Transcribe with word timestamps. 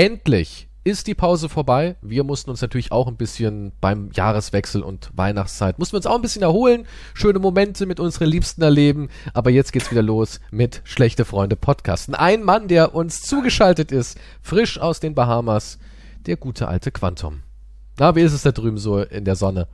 endlich 0.00 0.66
ist 0.82 1.08
die 1.08 1.14
Pause 1.14 1.50
vorbei. 1.50 1.96
Wir 2.00 2.24
mussten 2.24 2.48
uns 2.48 2.62
natürlich 2.62 2.90
auch 2.90 3.06
ein 3.06 3.18
bisschen 3.18 3.72
beim 3.82 4.08
Jahreswechsel 4.14 4.82
und 4.82 5.10
Weihnachtszeit, 5.14 5.78
mussten 5.78 5.92
wir 5.92 5.98
uns 5.98 6.06
auch 6.06 6.14
ein 6.14 6.22
bisschen 6.22 6.42
erholen, 6.42 6.86
schöne 7.12 7.38
Momente 7.38 7.84
mit 7.84 8.00
unseren 8.00 8.28
Liebsten 8.28 8.62
erleben. 8.62 9.10
Aber 9.34 9.50
jetzt 9.50 9.74
geht's 9.74 9.90
wieder 9.90 10.02
los 10.02 10.40
mit 10.50 10.80
Schlechte 10.84 11.26
Freunde 11.26 11.54
Podcasten. 11.54 12.14
Ein 12.14 12.44
Mann, 12.44 12.66
der 12.66 12.94
uns 12.94 13.20
zugeschaltet 13.20 13.92
ist, 13.92 14.18
frisch 14.40 14.80
aus 14.80 15.00
den 15.00 15.14
Bahamas, 15.14 15.78
der 16.24 16.38
gute 16.38 16.66
alte 16.66 16.90
Quantum. 16.90 17.40
Na, 17.98 18.16
wie 18.16 18.22
ist 18.22 18.32
es 18.32 18.40
da 18.40 18.52
drüben 18.52 18.78
so 18.78 19.00
in 19.00 19.26
der 19.26 19.36
Sonne? 19.36 19.68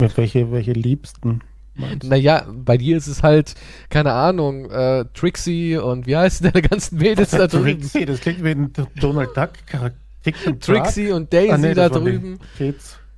Mit 0.00 0.16
welche, 0.16 0.50
welche 0.50 0.72
Liebsten? 0.72 1.42
Naja, 1.74 2.46
bei 2.50 2.76
dir 2.76 2.96
ist 2.96 3.06
es 3.06 3.22
halt, 3.22 3.54
keine 3.88 4.12
Ahnung, 4.12 4.70
äh, 4.70 5.06
Trixie 5.14 5.76
und 5.78 6.06
wie 6.06 6.16
heißen 6.16 6.50
deine 6.52 6.66
ganzen 6.66 6.98
Mädels 6.98 7.30
da 7.30 7.46
drüben? 7.46 7.80
Trixie, 7.80 8.04
das 8.04 8.20
klingt 8.20 8.44
wie 8.44 8.50
ein 8.50 8.72
Donald 8.96 9.30
Duck 9.36 9.52
Charakter. 9.66 9.98
Trixie 10.60 11.10
und 11.10 11.32
Daisy 11.32 11.50
ah, 11.50 11.58
nee, 11.58 11.74
da 11.74 11.88
drüben. 11.88 12.38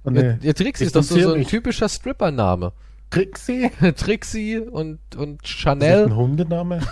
Oh, 0.04 0.10
nee. 0.10 0.38
ja, 0.40 0.52
Trixie 0.52 0.84
ist 0.84 0.96
doch 0.96 1.02
so, 1.02 1.18
so 1.18 1.32
ein 1.34 1.46
typischer 1.46 1.88
Stripper-Name. 1.88 2.72
Trixie? 3.10 3.70
Trixie 3.96 4.58
und, 4.58 4.98
und 5.16 5.46
Chanel. 5.46 5.90
Ist 5.90 5.98
das 5.98 6.06
ein 6.12 6.16
Hundename? 6.16 6.80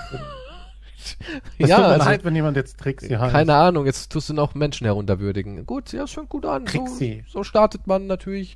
Das 1.59 1.69
ja, 1.69 1.79
also, 1.79 2.05
leid, 2.05 2.25
wenn 2.25 2.37
jemand 2.37 2.57
jetzt 2.57 2.79
Trixie 2.79 3.17
heißt. 3.17 3.33
Keine 3.33 3.57
Ahnung, 3.57 3.87
jetzt 3.87 4.13
tust 4.13 4.29
du 4.29 4.35
noch 4.35 4.55
Menschen 4.55 4.85
herunterwürdigen. 4.85 5.67
Gut, 5.67 5.93
ja, 5.93 6.07
fängt 6.07 6.29
gut 6.29 6.47
an. 6.47 6.65
Trixie. 6.65 7.25
So, 7.27 7.41
so 7.41 7.43
startet 7.43 7.89
man 7.89 8.07
natürlich 8.07 8.55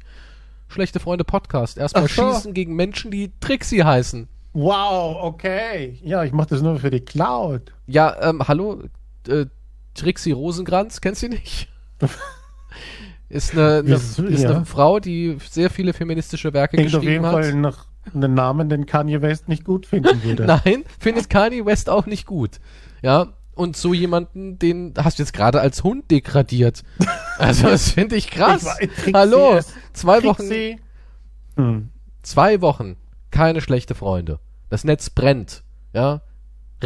Schlechte 0.69 1.01
Freunde 1.01 1.25
Podcast. 1.25 1.79
Erstmal 1.79 2.09
so. 2.09 2.33
schießen 2.33 2.55
gegen 2.55 2.75
Menschen, 2.75 3.11
die 3.11 3.33
Trixie 3.41 3.85
heißen. 3.85 4.29
Wow, 4.53 5.19
okay. 5.23 5.99
Ja, 6.03 6.25
ich 6.25 6.33
mache 6.33 6.49
das 6.49 6.63
nur 6.63 6.79
für 6.79 6.91
die 6.91 7.01
Cloud. 7.01 7.73
Ja, 7.87 8.17
ähm, 8.23 8.43
hallo, 8.49 8.85
äh, 9.29 9.47
Trixie 9.95 10.33
Rosenkranz, 10.33 11.01
kennst 11.01 11.23
du 11.23 11.29
nicht? 11.29 11.69
ist 13.29 13.53
eine, 13.53 13.79
eine 13.79 13.95
ist, 13.95 14.19
ist 14.19 14.43
ja. 14.43 14.51
eine 14.51 14.65
Frau, 14.65 14.99
die 14.99 15.37
sehr 15.51 15.71
viele 15.71 15.93
feministische 15.93 16.53
Werke 16.53 16.77
Klingt 16.77 16.93
geschrieben 16.93 17.27
hat. 17.27 17.35
auf 17.35 17.45
jeden 17.45 17.53
Fall 17.53 17.61
nach 17.61 17.87
einem 18.15 18.35
Namen, 18.35 18.69
den 18.69 18.87
Kanye 18.87 19.21
West 19.21 19.49
nicht 19.49 19.65
gut 19.65 19.87
finden 19.87 20.23
würde. 20.23 20.45
Nein, 20.65 20.85
findet 20.99 21.29
Kanye 21.29 21.67
West 21.67 21.91
auch 21.91 22.07
nicht 22.07 22.27
gut. 22.27 22.61
Ja, 23.03 23.35
und 23.57 23.77
so 23.77 23.93
jemanden, 23.95 24.59
den 24.59 24.95
hast 24.97 25.19
du 25.19 25.23
jetzt 25.23 25.33
gerade 25.33 25.61
als 25.61 25.83
Hund 25.83 26.11
degradiert. 26.11 26.85
Also 27.39 27.69
das 27.69 27.91
finde 27.91 28.17
ich 28.17 28.31
krass. 28.31 28.67
Ich 28.81 29.13
Hallo, 29.13 29.61
zwei 29.93 30.25
Wochen. 30.25 30.51
Hm. 31.57 31.91
Zwei 32.23 32.63
Wochen, 32.63 32.97
keine 33.31 33.61
schlechte 33.61 33.95
Freunde. 33.95 34.39
Das 34.71 34.85
Netz 34.85 35.11
brennt, 35.11 35.63
ja. 35.93 36.23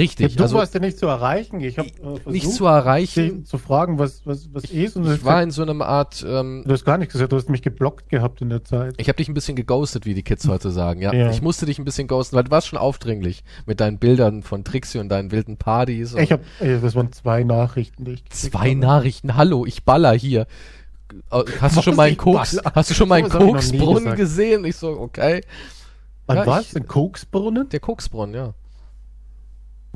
Richtig. 0.01 0.37
Du 0.37 0.45
also, 0.45 0.57
warst 0.57 0.73
ja 0.73 0.81
nicht 0.81 0.99
zu 0.99 1.07
erreichen. 1.07 1.61
Ich 1.61 1.79
habe 1.79 1.89
äh, 1.89 2.31
nicht 2.31 2.51
zu 2.51 2.65
erreichen. 2.65 3.45
Zu 3.45 3.59
fragen, 3.59 3.99
was, 3.99 4.25
was, 4.25 4.49
was 4.53 4.65
ich, 4.65 4.75
ist. 4.75 4.97
Und 4.97 5.13
ich 5.13 5.25
war 5.25 5.43
in 5.43 5.51
so 5.51 5.61
einer 5.61 5.85
Art. 5.85 6.25
Ähm, 6.27 6.63
du 6.65 6.73
hast 6.73 6.87
gar 6.87 6.97
nichts 6.97 7.13
gesagt. 7.13 7.33
Du 7.33 7.37
hast 7.37 7.51
mich 7.51 7.61
geblockt 7.61 8.09
gehabt 8.09 8.41
in 8.41 8.49
der 8.49 8.65
Zeit. 8.65 8.95
Ich 8.97 9.09
habe 9.09 9.17
dich 9.17 9.29
ein 9.29 9.35
bisschen 9.35 9.57
geghostet, 9.57 10.07
wie 10.07 10.15
die 10.15 10.23
Kids 10.23 10.49
heute 10.49 10.71
sagen. 10.71 11.03
Ja, 11.03 11.13
ja. 11.13 11.31
ich 11.31 11.43
musste 11.43 11.67
dich 11.67 11.79
ein 11.79 11.85
bisschen 11.85 12.09
ghosten, 12.09 12.35
weil 12.35 12.45
du 12.45 12.51
warst 12.51 12.69
schon 12.69 12.79
aufdringlich 12.79 13.45
mit 13.67 13.81
deinen 13.81 13.99
Bildern 13.99 14.43
von 14.43 14.65
Trixie 14.65 14.99
und 14.99 15.11
deinen 15.11 15.33
wilden 15.33 15.59
Partys. 15.59 16.15
Ich 16.15 16.33
habe, 16.33 16.43
das 16.61 16.95
waren 16.95 17.13
zwei 17.13 17.45
Nachrichten. 17.45 18.07
Die 18.07 18.13
ich 18.13 18.25
zwei 18.31 18.73
Nachrichten. 18.73 19.37
Hallo, 19.37 19.67
ich 19.67 19.85
baller 19.85 20.15
hier. 20.15 20.47
Äh, 21.31 21.43
hast 21.61 21.77
du 21.77 21.83
schon 21.83 21.97
meinen 21.97 22.17
Koks? 22.17 22.59
Hast 22.75 22.89
du 22.89 22.95
schon 22.95 23.09
meinen 23.09 23.29
Koksbrunnen 23.29 24.17
gesehen? 24.17 24.65
Ich 24.65 24.77
so, 24.77 24.93
okay. 24.99 25.43
Was 26.27 26.37
ja, 26.37 26.47
war 26.47 26.61
es? 26.61 26.75
Ein 26.75 26.87
Koksbrunnen? 26.87 27.69
Der 27.69 27.81
Koksbrunnen, 27.81 28.35
ja. 28.35 28.55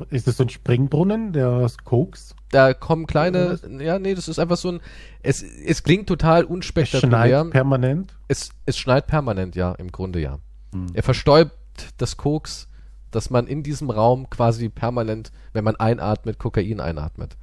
Ist 0.09 0.27
das 0.27 0.37
so 0.37 0.43
ein 0.43 0.49
Springbrunnen, 0.49 1.31
der 1.31 1.49
aus 1.49 1.77
Koks? 1.77 2.35
Da 2.49 2.73
kommen 2.73 3.07
kleine, 3.07 3.59
ja, 3.79 3.97
nee, 3.97 4.13
das 4.13 4.27
ist 4.27 4.39
einfach 4.39 4.57
so 4.57 4.73
ein, 4.73 4.81
es, 5.23 5.41
es 5.41 5.83
klingt 5.83 6.07
total 6.07 6.43
unspektakulär. 6.43 7.23
Es 7.23 7.29
schneit 7.41 7.51
permanent? 7.51 8.13
Es, 8.27 8.49
es 8.65 8.77
schneit 8.77 9.07
permanent, 9.07 9.55
ja, 9.55 9.71
im 9.73 9.91
Grunde 9.91 10.19
ja. 10.19 10.39
Hm. 10.73 10.87
Er 10.93 11.03
verstäubt 11.03 11.53
das 11.97 12.17
Koks, 12.17 12.67
dass 13.11 13.29
man 13.29 13.47
in 13.47 13.63
diesem 13.63 13.89
Raum 13.89 14.29
quasi 14.29 14.67
permanent, 14.67 15.31
wenn 15.53 15.63
man 15.63 15.77
einatmet, 15.77 16.39
Kokain 16.39 16.81
einatmet. 16.81 17.37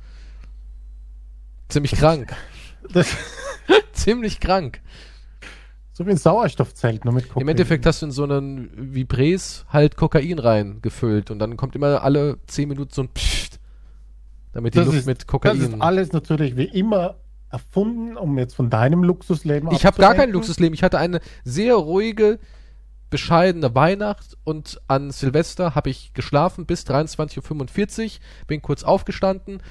Ziemlich 1.69 1.93
krank. 1.97 2.35
Ziemlich 3.93 4.41
krank. 4.41 4.83
So 5.93 6.07
wie 6.07 6.11
ein 6.11 6.17
Sauerstoffzelt, 6.17 7.05
nur 7.05 7.13
mit 7.13 7.29
Kokain. 7.29 7.43
Im 7.43 7.49
Endeffekt 7.49 7.85
hast 7.85 8.01
du 8.01 8.07
in 8.07 8.13
so 8.13 8.25
einen 8.25 8.95
Vibres 8.95 9.67
halt 9.69 9.97
Kokain 9.97 10.39
reingefüllt 10.39 11.31
und 11.31 11.39
dann 11.39 11.57
kommt 11.57 11.77
immer 11.77 12.03
alle 12.03 12.39
10 12.47 12.69
Minuten 12.69 12.93
so 12.93 13.03
ein 13.03 13.09
Psst, 13.09 13.61
damit 14.53 14.75
die 14.75 14.79
das 14.79 14.87
Luft 14.87 14.99
ist, 14.99 15.07
mit 15.07 15.27
Kokain. 15.27 15.59
Das 15.59 15.69
ist 15.69 15.81
alles 15.81 16.13
natürlich 16.13 16.57
wie 16.57 16.65
immer 16.65 17.17
erfunden, 17.51 18.17
um 18.17 18.39
jetzt 18.39 18.55
von 18.55 18.71
deinem 18.71 19.05
Luxusleben 19.05 19.71
Ich 19.73 19.85
habe 19.85 20.01
gar 20.01 20.15
kein 20.15 20.31
Luxusleben. 20.31 20.73
Ich 20.73 20.83
hatte 20.83 20.99
eine 20.99 21.21
sehr 21.45 21.75
ruhige, 21.75 22.39
bescheidene 23.11 23.75
Weihnacht 23.75 24.39
und 24.43 24.81
an 24.89 25.11
Silvester 25.11 25.75
habe 25.75 25.91
ich 25.91 26.15
geschlafen 26.15 26.65
bis 26.65 26.87
23.45 26.87 28.05
Uhr, 28.05 28.11
bin 28.47 28.63
kurz 28.63 28.83
aufgestanden, 28.83 29.63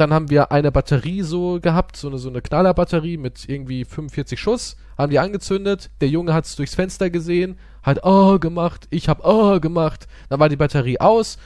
dann 0.00 0.12
haben 0.12 0.30
wir 0.30 0.52
eine 0.52 0.72
Batterie 0.72 1.22
so 1.22 1.60
gehabt, 1.60 1.96
so 1.96 2.08
eine, 2.08 2.18
so 2.18 2.28
eine 2.28 2.42
Knallerbatterie 2.42 3.16
mit 3.16 3.48
irgendwie 3.48 3.84
45 3.84 4.40
Schuss, 4.40 4.76
haben 4.98 5.10
die 5.10 5.18
angezündet, 5.18 5.90
der 6.00 6.08
Junge 6.08 6.34
hat 6.34 6.44
es 6.44 6.56
durchs 6.56 6.74
Fenster 6.74 7.10
gesehen, 7.10 7.58
hat 7.82 8.04
oh 8.04 8.38
gemacht, 8.38 8.86
ich 8.90 9.08
hab 9.08 9.24
oh 9.24 9.60
gemacht, 9.60 10.08
dann 10.28 10.40
war 10.40 10.48
die 10.48 10.56
Batterie 10.56 11.00
aus, 11.00 11.38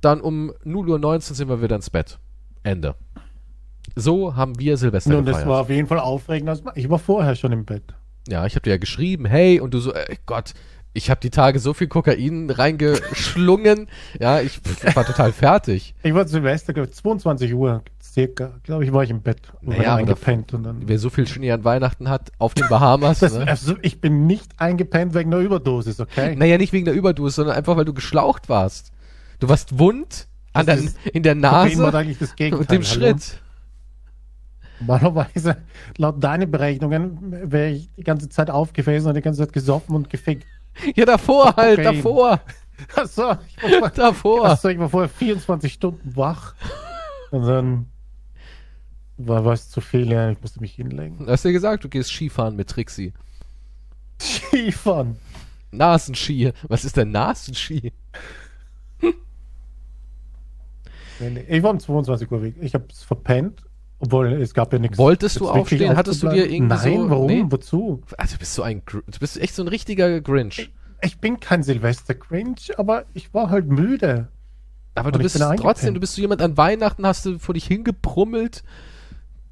dann 0.00 0.20
um 0.20 0.52
0.19 0.64 1.04
Uhr 1.04 1.20
sind 1.20 1.48
wir 1.48 1.62
wieder 1.62 1.76
ins 1.76 1.90
Bett. 1.90 2.18
Ende. 2.62 2.94
So 3.96 4.34
haben 4.34 4.58
wir 4.58 4.76
Silvester 4.76 5.10
Nun, 5.10 5.24
gefeiert. 5.24 5.42
das 5.42 5.48
war 5.48 5.60
auf 5.60 5.70
jeden 5.70 5.86
Fall 5.86 6.00
aufregend. 6.00 6.62
Ich 6.74 6.88
war 6.88 6.98
vorher 6.98 7.36
schon 7.36 7.52
im 7.52 7.64
Bett. 7.64 7.94
Ja, 8.28 8.46
ich 8.46 8.54
habe 8.54 8.62
dir 8.62 8.70
ja 8.70 8.76
geschrieben, 8.78 9.26
hey, 9.26 9.60
und 9.60 9.74
du 9.74 9.78
so, 9.78 9.92
äh, 9.92 10.16
Gott, 10.24 10.54
ich 10.94 11.10
habe 11.10 11.20
die 11.20 11.30
Tage 11.30 11.58
so 11.58 11.74
viel 11.74 11.88
Kokain 11.88 12.48
reingeschlungen. 12.48 13.88
ja, 14.20 14.40
ich 14.40 14.60
war 14.94 15.04
total 15.04 15.32
fertig. 15.32 15.94
Ich 16.02 16.14
war 16.14 16.26
Silvester, 16.26 16.90
22 16.90 17.52
Uhr 17.52 17.82
circa, 18.02 18.52
glaube 18.62 18.84
ich, 18.84 18.92
war 18.92 19.02
ich 19.02 19.10
im 19.10 19.20
Bett 19.20 19.40
und 19.60 19.76
naja, 19.76 19.96
eingepennt. 19.96 20.54
Und 20.54 20.62
dann 20.62 20.82
wer 20.86 20.98
so 20.98 21.10
viel 21.10 21.26
Schnee 21.26 21.50
an 21.50 21.64
Weihnachten 21.64 22.08
hat, 22.08 22.30
auf 22.38 22.54
den 22.54 22.68
Bahamas. 22.68 23.18
das, 23.20 23.34
ne? 23.34 23.46
also, 23.46 23.74
ich 23.82 24.00
bin 24.00 24.26
nicht 24.26 24.52
eingepennt 24.58 25.14
wegen 25.14 25.34
einer 25.34 25.42
Überdosis, 25.42 25.98
okay? 25.98 26.36
Naja, 26.36 26.56
nicht 26.58 26.72
wegen 26.72 26.84
der 26.84 26.94
Überdosis, 26.94 27.36
sondern 27.36 27.56
einfach, 27.56 27.76
weil 27.76 27.84
du 27.84 27.92
geschlaucht 27.92 28.48
warst. 28.48 28.92
Du 29.40 29.48
warst 29.48 29.78
wund 29.78 30.28
an 30.52 30.66
der, 30.66 30.78
in 31.12 31.24
der 31.24 31.34
Nase 31.34 31.84
und 31.84 32.70
dem 32.70 32.84
Schritt. 32.84 33.40
Normalerweise, 34.80 35.56
laut 35.96 36.22
deinen 36.22 36.50
Berechnungen, 36.50 37.50
wäre 37.50 37.70
ich 37.70 37.90
die 37.96 38.04
ganze 38.04 38.28
Zeit 38.28 38.50
aufgefressen 38.50 39.08
und 39.08 39.14
die 39.14 39.22
ganze 39.22 39.40
Zeit 39.40 39.52
gesoffen 39.52 39.94
und 39.96 40.10
gefickt. 40.10 40.46
Ja, 40.94 41.04
davor 41.04 41.54
halt, 41.56 41.78
okay. 41.78 41.96
davor. 41.96 42.40
Achso, 42.96 43.36
ich 43.64 43.80
war, 43.80 43.90
davor. 43.94 44.46
Achso, 44.46 44.68
ich 44.68 44.78
war 44.78 44.88
vorher 44.88 45.08
24 45.08 45.72
Stunden 45.72 46.16
wach. 46.16 46.54
Und 47.30 47.42
dann 47.42 47.86
war 49.16 49.44
was 49.44 49.70
zu 49.70 49.80
viel, 49.80 50.10
ja, 50.10 50.30
ich 50.30 50.40
musste 50.40 50.60
mich 50.60 50.74
hinlegen. 50.74 51.24
Hast 51.26 51.44
du 51.44 51.48
ja 51.48 51.52
gesagt, 51.52 51.84
du 51.84 51.88
gehst 51.88 52.10
Skifahren 52.10 52.56
mit 52.56 52.68
Trixie. 52.68 53.12
Skifahren? 54.20 55.16
Nasenski. 55.70 56.52
Was 56.68 56.84
ist 56.84 56.96
denn 56.96 57.10
Nasenski? 57.10 57.92
Ich 61.48 61.62
war 61.62 61.70
um 61.70 61.80
22 61.80 62.30
Uhr 62.30 62.42
weg. 62.42 62.54
Ich 62.60 62.74
habe 62.74 62.86
es 62.90 63.02
verpennt, 63.02 63.63
obwohl 63.98 64.32
es 64.34 64.54
gab 64.54 64.72
ja 64.72 64.78
nichts. 64.78 64.98
Wolltest 64.98 65.40
du 65.40 65.48
aufstehen? 65.48 65.96
Hattest 65.96 66.22
du 66.22 66.28
dir 66.28 66.50
irgendwie 66.50 66.74
Nein, 66.74 67.00
so, 67.00 67.10
warum? 67.10 67.26
Nee? 67.26 67.44
Wozu? 67.48 68.02
Also 68.18 68.36
bist 68.38 68.56
du 68.58 68.62
ein, 68.62 68.82
du 68.86 69.18
bist 69.18 69.38
echt 69.38 69.54
so 69.54 69.62
ein 69.62 69.68
richtiger 69.68 70.20
Grinch. 70.20 70.58
Ich, 70.58 70.72
ich 71.02 71.18
bin 71.18 71.40
kein 71.40 71.62
Silvester-Grinch, 71.62 72.78
aber 72.78 73.04
ich 73.14 73.32
war 73.32 73.50
halt 73.50 73.66
müde. 73.68 74.28
Aber 74.94 75.10
du 75.10 75.18
bist 75.18 75.38
trotzdem, 75.58 75.94
du 75.94 76.00
bist 76.00 76.14
so 76.14 76.20
jemand 76.20 76.40
an 76.40 76.56
Weihnachten, 76.56 77.06
hast 77.06 77.26
du 77.26 77.38
vor 77.38 77.54
dich 77.54 77.66
hingebrummelt, 77.66 78.62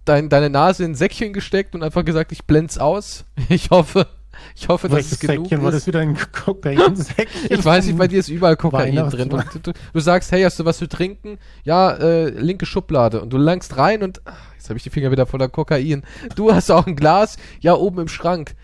dein, 0.05 0.29
deine 0.29 0.50
Nase 0.50 0.85
in 0.85 0.93
ein 0.93 0.94
Säckchen 0.94 1.33
gesteckt 1.33 1.75
und 1.75 1.83
einfach 1.83 2.05
gesagt, 2.05 2.33
ich 2.33 2.44
blend's 2.44 2.79
aus. 2.79 3.25
Ich 3.49 3.71
hoffe, 3.71 4.06
ich 4.55 4.69
hoffe, 4.69 4.88
dass 4.88 5.12
es 5.12 5.20
genug 5.20 5.46
Säckchen? 5.46 5.58
ist. 5.58 5.64
War 5.64 5.73
das 5.73 5.87
wieder 5.87 6.00
ein 6.00 6.17
Kokain-Säckchen? 6.17 7.26
ich 7.50 7.64
weiß 7.64 7.87
nicht, 7.87 7.99
bei 7.99 8.08
dir 8.08 8.19
ist 8.19 8.29
überall 8.29 8.56
Kokain 8.56 8.94
drin. 8.94 9.31
Und 9.32 9.67
du, 9.67 9.73
du, 9.93 10.00
sagst, 10.00 10.32
hey, 10.32 10.43
hast 10.43 10.58
du 10.58 10.64
was 10.64 10.79
zu 10.79 10.88
trinken? 10.88 11.38
Ja, 11.64 11.93
äh, 11.93 12.29
linke 12.31 12.67
Schublade. 12.67 13.20
Und 13.20 13.32
du 13.32 13.38
langst 13.38 13.76
rein 13.76 14.02
und 14.02 14.20
ach, 14.25 14.55
jetzt 14.55 14.69
habe 14.69 14.76
ich 14.76 14.82
die 14.82 14.90
Finger 14.90 15.11
wieder 15.11 15.26
voller 15.26 15.49
Kokain. 15.49 16.02
Du 16.34 16.52
hast 16.52 16.70
auch 16.70 16.87
ein 16.87 16.96
Glas? 16.96 17.37
Ja, 17.61 17.75
oben 17.75 18.00
im 18.00 18.08
Schrank. 18.08 18.55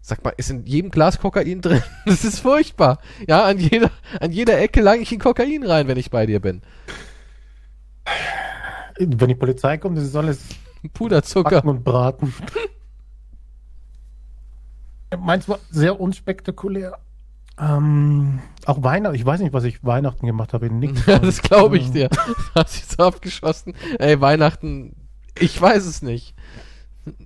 Sag 0.00 0.24
mal, 0.24 0.32
ist 0.36 0.50
in 0.50 0.64
jedem 0.64 0.90
Glas 0.90 1.18
Kokain 1.18 1.60
drin? 1.60 1.82
Das 2.06 2.24
ist 2.24 2.40
furchtbar. 2.40 2.98
Ja, 3.26 3.44
an 3.44 3.58
jeder, 3.58 3.90
an 4.20 4.32
jeder 4.32 4.58
Ecke 4.58 4.80
lang 4.80 5.00
ich 5.02 5.12
in 5.12 5.18
Kokain 5.18 5.64
rein, 5.64 5.88
wenn 5.88 5.98
ich 5.98 6.10
bei 6.10 6.26
dir 6.26 6.40
bin. 6.40 6.62
Wenn 8.98 9.28
die 9.28 9.34
Polizei 9.34 9.76
kommt, 9.76 9.98
das 9.98 10.04
ist 10.04 10.16
alles 10.16 10.40
Puderzucker 10.92 11.64
und 11.64 11.84
Braten. 11.84 12.32
Meins 15.16 15.48
war 15.48 15.58
sehr 15.70 16.00
unspektakulär. 16.00 16.98
Ähm, 17.60 18.40
auch 18.66 18.82
Weihnachten, 18.82 19.16
ich 19.16 19.24
weiß 19.24 19.40
nicht, 19.40 19.52
was 19.52 19.64
ich 19.64 19.82
Weihnachten 19.84 20.26
gemacht 20.26 20.52
habe. 20.52 20.70
Nichts. 20.70 21.06
Ja, 21.06 21.18
das 21.18 21.42
glaube 21.42 21.78
ich 21.78 21.90
dir. 21.90 22.08
Hast 22.54 22.92
du 22.92 22.96
so 22.96 23.02
abgeschossen? 23.04 23.74
Ey, 23.98 24.20
Weihnachten, 24.20 24.94
ich 25.38 25.60
weiß 25.60 25.86
es 25.86 26.02
nicht. 26.02 26.34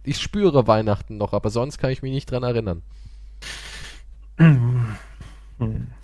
Ich 0.05 0.20
spüre 0.20 0.67
Weihnachten 0.67 1.17
noch, 1.17 1.32
aber 1.32 1.50
sonst 1.50 1.79
kann 1.79 1.90
ich 1.90 2.02
mich 2.02 2.12
nicht 2.12 2.31
dran 2.31 2.43
erinnern. 2.43 2.82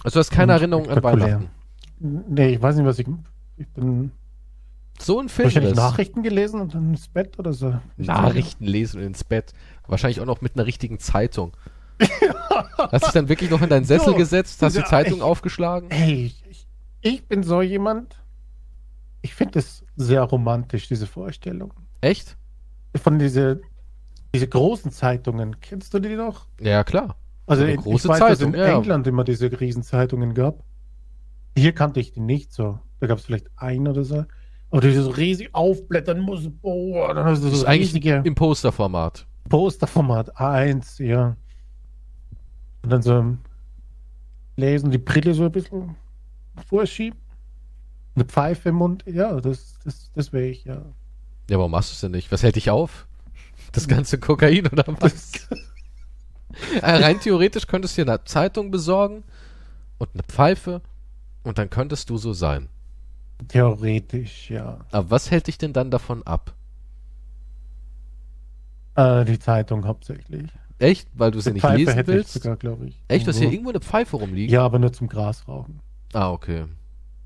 Also 0.04 0.14
du 0.14 0.20
hast 0.20 0.30
keine 0.30 0.52
Erinnerung 0.52 0.88
an 0.88 1.02
Weihnachten. 1.02 1.50
Nee, 1.98 2.50
ich 2.54 2.62
weiß 2.62 2.76
nicht, 2.76 2.86
was 2.86 3.00
ich. 3.00 3.08
Ich 3.56 3.66
bin. 3.68 4.12
So 5.00 5.20
ein 5.20 5.28
Film. 5.28 5.46
Wahrscheinlich 5.46 5.74
Nachrichten 5.74 6.22
gelesen 6.22 6.60
und 6.60 6.74
dann 6.74 6.90
ins 6.90 7.08
Bett 7.08 7.38
oder 7.38 7.52
so. 7.52 7.80
Nachrichten 7.96 8.64
lesen 8.64 9.00
und 9.00 9.06
ins 9.06 9.24
Bett. 9.24 9.52
Wahrscheinlich 9.88 10.20
auch 10.20 10.26
noch 10.26 10.40
mit 10.40 10.54
einer 10.54 10.66
richtigen 10.66 10.98
Zeitung. 10.98 11.56
Hast 12.78 13.06
dich 13.06 13.12
dann 13.12 13.28
wirklich 13.28 13.50
noch 13.50 13.62
in 13.62 13.68
deinen 13.68 13.84
Sessel 13.84 14.08
so, 14.12 14.14
gesetzt, 14.14 14.62
hast 14.62 14.76
die 14.76 14.84
Zeitung 14.84 15.18
ich, 15.18 15.22
aufgeschlagen? 15.22 15.90
Ey, 15.90 16.32
ich, 16.48 16.66
ich, 17.00 17.26
bin 17.26 17.42
so 17.42 17.62
jemand. 17.62 18.22
Ich 19.22 19.34
finde 19.34 19.58
es 19.58 19.84
sehr 19.96 20.22
romantisch, 20.22 20.88
diese 20.88 21.06
Vorstellung. 21.06 21.72
Echt? 22.00 22.36
Von 22.96 23.18
diese, 23.18 23.60
diese 24.34 24.46
großen 24.46 24.92
Zeitungen. 24.92 25.60
Kennst 25.60 25.92
du 25.92 25.98
die 25.98 26.14
noch? 26.14 26.46
Ja, 26.60 26.84
klar. 26.84 27.16
Also 27.46 27.64
in, 27.64 27.80
große 27.80 28.06
ich 28.06 28.08
weiß, 28.08 28.18
Zeitung, 28.18 28.52
dass 28.52 28.60
in 28.60 28.68
ja. 28.68 28.76
England 28.76 29.06
immer 29.06 29.24
diese 29.24 29.60
Riesenzeitungen 29.60 30.34
gab. 30.34 30.62
Hier 31.56 31.72
kannte 31.72 31.98
ich 31.98 32.12
die 32.12 32.20
nicht 32.20 32.52
so. 32.52 32.78
Da 33.00 33.06
gab 33.06 33.18
es 33.18 33.24
vielleicht 33.24 33.46
einen 33.56 33.88
oder 33.88 34.04
so. 34.04 34.24
Aber 34.70 34.82
die 34.82 34.92
so 34.92 35.10
riesig 35.10 35.54
aufblättern 35.54 36.20
muss. 36.20 36.48
Boah, 36.48 37.14
dann 37.14 37.24
hast 37.24 37.42
du 37.42 37.46
so 37.46 37.50
das 37.50 37.60
ist 37.60 37.68
riesige 37.68 38.14
eigentlich 38.16 38.26
im 38.26 38.34
Posterformat. 38.34 39.26
Posterformat 39.48 40.36
A1, 40.36 41.02
ja. 41.02 41.36
Und 42.82 42.90
dann 42.90 43.02
so 43.02 43.36
lesen, 44.56 44.90
die 44.90 44.98
Brille 44.98 45.34
so 45.34 45.44
ein 45.44 45.52
bisschen 45.52 45.96
vorschieben. 46.68 47.18
Eine 48.14 48.24
Pfeife 48.24 48.70
im 48.70 48.76
Mund. 48.76 49.04
Ja, 49.06 49.40
das, 49.40 49.78
das, 49.84 50.10
das 50.14 50.32
wäre 50.32 50.46
ich, 50.46 50.64
ja. 50.64 50.82
Ja, 51.48 51.58
warum 51.58 51.70
machst 51.70 51.90
du 51.90 51.94
es 51.94 52.00
denn 52.00 52.10
nicht? 52.10 52.30
Was 52.32 52.42
hält 52.42 52.56
dich 52.56 52.70
auf? 52.70 53.06
Das 53.72 53.88
ganze 53.88 54.18
Kokain 54.18 54.66
oder 54.66 54.84
was? 55.00 55.48
äh, 56.82 56.90
rein 56.90 57.20
theoretisch 57.20 57.66
könntest 57.66 57.96
du 57.96 58.04
dir 58.04 58.10
eine 58.10 58.24
Zeitung 58.24 58.70
besorgen 58.70 59.24
und 59.98 60.10
eine 60.14 60.22
Pfeife 60.22 60.82
und 61.42 61.58
dann 61.58 61.70
könntest 61.70 62.10
du 62.10 62.18
so 62.18 62.32
sein. 62.32 62.68
Theoretisch, 63.46 64.50
ja. 64.50 64.80
Aber 64.90 65.10
was 65.10 65.30
hält 65.30 65.46
dich 65.46 65.58
denn 65.58 65.72
dann 65.72 65.90
davon 65.90 66.22
ab? 66.24 66.54
Äh, 68.98 69.24
die 69.24 69.38
Zeitung 69.38 69.86
hauptsächlich. 69.86 70.50
Echt? 70.80 71.08
Weil 71.14 71.30
du 71.30 71.38
sie 71.38 71.52
nicht 71.52 71.62
Pfeife 71.62 71.78
lesen 71.78 72.06
willst? 72.06 72.32
Sogar, 72.32 72.56
glaube 72.56 72.86
ich. 72.86 73.00
Echt? 73.06 73.26
Du 73.26 73.30
hast 73.30 73.38
hier 73.38 73.50
irgendwo 73.50 73.70
eine 73.70 73.80
Pfeife 73.80 74.16
rumliegen? 74.16 74.52
Ja, 74.52 74.64
aber 74.64 74.80
nur 74.80 74.92
zum 74.92 75.08
Grasrauchen. 75.08 75.80
Ah, 76.12 76.32
okay. 76.32 76.64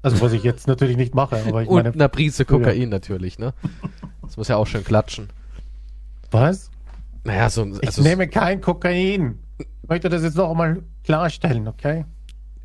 Also 0.02 0.20
was 0.20 0.34
ich 0.34 0.42
jetzt 0.42 0.66
natürlich 0.66 0.98
nicht 0.98 1.14
mache, 1.14 1.42
aber 1.46 1.62
ich 1.62 1.69
Und 1.70 1.76
meine, 1.76 1.94
eine 1.94 2.08
Prise 2.10 2.44
Kokain 2.44 2.82
ja. 2.82 2.86
natürlich, 2.88 3.38
ne? 3.38 3.54
Das 4.20 4.36
muss 4.36 4.48
ja 4.48 4.56
auch 4.56 4.66
schön 4.66 4.84
klatschen. 4.84 5.30
Was? 6.30 6.70
Naja, 7.24 7.48
so 7.48 7.62
also 7.62 7.80
Ich 7.80 7.98
nehme 7.98 8.28
kein 8.28 8.60
Kokain. 8.60 9.38
Ich 9.58 9.88
möchte 9.88 10.10
das 10.10 10.22
jetzt 10.22 10.36
noch 10.36 10.50
einmal 10.50 10.82
klarstellen, 11.04 11.69
okay? 11.69 12.04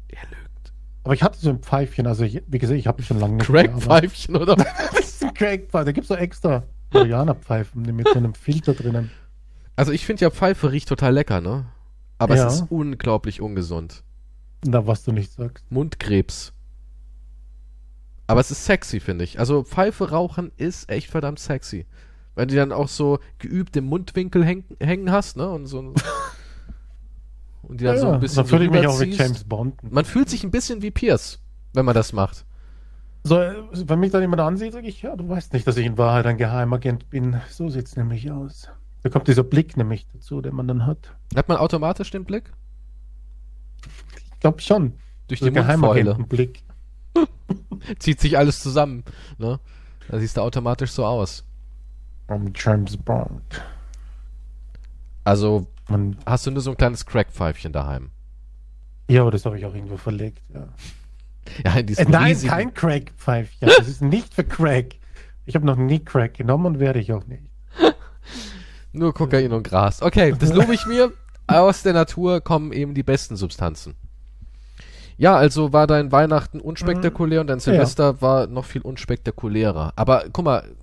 Er 0.10 0.24
lügt. 0.30 0.74
Aber 1.06 1.14
ich 1.14 1.24
hatte 1.24 1.40
so 1.40 1.50
ein 1.50 1.60
Pfeifchen, 1.60 2.08
also 2.08 2.26
ich, 2.26 2.44
wie 2.48 2.58
gesagt, 2.58 2.78
ich 2.78 2.88
habe 2.88 3.02
schon 3.04 3.20
lange 3.20 3.36
nicht 3.36 3.46
Crack-Pfeifchen, 3.46 4.36
oder? 4.36 4.58
ein 5.22 5.34
Crack-Pfeif, 5.34 5.86
da 5.86 5.92
gibt 5.94 6.04
es 6.04 6.10
so 6.10 6.16
extra 6.16 6.64
Marianer-Pfeifen 6.94 7.82
mit 7.82 8.08
so 8.08 8.16
einem 8.16 8.34
Filter 8.34 8.74
drinnen. 8.74 9.12
Also 9.76 9.92
ich 9.92 10.06
finde 10.06 10.24
ja 10.24 10.32
Pfeife 10.32 10.72
riecht 10.72 10.90
total 10.90 11.14
lecker, 11.14 11.42
ne? 11.42 11.66
Aber 12.18 12.36
ja. 12.36 12.48
es 12.48 12.56
ist 12.56 12.66
unglaublich 12.70 13.42
ungesund. 13.42 14.04
Na, 14.66 14.88
was 14.88 15.04
du 15.04 15.12
nicht 15.12 15.32
sagst. 15.32 15.70
Mundkrebs. 15.72 16.54
Aber 18.26 18.42
es 18.42 18.52
ist 18.52 18.66
sexy, 18.66 19.00
finde 19.00 19.24
ich. 19.24 19.40
Also 19.40 19.64
Pfeife 19.64 20.10
rauchen 20.10 20.52
ist 20.58 20.90
echt 20.90 21.10
verdammt 21.10 21.40
sexy. 21.40 21.86
Weil 22.36 22.48
du 22.48 22.56
dann 22.56 22.72
auch 22.72 22.88
so 22.88 23.20
geübt 23.40 23.76
im 23.78 23.86
Mundwinkel 23.86 24.44
häng, 24.44 24.64
hängen 24.80 25.12
hast, 25.12 25.38
ne? 25.38 25.50
Und 25.50 25.68
so. 25.68 25.80
und 27.64 27.80
die 27.80 27.86
dann 27.86 27.96
ja, 27.96 28.02
so 28.02 28.10
ein 28.10 28.20
bisschen. 28.20 28.44
Da 28.44 28.44
fühle 28.44 28.66
ich 28.66 28.72
mich 28.72 28.86
auch 28.88 29.00
wie 29.00 29.12
James 29.12 29.44
Bond. 29.44 29.76
Man 29.84 30.06
fühlt 30.06 30.30
sich 30.30 30.44
ein 30.44 30.52
bisschen 30.52 30.82
wie 30.82 30.92
Pierce, 30.92 31.40
wenn 31.74 31.86
man 31.86 31.96
das 31.96 32.14
macht. 32.14 32.46
So, 33.24 33.36
wenn 33.36 34.00
mich 34.00 34.12
dann 34.12 34.22
jemand 34.22 34.42
ansieht, 34.42 34.74
sage 34.74 34.88
ich, 34.88 35.02
ja, 35.02 35.16
du 35.16 35.28
weißt 35.28 35.54
nicht, 35.54 35.68
dass 35.68 35.78
ich 35.78 35.86
in 35.86 35.98
Wahrheit 35.98 36.26
ein 36.26 36.38
Geheimagent 36.38 37.10
bin. 37.10 37.42
So 37.50 37.70
sieht 37.70 37.88
es 37.88 37.96
nämlich 37.96 38.32
aus. 38.32 38.70
Da 39.04 39.10
kommt 39.10 39.28
dieser 39.28 39.44
Blick 39.44 39.78
nämlich 39.78 40.08
dazu, 40.14 40.42
den 40.42 40.56
man 40.56 40.68
dann 40.68 40.86
hat. 40.86 41.16
Hat 41.36 41.48
man 41.48 41.58
automatisch 41.58 42.12
den 42.12 42.26
Blick? 42.26 42.52
Ich 44.34 44.40
glaube 44.40 44.62
schon. 44.62 44.94
Durch 45.28 45.42
die 45.42 45.52
Mundfäule. 45.52 46.16
Blick. 46.16 46.64
Zieht 48.00 48.22
sich 48.22 48.38
alles 48.38 48.62
zusammen. 48.62 49.04
Ne? 49.38 49.60
Da 50.08 50.20
siehst 50.20 50.38
du 50.38 50.42
automatisch 50.42 50.92
so 50.92 51.06
aus. 51.06 51.46
Um 52.28 52.52
James 52.56 52.98
Bond. 52.98 53.62
Also 55.24 55.68
man, 55.90 56.18
hast 56.26 56.46
du 56.46 56.52
nur 56.52 56.62
so 56.62 56.72
ein 56.72 56.78
kleines 56.78 57.06
Crack-Pfeifchen 57.06 57.74
daheim? 57.74 58.12
Ja, 59.10 59.22
aber 59.22 59.32
das 59.32 59.46
habe 59.46 59.58
ich 59.58 59.66
auch 59.66 59.74
irgendwo 59.74 59.98
verlegt, 59.98 60.42
ja. 60.54 60.68
Ja, 61.66 61.76
in 61.76 61.86
diesem 61.86 62.08
äh, 62.08 62.12
Nein, 62.12 62.24
riesigen... 62.28 62.50
kein 62.52 62.74
Crack-Pfeifchen. 62.74 63.70
Das 63.78 63.88
ist 63.88 64.02
nicht 64.02 64.34
für 64.34 64.44
Crack. 64.44 64.96
Ich 65.46 65.56
habe 65.56 65.66
noch 65.66 65.78
nie 65.78 66.00
Crack 66.00 66.36
genommen 66.36 66.66
und 66.66 66.80
werde 66.80 67.00
ich 67.00 67.14
auch 67.14 67.26
nicht. 67.26 67.44
Nur 68.92 69.14
Kokain 69.14 69.52
und 69.54 69.64
Gras. 69.64 70.02
Okay, 70.02 70.34
das 70.38 70.54
lobe 70.54 70.74
ich 70.74 70.86
mir. 70.86 71.12
Aus 71.48 71.84
der 71.84 71.94
Natur 71.94 72.42
kommen 72.42 72.74
eben 72.74 72.94
die 72.94 73.04
besten 73.04 73.38
Substanzen. 73.38 73.96
Ja, 75.18 75.36
also 75.36 75.74
war 75.74 75.88
dein 75.88 76.12
Weihnachten 76.12 76.60
unspektakulär 76.60 77.42
und 77.42 77.48
dein 77.48 77.60
Silvester 77.60 78.16
ja. 78.16 78.22
war 78.22 78.48
noch 78.48 78.66
viel 78.66 78.82
unspektakulärer. 78.82 79.94
Aber 79.96 80.26
guck 80.32 80.46
mal, 80.46 80.76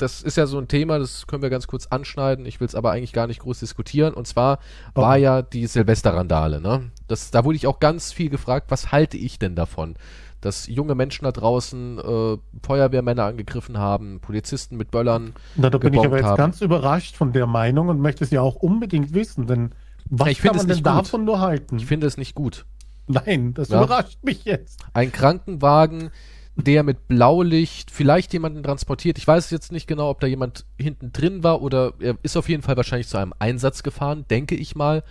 das 0.00 0.22
ist 0.22 0.36
ja 0.36 0.46
so 0.46 0.58
ein 0.58 0.68
Thema, 0.68 0.98
das 0.98 1.26
können 1.26 1.42
wir 1.42 1.50
ganz 1.50 1.66
kurz 1.66 1.86
anschneiden. 1.86 2.46
Ich 2.46 2.60
will 2.60 2.66
es 2.66 2.74
aber 2.74 2.92
eigentlich 2.92 3.12
gar 3.12 3.26
nicht 3.26 3.40
groß 3.40 3.60
diskutieren. 3.60 4.14
Und 4.14 4.26
zwar 4.26 4.58
oh. 4.94 5.02
war 5.02 5.16
ja 5.16 5.42
die 5.42 5.66
Silvesterrandale. 5.66 6.60
Ne? 6.60 6.90
Das, 7.08 7.30
da 7.30 7.44
wurde 7.44 7.56
ich 7.56 7.66
auch 7.66 7.80
ganz 7.80 8.12
viel 8.12 8.30
gefragt, 8.30 8.70
was 8.70 8.92
halte 8.92 9.16
ich 9.16 9.38
denn 9.38 9.54
davon? 9.54 9.94
dass 10.40 10.68
junge 10.68 10.94
Menschen 10.94 11.24
da 11.24 11.32
draußen 11.32 11.98
äh, 11.98 12.38
Feuerwehrmänner 12.62 13.24
angegriffen 13.24 13.76
haben, 13.76 14.20
Polizisten 14.20 14.78
mit 14.78 14.90
Böllern. 14.90 15.34
Na, 15.56 15.68
da 15.68 15.76
bin 15.76 15.92
ich 15.92 16.00
aber 16.00 16.16
jetzt 16.16 16.26
haben. 16.26 16.36
ganz 16.38 16.62
überrascht 16.62 17.14
von 17.14 17.34
der 17.34 17.46
Meinung 17.46 17.88
und 17.88 18.00
möchte 18.00 18.24
es 18.24 18.30
ja 18.30 18.40
auch 18.40 18.56
unbedingt 18.56 19.12
wissen, 19.12 19.46
denn 19.46 19.72
was 20.08 20.28
ich 20.28 20.38
kann 20.40 20.56
man 20.56 20.66
denn 20.66 20.82
davon 20.82 21.26
nur 21.26 21.40
halten? 21.40 21.76
Ich 21.76 21.84
finde 21.84 22.06
es 22.06 22.16
nicht 22.16 22.34
gut. 22.34 22.64
Nein, 23.06 23.54
das 23.54 23.68
ja. 23.68 23.82
überrascht 23.82 24.18
mich 24.22 24.44
jetzt. 24.44 24.82
Ein 24.94 25.12
Krankenwagen, 25.12 26.10
der 26.56 26.82
mit 26.82 27.08
Blaulicht 27.08 27.90
vielleicht 27.90 28.32
jemanden 28.32 28.62
transportiert. 28.62 29.18
Ich 29.18 29.26
weiß 29.26 29.50
jetzt 29.50 29.72
nicht 29.72 29.86
genau, 29.86 30.10
ob 30.10 30.20
da 30.20 30.26
jemand 30.26 30.66
hinten 30.78 31.12
drin 31.12 31.42
war 31.42 31.62
oder 31.62 31.94
er 32.00 32.16
ist 32.22 32.36
auf 32.36 32.48
jeden 32.48 32.62
Fall 32.62 32.76
wahrscheinlich 32.76 33.08
zu 33.08 33.18
einem 33.18 33.34
Einsatz 33.38 33.82
gefahren, 33.82 34.24
denke 34.30 34.54
ich 34.54 34.74
mal. 34.74 35.02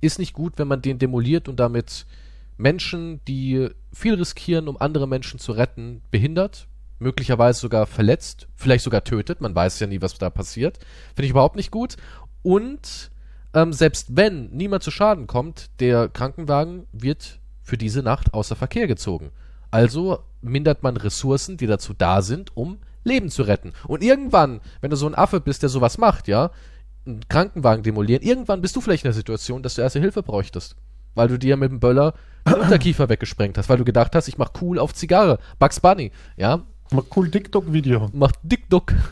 Ist 0.00 0.18
nicht 0.18 0.32
gut, 0.32 0.54
wenn 0.58 0.68
man 0.68 0.82
den 0.82 0.98
demoliert 0.98 1.48
und 1.48 1.58
damit 1.58 2.06
Menschen, 2.56 3.20
die 3.26 3.68
viel 3.92 4.14
riskieren, 4.14 4.68
um 4.68 4.80
andere 4.80 5.08
Menschen 5.08 5.38
zu 5.38 5.52
retten, 5.52 6.02
behindert, 6.10 6.68
möglicherweise 6.98 7.60
sogar 7.60 7.86
verletzt, 7.86 8.48
vielleicht 8.54 8.84
sogar 8.84 9.04
tötet. 9.04 9.40
Man 9.40 9.54
weiß 9.54 9.78
ja 9.80 9.86
nie, 9.86 10.02
was 10.02 10.18
da 10.18 10.30
passiert. 10.30 10.78
Finde 11.14 11.24
ich 11.24 11.30
überhaupt 11.30 11.56
nicht 11.56 11.70
gut. 11.70 11.96
Und 12.42 13.10
ähm, 13.54 13.72
selbst 13.72 14.16
wenn 14.16 14.50
niemand 14.50 14.82
zu 14.82 14.90
Schaden 14.90 15.26
kommt, 15.26 15.70
der 15.80 16.08
Krankenwagen 16.08 16.86
wird 16.92 17.40
für 17.62 17.78
diese 17.78 18.02
Nacht 18.02 18.34
außer 18.34 18.56
Verkehr 18.56 18.86
gezogen. 18.86 19.30
Also 19.70 20.24
mindert 20.40 20.82
man 20.82 20.96
Ressourcen, 20.96 21.56
die 21.56 21.66
dazu 21.66 21.94
da 21.94 22.22
sind, 22.22 22.56
um 22.56 22.78
Leben 23.04 23.30
zu 23.30 23.42
retten. 23.42 23.72
Und 23.86 24.02
irgendwann, 24.02 24.60
wenn 24.80 24.90
du 24.90 24.96
so 24.96 25.06
ein 25.06 25.14
Affe 25.14 25.40
bist, 25.40 25.62
der 25.62 25.68
sowas 25.68 25.98
macht, 25.98 26.28
ja, 26.28 26.50
einen 27.06 27.26
Krankenwagen 27.28 27.82
demolieren, 27.82 28.22
irgendwann 28.22 28.60
bist 28.60 28.76
du 28.76 28.80
vielleicht 28.80 29.04
in 29.04 29.08
der 29.08 29.14
Situation, 29.14 29.62
dass 29.62 29.74
du 29.74 29.82
erste 29.82 30.00
Hilfe 30.00 30.22
bräuchtest 30.22 30.76
weil 31.18 31.28
du 31.28 31.38
dir 31.38 31.56
mit 31.56 31.70
dem 31.70 31.80
Böller 31.80 32.14
den 32.46 32.54
Unterkiefer 32.62 33.08
weggesprengt 33.08 33.58
hast, 33.58 33.68
weil 33.68 33.76
du 33.76 33.84
gedacht 33.84 34.14
hast, 34.14 34.28
ich 34.28 34.38
mach 34.38 34.52
cool 34.62 34.78
auf 34.78 34.94
Zigarre. 34.94 35.38
Bugs 35.58 35.80
Bunny, 35.80 36.12
ja. 36.36 36.62
Mach 36.90 37.04
cool 37.16 37.30
TikTok-Video. 37.30 38.08
Mach 38.14 38.32
TikTok. 38.48 38.94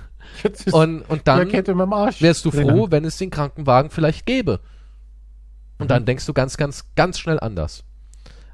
Und, 0.72 1.02
und 1.02 1.28
dann 1.28 1.50
wärst 1.50 2.44
du 2.44 2.50
froh, 2.50 2.88
wenn 2.90 3.04
es 3.04 3.16
den 3.16 3.30
Krankenwagen 3.30 3.90
vielleicht 3.90 4.26
gäbe. 4.26 4.60
Und 5.78 5.84
mhm. 5.84 5.88
dann 5.88 6.04
denkst 6.04 6.26
du 6.26 6.34
ganz, 6.34 6.58
ganz, 6.58 6.84
ganz 6.94 7.18
schnell 7.18 7.40
anders. 7.40 7.84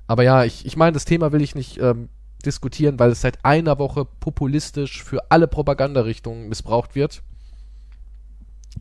Aber 0.06 0.22
ja, 0.22 0.44
ich, 0.44 0.64
ich 0.64 0.76
meine, 0.76 0.92
das 0.92 1.06
Thema 1.06 1.32
will 1.32 1.42
ich 1.42 1.56
nicht 1.56 1.80
ähm, 1.80 2.08
diskutieren, 2.42 2.98
weil 2.98 3.10
es 3.10 3.20
seit 3.20 3.44
einer 3.44 3.78
Woche 3.78 4.04
populistisch 4.04 5.02
für 5.02 5.30
alle 5.30 5.46
Propagandarichtungen 5.46 6.48
missbraucht 6.48 6.94
wird. 6.94 7.22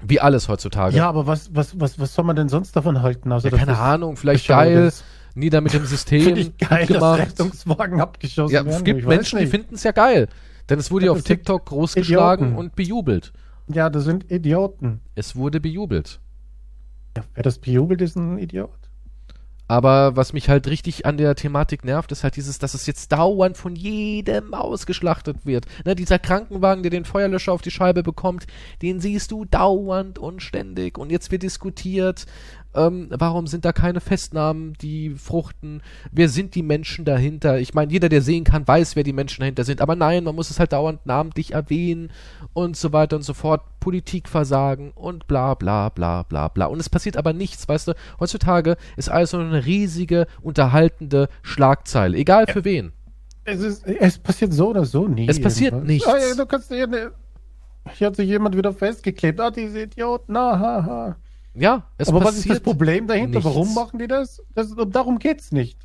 Wie 0.04 0.20
alles 0.20 0.48
heutzutage. 0.48 0.96
Ja, 0.96 1.08
aber 1.10 1.28
was, 1.28 1.54
was, 1.54 1.80
was, 1.80 2.00
was 2.00 2.14
soll 2.16 2.26
man 2.26 2.36
denn 2.36 2.50
sonst 2.50 2.76
davon 2.76 3.02
halten? 3.02 3.32
Also, 3.32 3.50
ja, 3.50 3.58
keine 3.58 3.78
Ahnung, 3.78 4.18
vielleicht 4.18 4.48
geil, 4.48 4.92
nieder 5.36 5.62
mit 5.62 5.74
dem 5.74 5.86
System. 5.86 6.36
Ich 6.36 6.58
geil, 6.58 6.88
gemacht. 6.88 7.20
dass 7.20 7.30
Rettungswagen 7.30 8.02
abgeschossen 8.02 8.54
ja, 8.54 8.66
werden. 8.66 8.78
Es 8.78 8.84
gibt 8.84 9.06
Menschen, 9.06 9.40
die 9.40 9.48
finden 9.48 9.76
es 9.76 9.84
ja 9.84 9.92
geil. 9.92 10.28
Denn 10.70 10.80
es 10.80 10.92
wurde 10.92 11.08
ja 11.08 11.12
auf 11.12 11.24
TikTok 11.24 11.66
großgeschlagen 11.66 12.48
Idioten. 12.48 12.66
und 12.66 12.76
bejubelt. 12.76 13.34
Ja, 13.68 13.90
das 13.90 14.06
sind 14.06 14.32
Idioten. 14.32 15.02
Es 15.16 15.36
wurde 15.36 15.60
bejubelt. 15.60 16.20
Ja, 17.18 17.24
wer 17.34 17.44
das 17.44 17.60
bejubelt, 17.60 18.02
ist 18.02 18.16
ein 18.16 18.38
Idiot. 18.38 18.70
Aber 19.72 20.18
was 20.18 20.34
mich 20.34 20.50
halt 20.50 20.68
richtig 20.68 21.06
an 21.06 21.16
der 21.16 21.34
Thematik 21.34 21.86
nervt, 21.86 22.12
ist 22.12 22.26
halt 22.26 22.36
dieses, 22.36 22.60
dass 22.60 22.74
es 22.74 22.88
jetzt 22.88 23.14
dauernd 23.14 23.56
von 23.56 23.74
jedem 23.74 24.54
ausgeschlachtet 24.54 25.46
wird. 25.46 25.66
Ne, 25.86 25.96
dieser 25.96 26.20
Krankenwagen, 26.20 26.84
der 26.84 26.90
den 26.90 27.06
Feuerlöscher 27.06 27.54
auf 27.54 27.62
die 27.62 27.72
Scheibe 27.72 28.04
bekommt, 28.04 28.48
den 28.82 29.00
siehst 29.00 29.32
du 29.32 29.46
dauernd 29.46 30.20
und 30.20 30.44
ständig. 30.44 30.98
Und 30.98 31.10
jetzt 31.10 31.32
wird 31.32 31.44
diskutiert, 31.44 32.26
ähm, 32.74 33.08
warum 33.12 33.48
sind 33.48 33.66
da 33.66 33.74
keine 33.74 34.00
Festnahmen, 34.00 34.74
die 34.82 35.12
fruchten? 35.12 35.82
Wer 36.12 36.30
sind 36.30 36.56
die 36.56 36.64
Menschen 36.64 37.06
dahinter? 37.06 37.60
Ich 37.60 37.74
meine, 37.74 37.92
jeder, 37.92 38.10
der 38.10 38.22
sehen 38.22 38.44
kann, 38.44 38.68
weiß, 38.68 38.96
wer 38.96 39.04
die 39.04 39.14
Menschen 39.14 39.42
dahinter 39.42 39.64
sind. 39.64 39.82
Aber 39.82 39.96
nein, 39.96 40.24
man 40.24 40.36
muss 40.36 40.50
es 40.50 40.60
halt 40.60 40.74
dauernd 40.74 41.06
namentlich 41.06 41.54
erwähnen 41.54 42.12
und 42.54 42.78
so 42.78 42.94
weiter 42.94 43.18
und 43.18 43.24
so 43.24 43.34
fort. 43.34 43.62
Politikversagen 43.82 44.92
und 44.92 45.28
bla 45.28 45.56
bla 45.56 45.90
bla 45.90 46.24
bla 46.24 46.48
bla. 46.48 46.68
Und 46.68 46.80
es 46.80 46.90
passiert 46.90 47.18
aber 47.18 47.34
nichts, 47.34 47.68
weißt 47.68 47.90
du? 47.90 47.94
Heutzutage 48.20 48.78
ist 48.96 49.10
alles 49.10 49.32
so 49.32 49.38
eine 49.38 49.66
riesige, 49.66 50.28
unterhaltende 50.42 51.30
Schlagzeile. 51.42 52.18
Egal 52.18 52.48
für 52.48 52.64
wen. 52.64 52.94
Es, 53.44 53.60
ist, 53.60 53.88
es 53.88 54.20
passiert 54.20 54.54
so 54.54 54.70
oder 54.70 54.86
so 54.86 55.08
nie. 55.08 55.28
Es 55.28 55.42
passiert 55.42 55.74
irgendwas. 55.74 55.92
nichts. 55.92 56.08
Ah, 56.08 56.18
ja, 56.18 56.36
du 56.36 56.46
kannst 56.46 56.70
hier 56.70 56.84
eine, 56.84 57.12
hier 57.94 58.08
hat 58.08 58.16
sich 58.16 58.30
jemand 58.30 58.56
wieder 58.56 58.72
festgeklebt. 58.72 59.40
Ah, 59.40 59.50
diese 59.50 59.82
Idioten, 59.82 60.36
ah, 60.38 60.60
ha, 60.60 60.86
ha. 60.86 61.16
Ja, 61.54 61.84
es 61.98 62.08
Aber 62.08 62.24
was 62.24 62.38
ist 62.38 62.50
das 62.50 62.60
Problem 62.60 63.08
dahinter? 63.08 63.40
nichts. 63.40 63.46
Warum 63.46 63.74
machen 63.74 64.00
die 64.00 64.08
das? 64.08 64.42
das 64.56 64.74
darum 64.88 65.20
geht's 65.20 65.52
nicht. 65.52 65.78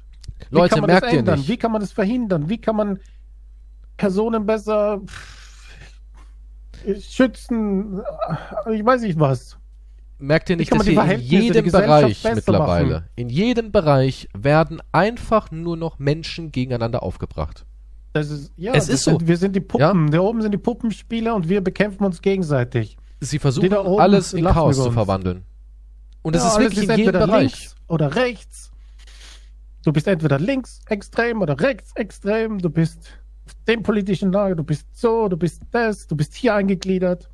Wie 0.51 0.57
Leute, 0.57 0.81
merkt 0.83 1.13
ihr 1.13 1.23
nicht. 1.23 1.49
Wie 1.49 1.57
kann 1.57 1.73
man 1.73 1.81
das 1.81 1.93
verhindern? 1.93 2.49
Wie 2.49 2.59
kann 2.59 2.77
man 2.77 2.99
Personen 3.97 4.47
besser 4.47 5.01
schützen? 7.01 8.01
Ich 8.73 8.85
weiß 8.85 9.03
nicht 9.03 9.19
was. 9.19 9.59
Merkt 10.19 10.49
ihr 10.49 10.57
nicht, 10.57 10.73
dass 10.73 10.87
wir 10.87 11.03
in 11.13 11.21
jedem 11.21 11.71
Bereich 11.71 12.25
mittlerweile, 12.25 12.95
machen? 12.95 13.05
in 13.17 13.29
jedem 13.29 13.71
Bereich 13.71 14.29
werden 14.37 14.81
einfach 14.93 15.51
nur 15.51 15.77
noch 15.77 15.99
Menschen 15.99 16.53
gegeneinander 16.53 17.03
aufgebracht. 17.03 17.67
Das 18.15 18.31
ist, 18.31 18.51
ja, 18.57 18.73
Es 18.73 18.87
das 18.87 18.95
ist 18.95 19.05
so. 19.05 19.11
Sind, 19.11 19.29
wir 19.29 19.37
sind 19.37 19.55
die 19.55 19.61
Puppen. 19.61 20.11
Da 20.11 20.21
oben 20.21 20.41
sind 20.41 20.53
die 20.53 20.59
Puppenspieler 20.59 21.35
und 21.35 21.51
wir 21.51 21.61
bekämpfen 21.61 22.05
uns 22.05 22.23
gegenseitig. 22.23 22.97
Sie 23.21 23.39
versuchen 23.39 23.73
alles 23.75 24.33
in 24.33 24.45
Chaos 24.45 24.77
zu 24.77 24.91
verwandeln. 24.91 25.45
Und 26.27 26.35
das 26.35 26.43
Ja, 26.43 26.49
ist 26.51 26.59
wirklich 26.59 26.79
in 26.89 26.91
jedem 26.91 27.07
entweder 27.07 27.27
Bereich. 27.27 27.41
links 27.53 27.77
oder 27.87 28.17
rechts. 28.17 28.73
Du 29.85 29.93
bist 29.93 30.09
entweder 30.09 30.41
links 30.41 30.81
extrem 30.89 31.41
oder 31.41 31.61
rechts 31.61 31.93
extrem. 31.95 32.59
Du 32.59 32.69
bist 32.69 32.99
auf 33.47 33.55
dem 33.69 33.85
politischen 33.85 34.33
Lager. 34.33 34.57
Du 34.57 34.65
bist 34.65 34.87
so, 34.93 35.29
du 35.29 35.37
bist 35.37 35.63
das. 35.71 36.09
Du 36.09 36.17
bist 36.17 36.35
hier 36.35 36.57
eingegliedert. 36.57 37.31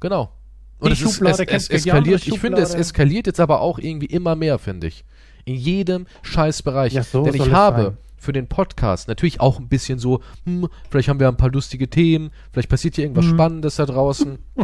Genau. 0.00 0.32
Und 0.78 0.88
Die 0.88 0.92
es, 0.94 1.02
ist, 1.02 1.14
Schublade 1.16 1.42
es, 1.42 1.46
kennt 1.46 1.50
es 1.60 1.68
andere 1.68 1.76
eskaliert, 2.14 2.26
ich 2.26 2.40
finde, 2.40 2.62
es 2.62 2.74
eskaliert 2.74 3.26
jetzt 3.26 3.38
aber 3.38 3.60
auch 3.60 3.78
irgendwie 3.78 4.06
immer 4.06 4.34
mehr, 4.34 4.58
finde 4.58 4.86
ich. 4.86 5.04
In 5.44 5.56
jedem 5.56 6.06
Scheißbereich. 6.22 6.94
Ja, 6.94 7.02
so 7.02 7.24
Denn 7.24 7.34
ich 7.34 7.42
es 7.42 7.50
habe 7.50 7.82
sein. 7.82 7.96
für 8.16 8.32
den 8.32 8.46
Podcast 8.46 9.08
natürlich 9.08 9.40
auch 9.42 9.58
ein 9.58 9.68
bisschen 9.68 9.98
so, 9.98 10.22
hm, 10.46 10.68
vielleicht 10.88 11.10
haben 11.10 11.20
wir 11.20 11.28
ein 11.28 11.36
paar 11.36 11.50
lustige 11.52 11.90
Themen, 11.90 12.30
vielleicht 12.50 12.70
passiert 12.70 12.94
hier 12.94 13.04
irgendwas 13.04 13.26
Hm. 13.26 13.32
Spannendes 13.34 13.76
da 13.76 13.84
draußen. 13.84 14.38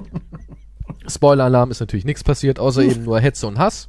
Spoiler-Alarm 1.08 1.70
ist 1.70 1.80
natürlich 1.80 2.04
nichts 2.04 2.24
passiert, 2.24 2.58
außer 2.58 2.82
eben 2.82 3.04
nur 3.04 3.20
Hetze 3.20 3.46
und 3.46 3.58
Hass. 3.58 3.88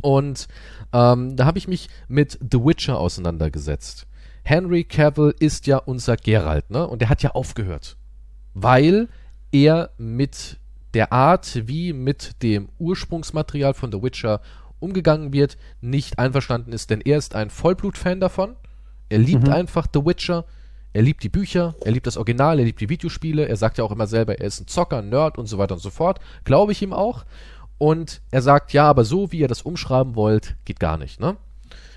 Und 0.00 0.48
ähm, 0.92 1.36
da 1.36 1.46
habe 1.46 1.58
ich 1.58 1.68
mich 1.68 1.88
mit 2.08 2.38
The 2.40 2.58
Witcher 2.58 2.98
auseinandergesetzt. 2.98 4.06
Henry 4.42 4.84
Cavill 4.84 5.34
ist 5.38 5.66
ja 5.66 5.78
unser 5.78 6.16
Geralt, 6.16 6.70
ne? 6.70 6.86
Und 6.86 7.00
der 7.00 7.08
hat 7.08 7.22
ja 7.22 7.30
aufgehört. 7.30 7.96
Weil 8.52 9.08
er 9.52 9.90
mit 9.96 10.58
der 10.92 11.12
Art, 11.12 11.66
wie 11.66 11.92
mit 11.92 12.42
dem 12.42 12.68
Ursprungsmaterial 12.78 13.74
von 13.74 13.90
The 13.90 14.02
Witcher 14.02 14.40
umgegangen 14.78 15.32
wird, 15.32 15.56
nicht 15.80 16.18
einverstanden 16.18 16.72
ist. 16.72 16.90
Denn 16.90 17.00
er 17.00 17.18
ist 17.18 17.34
ein 17.34 17.50
Vollblut-Fan 17.50 18.20
davon. 18.20 18.54
Er 19.08 19.18
liebt 19.18 19.46
Mhm. 19.46 19.52
einfach 19.52 19.86
The 19.92 20.04
Witcher. 20.04 20.44
Er 20.94 21.02
liebt 21.02 21.24
die 21.24 21.28
Bücher, 21.28 21.74
er 21.80 21.90
liebt 21.90 22.06
das 22.06 22.16
Original, 22.16 22.58
er 22.58 22.64
liebt 22.64 22.80
die 22.80 22.88
Videospiele. 22.88 23.48
Er 23.48 23.56
sagt 23.56 23.78
ja 23.78 23.84
auch 23.84 23.90
immer 23.90 24.06
selber, 24.06 24.38
er 24.38 24.46
ist 24.46 24.60
ein 24.60 24.68
Zocker, 24.68 24.98
ein 24.98 25.08
Nerd 25.08 25.38
und 25.38 25.46
so 25.46 25.58
weiter 25.58 25.74
und 25.74 25.80
so 25.80 25.90
fort. 25.90 26.20
Glaube 26.44 26.70
ich 26.70 26.80
ihm 26.82 26.92
auch. 26.92 27.24
Und 27.78 28.22
er 28.30 28.42
sagt, 28.42 28.72
ja, 28.72 28.88
aber 28.88 29.04
so 29.04 29.32
wie 29.32 29.38
ihr 29.38 29.48
das 29.48 29.62
umschreiben 29.62 30.14
wollt, 30.14 30.54
geht 30.64 30.78
gar 30.78 30.96
nicht, 30.96 31.18
ne? 31.18 31.36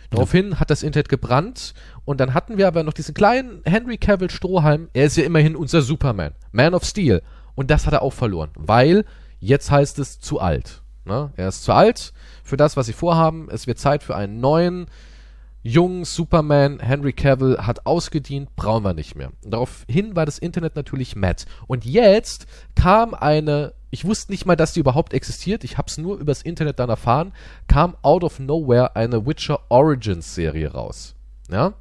Daraufhin 0.09 0.59
hat 0.59 0.69
das 0.69 0.83
Internet 0.83 1.09
gebrannt 1.09 1.73
und 2.05 2.19
dann 2.19 2.33
hatten 2.33 2.57
wir 2.57 2.67
aber 2.67 2.81
noch 2.83 2.93
diesen 2.93 3.13
kleinen 3.13 3.61
Henry 3.65 3.97
Cavill 3.97 4.31
Strohhalm. 4.31 4.87
Er 4.93 5.05
ist 5.05 5.17
ja 5.17 5.25
immerhin 5.25 5.55
unser 5.55 5.81
Superman, 5.81 6.33
Man 6.51 6.73
of 6.73 6.85
Steel. 6.85 7.21
Und 7.55 7.69
das 7.69 7.85
hat 7.85 7.93
er 7.93 8.01
auch 8.01 8.13
verloren, 8.13 8.49
weil 8.55 9.05
jetzt 9.39 9.69
heißt 9.69 9.99
es 9.99 10.19
zu 10.19 10.39
alt. 10.39 10.81
Ne? 11.05 11.31
Er 11.35 11.49
ist 11.49 11.63
zu 11.63 11.73
alt 11.73 12.13
für 12.43 12.57
das, 12.57 12.77
was 12.77 12.85
sie 12.87 12.93
vorhaben. 12.93 13.49
Es 13.51 13.67
wird 13.67 13.79
Zeit 13.79 14.01
für 14.01 14.15
einen 14.15 14.39
neuen, 14.39 14.87
jungen 15.67 16.05
Superman. 16.05 16.79
Henry 16.79 17.13
Cavill 17.13 17.57
hat 17.59 17.85
ausgedient, 17.85 18.55
brauchen 18.55 18.83
wir 18.83 18.93
nicht 18.93 19.15
mehr. 19.15 19.31
Und 19.43 19.51
daraufhin 19.51 20.15
war 20.15 20.25
das 20.25 20.37
Internet 20.39 20.75
natürlich 20.75 21.15
mad. 21.15 21.45
Und 21.67 21.85
jetzt 21.85 22.47
kam 22.75 23.13
eine, 23.13 23.73
ich 23.91 24.05
wusste 24.05 24.31
nicht 24.31 24.45
mal, 24.45 24.55
dass 24.55 24.73
die 24.73 24.79
überhaupt 24.79 25.13
existiert, 25.13 25.63
ich 25.63 25.77
habe 25.77 25.87
es 25.87 25.97
nur 25.97 26.17
übers 26.17 26.41
Internet 26.41 26.79
dann 26.79 26.89
erfahren, 26.89 27.33
kam 27.67 27.95
out 28.01 28.23
of 28.23 28.39
nowhere 28.39 28.95
eine 28.95 29.25
Witcher 29.25 29.59
Origins 29.69 30.33
Serie 30.35 30.71
raus. 30.71 31.15
Ja? 31.49 31.73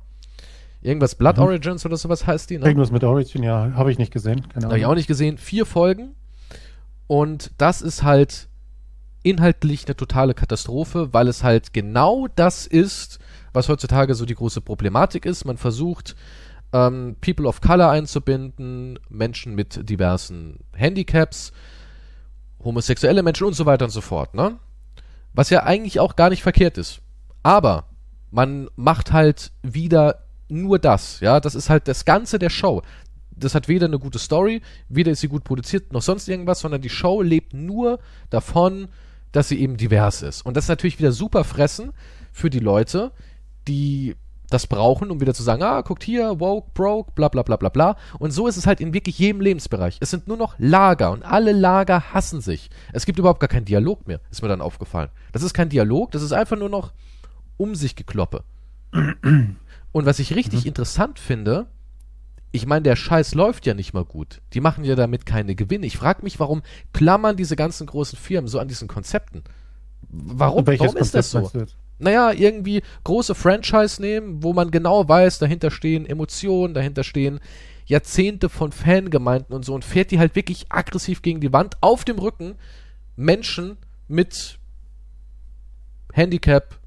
Irgendwas 0.83 1.15
Blood 1.15 1.37
Mhm. 1.39 1.43
Origins 1.43 1.85
oder 1.87 1.97
sowas 1.97 2.27
heißt 2.27 2.51
die, 2.51 2.59
ne? 2.59 2.67
Irgendwas 2.67 2.93
mit 2.93 3.03
Origin, 3.03 3.43
ja, 3.43 3.73
habe 3.75 3.91
ich 3.91 3.99
nicht 3.99 4.13
gesehen. 4.13 4.47
Keine 4.49 4.67
Habe 4.67 4.79
ich 4.79 4.87
auch 4.87 4.95
nicht 4.95 5.09
gesehen. 5.09 5.39
Vier 5.39 5.67
Folgen. 5.67 6.15
Und 7.09 7.53
das 7.59 7.83
ist 7.83 8.03
halt 8.03 8.49
inhaltlich 9.23 9.87
eine 9.87 9.97
totale 9.97 10.35
Katastrophe, 10.35 11.13
weil 11.13 11.27
es 11.27 11.43
halt 11.43 11.73
genau 11.73 12.29
das 12.37 12.67
ist, 12.67 13.19
was 13.57 13.69
heutzutage 13.69 14.15
so 14.15 14.25
die 14.27 14.35
große 14.35 14.61
Problematik 14.61 15.27
ist. 15.27 15.45
Man 15.45 15.57
versucht, 15.57 16.15
ähm, 16.73 17.17
People 17.21 17.49
of 17.49 17.61
Color 17.61 17.91
einzubinden, 17.91 18.99
Menschen 19.09 19.55
mit 19.55 19.89
diversen 19.89 20.61
Handicaps, 20.75 21.53
homosexuelle 22.63 23.23
Menschen 23.23 23.47
und 23.47 23.55
so 23.55 23.67
weiter 23.67 23.87
und 23.87 23.91
so 23.91 24.01
fort, 24.01 24.35
ne? 24.35 24.59
Was 25.33 25.51
ja 25.51 25.65
eigentlich 25.65 26.01
auch 26.01 26.17
gar 26.17 26.31
nicht 26.31 26.43
verkehrt 26.43 26.79
ist. 26.79 27.01
Aber 27.43 27.87
man 28.31 28.69
macht 28.77 29.13
halt 29.13 29.53
wieder 29.63 30.25
nur 30.49 30.79
das, 30.79 31.21
ja, 31.21 31.41
das 31.41 31.55
ist 31.55 31.71
halt 31.71 31.89
das 31.89 32.05
Ganze 32.05 32.39
der 32.39 32.51
Show. 32.51 32.83
Das 33.31 33.55
hat 33.55 33.69
weder 33.69 33.87
eine 33.87 33.99
gute 33.99 34.19
Story, 34.19 34.63
weder 34.89 35.13
ist 35.13 35.21
sie 35.21 35.29
gut 35.29 35.45
produziert, 35.45 35.93
noch 35.93 36.03
sonst 36.03 36.29
irgendwas, 36.29 36.61
sondern 36.61 36.81
die 36.81 36.89
Show 36.89 37.21
lebt 37.23 37.53
nur 37.53 37.99
davon, 38.31 38.89
dass 39.33 39.49
sie 39.49 39.61
eben 39.61 39.77
divers 39.77 40.23
ist. 40.23 40.45
Und 40.47 40.57
das 40.57 40.65
ist 40.65 40.69
natürlich 40.69 40.99
wieder 40.99 41.13
super 41.13 41.45
fressen 41.45 41.93
für 42.33 42.49
die 42.49 42.61
Leute, 42.61 43.13
die 43.69 44.17
das 44.49 44.67
brauchen, 44.67 45.11
um 45.11 45.21
wieder 45.21 45.35
zu 45.35 45.43
sagen, 45.43 45.63
ah, 45.63 45.81
guckt 45.81 46.05
hier, 46.05 46.39
woke, 46.39 46.71
broke, 46.75 47.13
bla 47.15 47.29
bla 47.29 47.43
bla 47.43 47.57
bla 47.57 47.69
bla. 47.69 47.97
Und 48.19 48.31
so 48.31 48.47
ist 48.47 48.57
es 48.57 48.67
halt 48.67 48.81
in 48.81 48.95
wirklich 48.95 49.19
jedem 49.19 49.41
Lebensbereich. 49.41 49.99
Es 50.01 50.11
sind 50.11 50.29
nur 50.29 50.37
noch 50.37 50.55
Lager 50.59 51.11
und 51.11 51.25
alle 51.25 51.53
Lager 51.53 52.15
hassen 52.15 52.41
sich. 52.41 52.71
Es 52.93 53.07
gibt 53.07 53.19
überhaupt 53.19 53.41
gar 53.41 53.49
keinen 53.49 53.65
Dialog 53.65 54.07
mehr, 54.07 54.21
ist 54.31 54.43
mir 54.43 54.49
dann 54.49 54.61
aufgefallen. 54.61 55.11
Das 55.33 55.43
ist 55.43 55.55
kein 55.55 55.69
Dialog, 55.69 56.13
das 56.13 56.23
ist 56.23 56.33
einfach 56.33 56.57
nur 56.57 56.69
noch 56.69 56.93
um 57.57 57.75
sich 57.75 57.97
gekloppe. 57.97 58.45
Und 58.93 60.07
was 60.07 60.19
ich 60.19 60.37
richtig 60.37 60.67
interessant 60.67 61.19
finde, 61.19 61.67
ich 62.53 62.67
meine, 62.67 62.83
der 62.83 62.97
Scheiß 62.97 63.35
läuft 63.35 63.67
ja 63.67 63.75
nicht 63.75 63.93
mal 63.93 64.05
gut. 64.05 64.41
Die 64.53 64.61
machen 64.61 64.85
ja 64.85 64.95
damit 64.95 65.27
keine 65.27 65.55
Gewinne. 65.55 65.87
Ich 65.87 65.99
frage 65.99 66.23
mich, 66.23 66.39
warum 66.39 66.63
klammern 66.93 67.37
diese 67.37 67.57
ganzen 67.57 67.87
großen 67.87 68.19
Firmen 68.19 68.49
so 68.49 68.59
an 68.59 68.69
diesen 68.69 68.89
Konzepten? 68.89 69.43
Warum, 70.09 70.67
warum 70.67 70.97
ist 70.97 71.15
das 71.15 71.31
so? 71.31 71.51
Naja, 71.99 72.33
irgendwie 72.33 72.83
große 73.05 73.35
Franchise 73.35 74.01
nehmen, 74.03 74.43
wo 74.43 74.53
man 74.53 74.71
genau 74.71 75.09
weiß, 75.09 75.39
dahinter 75.39 75.71
stehen 75.71 76.07
Emotionen, 76.07 76.75
dahinter 76.75 77.05
stehen 77.05 77.41
Jahrzehnte 77.87 78.49
von 78.49 78.73
Fangemeinden 78.73 79.55
und 79.55 79.65
so 79.65 79.75
und 79.75 79.85
fährt 79.85 80.11
die 80.11 80.19
halt 80.19 80.35
wirklich 80.35 80.67
aggressiv 80.71 81.23
gegen 81.23 81.41
die 81.41 81.53
Wand 81.53 81.77
auf 81.81 82.05
dem 82.05 82.19
Rücken 82.19 82.57
Menschen 83.15 83.79
mit 84.09 84.59
Handicap, 86.13 86.79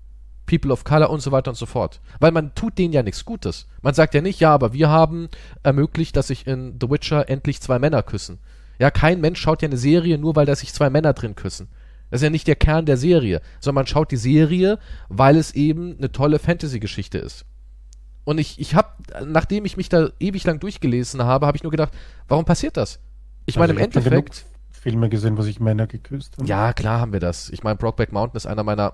People 0.46 0.72
of 0.72 0.84
Color 0.84 1.10
und 1.10 1.22
so 1.22 1.32
weiter 1.32 1.52
und 1.52 1.56
so 1.56 1.66
fort. 1.66 2.02
Weil 2.20 2.32
man 2.32 2.54
tut 2.56 2.78
denen 2.78 2.94
ja 2.94 3.04
nichts 3.04 3.24
Gutes. 3.24 3.68
Man 3.82 3.94
sagt 3.94 4.14
ja 4.14 4.22
nicht, 4.22 4.40
ja, 4.40 4.54
aber 4.54 4.74
wir 4.74 4.90
haben 4.90 5.30
ermöglicht, 5.64 6.16
dass 6.16 6.28
sich 6.28 6.48
in 6.48 6.78
The 6.82 6.90
Witcher 6.90 7.30
endlich 7.30 7.62
zwei 7.62 7.80
Männer 7.80 8.04
küssen. 8.04 8.40
Ja, 8.80 8.92
kein 8.92 9.22
Mensch 9.22 9.40
schaut 9.40 9.62
ja 9.62 9.68
eine 9.68 9.78
Serie 9.78 10.18
nur, 10.18 10.36
weil 10.36 10.46
da 10.46 10.56
sich 10.56 10.74
zwei 10.74 10.90
Männer 10.90 11.14
drin 11.14 11.36
küssen. 11.36 11.68
Das 12.10 12.22
ist 12.22 12.24
ja 12.24 12.30
nicht 12.30 12.48
der 12.48 12.56
Kern 12.56 12.86
der 12.86 12.98
Serie, 12.98 13.42
sondern 13.60 13.84
man 13.84 13.88
schaut 13.88 14.12
die 14.12 14.18
Serie, 14.18 14.80
weil 15.10 15.38
es 15.38 15.52
eben 15.54 15.98
eine 15.98 16.12
tolle 16.12 16.40
Fantasy-Geschichte 16.40 17.18
ist. 17.20 17.46
Und 18.26 18.38
ich, 18.38 18.60
ich 18.60 18.76
habe, 18.76 18.90
nachdem 19.26 19.66
ich 19.66 19.78
mich 19.78 19.90
da 19.90 20.10
ewig 20.20 20.44
lang 20.44 20.60
durchgelesen 20.60 21.24
habe, 21.24 21.48
habe 21.48 21.58
ich 21.58 21.64
nur 21.64 21.72
gedacht, 21.72 21.94
warum 22.28 22.46
passiert 22.46 22.78
das? 22.78 23.00
Ich 23.46 23.58
meine, 23.58 23.74
im 23.74 23.78
Also 23.78 23.88
hab 23.88 23.94
schon 23.94 24.04
genug 24.04 24.26
Endeffekt, 24.28 24.46
Filme 24.72 25.10
gesehen, 25.10 25.38
wo 25.38 25.42
sich 25.42 25.60
Männer 25.60 25.88
geküsst 25.88 26.38
haben. 26.38 26.46
ja, 26.46 26.74
klar 26.74 27.00
haben 27.00 27.12
wir 27.14 27.20
das. 27.20 27.50
Ich 27.50 27.64
meine, 27.64 27.76
Brokeback 27.78 28.12
Mountain 28.12 28.38
ist 28.38 28.46
einer 28.46 28.64
meiner 28.64 28.94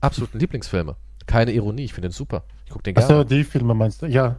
absoluten 0.00 0.38
Lieblingsfilme. 0.38 0.96
Keine 1.26 1.52
Ironie, 1.52 1.84
ich 1.84 1.92
finde 1.94 2.08
den 2.08 2.12
super. 2.12 2.44
Ich 2.64 2.70
gucke 2.70 2.84
den 2.84 2.94
gerne. 2.94 3.08
Achso, 3.08 3.24
die 3.24 3.42
Filme 3.44 3.74
meinst 3.74 4.02
du? 4.02 4.06
Ja. 4.06 4.36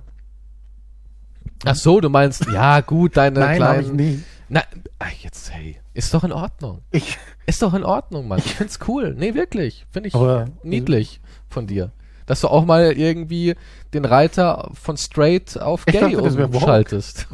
Ach 1.66 1.76
so, 1.76 2.00
du 2.00 2.10
meinst, 2.10 2.46
ja 2.52 2.82
gut, 2.82 3.18
deine 3.18 3.40
Nein, 3.40 3.64
habe 3.64 3.82
ich 3.82 3.88
kleinen. 3.88 3.96
nie. 3.98 4.24
Na, 4.50 4.64
Ach, 5.00 5.12
jetzt, 5.12 5.52
hey, 5.52 5.78
ist 5.94 6.14
doch 6.14 6.24
in 6.24 6.32
Ordnung. 6.32 6.82
Ich, 6.92 7.18
Ist 7.46 7.62
doch 7.62 7.74
in 7.74 7.84
Ordnung, 7.84 8.28
Mann. 8.28 8.40
Ich 8.40 8.56
find's 8.56 8.80
cool. 8.88 9.14
Nee, 9.18 9.34
wirklich. 9.34 9.86
Finde 9.92 10.08
ich 10.10 10.16
Aber- 10.16 10.48
niedlich 10.64 11.20
von 11.50 11.68
dir. 11.68 11.92
Dass 12.26 12.42
du 12.42 12.50
auch 12.50 12.66
mal 12.66 12.92
irgendwie 12.92 13.56
den 13.94 14.04
Reiter 14.06 14.70
von 14.74 14.98
straight 14.98 15.58
auf 15.60 15.86
gay 15.86 16.16
umschaltest. 16.16 17.26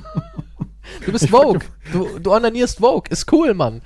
du 1.05 1.11
bist 1.11 1.29
Vogue. 1.29 1.61
Du, 1.91 2.19
du 2.19 2.31
onanierst 2.31 2.79
Vogue. 2.79 3.09
Ist 3.09 3.31
cool, 3.31 3.53
Mann. 3.55 3.81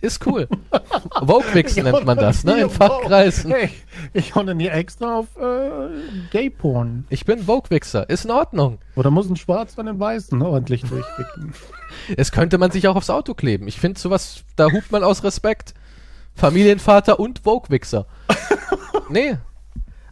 Ist 0.00 0.26
cool. 0.26 0.46
Vogue-Wichsen 1.24 1.84
nennt 1.84 2.04
man 2.04 2.18
das, 2.18 2.44
ne? 2.44 2.60
In 2.60 2.70
Fachkreisen. 2.70 3.50
Hey, 3.50 3.70
ich 4.12 4.34
hole 4.34 4.54
nie 4.54 4.68
extra 4.68 5.20
auf 5.20 5.26
äh, 5.36 5.88
Gay-Porn. 6.30 7.06
Ich 7.08 7.24
bin 7.24 7.44
Vogue-Wichser. 7.44 8.08
Ist 8.10 8.26
in 8.26 8.30
Ordnung. 8.30 8.78
Oder 8.94 9.10
muss 9.10 9.28
ein 9.28 9.36
Schwarz 9.36 9.74
dann 9.74 9.86
den 9.86 9.98
Weißen 9.98 10.40
ordentlich 10.42 10.82
durchwicken? 10.82 11.54
Es 12.16 12.30
könnte 12.30 12.58
man 12.58 12.72
sich 12.72 12.88
auch 12.88 12.96
aufs 12.96 13.10
Auto 13.10 13.32
kleben. 13.32 13.68
Ich 13.68 13.80
finde 13.80 13.98
sowas, 13.98 14.44
da 14.56 14.70
hupt 14.70 14.92
man 14.92 15.02
aus 15.02 15.24
Respekt. 15.24 15.72
Familienvater 16.34 17.18
und 17.18 17.38
Vogue-Wichser. 17.38 18.06
nee. 19.08 19.38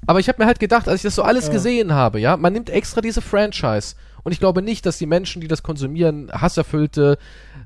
Aber 0.07 0.21
ich 0.21 0.29
habe 0.29 0.43
mir 0.43 0.47
halt 0.47 0.61
gedacht, 0.61 0.89
als 0.89 1.01
ich 1.01 1.03
das 1.03 1.17
so 1.17 1.23
alles 1.23 1.51
gesehen 1.51 1.93
habe, 1.93 2.21
ja, 2.21 2.37
man 2.37 2.53
nimmt 2.53 2.71
extra 2.71 3.01
diese 3.01 3.21
Franchise. 3.21 3.97
Und 4.25 4.33
ich 4.33 4.41
glaube 4.41 4.63
nicht, 4.63 4.87
dass 4.87 4.99
die 4.99 5.07
Menschen, 5.07 5.41
die 5.41 5.49
das 5.49 5.63
konsumieren, 5.63 6.31
hasserfüllte, 6.33 7.19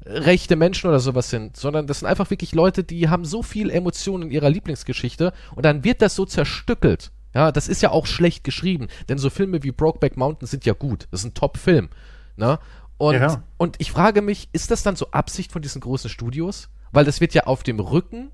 rechte 0.05 0.57
Menschen 0.57 0.89
oder 0.89 1.01
sowas 1.01 1.31
sind, 1.31 1.57
sondern 1.57 1.87
das 1.87 2.01
sind 2.01 2.09
einfach 2.09 2.31
wirklich 2.31 2.55
Leute, 2.55 2.85
die 2.85 3.09
haben 3.09 3.25
so 3.25 3.43
viel 3.43 3.71
Emotionen 3.71 4.25
in 4.25 4.31
ihrer 4.31 4.51
Lieblingsgeschichte 4.51 5.33
und 5.55 5.65
dann 5.65 5.85
wird 5.85 6.03
das 6.03 6.15
so 6.15 6.27
zerstückelt. 6.27 7.11
Ja, 7.35 7.53
das 7.53 7.69
ist 7.69 7.83
ja 7.83 7.91
auch 7.91 8.07
schlecht 8.07 8.43
geschrieben, 8.43 8.89
denn 9.09 9.19
so 9.19 9.31
Filme 9.31 9.63
wie 9.63 9.71
Brokeback 9.71 10.17
Mountain 10.17 10.49
sind 10.49 10.65
ja 10.67 10.73
gut. 10.73 11.07
Das 11.11 11.21
ist 11.21 11.27
ein 11.27 11.35
Top-Film. 11.35 11.89
Ne? 12.37 12.59
Und, 12.97 13.15
Ja. 13.15 13.43
und 13.57 13.77
ich 13.79 13.93
frage 13.93 14.23
mich, 14.23 14.49
ist 14.53 14.71
das 14.71 14.83
dann 14.83 14.97
so 14.97 15.11
Absicht 15.13 15.53
von 15.53 15.63
diesen 15.63 15.81
großen 15.81 16.11
Studios? 16.11 16.69
Weil 16.91 17.05
das 17.05 17.21
wird 17.21 17.35
ja 17.35 17.45
auf 17.45 17.63
dem 17.63 17.81
Rücken 17.81 18.31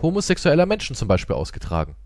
homosexueller 0.00 0.64
Menschen 0.66 0.94
zum 0.96 1.08
Beispiel 1.08 1.34
ausgetragen. 1.36 1.96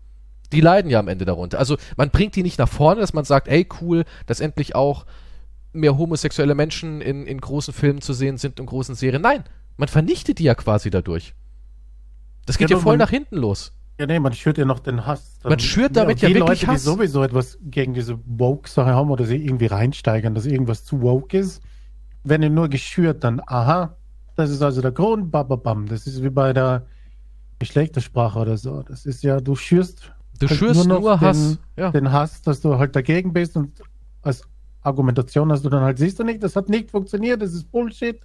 Die 0.51 0.61
leiden 0.61 0.91
ja 0.91 0.99
am 0.99 1.07
Ende 1.07 1.23
darunter. 1.25 1.59
Also 1.59 1.77
man 1.95 2.09
bringt 2.09 2.35
die 2.35 2.43
nicht 2.43 2.59
nach 2.59 2.67
vorne, 2.67 2.99
dass 2.99 3.13
man 3.13 3.23
sagt, 3.23 3.47
ey 3.47 3.67
cool, 3.79 4.03
dass 4.25 4.41
endlich 4.41 4.75
auch 4.75 5.05
mehr 5.73 5.97
homosexuelle 5.97 6.55
Menschen 6.55 7.01
in, 7.01 7.25
in 7.25 7.39
großen 7.39 7.73
Filmen 7.73 8.01
zu 8.01 8.13
sehen 8.13 8.37
sind 8.37 8.59
und 8.59 8.65
großen 8.65 8.95
Serien. 8.95 9.21
Nein, 9.21 9.43
man 9.77 9.87
vernichtet 9.87 10.39
die 10.39 10.43
ja 10.43 10.55
quasi 10.55 10.89
dadurch. 10.89 11.33
Das 12.45 12.57
geht 12.57 12.69
ja, 12.69 12.75
Genau, 12.75 12.83
voll 12.83 12.97
nach 12.97 13.09
hinten 13.09 13.37
los. 13.37 13.73
Ja, 13.99 14.07
nee, 14.07 14.19
man 14.19 14.33
schürt 14.33 14.57
ja 14.57 14.65
noch 14.65 14.79
den 14.79 15.05
Hass. 15.05 15.37
Man 15.43 15.59
schürt 15.59 15.95
damit 15.95 16.21
ja 16.21 16.29
die 16.29 16.35
wirklich 16.35 16.61
Leute, 16.63 16.71
Hass. 16.73 16.81
die 16.81 16.89
sowieso 16.89 17.23
etwas 17.23 17.59
gegen 17.61 17.93
diese 17.93 18.19
Woke-Sache 18.25 18.89
haben 18.89 19.11
oder 19.11 19.25
sie 19.25 19.37
irgendwie 19.37 19.67
reinsteigern, 19.67 20.33
dass 20.33 20.45
irgendwas 20.45 20.83
zu 20.83 21.01
woke 21.01 21.37
ist, 21.37 21.61
werden 22.23 22.41
ja 22.43 22.49
nur 22.49 22.67
geschürt 22.67 23.23
dann, 23.23 23.41
aha, 23.45 23.95
das 24.35 24.49
ist 24.49 24.61
also 24.61 24.81
der 24.81 24.91
Grund, 24.91 25.29
bababam. 25.31 25.85
Das 25.87 26.07
ist 26.07 26.23
wie 26.23 26.29
bei 26.29 26.51
der 26.51 26.85
Geschlechtersprache 27.59 28.39
oder 28.39 28.57
so. 28.57 28.81
Das 28.83 29.05
ist 29.05 29.23
ja, 29.23 29.39
du 29.39 29.55
schürst 29.55 30.11
Du 30.39 30.47
halt 30.47 30.57
schürst 30.57 30.87
nur, 30.87 30.99
noch 30.99 31.21
Hass. 31.21 31.37
Den, 31.37 31.57
Ja. 31.77 31.91
den 31.91 32.11
Hass, 32.11 32.41
dass 32.41 32.61
du 32.61 32.79
halt 32.79 32.95
dagegen 32.95 33.33
bist 33.33 33.55
und 33.55 33.83
als 34.23 34.43
Argumentation 34.81 35.51
hast 35.51 35.63
du 35.65 35.69
dann 35.69 35.81
halt, 35.81 35.97
siehst 35.97 36.19
du 36.19 36.23
nicht, 36.23 36.41
das 36.43 36.55
hat 36.55 36.69
nicht 36.69 36.91
funktioniert, 36.91 37.41
das 37.41 37.53
ist 37.53 37.71
Bullshit. 37.71 38.19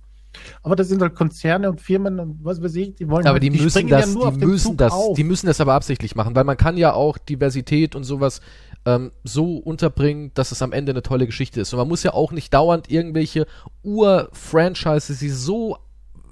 Aber 0.63 0.77
das 0.77 0.89
sind 0.89 1.01
halt 1.01 1.15
Konzerne 1.15 1.71
und 1.71 1.81
Firmen 1.81 2.21
und 2.21 2.45
was 2.45 2.63
weiß 2.63 2.75
ich, 2.77 2.95
die 2.95 3.09
wollen 3.09 3.25
Aber 3.27 3.35
halt, 3.35 3.43
die, 3.43 3.51
müssen 3.51 3.89
das, 3.89 4.15
ja 4.15 4.31
die 4.31 4.45
müssen 4.45 4.77
das, 4.77 4.93
auf. 4.93 5.17
die 5.17 5.25
müssen 5.25 5.47
das 5.47 5.61
aber 5.61 5.73
absichtlich 5.73 6.15
machen, 6.15 6.35
weil 6.35 6.45
man 6.45 6.59
kann 6.59 6.77
ja 6.77 6.93
auch 6.93 7.17
Diversität 7.17 7.95
und 7.95 8.05
sowas 8.05 8.41
ähm, 8.85 9.13
so 9.25 9.57
unterbringen, 9.57 10.33
dass 10.35 10.53
es 10.53 10.63
am 10.63 10.73
Ende 10.73 10.93
eine 10.93 11.03
tolle 11.03 11.27
Geschichte 11.27 11.61
ist. 11.61 11.73
Und 11.73 11.79
man 11.79 11.89
muss 11.89 12.03
ja 12.03 12.13
auch 12.13 12.33
nicht 12.33 12.53
dauernd 12.53 12.91
irgendwelche 12.91 13.47
Ur-Franchises, 13.83 15.19
die 15.19 15.31
so 15.31 15.79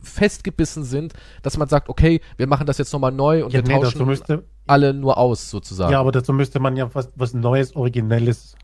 festgebissen 0.02 0.84
sind, 0.84 1.14
dass 1.42 1.56
man 1.56 1.68
sagt, 1.68 1.88
okay, 1.88 2.20
wir 2.36 2.46
machen 2.46 2.66
das 2.66 2.78
jetzt 2.78 2.92
nochmal 2.92 3.12
neu 3.12 3.44
und 3.44 3.52
ja, 3.52 3.64
wir 3.66 3.74
nee, 3.74 3.82
tauschen 3.82 4.06
müsste, 4.06 4.44
alle 4.66 4.92
nur 4.92 5.16
aus, 5.16 5.50
sozusagen. 5.50 5.90
ja, 5.90 5.96
Ja, 5.96 6.00
aber 6.00 6.12
dazu 6.12 6.32
müsste 6.32 6.60
man 6.60 6.76
ja 6.76 6.90
was, 6.94 7.10
was 7.16 7.32
Neues, 7.32 7.74
Originelles 7.74 8.54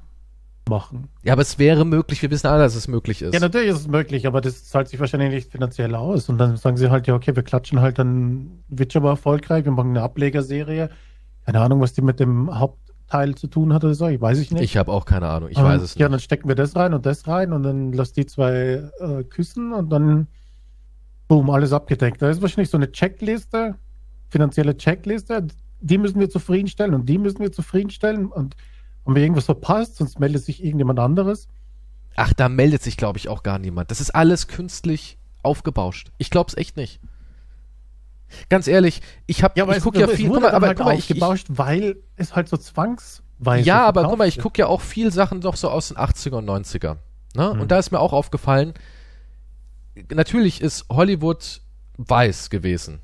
machen. 0.69 1.09
aber 1.27 1.43
es 1.43 1.59
wäre 1.59 1.85
möglich, 1.85 2.23
wir 2.23 2.31
wissen 2.31 2.47
alle, 2.47 2.63
dass 2.63 2.75
es 2.75 2.87
möglich 2.89 3.23
ist. 3.23 3.35
Ja, 3.35 3.41
natürlich 3.41 3.71
ist 3.71 3.81
es 3.81 3.89
möglich, 3.89 4.27
aber 4.27 4.41
das 4.41 4.65
zahlt 4.67 4.89
sich 4.89 5.01
wahrscheinlich 5.01 5.31
nicht 5.31 5.51
finanziell 5.51 5.95
aus. 5.95 6.29
Und 6.29 6.39
dann 6.39 6.57
sagen 6.57 6.77
sie 6.77 6.91
halt, 6.91 7.07
ja, 7.07 7.15
okay, 7.15 7.35
wir 7.35 7.43
klatschen 7.43 7.81
halt 7.81 7.99
dann 7.99 8.63
Witcher 8.69 9.03
war 9.03 9.11
erfolgreich, 9.11 9.65
wir 9.65 9.73
machen 9.73 9.91
eine 9.91 10.03
Ablegerserie. 10.03 10.91
Keine 11.45 11.61
Ahnung, 11.61 11.81
was 11.81 11.93
die 11.95 12.03
mit 12.03 12.21
dem 12.21 12.57
Hauptteil 12.59 13.35
zu 13.35 13.49
tun 13.49 13.73
hat 13.73 13.83
oder 13.85 13.95
so, 13.95 14.07
ich 14.07 14.21
weiß 14.21 14.39
ich 14.39 14.51
nicht. 14.53 14.63
ich 14.63 14.77
habe 14.77 14.93
auch 14.93 15.05
keine 15.07 15.27
Ahnung, 15.29 15.49
ich 15.51 15.59
Aber, 15.59 15.71
weiß 15.71 15.83
es 15.83 15.95
Ja, 15.97 16.07
nicht. 16.07 16.13
dann 16.15 16.21
stecken 16.21 16.49
wir 16.49 16.55
das 16.55 16.77
rein 16.77 16.95
und 16.95 17.05
das 17.07 17.27
rein 17.27 17.53
und 17.53 17.63
dann 17.65 17.93
lass 17.93 18.13
die 18.13 18.27
zwei 18.27 18.85
äh, 19.01 19.25
küssen 19.25 19.73
und 19.73 19.91
dann 19.91 20.29
boom, 21.27 21.51
alles 21.51 21.73
abgedeckt. 21.73 22.21
Da 22.23 22.29
ist 22.31 22.43
wahrscheinlich 22.43 22.71
so 22.71 22.77
eine 22.77 22.93
Checkliste, 22.93 23.77
finanzielle 24.29 24.77
Checkliste, 24.77 25.47
die 25.81 25.99
müssen 25.99 26.21
wir 26.21 26.29
zufriedenstellen 26.31 26.95
und 26.95 27.09
die 27.09 27.19
müssen 27.19 27.41
wir 27.41 27.51
zufriedenstellen 27.53 28.27
und 28.27 28.55
haben 29.11 29.17
wir 29.17 29.23
irgendwas 29.25 29.47
verpasst, 29.47 29.97
sonst 29.97 30.21
meldet 30.21 30.45
sich 30.45 30.63
irgendjemand 30.63 31.01
anderes. 31.01 31.49
Ach, 32.15 32.33
da 32.33 32.49
meldet 32.49 32.83
sich, 32.83 32.97
glaube 32.97 33.19
ich, 33.19 33.29
auch 33.29 33.43
gar 33.43 33.59
niemand. 33.59 33.91
Das 33.91 34.01
ist 34.01 34.11
alles 34.11 34.47
künstlich 34.47 35.19
aufgebauscht. 35.43 36.13
Ich 36.19 36.31
glaube 36.31 36.49
es 36.49 36.57
echt 36.57 36.77
nicht. 36.77 37.01
Ganz 38.49 38.69
ehrlich, 38.69 39.03
ich 39.27 39.43
habe, 39.43 39.61
ich 39.61 39.77
es- 39.77 39.83
gucke 39.83 39.99
ja 39.99 40.07
es 40.07 40.15
viel, 40.15 40.29
wurde 40.29 40.43
guck 40.43 40.51
mal, 40.51 40.55
aber 40.57 40.69
halt 40.69 40.77
guck 40.79 40.87
mal, 40.87 40.97
ich, 40.97 41.11
ich, 41.11 41.21
weil 41.49 41.97
es 42.15 42.37
halt 42.37 42.49
so 42.49 42.57
zwangsweise 42.57 43.67
ja, 43.67 43.85
aber 43.85 44.05
guck 44.05 44.19
mal, 44.19 44.29
ich 44.29 44.39
gucke 44.39 44.61
ja 44.61 44.69
auch 44.69 44.81
viel 44.81 45.11
Sachen 45.11 45.41
doch 45.41 45.57
so 45.57 45.69
aus 45.69 45.89
den 45.89 45.97
80er 45.97 46.37
und 46.37 46.49
90er. 46.49 46.99
Ne? 47.35 47.53
Mhm. 47.55 47.61
Und 47.63 47.73
da 47.73 47.81
ist 47.81 47.91
mir 47.91 47.99
auch 47.99 48.13
aufgefallen, 48.13 48.75
natürlich 50.13 50.61
ist 50.61 50.87
Hollywood 50.89 51.63
weiß 51.97 52.49
gewesen. 52.51 53.01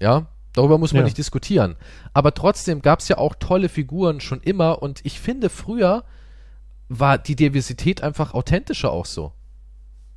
Ja, 0.00 0.26
darüber 0.54 0.78
muss 0.78 0.92
man 0.92 1.00
Ja. 1.00 1.04
nicht 1.04 1.18
diskutieren. 1.18 1.76
Aber 2.14 2.32
trotzdem 2.32 2.80
gab 2.80 3.00
es 3.00 3.08
ja 3.08 3.18
auch 3.18 3.34
tolle 3.38 3.68
Figuren 3.68 4.20
schon 4.20 4.40
immer 4.40 4.82
und 4.82 5.00
ich 5.04 5.20
finde, 5.20 5.50
früher 5.50 6.04
war 6.88 7.18
die 7.18 7.36
Diversität 7.36 8.02
einfach 8.02 8.34
authentischer 8.34 8.90
auch 8.90 9.06
so. 9.06 9.32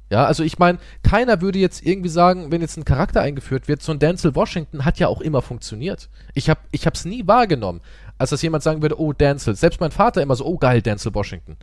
Ja, 0.10 0.26
also 0.26 0.44
ich 0.44 0.58
meine, 0.58 0.80
keiner 1.04 1.42
würde 1.42 1.60
jetzt 1.60 1.86
irgendwie 1.86 2.10
sagen, 2.10 2.50
wenn 2.50 2.62
jetzt 2.62 2.78
ein 2.78 2.86
Charakter 2.86 3.22
eingeführt 3.22 3.68
wird, 3.68 3.82
so 3.82 3.92
ein 3.92 4.00
Denzel 4.00 4.36
Washington 4.36 4.86
hat 4.86 5.00
ja 5.00 5.10
auch 5.10 5.20
immer 5.20 5.42
funktioniert. 5.42 6.10
Ich 6.34 6.50
habe 6.50 6.62
ich 6.72 6.86
hab's 6.86 7.04
nie 7.04 7.28
wahrgenommen, 7.28 7.82
als 8.18 8.30
dass 8.30 8.42
jemand 8.42 8.64
sagen 8.64 8.82
würde, 8.82 9.00
oh 9.02 9.12
Denzel. 9.12 9.56
Selbst 9.56 9.82
mein 9.82 9.92
Vater 9.92 10.22
immer 10.22 10.36
so, 10.36 10.46
oh 10.46 10.58
geil, 10.58 10.82
Denzel 10.82 11.14
Washington. 11.14 11.58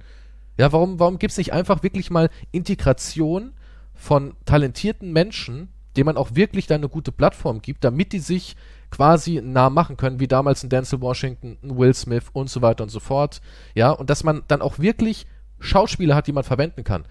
Ja, 0.59 0.73
warum, 0.73 1.01
warum 1.01 1.19
gibt's 1.19 1.39
nicht 1.39 1.55
einfach 1.55 1.83
wirklich 1.83 2.11
mal 2.11 2.29
Integration 2.53 3.53
von 3.95 4.35
talentierten 4.45 5.11
Menschen, 5.13 5.69
denen 5.97 6.07
man 6.07 6.17
auch 6.17 6.35
wirklich 6.35 6.67
dann 6.67 6.81
eine 6.81 6.89
gute 6.89 7.13
Plattform 7.13 7.63
gibt, 7.63 7.85
damit 7.85 8.13
die 8.13 8.19
sich 8.19 8.57
quasi 8.91 9.41
nah 9.43 9.71
machen 9.71 9.97
können, 9.97 10.21
wie 10.21 10.29
damals 10.29 10.63
ein 10.63 10.71
Denzel 10.71 11.01
Washington, 11.01 11.59
ein 11.63 11.77
Will 11.77 11.95
Smith 11.95 12.25
und 12.33 12.49
so 12.49 12.63
weiter 12.63 12.85
und 12.85 12.91
so 12.91 13.01
fort. 13.01 13.41
Ja, 13.75 13.91
und 13.91 14.11
dass 14.11 14.25
man 14.25 14.43
dann 14.49 14.63
auch 14.63 14.79
wirklich 14.79 15.27
Schauspieler 15.59 16.15
hat, 16.15 16.27
die 16.27 16.33
man 16.33 16.45
verwenden 16.45 16.85
kann, 16.85 17.05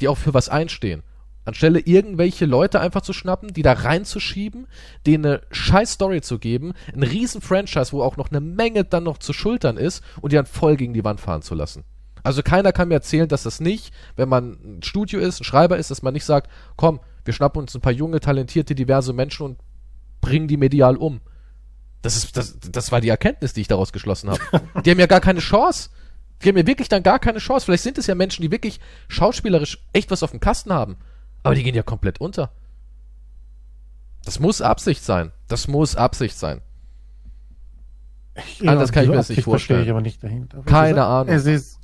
die 0.00 0.08
auch 0.08 0.16
für 0.16 0.34
was 0.34 0.48
einstehen. 0.48 1.02
Anstelle 1.48 1.80
irgendwelche 1.80 2.44
Leute 2.44 2.78
einfach 2.80 3.00
zu 3.00 3.12
schnappen, 3.12 3.52
die 3.52 3.62
da 3.62 3.72
reinzuschieben, 3.72 4.66
denen 5.06 5.24
eine 5.24 5.40
scheiß 5.50 5.92
Story 5.92 6.20
zu 6.20 6.38
geben, 6.38 6.74
ein 6.94 7.02
riesen 7.02 7.40
Franchise, 7.40 7.92
wo 7.92 8.02
auch 8.02 8.16
noch 8.16 8.30
eine 8.30 8.40
Menge 8.40 8.84
dann 8.84 9.04
noch 9.04 9.18
zu 9.18 9.32
schultern 9.32 9.78
ist 9.78 10.04
und 10.20 10.32
die 10.32 10.36
dann 10.36 10.46
voll 10.46 10.76
gegen 10.76 10.92
die 10.92 11.04
Wand 11.04 11.20
fahren 11.20 11.42
zu 11.42 11.54
lassen. 11.54 11.84
Also 12.22 12.42
keiner 12.42 12.72
kann 12.72 12.88
mir 12.88 12.94
erzählen, 12.94 13.28
dass 13.28 13.44
das 13.44 13.60
nicht, 13.60 13.92
wenn 14.16 14.28
man 14.28 14.58
ein 14.62 14.82
Studio 14.82 15.20
ist, 15.20 15.40
ein 15.40 15.44
Schreiber 15.44 15.78
ist, 15.78 15.90
dass 15.90 16.02
man 16.02 16.12
nicht 16.12 16.24
sagt, 16.24 16.50
komm, 16.76 17.00
wir 17.28 17.34
schnappen 17.34 17.60
uns 17.60 17.74
ein 17.74 17.82
paar 17.82 17.92
junge, 17.92 18.20
talentierte, 18.20 18.74
diverse 18.74 19.12
Menschen 19.12 19.44
und 19.44 19.58
bringen 20.22 20.48
die 20.48 20.56
medial 20.56 20.96
um. 20.96 21.20
Das 22.00 22.16
ist, 22.16 22.38
das, 22.38 22.58
das 22.58 22.90
war 22.90 23.02
die 23.02 23.10
Erkenntnis, 23.10 23.52
die 23.52 23.60
ich 23.60 23.68
daraus 23.68 23.92
geschlossen 23.92 24.30
habe. 24.30 24.40
Die 24.82 24.90
haben 24.90 24.98
ja 24.98 25.06
gar 25.06 25.20
keine 25.20 25.40
Chance. 25.40 25.90
Die 26.40 26.48
haben 26.48 26.56
ja 26.56 26.66
wirklich 26.66 26.88
dann 26.88 27.02
gar 27.02 27.18
keine 27.18 27.38
Chance. 27.38 27.66
Vielleicht 27.66 27.82
sind 27.82 27.98
es 27.98 28.06
ja 28.06 28.14
Menschen, 28.14 28.40
die 28.40 28.50
wirklich 28.50 28.80
schauspielerisch 29.08 29.84
echt 29.92 30.10
was 30.10 30.22
auf 30.22 30.30
dem 30.30 30.40
Kasten 30.40 30.72
haben. 30.72 30.96
Aber 31.42 31.54
die 31.54 31.62
gehen 31.62 31.74
ja 31.74 31.82
komplett 31.82 32.18
unter. 32.18 32.50
Das 34.24 34.40
muss 34.40 34.62
Absicht 34.62 35.04
sein. 35.04 35.32
Das 35.48 35.68
muss 35.68 35.96
Absicht 35.96 36.38
sein. 36.38 36.62
Ja, 38.60 38.72
Anders 38.72 38.92
kann 38.92 39.02
ich 39.02 39.10
mir 39.10 39.16
das 39.16 39.28
nicht 39.28 39.42
verstehe 39.42 39.52
vorstellen. 39.52 39.84
ich 39.84 39.90
aber 39.90 40.00
nicht 40.00 40.22
dahinter. 40.24 40.62
Keine 40.62 41.00
es 41.00 41.04
ist, 41.04 41.04
Ahnung. 41.04 41.34
Es 41.34 41.46
ist. 41.46 41.80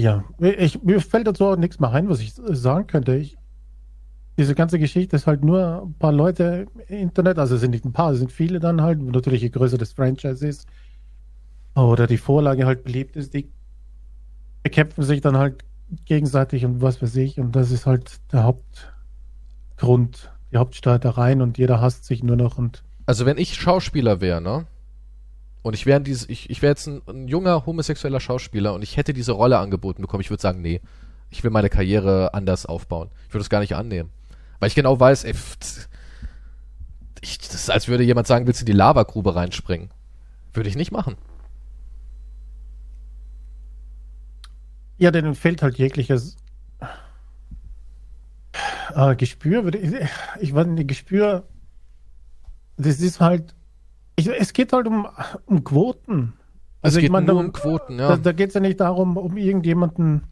Ja, 0.00 0.24
ich, 0.38 0.82
mir 0.82 1.00
fällt 1.00 1.26
dazu 1.26 1.44
auch 1.46 1.56
nichts 1.56 1.78
mehr 1.78 1.90
ein, 1.90 2.08
was 2.08 2.20
ich 2.20 2.32
sagen 2.34 2.86
könnte. 2.86 3.16
Ich, 3.16 3.36
diese 4.38 4.54
ganze 4.54 4.78
Geschichte 4.78 5.16
ist 5.16 5.26
halt 5.26 5.44
nur 5.44 5.82
ein 5.82 5.94
paar 5.94 6.12
Leute 6.12 6.66
im 6.88 6.96
Internet, 6.96 7.38
also 7.38 7.56
es 7.56 7.60
sind 7.60 7.72
nicht 7.72 7.84
ein 7.84 7.92
paar, 7.92 8.12
es 8.12 8.18
sind 8.18 8.32
viele 8.32 8.60
dann 8.60 8.80
halt, 8.80 9.02
natürlich 9.02 9.42
je 9.42 9.50
größer 9.50 9.76
das 9.76 9.92
Franchise 9.92 10.46
ist 10.46 10.66
oder 11.74 12.06
die 12.06 12.16
Vorlage 12.16 12.64
halt 12.64 12.84
beliebt 12.84 13.16
ist, 13.16 13.34
die 13.34 13.50
bekämpfen 14.62 15.02
sich 15.02 15.20
dann 15.20 15.36
halt 15.36 15.64
gegenseitig 16.06 16.64
und 16.64 16.80
was 16.80 17.02
weiß 17.02 17.16
ich 17.16 17.38
und 17.38 17.54
das 17.54 17.70
ist 17.70 17.84
halt 17.84 18.20
der 18.32 18.44
Hauptgrund, 18.44 20.32
die 20.52 20.56
Hauptstreitereien 20.56 21.42
und 21.42 21.58
jeder 21.58 21.82
hasst 21.82 22.06
sich 22.06 22.22
nur 22.22 22.36
noch 22.36 22.56
und 22.56 22.82
Also 23.04 23.26
wenn 23.26 23.36
ich 23.36 23.54
Schauspieler 23.56 24.22
wäre, 24.22 24.40
ne? 24.40 24.66
Und 25.62 25.74
ich 25.74 25.86
wäre 25.86 26.02
ich, 26.06 26.50
ich 26.50 26.62
wäre 26.62 26.70
jetzt 26.70 26.86
ein, 26.86 27.02
ein 27.06 27.28
junger 27.28 27.66
homosexueller 27.66 28.20
Schauspieler 28.20 28.72
und 28.72 28.82
ich 28.82 28.96
hätte 28.96 29.12
diese 29.12 29.32
Rolle 29.32 29.58
angeboten 29.58 30.02
bekommen, 30.02 30.22
ich 30.22 30.30
würde 30.30 30.42
sagen, 30.42 30.62
nee. 30.62 30.80
Ich 31.32 31.44
will 31.44 31.50
meine 31.50 31.68
Karriere 31.68 32.34
anders 32.34 32.66
aufbauen. 32.66 33.08
Ich 33.28 33.34
würde 33.34 33.42
es 33.42 33.50
gar 33.50 33.60
nicht 33.60 33.76
annehmen. 33.76 34.10
Weil 34.58 34.66
ich 34.66 34.74
genau 34.74 34.98
weiß, 34.98 35.24
ey, 35.24 35.34
ich, 37.20 37.38
das 37.38 37.54
ist, 37.54 37.70
als 37.70 37.86
würde 37.86 38.02
jemand 38.02 38.26
sagen, 38.26 38.46
willst 38.46 38.60
du 38.60 38.62
in 38.62 38.66
die 38.66 38.72
Lavagrube 38.72 39.34
reinspringen? 39.34 39.90
Würde 40.52 40.68
ich 40.68 40.76
nicht 40.76 40.90
machen. 40.90 41.16
Ja, 44.98 45.10
denen 45.10 45.34
fehlt 45.34 45.62
halt 45.62 45.78
jegliches 45.78 46.36
äh, 48.94 49.16
Gespür. 49.16 49.72
Ich, 49.74 49.92
ich 50.40 50.54
weiß 50.54 50.66
nicht, 50.66 50.88
Gespür, 50.88 51.44
das 52.76 53.00
ist 53.00 53.20
halt, 53.20 53.54
ich, 54.26 54.40
es 54.40 54.52
geht 54.52 54.72
halt 54.72 54.86
um, 54.86 55.06
um 55.46 55.64
Quoten. 55.64 56.34
Also 56.82 56.96
es 56.96 57.00
geht 57.00 57.08
ich 57.08 57.12
mein, 57.12 57.24
nur 57.24 57.38
um 57.38 57.52
Quoten, 57.52 57.98
ja. 57.98 58.08
Da, 58.08 58.16
da 58.16 58.32
geht 58.32 58.48
es 58.48 58.54
ja 58.54 58.60
nicht 58.60 58.80
darum, 58.80 59.16
um 59.16 59.36
irgendjemanden 59.36 60.22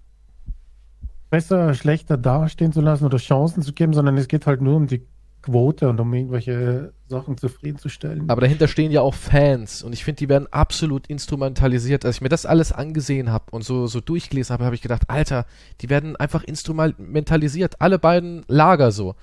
besser, 1.30 1.74
schlechter 1.74 2.16
dastehen 2.16 2.72
zu 2.72 2.80
lassen 2.80 3.04
oder 3.04 3.18
Chancen 3.18 3.62
zu 3.62 3.72
geben, 3.72 3.92
sondern 3.92 4.16
es 4.16 4.28
geht 4.28 4.46
halt 4.46 4.62
nur 4.62 4.76
um 4.76 4.86
die 4.86 5.06
Quote 5.42 5.88
und 5.88 6.00
um 6.00 6.12
irgendwelche 6.12 6.92
Sachen 7.06 7.36
zufriedenzustellen. 7.36 8.28
Aber 8.28 8.40
dahinter 8.40 8.66
stehen 8.66 8.90
ja 8.90 9.02
auch 9.02 9.14
Fans 9.14 9.82
und 9.82 9.92
ich 9.92 10.04
finde, 10.04 10.18
die 10.18 10.28
werden 10.28 10.48
absolut 10.50 11.06
instrumentalisiert. 11.06 12.04
Als 12.04 12.16
ich 12.16 12.20
mir 12.22 12.28
das 12.28 12.44
alles 12.44 12.72
angesehen 12.72 13.30
habe 13.30 13.44
und 13.52 13.64
so, 13.64 13.86
so 13.86 14.00
durchgelesen 14.00 14.52
habe, 14.52 14.64
habe 14.64 14.74
ich 14.74 14.82
gedacht, 14.82 15.08
Alter, 15.08 15.46
die 15.80 15.90
werden 15.90 16.16
einfach 16.16 16.44
instrumentalisiert. 16.44 17.80
Alle 17.80 17.98
beiden 17.98 18.44
Lager 18.48 18.90
so. 18.90 19.14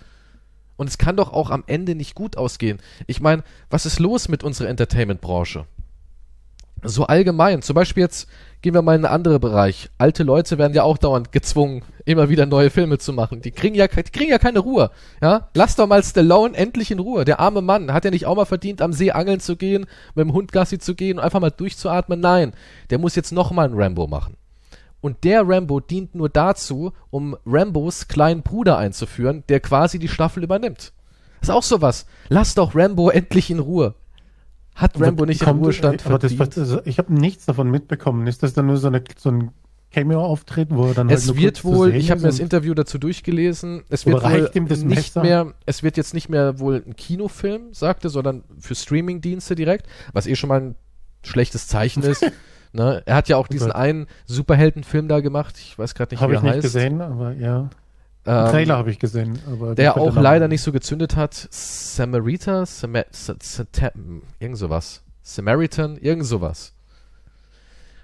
Und 0.77 0.89
es 0.89 0.97
kann 0.97 1.17
doch 1.17 1.31
auch 1.31 1.49
am 1.49 1.63
Ende 1.67 1.95
nicht 1.95 2.15
gut 2.15 2.37
ausgehen. 2.37 2.79
Ich 3.07 3.21
meine, 3.21 3.43
was 3.69 3.85
ist 3.85 3.99
los 3.99 4.27
mit 4.27 4.43
unserer 4.43 4.69
Entertainment-Branche? 4.69 5.65
So 6.83 7.05
allgemein. 7.05 7.61
Zum 7.61 7.73
Beispiel 7.73 8.03
jetzt 8.03 8.27
gehen 8.61 8.73
wir 8.73 8.81
mal 8.81 8.95
in 8.95 9.05
einen 9.05 9.13
anderen 9.13 9.39
Bereich. 9.39 9.89
Alte 9.97 10.23
Leute 10.23 10.57
werden 10.57 10.73
ja 10.73 10.83
auch 10.83 10.97
dauernd 10.97 11.31
gezwungen, 11.31 11.83
immer 12.05 12.29
wieder 12.29 12.45
neue 12.45 12.69
Filme 12.69 12.97
zu 12.99 13.13
machen. 13.13 13.41
Die 13.41 13.51
kriegen 13.51 13.75
ja, 13.75 13.87
die 13.87 14.03
kriegen 14.03 14.29
ja 14.29 14.37
keine 14.37 14.59
Ruhe. 14.59 14.91
Ja, 15.21 15.49
lass 15.53 15.75
doch 15.75 15.87
mal 15.87 16.03
Stallone 16.03 16.55
endlich 16.55 16.91
in 16.91 16.99
Ruhe. 16.99 17.25
Der 17.25 17.39
arme 17.39 17.61
Mann 17.61 17.91
hat 17.91 18.05
ja 18.05 18.11
nicht 18.11 18.25
auch 18.27 18.35
mal 18.35 18.45
verdient, 18.45 18.81
am 18.81 18.93
See 18.93 19.11
angeln 19.11 19.39
zu 19.39 19.55
gehen, 19.55 19.85
mit 20.13 20.25
dem 20.25 20.33
Hund 20.33 20.51
Gassi 20.51 20.77
zu 20.77 20.95
gehen 20.95 21.17
und 21.17 21.23
einfach 21.23 21.39
mal 21.39 21.51
durchzuatmen. 21.51 22.19
Nein, 22.19 22.53
der 22.89 22.99
muss 22.99 23.15
jetzt 23.15 23.31
noch 23.31 23.51
mal 23.51 23.65
einen 23.65 23.79
Rambo 23.79 24.07
machen. 24.07 24.37
Und 25.05 25.23
der 25.23 25.47
Rambo 25.47 25.81
dient 25.81 26.15
nur 26.15 26.29
dazu, 26.29 26.91
um 27.11 27.37
Rambos 27.45 28.07
kleinen 28.07 28.41
Bruder 28.41 28.79
einzuführen, 28.79 29.43
der 29.49 29.59
quasi 29.59 29.99
die 29.99 30.07
Staffel 30.07 30.43
übernimmt. 30.43 30.93
Das 31.41 31.49
ist 31.49 31.55
auch 31.55 31.61
sowas. 31.61 32.07
Lass 32.29 32.55
doch 32.55 32.73
Rambo 32.73 33.11
endlich 33.11 33.51
in 33.51 33.59
Ruhe. 33.59 33.93
Hat 34.73 34.99
Rambo 34.99 35.27
nicht 35.27 35.43
Kommt- 35.43 35.59
den 35.59 35.63
Ruhestand 35.65 36.05
aber 36.07 36.17
das, 36.17 36.33
verdient? 36.33 36.57
also 36.57 36.81
ich 36.85 36.97
habe 36.97 37.13
nichts 37.13 37.45
davon 37.45 37.69
mitbekommen. 37.69 38.25
Ist 38.25 38.41
das 38.41 38.55
dann 38.55 38.65
nur 38.65 38.77
so, 38.77 38.87
eine, 38.87 39.03
so 39.15 39.29
ein 39.29 39.51
Cameo-Auftritt, 39.91 40.69
wo 40.71 40.87
er 40.87 40.95
dann 40.95 41.09
halt 41.09 41.19
Es 41.19 41.27
nur 41.27 41.37
wird 41.37 41.63
wohl, 41.63 41.93
ich 41.93 42.09
habe 42.09 42.21
mir 42.21 42.27
das 42.29 42.39
Interview 42.39 42.73
dazu 42.73 42.97
durchgelesen, 42.97 43.83
es 43.89 44.07
wird 44.07 44.23
wohl 44.23 44.49
das 44.67 44.79
nicht 44.79 44.85
Messer? 44.85 45.21
mehr, 45.21 45.53
es 45.67 45.83
wird 45.83 45.97
jetzt 45.97 46.15
nicht 46.15 46.29
mehr 46.29 46.57
wohl 46.57 46.83
ein 46.83 46.95
Kinofilm, 46.95 47.75
sagte, 47.75 48.09
sondern 48.09 48.43
für 48.57 48.73
Streamingdienste 48.73 49.53
direkt, 49.53 49.85
was 50.13 50.25
eh 50.25 50.35
schon 50.35 50.47
mal 50.47 50.61
ein 50.61 50.75
schlechtes 51.21 51.67
Zeichen 51.67 52.01
ist. 52.01 52.25
ne? 52.75 53.01
Er 53.05 53.15
hat 53.15 53.27
ja 53.29 53.37
auch 53.37 53.47
diesen 53.47 53.71
einen 53.71 54.07
Superheldenfilm 54.25 55.07
da 55.07 55.19
gemacht, 55.21 55.55
ich 55.57 55.77
weiß 55.79 55.95
gerade 55.95 56.13
nicht, 56.13 56.21
Habe 56.21 56.33
wie 56.33 56.37
ich 56.37 56.41
er 56.43 56.45
nicht 56.45 56.53
heißt. 56.55 56.63
gesehen, 56.63 57.01
aber 57.01 57.31
ja. 57.33 57.69
Ähm, 58.27 58.49
Trailer 58.51 58.77
habe 58.77 58.89
ich 58.89 58.97
gesehen. 58.99 59.37
Aber 59.51 59.75
der 59.75 59.97
auch 59.97 60.15
leider 60.15 60.47
nicht 60.47 60.61
so 60.63 60.71
gezündet 60.71 61.15
hat. 61.15 61.33
Samarita, 61.51 62.65
Sama 62.65 63.03
Sa 63.11 63.35
Sa 63.39 63.63
Ta- 63.71 63.91
irgend 64.39 64.57
sowas. 64.57 65.03
Samaritan, 65.21 65.97
irgend 65.97 66.25
sowas. 66.25 66.73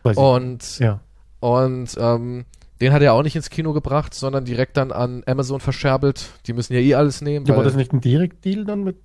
Weiß 0.03 0.13
ich 0.17 0.17
Und 0.23 0.51
nicht. 0.62 0.79
Ja. 0.79 0.99
Und 1.39 1.95
ähm, 1.97 2.45
den 2.81 2.93
hat 2.93 3.01
er 3.01 3.13
auch 3.13 3.23
nicht 3.23 3.36
ins 3.36 3.49
Kino 3.49 3.73
gebracht, 3.73 4.13
sondern 4.13 4.45
direkt 4.45 4.77
dann 4.77 4.91
an 4.91 5.23
Amazon 5.25 5.60
verscherbelt. 5.60 6.29
Die 6.45 6.53
müssen 6.53 6.73
ja 6.73 6.79
eh 6.79 6.95
alles 6.95 7.21
nehmen. 7.21 7.45
ja. 7.47 7.55
War 7.55 7.63
das 7.63 7.75
nicht 7.75 7.93
ein 7.93 8.01
Direktdeal 8.01 8.65
dann 8.65 8.84
mit 8.84 8.97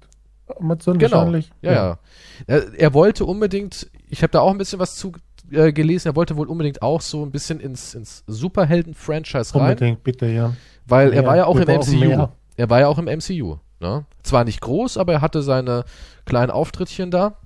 Amazon 0.59 0.98
Genau. 0.98 1.16
wahrscheinlich? 1.16 1.50
Ja, 1.62 1.72
ja. 1.72 1.98
Er, 2.46 2.74
er 2.79 2.94
wollte 2.94 3.24
unbedingt, 3.24 3.90
ich 4.09 4.22
habe 4.22 4.31
da 4.31 4.40
auch 4.40 4.50
ein 4.50 4.59
bisschen 4.59 4.79
was 4.79 4.96
zu 4.96 5.12
äh, 5.50 5.72
gelesen, 5.72 6.09
er 6.09 6.16
wollte 6.16 6.37
wohl 6.37 6.48
unbedingt 6.48 6.82
auch 6.82 7.00
so 7.00 7.24
ein 7.24 7.30
bisschen 7.30 7.61
ins, 7.61 7.94
ins 7.94 8.24
Superhelden-Franchise 8.26 9.54
rein, 9.54 9.62
Unbedingt, 9.62 10.02
bitte, 10.02 10.26
ja. 10.26 10.52
weil 10.87 11.12
er 11.12 11.22
Mehr. 11.22 11.30
war 11.30 11.37
ja 11.37 11.46
auch 11.46 11.56
Wir 11.56 11.68
im 11.68 11.80
MCU. 11.80 11.98
mehr. 11.98 12.32
Er 12.56 12.70
war 12.70 12.80
ja 12.80 12.88
auch 12.88 12.98
im 12.98 13.04
MCU. 13.04 13.56
Ne? 13.80 14.04
Zwar 14.22 14.44
nicht 14.44 14.61
groß, 14.61 14.96
aber 14.96 15.14
er 15.14 15.20
hatte 15.20 15.42
seine 15.42 15.85
kleinen 16.24 16.50
Auftrittchen 16.50 17.11
da. 17.11 17.37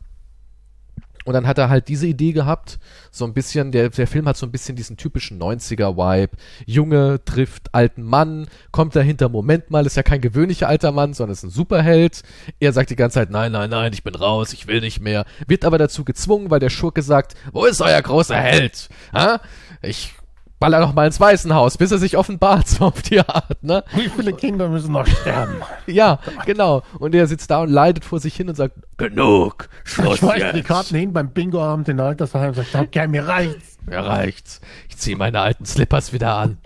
Und 1.24 1.34
dann 1.34 1.46
hat 1.46 1.58
er 1.58 1.68
halt 1.68 1.88
diese 1.88 2.06
Idee 2.06 2.32
gehabt, 2.32 2.78
so 3.10 3.24
ein 3.24 3.34
bisschen, 3.34 3.72
der, 3.72 3.90
der 3.90 4.06
Film 4.06 4.26
hat 4.26 4.36
so 4.36 4.46
ein 4.46 4.52
bisschen 4.52 4.76
diesen 4.76 4.96
typischen 4.96 5.40
90er-Vibe. 5.40 6.36
Junge 6.66 7.20
trifft 7.24 7.74
alten 7.74 8.02
Mann, 8.02 8.46
kommt 8.70 8.96
dahinter, 8.96 9.28
Moment 9.28 9.70
mal, 9.70 9.84
ist 9.86 9.96
ja 9.96 10.02
kein 10.02 10.20
gewöhnlicher 10.20 10.68
alter 10.68 10.92
Mann, 10.92 11.12
sondern 11.12 11.32
ist 11.32 11.42
ein 11.42 11.50
Superheld. 11.50 12.22
Er 12.58 12.72
sagt 12.72 12.90
die 12.90 12.96
ganze 12.96 13.14
Zeit, 13.14 13.30
nein, 13.30 13.52
nein, 13.52 13.70
nein, 13.70 13.92
ich 13.92 14.02
bin 14.02 14.14
raus, 14.14 14.52
ich 14.52 14.66
will 14.66 14.80
nicht 14.80 15.00
mehr. 15.00 15.26
Wird 15.46 15.64
aber 15.64 15.78
dazu 15.78 16.04
gezwungen, 16.04 16.50
weil 16.50 16.60
der 16.60 16.70
Schurke 16.70 17.02
sagt, 17.02 17.34
wo 17.52 17.66
ist 17.66 17.82
euer 17.82 18.00
großer 18.00 18.36
Held? 18.36 18.88
Ha? 19.12 19.40
Ich 19.82 20.14
baller 20.60 20.78
noch 20.78 20.94
mal 20.94 21.06
ins 21.06 21.18
Waisenhaus, 21.18 21.78
bis 21.78 21.90
er 21.90 21.98
sich 21.98 22.16
offenbart, 22.16 22.68
so 22.68 22.84
auf 22.84 23.02
die 23.02 23.18
Art, 23.18 23.62
ne? 23.62 23.82
Wie 23.94 24.08
viele 24.08 24.32
Kinder 24.32 24.68
müssen 24.68 24.92
noch 24.92 25.06
sterben? 25.06 25.56
Ja, 25.86 26.20
genau. 26.46 26.82
Und 27.00 27.14
er 27.14 27.26
sitzt 27.26 27.50
da 27.50 27.62
und 27.62 27.70
leidet 27.70 28.04
vor 28.04 28.20
sich 28.20 28.36
hin 28.36 28.48
und 28.48 28.54
sagt, 28.54 28.76
genug, 28.96 29.68
Schluss 29.82 30.16
Ich 30.16 30.22
weiß 30.22 30.52
die. 30.54 30.62
Karten 30.62 30.94
hin 30.94 31.12
beim 31.12 31.30
Bingo-Abend 31.30 31.88
in 31.88 31.98
Altersheim 31.98 32.50
und 32.50 32.54
sagt, 32.54 32.74
okay, 32.76 33.08
mir 33.08 33.26
reicht's. 33.26 33.78
Mir 33.86 33.98
reicht's. 33.98 34.60
Ich 34.88 34.98
ziehe 34.98 35.16
meine 35.16 35.40
alten 35.40 35.64
Slippers 35.64 36.12
wieder 36.12 36.36
an. 36.36 36.58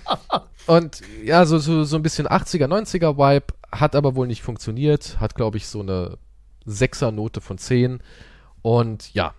und 0.66 1.00
ja, 1.24 1.46
so, 1.46 1.58
so, 1.58 1.84
so 1.84 1.96
ein 1.96 2.02
bisschen 2.02 2.26
80er, 2.26 2.66
90er 2.66 3.16
Vibe, 3.16 3.54
hat 3.72 3.94
aber 3.94 4.16
wohl 4.16 4.26
nicht 4.26 4.42
funktioniert, 4.42 5.18
hat, 5.20 5.34
glaube 5.34 5.56
ich, 5.56 5.68
so 5.68 5.80
eine 5.80 6.18
6er 6.66 7.10
Note 7.10 7.40
von 7.40 7.56
10. 7.56 8.00
Und 8.60 9.14
ja, 9.14 9.32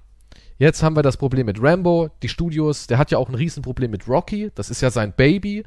jetzt 0.60 0.84
haben 0.84 0.96
wir 0.96 1.02
das 1.02 1.18
Problem 1.18 1.48
mit 1.48 1.62
Rambo, 1.62 2.10
die 2.22 2.30
Studios, 2.30 2.86
der 2.88 3.00
hat 3.00 3.10
ja 3.12 3.18
auch 3.18 3.30
ein 3.30 3.36
Riesenproblem 3.36 3.90
mit 3.90 4.08
Rocky, 4.08 4.52
das 4.54 4.70
ist 4.70 4.82
ja 4.82 4.92
sein 4.92 5.14
Baby. 5.16 5.64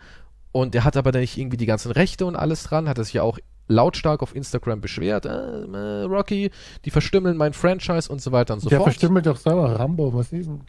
Und 0.52 0.74
der 0.74 0.84
hat 0.84 0.98
aber 0.98 1.12
nicht 1.12 1.38
irgendwie 1.38 1.56
die 1.56 1.64
ganzen 1.66 1.90
Rechte 1.92 2.26
und 2.26 2.36
alles 2.36 2.64
dran, 2.64 2.86
hat 2.88 2.98
er 2.98 3.04
sich 3.04 3.14
ja 3.14 3.22
auch 3.22 3.38
lautstark 3.68 4.22
auf 4.22 4.36
Instagram 4.36 4.80
beschwert, 4.82 5.24
äh, 5.24 5.30
äh, 5.30 6.02
Rocky, 6.02 6.50
die 6.84 6.90
verstümmeln 6.90 7.36
mein 7.36 7.54
Franchise 7.54 8.12
und 8.12 8.20
so 8.20 8.32
weiter 8.32 8.54
und 8.54 8.60
so 8.60 8.68
Der 8.68 8.78
fort. 8.78 8.90
verstümmelt 8.90 9.24
doch 9.26 9.36
selber 9.38 9.78
Rambo, 9.78 10.12
was 10.12 10.30
ist 10.32 10.46
denn? 10.48 10.60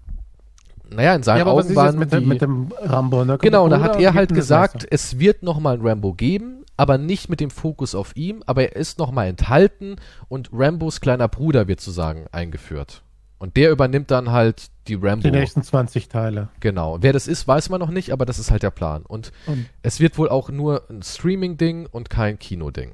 Naja, 0.90 1.16
in 1.16 1.24
seinen 1.24 1.40
Ja, 1.40 1.46
Augen 1.48 1.68
ist 1.68 1.76
waren 1.76 1.98
mit, 1.98 2.14
dem, 2.14 2.22
die, 2.22 2.26
mit 2.28 2.42
dem 2.42 2.72
Rambo? 2.82 3.26
Ne? 3.26 3.38
Genau, 3.40 3.66
und 3.66 3.72
da 3.72 3.82
hat 3.82 4.00
er 4.00 4.14
halt 4.14 4.34
gesagt, 4.34 4.86
es 4.90 5.20
wird 5.20 5.44
nochmal 5.44 5.78
ein 5.78 5.86
Rambo 5.86 6.14
geben, 6.14 6.64
aber 6.78 6.98
nicht 6.98 7.30
mit 7.30 7.40
dem 7.40 7.50
Fokus 7.50 7.96
auf 7.96 8.16
ihm, 8.16 8.44
aber 8.46 8.64
er 8.64 8.76
ist 8.76 9.00
nochmal 9.00 9.28
enthalten 9.28 9.98
und 10.30 10.50
Rambos 10.54 11.02
kleiner 11.02 11.28
Bruder 11.28 11.68
wird 11.68 11.82
sozusagen 11.82 12.26
eingeführt. 12.32 13.02
Und 13.44 13.58
der 13.58 13.72
übernimmt 13.72 14.10
dann 14.10 14.32
halt 14.32 14.68
die 14.88 14.94
Rambo. 14.96 15.24
die 15.24 15.32
nächsten 15.32 15.64
20 15.64 16.08
Teile. 16.08 16.48
Genau. 16.62 17.00
Wer 17.02 17.12
das 17.12 17.28
ist, 17.28 17.46
weiß 17.46 17.68
man 17.70 17.82
noch 17.82 17.90
nicht, 17.90 18.12
aber 18.14 18.26
das 18.26 18.40
ist 18.40 18.52
halt 18.52 18.64
der 18.64 18.72
Plan. 18.72 19.04
Und 19.06 19.34
Und, 19.48 19.66
es 19.82 20.00
wird 20.00 20.18
wohl 20.18 20.30
auch 20.30 20.48
nur 20.50 20.84
ein 20.90 21.02
Streaming-Ding 21.04 21.88
und 21.92 22.10
kein 22.10 22.40
Kinoding. 22.40 22.94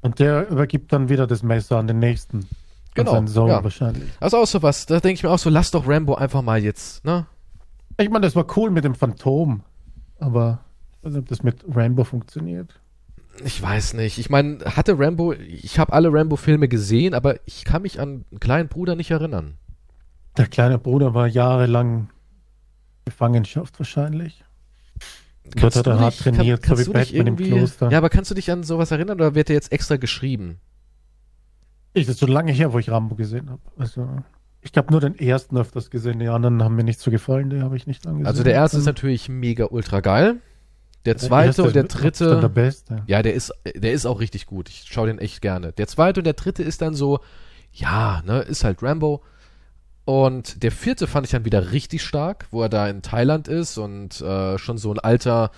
und 0.00 0.18
der 0.18 0.48
übergibt 0.48 0.94
dann 0.94 1.10
wieder 1.10 1.26
das 1.26 1.42
Messer 1.42 1.76
an 1.76 1.88
den 1.88 1.98
nächsten. 1.98 2.48
Genau, 2.94 3.12
An 3.12 3.26
Sohn 3.28 3.48
ja. 3.50 3.62
wahrscheinlich. 3.62 4.08
Also 4.18 4.38
auch 4.38 4.46
sowas, 4.46 4.86
da 4.86 4.98
denke 5.00 5.16
ich 5.16 5.22
mir 5.22 5.28
auch 5.30 5.38
so, 5.38 5.50
lass 5.50 5.70
doch 5.72 5.86
Rambo 5.86 6.14
einfach 6.14 6.40
mal 6.40 6.64
jetzt, 6.64 7.04
ne? 7.04 7.26
Ich 7.98 8.08
meine, 8.08 8.24
das 8.24 8.34
war 8.34 8.46
cool 8.56 8.70
mit 8.70 8.84
dem 8.84 8.94
Phantom, 8.94 9.60
aber 10.18 10.60
ich 11.00 11.04
weiß 11.04 11.12
nicht, 11.12 11.20
ob 11.20 11.28
das 11.28 11.42
mit 11.42 11.62
Rambo 11.68 12.04
funktioniert. 12.04 12.80
Ich 13.44 13.60
weiß 13.60 13.92
nicht. 13.92 14.16
Ich 14.16 14.30
meine, 14.30 14.60
hatte 14.64 14.98
Rambo, 14.98 15.34
ich 15.34 15.78
habe 15.78 15.92
alle 15.92 16.10
Rambo-Filme 16.10 16.68
gesehen, 16.68 17.12
aber 17.12 17.34
ich 17.44 17.66
kann 17.66 17.82
mich 17.82 18.00
an 18.00 18.24
einen 18.30 18.40
kleinen 18.40 18.68
Bruder 18.70 18.96
nicht 18.96 19.10
erinnern. 19.10 19.58
Der 20.36 20.46
kleine 20.46 20.78
Bruder 20.78 21.14
war 21.14 21.26
jahrelang 21.26 22.10
Gefangenschaft 23.04 23.78
wahrscheinlich. 23.78 24.44
Dort 25.54 25.76
hat 25.76 25.86
er 25.86 26.00
hart 26.00 26.18
trainiert, 26.18 26.66
so 26.66 26.78
wie 26.78 26.92
Batman 26.92 27.26
im 27.28 27.36
Kloster. 27.36 27.90
Ja, 27.90 27.98
aber 27.98 28.10
kannst 28.10 28.30
du 28.30 28.34
dich 28.34 28.50
an 28.50 28.64
sowas 28.64 28.90
erinnern 28.90 29.16
oder 29.20 29.34
wird 29.34 29.48
der 29.48 29.54
jetzt 29.54 29.72
extra 29.72 29.96
geschrieben? 29.96 30.58
Ich, 31.92 32.06
das 32.06 32.16
ist 32.16 32.20
so 32.20 32.26
lange 32.26 32.52
her, 32.52 32.72
wo 32.72 32.78
ich 32.78 32.90
Rambo 32.90 33.14
gesehen 33.14 33.48
habe. 33.48 33.62
Also, 33.78 34.08
ich 34.60 34.72
habe 34.76 34.90
nur 34.90 35.00
den 35.00 35.18
ersten 35.18 35.56
öfters 35.56 35.90
gesehen, 35.90 36.18
die 36.18 36.28
anderen 36.28 36.62
haben 36.62 36.74
mir 36.74 36.84
nicht 36.84 36.98
so 36.98 37.10
gefallen, 37.10 37.50
die 37.50 37.60
habe 37.60 37.76
ich 37.76 37.86
nicht 37.86 38.06
angesehen. 38.06 38.26
Also 38.26 38.42
der 38.42 38.54
erste 38.54 38.78
ist 38.78 38.86
natürlich 38.86 39.28
mega 39.28 39.68
ultra 39.70 40.00
geil. 40.00 40.36
Der 41.04 41.14
der 41.14 41.22
zweite 41.22 41.46
erste 41.46 41.62
und 41.62 41.74
der 41.76 41.84
Abstand 41.84 42.20
der 42.20 42.26
dritte, 42.26 42.48
beste. 42.48 43.02
ja, 43.06 43.22
der 43.22 43.34
ist, 43.34 43.52
der 43.76 43.92
ist 43.92 44.06
auch 44.06 44.18
richtig 44.18 44.46
gut. 44.46 44.68
Ich 44.68 44.86
schaue 44.90 45.06
den 45.06 45.18
echt 45.18 45.40
gerne. 45.40 45.72
Der 45.72 45.86
zweite 45.86 46.20
und 46.20 46.24
der 46.24 46.32
dritte 46.32 46.64
ist 46.64 46.82
dann 46.82 46.94
so, 46.94 47.20
ja, 47.72 48.22
ne, 48.26 48.40
ist 48.40 48.64
halt 48.64 48.82
Rambo. 48.82 49.22
Und 50.06 50.62
der 50.62 50.70
vierte 50.70 51.08
fand 51.08 51.26
ich 51.26 51.32
dann 51.32 51.44
wieder 51.44 51.72
richtig 51.72 52.04
stark, 52.04 52.46
wo 52.52 52.62
er 52.62 52.68
da 52.68 52.88
in 52.88 53.02
Thailand 53.02 53.48
ist 53.48 53.76
und 53.76 54.20
äh, 54.20 54.56
schon 54.56 54.78
so 54.78 54.92
ein 54.92 55.00
alter, 55.00 55.50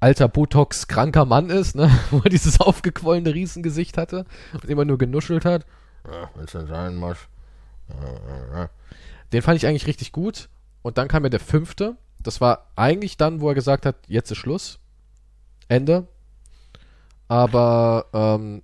alter 0.00 0.26
Botox-kranker 0.26 1.24
Mann 1.24 1.50
ist, 1.50 1.76
ne? 1.76 1.88
wo 2.10 2.18
er 2.18 2.30
dieses 2.30 2.60
aufgequollene 2.60 3.32
Riesengesicht 3.32 3.96
hatte 3.96 4.24
und 4.52 4.64
immer 4.64 4.84
nur 4.84 4.98
genuschelt 4.98 5.44
hat. 5.44 5.66
Ja, 6.04 6.28
wenn's 6.34 6.50
denn 6.50 6.66
sein 6.66 6.96
muss. 6.96 7.16
Den 9.32 9.42
fand 9.42 9.56
ich 9.56 9.68
eigentlich 9.68 9.86
richtig 9.86 10.10
gut. 10.10 10.48
Und 10.82 10.98
dann 10.98 11.06
kam 11.06 11.22
ja 11.22 11.30
der 11.30 11.38
fünfte. 11.38 11.96
Das 12.18 12.40
war 12.40 12.66
eigentlich 12.74 13.18
dann, 13.18 13.40
wo 13.40 13.50
er 13.50 13.54
gesagt 13.54 13.86
hat, 13.86 13.94
jetzt 14.08 14.32
ist 14.32 14.38
Schluss. 14.38 14.80
Ende. 15.68 16.08
Aber 17.28 18.06
ähm, 18.12 18.62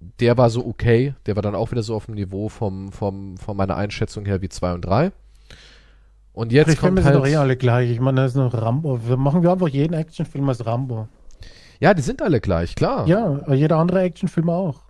der 0.00 0.36
war 0.38 0.50
so 0.50 0.64
okay. 0.66 1.14
Der 1.26 1.36
war 1.36 1.42
dann 1.42 1.54
auch 1.54 1.70
wieder 1.70 1.82
so 1.82 1.94
auf 1.94 2.06
dem 2.06 2.14
Niveau 2.14 2.48
vom, 2.48 2.92
vom, 2.92 3.36
von 3.36 3.56
meiner 3.56 3.76
Einschätzung 3.76 4.24
her 4.26 4.40
wie 4.42 4.48
2 4.48 4.74
und 4.74 4.82
3. 4.82 5.12
Und 6.32 6.52
jetzt 6.52 6.68
Die 6.70 6.76
kommt 6.76 6.94
Filme 6.94 7.04
halt, 7.04 7.14
sind 7.14 7.24
doch 7.24 7.28
eh 7.28 7.36
alle 7.36 7.56
gleich. 7.56 7.90
Ich 7.90 8.00
meine, 8.00 8.22
das 8.22 8.32
ist 8.32 8.36
noch 8.36 8.54
Rambo. 8.54 9.00
Wir 9.08 9.16
machen 9.16 9.42
wir 9.42 9.50
einfach 9.50 9.68
jeden 9.68 9.94
Actionfilm 9.94 10.48
als 10.48 10.64
Rambo. 10.64 11.08
Ja, 11.80 11.94
die 11.94 12.02
sind 12.02 12.22
alle 12.22 12.40
gleich, 12.40 12.74
klar. 12.74 13.06
Ja, 13.08 13.52
jeder 13.54 13.76
andere 13.76 14.00
Actionfilm 14.02 14.48
auch. 14.50 14.82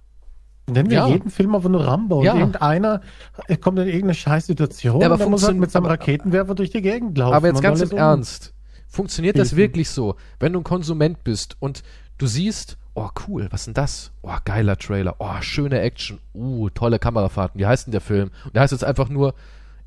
Nennen 0.66 0.90
wir 0.90 0.98
Ja. 0.98 1.08
jeden 1.08 1.30
Film 1.30 1.54
einfach 1.54 1.70
nur 1.70 1.86
Rambo. 1.86 2.22
Ja. 2.22 2.32
Und 2.32 2.40
irgendeiner 2.40 3.00
äh, 3.46 3.56
kommt 3.56 3.78
in 3.78 3.86
irgendeine 3.86 4.14
Scheißsituation 4.14 5.00
Ja, 5.00 5.10
aber 5.10 5.24
und 5.24 5.30
muss 5.30 5.46
halt 5.46 5.56
mit 5.56 5.70
seinem 5.70 5.86
Raketenwerfer 5.86 6.54
durch 6.54 6.68
die 6.70 6.82
Gegend 6.82 7.16
laufen. 7.16 7.34
Aber 7.34 7.48
jetzt 7.48 7.62
ganz 7.62 7.80
im 7.80 7.92
um- 7.92 7.98
Ernst. 7.98 8.52
Funktioniert 8.90 9.36
das 9.38 9.48
Schießen. 9.48 9.58
wirklich 9.58 9.90
so, 9.90 10.16
wenn 10.40 10.54
du 10.54 10.60
ein 10.60 10.64
Konsument 10.64 11.22
bist 11.24 11.56
und 11.60 11.82
du 12.16 12.26
siehst, 12.26 12.78
oh 12.98 13.10
cool, 13.28 13.46
was 13.50 13.60
ist 13.60 13.66
denn 13.66 13.74
das? 13.74 14.10
Oh, 14.22 14.36
geiler 14.44 14.76
Trailer. 14.76 15.16
Oh, 15.18 15.40
schöne 15.40 15.80
Action. 15.80 16.18
Uh, 16.34 16.68
tolle 16.70 16.98
Kamerafahrten. 16.98 17.60
Wie 17.60 17.66
heißt 17.66 17.86
denn 17.86 17.92
der 17.92 18.00
Film? 18.00 18.30
Und 18.44 18.56
der 18.56 18.62
heißt 18.62 18.72
jetzt 18.72 18.84
einfach 18.84 19.08
nur 19.08 19.34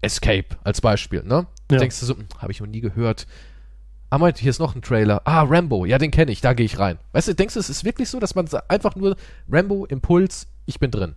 Escape 0.01 0.57
als 0.63 0.79
Beispiel, 0.79 1.23
ne? 1.23 1.45
Ja. 1.69 1.77
Denkst 1.77 1.99
du 1.99 2.05
so, 2.05 2.15
habe 2.39 2.51
ich 2.51 2.61
noch 2.61 2.67
nie 2.67 2.79
gehört. 2.79 3.27
Ah, 4.09 4.17
Moment, 4.17 4.37
hier 4.37 4.49
ist 4.49 4.59
noch 4.59 4.75
ein 4.75 4.81
Trailer. 4.81 5.21
Ah, 5.25 5.43
Rambo. 5.43 5.85
Ja, 5.85 5.97
den 5.97 6.11
kenne 6.11 6.31
ich. 6.31 6.41
Da 6.41 6.53
gehe 6.53 6.65
ich 6.65 6.79
rein. 6.79 6.99
Weißt 7.11 7.27
du, 7.27 7.35
denkst 7.35 7.53
du, 7.53 7.59
es 7.59 7.69
ist 7.69 7.83
wirklich 7.83 8.09
so, 8.09 8.19
dass 8.19 8.35
man 8.35 8.47
einfach 8.69 8.95
nur 8.95 9.15
Rambo, 9.49 9.85
Impuls, 9.85 10.47
ich 10.65 10.79
bin 10.79 10.91
drin. 10.91 11.15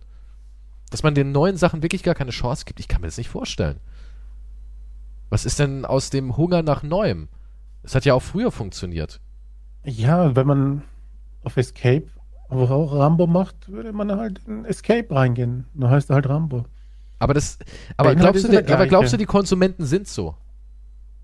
Dass 0.91 1.03
man 1.03 1.15
den 1.15 1.31
neuen 1.31 1.57
Sachen 1.57 1.81
wirklich 1.81 2.03
gar 2.03 2.15
keine 2.15 2.31
Chance 2.31 2.65
gibt? 2.65 2.79
Ich 2.79 2.87
kann 2.87 3.01
mir 3.01 3.07
das 3.07 3.17
nicht 3.17 3.29
vorstellen. 3.29 3.79
Was 5.29 5.45
ist 5.45 5.59
denn 5.59 5.85
aus 5.85 6.09
dem 6.09 6.35
Hunger 6.37 6.61
nach 6.61 6.83
Neuem? 6.83 7.29
Es 7.83 7.95
hat 7.95 8.05
ja 8.05 8.13
auch 8.13 8.21
früher 8.21 8.51
funktioniert. 8.51 9.19
Ja, 9.83 10.35
wenn 10.35 10.47
man 10.47 10.83
auf 11.45 11.57
Escape 11.57 12.07
aber 12.47 12.69
auch 12.69 12.93
Rambo 12.93 13.25
macht, 13.25 13.69
würde 13.71 13.91
man 13.91 14.11
halt 14.15 14.39
in 14.47 14.65
Escape 14.65 15.07
reingehen. 15.09 15.65
Dann 15.73 15.89
heißt 15.89 16.11
er 16.11 16.15
halt 16.15 16.29
Rambo. 16.29 16.65
Aber 17.17 17.33
das, 17.33 17.57
aber 17.97 18.11
Inhalt 18.11 18.33
glaubst 18.33 18.43
du, 18.43 18.49
denn- 18.51 18.71
aber 18.71 18.85
glaubst 18.85 19.13
du, 19.13 19.17
die 19.17 19.25
Konsumenten 19.25 19.83
sind 19.85 20.07
so? 20.07 20.35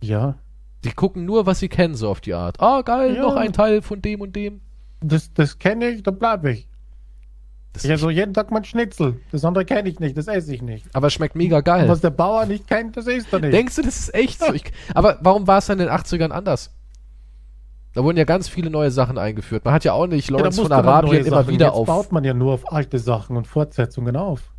Ja. 0.01 0.35
Die 0.83 0.91
gucken 0.91 1.25
nur, 1.25 1.45
was 1.45 1.59
sie 1.59 1.69
kennen, 1.69 1.93
so 1.93 2.09
auf 2.09 2.21
die 2.21 2.33
Art. 2.33 2.59
Ah, 2.59 2.81
geil, 2.81 3.15
Ja. 3.15 3.21
noch 3.21 3.35
ein 3.35 3.53
Teil 3.53 3.83
von 3.83 4.01
dem 4.01 4.19
und 4.21 4.35
dem. 4.35 4.61
Das, 5.01 5.31
das 5.33 5.59
kenne 5.59 5.89
ich, 5.89 6.01
da 6.01 6.09
bleibe 6.09 6.51
ich. 6.53 6.67
Das 7.73 7.85
Ich 7.85 7.91
esse 7.91 8.09
jeden 8.09 8.33
Tag 8.33 8.49
mein 8.51 8.63
Schnitzel. 8.65 9.19
Das 9.31 9.45
andere 9.45 9.63
kenne 9.63 9.89
ich 9.89 9.99
nicht, 9.99 10.17
das 10.17 10.27
esse 10.27 10.53
ich 10.55 10.61
nicht. 10.63 10.87
aber 10.93 11.07
es 11.07 11.13
schmeckt 11.13 11.35
mega 11.35 11.61
geil. 11.61 11.83
Und 11.83 11.89
was 11.89 12.01
der 12.01 12.09
Bauer 12.09 12.45
nicht 12.47 12.67
kennt, 12.67 12.97
das 12.97 13.05
isst 13.05 13.31
er 13.31 13.39
nicht. 13.41 13.53
Denkst 13.53 13.75
du, 13.75 13.83
das 13.83 13.99
ist 13.99 14.13
echt 14.15 14.39
so? 14.43 14.51
Ich, 14.53 14.63
aber 14.95 15.19
warum 15.21 15.45
war 15.45 15.59
es 15.59 15.67
dann 15.67 15.79
in 15.79 15.85
den 15.85 15.93
80ern 15.95 16.31
anders? 16.31 16.71
Da 17.93 18.03
wurden 18.03 18.17
ja 18.17 18.23
ganz 18.23 18.47
viele 18.47 18.69
neue 18.69 18.91
Sachen 18.91 19.17
eingeführt. 19.17 19.65
Man 19.65 19.73
hat 19.73 19.83
ja 19.83 19.93
auch 19.93 20.07
nicht 20.07 20.29
Ja, 20.29 20.37
Lawrence 20.37 20.61
von 20.61 20.69
man 20.69 20.85
neue 20.85 20.93
Arabien 20.93 21.25
immer 21.25 21.37
Sachen. 21.37 21.53
wieder 21.53 21.65
Jetzt 21.67 21.75
auf. 21.75 21.87
baut 21.87 22.11
man 22.11 22.23
ja 22.23 22.33
nur 22.33 22.53
auf 22.53 22.71
alte 22.71 22.99
Sachen 22.99 23.35
und 23.35 23.47
Fortsetzungen 23.47 24.15
auf. 24.15 24.53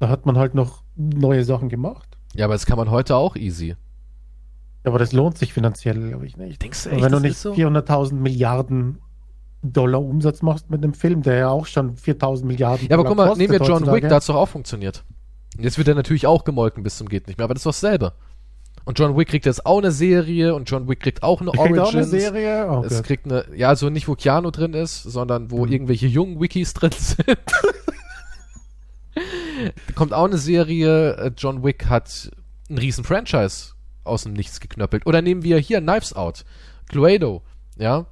Da 0.00 0.08
hat 0.08 0.26
man 0.26 0.36
halt 0.36 0.54
noch 0.54 0.82
neue 0.96 1.44
Sachen 1.44 1.68
gemacht. 1.68 2.16
Ja, 2.34 2.46
aber 2.46 2.54
das 2.54 2.66
kann 2.66 2.76
man 2.78 2.90
heute 2.90 3.16
auch 3.16 3.36
easy. 3.36 3.76
Aber 4.82 4.98
das 4.98 5.12
lohnt 5.12 5.36
sich 5.38 5.52
finanziell, 5.52 6.08
glaube 6.08 6.26
ich 6.26 6.36
nicht. 6.36 6.62
Denkst 6.62 6.84
du 6.84 6.90
echt, 6.90 7.02
wenn 7.02 7.12
du 7.12 7.20
nicht 7.20 7.36
so? 7.36 7.52
400.000 7.52 8.14
Milliarden 8.14 8.98
Dollar 9.62 10.00
Umsatz 10.00 10.40
machst 10.42 10.70
mit 10.70 10.82
einem 10.82 10.94
Film, 10.94 11.22
der 11.22 11.36
ja 11.36 11.48
auch 11.50 11.66
schon 11.66 11.96
4.000 11.96 12.46
Milliarden 12.46 12.88
Ja, 12.88 12.96
aber 12.96 13.04
Dollar 13.04 13.26
guck 13.26 13.36
mal, 13.36 13.36
nehmen 13.36 13.52
wir 13.52 13.66
John 13.66 13.86
Wick, 13.86 14.08
da 14.08 14.16
hat's 14.16 14.26
doch 14.26 14.36
auch 14.36 14.48
funktioniert. 14.48 15.04
Jetzt 15.58 15.76
wird 15.76 15.88
er 15.88 15.94
natürlich 15.94 16.26
auch 16.26 16.44
gemolken 16.44 16.82
bis 16.82 16.96
zum 16.96 17.08
geht 17.08 17.26
nicht 17.26 17.36
mehr, 17.36 17.44
aber 17.44 17.54
das 17.54 17.60
ist 17.60 17.66
doch 17.66 17.72
dasselbe. 17.72 18.14
Und 18.90 18.98
John 18.98 19.16
Wick 19.16 19.28
kriegt 19.28 19.46
jetzt 19.46 19.64
auch 19.66 19.78
eine 19.78 19.92
Serie 19.92 20.52
und 20.52 20.68
John 20.68 20.88
Wick 20.88 20.98
kriegt 20.98 21.22
auch 21.22 21.40
eine 21.40 21.50
Ich 21.54 21.60
krieg 21.60 21.78
auch 21.78 21.92
eine 21.94 22.00
Origins. 22.02 22.10
Serie. 22.10 22.66
Oh 22.68 22.82
es 22.84 22.96
Gott. 22.96 23.04
kriegt 23.04 23.24
eine, 23.26 23.44
ja, 23.54 23.68
also 23.68 23.88
nicht 23.88 24.08
wo 24.08 24.16
Keanu 24.16 24.50
drin 24.50 24.74
ist, 24.74 25.04
sondern 25.04 25.52
wo 25.52 25.64
Mhm. 25.64 25.72
irgendwelche 25.72 26.08
jungen 26.08 26.40
Wikis 26.40 26.74
drin 26.74 26.90
sind. 26.98 27.38
Kommt 29.94 30.12
auch 30.12 30.24
eine 30.24 30.38
Serie, 30.38 31.32
John 31.36 31.62
Wick 31.62 31.86
hat 31.86 32.32
ein 32.68 32.78
riesen 32.78 33.04
Franchise 33.04 33.74
aus 34.02 34.24
dem 34.24 34.32
Nichts 34.32 34.58
geknöppelt. 34.58 35.06
Oder 35.06 35.22
nehmen 35.22 35.44
wir 35.44 35.58
hier 35.58 35.80
Knives 35.80 36.12
Out, 36.14 36.44
Cluedo, 36.88 37.42
ja. 37.76 38.06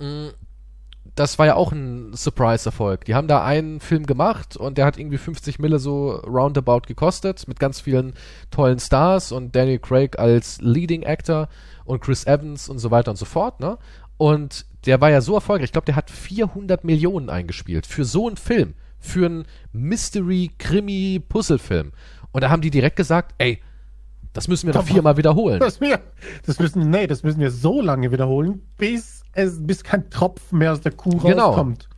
Mm, 0.00 0.28
Das 1.18 1.38
war 1.40 1.46
ja 1.46 1.56
auch 1.56 1.72
ein 1.72 2.12
Surprise-Erfolg. 2.14 3.04
Die 3.06 3.16
haben 3.16 3.26
da 3.26 3.44
einen 3.44 3.80
Film 3.80 4.06
gemacht 4.06 4.56
und 4.56 4.78
der 4.78 4.86
hat 4.86 4.96
irgendwie 4.96 5.18
50 5.18 5.58
Mille 5.58 5.80
so 5.80 6.12
roundabout 6.12 6.82
gekostet, 6.86 7.48
mit 7.48 7.58
ganz 7.58 7.80
vielen 7.80 8.12
tollen 8.52 8.78
Stars 8.78 9.32
und 9.32 9.56
Daniel 9.56 9.80
Craig 9.80 10.16
als 10.16 10.60
Leading 10.60 11.02
Actor 11.02 11.48
und 11.84 12.02
Chris 12.02 12.24
Evans 12.24 12.68
und 12.68 12.78
so 12.78 12.92
weiter 12.92 13.10
und 13.10 13.16
so 13.16 13.24
fort, 13.24 13.58
ne? 13.58 13.78
Und 14.16 14.64
der 14.86 15.00
war 15.00 15.10
ja 15.10 15.20
so 15.20 15.34
erfolgreich. 15.34 15.64
Ich 15.64 15.72
glaube, 15.72 15.86
der 15.86 15.96
hat 15.96 16.08
400 16.08 16.84
Millionen 16.84 17.30
eingespielt 17.30 17.84
für 17.84 18.04
so 18.04 18.28
einen 18.28 18.36
Film, 18.36 18.74
für 19.00 19.26
einen 19.26 19.44
Mystery-Krimi-Puzzle-Film. 19.72 21.90
Und 22.30 22.44
da 22.44 22.50
haben 22.50 22.62
die 22.62 22.70
direkt 22.70 22.94
gesagt, 22.94 23.34
ey, 23.38 23.60
das 24.34 24.46
müssen 24.46 24.68
wir 24.68 24.74
Komm, 24.74 24.86
viermal 24.86 25.16
wiederholen. 25.16 25.58
Das, 25.58 25.80
wir, 25.80 25.98
das 26.46 26.60
müssen, 26.60 26.90
nee, 26.90 27.08
das 27.08 27.24
müssen 27.24 27.40
wir 27.40 27.50
so 27.50 27.82
lange 27.82 28.12
wiederholen, 28.12 28.62
bis 28.76 29.17
es, 29.32 29.64
bis 29.66 29.84
kein 29.84 30.10
Tropfen 30.10 30.58
mehr 30.58 30.72
aus 30.72 30.80
der 30.80 30.92
Kuh 30.92 31.16
Genau. 31.18 31.48
rauskommt. 31.48 31.88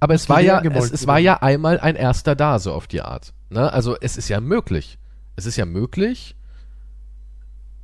Aber 0.00 0.14
es 0.14 0.28
war 0.28 0.40
ja, 0.40 0.60
es, 0.60 0.90
es 0.90 1.06
war 1.06 1.18
ja 1.18 1.34
einmal 1.42 1.80
ein 1.80 1.96
erster 1.96 2.34
da, 2.34 2.58
so 2.58 2.72
auf 2.72 2.86
die 2.86 3.00
Art. 3.00 3.32
Ne? 3.50 3.72
Also 3.72 3.96
es 4.00 4.16
ist 4.16 4.28
ja 4.28 4.40
möglich. 4.40 4.98
Es 5.36 5.46
ist 5.46 5.56
ja 5.56 5.64
möglich, 5.64 6.36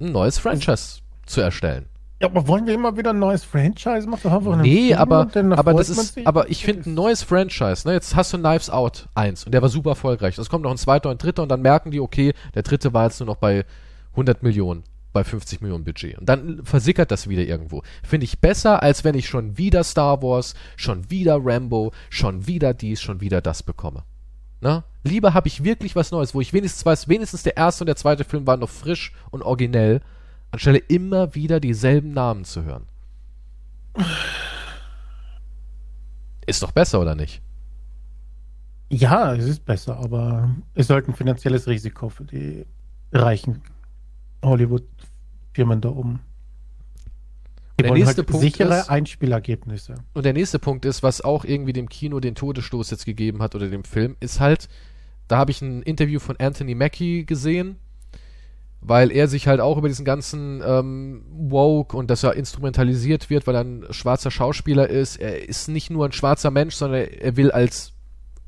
ein 0.00 0.12
neues 0.12 0.38
Franchise 0.38 1.00
zu 1.24 1.40
erstellen. 1.40 1.86
Ja, 2.20 2.28
aber 2.28 2.46
wollen 2.48 2.66
wir 2.66 2.74
immer 2.74 2.96
wieder 2.96 3.10
ein 3.10 3.18
neues 3.18 3.44
Franchise 3.44 4.08
machen? 4.08 4.30
Einen 4.30 4.62
Nee, 4.62 4.94
aber, 4.94 5.28
aber 5.34 5.74
das 5.74 5.88
ist, 5.90 6.14
sich? 6.14 6.26
aber 6.26 6.48
ich 6.48 6.64
finde 6.64 6.88
ein 6.90 6.94
neues 6.94 7.22
Franchise, 7.22 7.86
ne? 7.86 7.94
Jetzt 7.94 8.14
hast 8.16 8.32
du 8.32 8.38
Knives 8.38 8.70
Out 8.70 9.08
1 9.14 9.44
und 9.44 9.52
der 9.52 9.62
war 9.62 9.68
super 9.68 9.90
erfolgreich. 9.90 10.38
Es 10.38 10.48
kommt 10.48 10.64
noch 10.64 10.70
ein 10.70 10.78
zweiter 10.78 11.10
und 11.10 11.16
ein 11.16 11.18
dritter 11.18 11.42
und 11.42 11.48
dann 11.48 11.62
merken 11.62 11.90
die, 11.90 12.00
okay, 12.00 12.32
der 12.54 12.62
dritte 12.62 12.92
war 12.92 13.04
jetzt 13.04 13.20
nur 13.20 13.26
noch 13.26 13.36
bei 13.36 13.64
100 14.12 14.42
Millionen, 14.42 14.84
bei 15.14 15.24
50 15.24 15.62
Millionen 15.62 15.84
Budget. 15.84 16.18
Und 16.18 16.28
dann 16.28 16.62
versickert 16.64 17.10
das 17.10 17.28
wieder 17.28 17.42
irgendwo. 17.42 17.82
Finde 18.02 18.24
ich 18.24 18.40
besser, 18.40 18.82
als 18.82 19.04
wenn 19.04 19.14
ich 19.14 19.26
schon 19.26 19.56
wieder 19.56 19.82
Star 19.84 20.22
Wars, 20.22 20.54
schon 20.76 21.10
wieder 21.10 21.38
Rambo, 21.40 21.92
schon 22.10 22.46
wieder 22.46 22.74
dies, 22.74 23.00
schon 23.00 23.22
wieder 23.22 23.40
das 23.40 23.62
bekomme. 23.62 24.02
Ne? 24.60 24.84
Lieber 25.04 25.32
habe 25.32 25.48
ich 25.48 25.64
wirklich 25.64 25.96
was 25.96 26.10
Neues, 26.10 26.34
wo 26.34 26.40
ich 26.40 26.52
wenigstens 26.52 26.84
weiß, 26.84 27.08
wenigstens 27.08 27.44
der 27.44 27.56
erste 27.56 27.84
und 27.84 27.86
der 27.86 27.96
zweite 27.96 28.24
Film 28.24 28.46
waren 28.46 28.60
noch 28.60 28.68
frisch 28.68 29.12
und 29.30 29.42
originell, 29.42 30.02
anstelle 30.50 30.78
immer 30.78 31.34
wieder 31.34 31.60
dieselben 31.60 32.12
Namen 32.12 32.44
zu 32.44 32.64
hören. 32.64 32.86
Ist 36.46 36.62
doch 36.62 36.72
besser, 36.72 37.00
oder 37.00 37.14
nicht? 37.14 37.40
Ja, 38.90 39.34
es 39.34 39.46
ist 39.46 39.64
besser, 39.64 39.96
aber 39.96 40.54
es 40.74 40.90
halt 40.90 41.08
ein 41.08 41.14
finanzielles 41.14 41.66
Risiko 41.66 42.08
für 42.08 42.24
die 42.24 42.66
reichen 43.12 43.62
Hollywood-Firmen 44.44 45.80
da 45.80 45.88
oben. 45.90 46.20
Die 47.78 47.82
Der 47.82 47.92
nächste 47.92 48.18
halt 48.18 48.26
Punkt 48.28 48.42
sichere 48.42 48.78
ist- 48.80 48.88
Einspielergebnisse. 48.90 49.96
Und 50.12 50.24
der 50.24 50.32
nächste 50.32 50.58
Punkt 50.60 50.84
ist, 50.84 51.02
was 51.02 51.20
auch 51.22 51.44
irgendwie 51.44 51.72
dem 51.72 51.88
Kino 51.88 52.20
den 52.20 52.36
Todesstoß 52.36 52.90
jetzt 52.90 53.04
gegeben 53.04 53.42
hat 53.42 53.54
oder 53.56 53.68
dem 53.68 53.82
Film, 53.84 54.16
ist 54.20 54.38
halt, 54.38 54.68
da 55.26 55.38
habe 55.38 55.50
ich 55.50 55.60
ein 55.60 55.82
Interview 55.82 56.20
von 56.20 56.36
Anthony 56.38 56.74
Mackie 56.76 57.26
gesehen, 57.26 57.76
weil 58.80 59.10
er 59.10 59.26
sich 59.26 59.48
halt 59.48 59.60
auch 59.60 59.76
über 59.78 59.88
diesen 59.88 60.04
ganzen 60.04 60.62
ähm, 60.64 61.24
Woke 61.32 61.96
und 61.96 62.10
dass 62.10 62.22
er 62.22 62.34
instrumentalisiert 62.34 63.28
wird, 63.30 63.46
weil 63.46 63.54
er 63.56 63.64
ein 63.64 63.84
schwarzer 63.90 64.30
Schauspieler 64.30 64.88
ist. 64.88 65.16
Er 65.16 65.48
ist 65.48 65.68
nicht 65.68 65.90
nur 65.90 66.04
ein 66.04 66.12
schwarzer 66.12 66.50
Mensch, 66.52 66.74
sondern 66.76 67.00
er 67.08 67.36
will 67.36 67.50
als, 67.50 67.92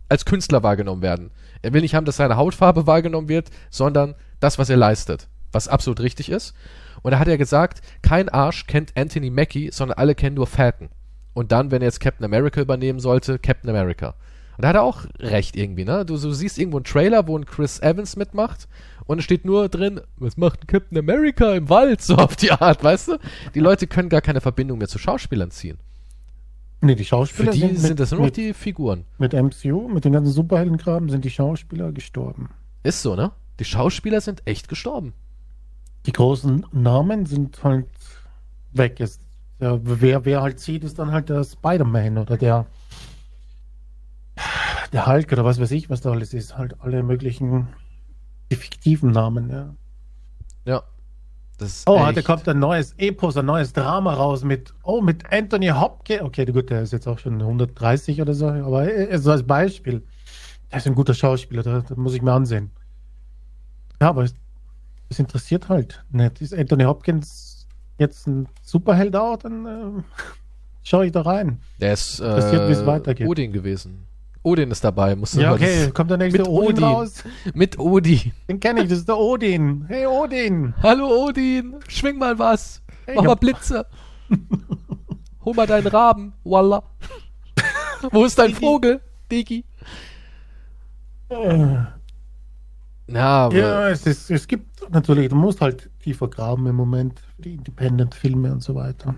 als 0.09 0.25
Künstler 0.25 0.63
wahrgenommen 0.63 1.03
werden. 1.03 1.31
Er 1.63 1.73
will 1.73 1.81
nicht 1.81 1.95
haben, 1.97 2.05
dass 2.05 2.19
seine 2.19 2.37
Hautfarbe 2.37 2.87
wahrgenommen 2.87 3.29
wird, 3.29 3.51
sondern 3.71 4.15
das, 4.39 4.59
was 4.59 4.69
er 4.71 4.77
leistet, 4.77 5.27
was 5.53 5.69
absolut 5.69 6.01
richtig 6.01 6.31
ist. 6.31 6.55
Und 7.03 7.13
da 7.13 7.19
hat 7.19 7.29
er 7.29 7.39
gesagt, 7.39 7.81
kein 8.03 8.29
Arsch 8.29 8.67
kennt 8.67 8.97
Anthony 8.97 9.31
Mackie, 9.31 9.71
sondern 9.73 9.99
alle 9.99 10.15
kennen 10.15 10.37
nur 10.37 10.47
Falcon. 10.47 10.89
Und 11.35 11.53
dann, 11.53 11.71
wenn 11.71 11.83
er 11.83 11.89
jetzt 11.89 12.01
Captain 12.01 12.25
America 12.25 12.61
übernehmen 12.61 12.99
sollte, 12.99 13.39
Captain 13.39 13.71
America. 13.71 14.15
Und 14.57 14.63
da 14.63 14.69
hat 14.69 14.77
er 14.77 14.83
auch 14.83 15.05
recht 15.19 15.55
irgendwie, 15.55 15.85
ne? 15.85 16.07
Du, 16.07 16.17
du 16.17 16.33
siehst 16.33 16.59
irgendwo 16.59 16.79
einen 16.79 16.85
Trailer, 16.85 17.27
wo 17.29 17.37
ein 17.37 17.45
Chris 17.45 17.79
Evans 17.81 18.17
mitmacht 18.17 18.69
und 19.05 19.19
es 19.19 19.25
steht 19.25 19.45
nur 19.45 19.69
drin, 19.69 20.01
was 20.17 20.37
macht 20.37 20.67
Captain 20.67 20.99
America 20.99 21.55
im 21.55 21.69
Wald, 21.69 22.01
so 22.03 22.17
auf 22.17 22.37
die 22.37 22.51
Art, 22.51 22.83
weißt 22.83 23.09
du? 23.09 23.19
Die 23.55 23.61
Leute 23.61 23.87
können 23.87 24.09
gar 24.09 24.23
keine 24.23 24.41
Verbindung 24.41 24.79
mehr 24.79 24.89
zu 24.89 24.99
Schauspielern 24.99 25.51
ziehen. 25.51 25.79
Nee, 26.81 26.95
die 26.95 27.05
Für 27.05 27.09
Schauspieler 27.09 27.53
die 27.53 27.61
sind, 27.61 27.79
sind, 27.79 27.91
mit, 27.91 28.01
das 28.01 28.11
nur 28.13 28.21
noch 28.21 28.31
die 28.31 28.53
Figuren. 28.53 29.05
mit 29.19 29.33
MCU, 29.33 29.89
mit 29.89 30.05
den 30.05 30.13
ganzen 30.13 30.33
Superheldengraben, 30.33 31.09
sind 31.09 31.25
die 31.25 31.31
Schauspieler 31.31 31.93
gestorben. 31.93 32.51
Ist 32.83 33.03
so, 33.03 33.15
ne? 33.15 33.33
Die 33.61 33.65
Schauspieler 33.65 34.21
sind 34.21 34.43
echt 34.45 34.69
gestorben. 34.69 35.15
Die 36.07 36.13
großen 36.13 36.65
Namen 36.73 37.27
sind 37.27 37.63
halt 37.65 37.87
weg. 38.73 39.01
Ist, 39.01 39.21
ja, 39.59 39.79
wer, 39.83 40.25
wer 40.25 40.43
halt 40.43 40.61
sieht, 40.61 40.85
ist 40.85 40.99
dann 40.99 41.11
halt 41.13 41.29
der 41.29 41.43
Spider-Man 41.45 42.19
oder 42.19 42.37
der, 42.37 42.67
der 44.93 45.07
Hulk 45.07 45.33
oder 45.33 45.45
was 45.45 45.61
weiß 45.61 45.71
ich, 45.73 45.91
was 45.91 46.01
da 46.01 46.11
alles 46.11 46.33
ist. 46.35 46.57
Halt 46.57 46.81
alle 46.81 47.03
möglichen 47.03 47.69
fiktiven 48.53 49.11
Namen, 49.11 49.51
ja. 49.51 49.75
Ja. 50.65 50.83
Das 51.59 51.85
Oh, 51.87 51.97
echt- 52.07 52.19
da 52.19 52.23
kommt 52.23 52.47
ein 52.49 52.59
neues 52.59 52.93
Epos, 52.99 53.37
ein 53.37 53.47
neues 53.47 53.73
Drama 53.73 54.13
raus 54.15 54.45
mit, 54.45 54.75
oh, 54.83 55.01
mit 55.01 55.33
Anthony 55.33 55.69
Hopkins. 55.69 56.21
Okay, 56.23 56.45
gut, 56.45 56.69
der 56.71 56.83
ist 56.83 56.93
jetzt 56.93 57.09
auch 57.09 57.19
schon 57.19 57.41
130 57.41 58.21
oder 58.21 58.35
so, 58.35 58.47
aber 58.49 58.93
äh, 58.93 59.19
so 59.19 59.31
als 59.33 59.43
Beispiel. 59.43 60.03
Der 60.71 60.79
ist 60.79 60.87
ein 60.87 60.95
guter 60.95 61.15
Schauspieler, 61.15 61.63
da, 61.63 61.81
da 61.81 61.95
muss 61.97 62.13
ich 62.15 62.21
mir 62.23 62.33
ansehen. 62.33 62.71
Ja, 64.03 64.11
aber 64.11 64.27
es 65.09 65.19
interessiert 65.19 65.69
halt 65.69 66.05
nicht. 66.11 66.41
Ist 66.41 66.55
Anthony 66.55 66.85
Hopkins 66.85 67.67
jetzt 67.99 68.27
ein 68.27 68.49
Superheld 68.63 69.17
auch, 69.17 69.37
dann 69.39 69.67
äh, 69.67 70.03
schaue 70.83 71.07
ich 71.07 71.13
da 71.13 71.23
rein. 71.23 71.61
Der 71.81 71.93
ist 71.95 72.21
Interessiert, 72.21 72.69
wie 72.69 72.73
es 72.73 72.81
äh, 72.83 72.87
weitergeht. 72.87 73.27
Odin 73.29 73.53
gewesen. 73.53 74.07
Odin 74.43 74.71
ist 74.71 74.85
dabei, 74.85 75.17
musst 75.17 75.35
du 75.35 75.41
Ja, 75.41 75.53
okay, 75.55 75.87
das- 75.87 75.95
kommt 75.95 76.11
der 76.11 76.19
nächste 76.19 76.39
mit 76.39 76.49
Odin, 76.49 76.69
Odin. 76.77 76.85
raus. 76.85 77.25
Mit 77.55 77.79
Odin. 77.79 78.33
Den 78.49 78.61
kenne 78.61 78.83
ich, 78.83 78.89
das 78.89 78.99
ist 78.99 79.09
der 79.09 79.19
Odin. 79.19 79.85
Hey, 79.89 80.07
Odin. 80.07 80.73
Hallo 80.83 81.09
Odin, 81.27 81.75
schwing 81.89 82.19
mal 82.19 82.39
was. 82.39 82.81
Hey, 83.07 83.17
Mach 83.17 83.25
mal 83.25 83.35
Blitze. 83.35 83.87
Hol 85.45 85.55
mal 85.55 85.67
deinen 85.67 85.87
Raben, 85.89 86.33
Walla. 86.45 86.83
Wo 88.13 88.25
ist 88.25 88.39
dein. 88.39 88.53
Vogel, 88.55 89.01
Digi? 89.31 89.65
Ja, 93.09 93.49
Ja, 93.53 93.89
es, 93.89 94.05
ist, 94.07 94.31
es 94.31 94.49
gibt 94.49 94.91
natürlich, 94.91 95.29
du 95.29 95.37
musst 95.37 95.61
halt 95.61 95.89
tiefer 96.01 96.29
graben 96.29 96.67
im 96.67 96.75
Moment 96.75 97.21
die 97.39 97.55
Independent-Filme 97.55 98.53
und 98.53 98.63
so 98.63 98.75
weiter. 98.75 99.15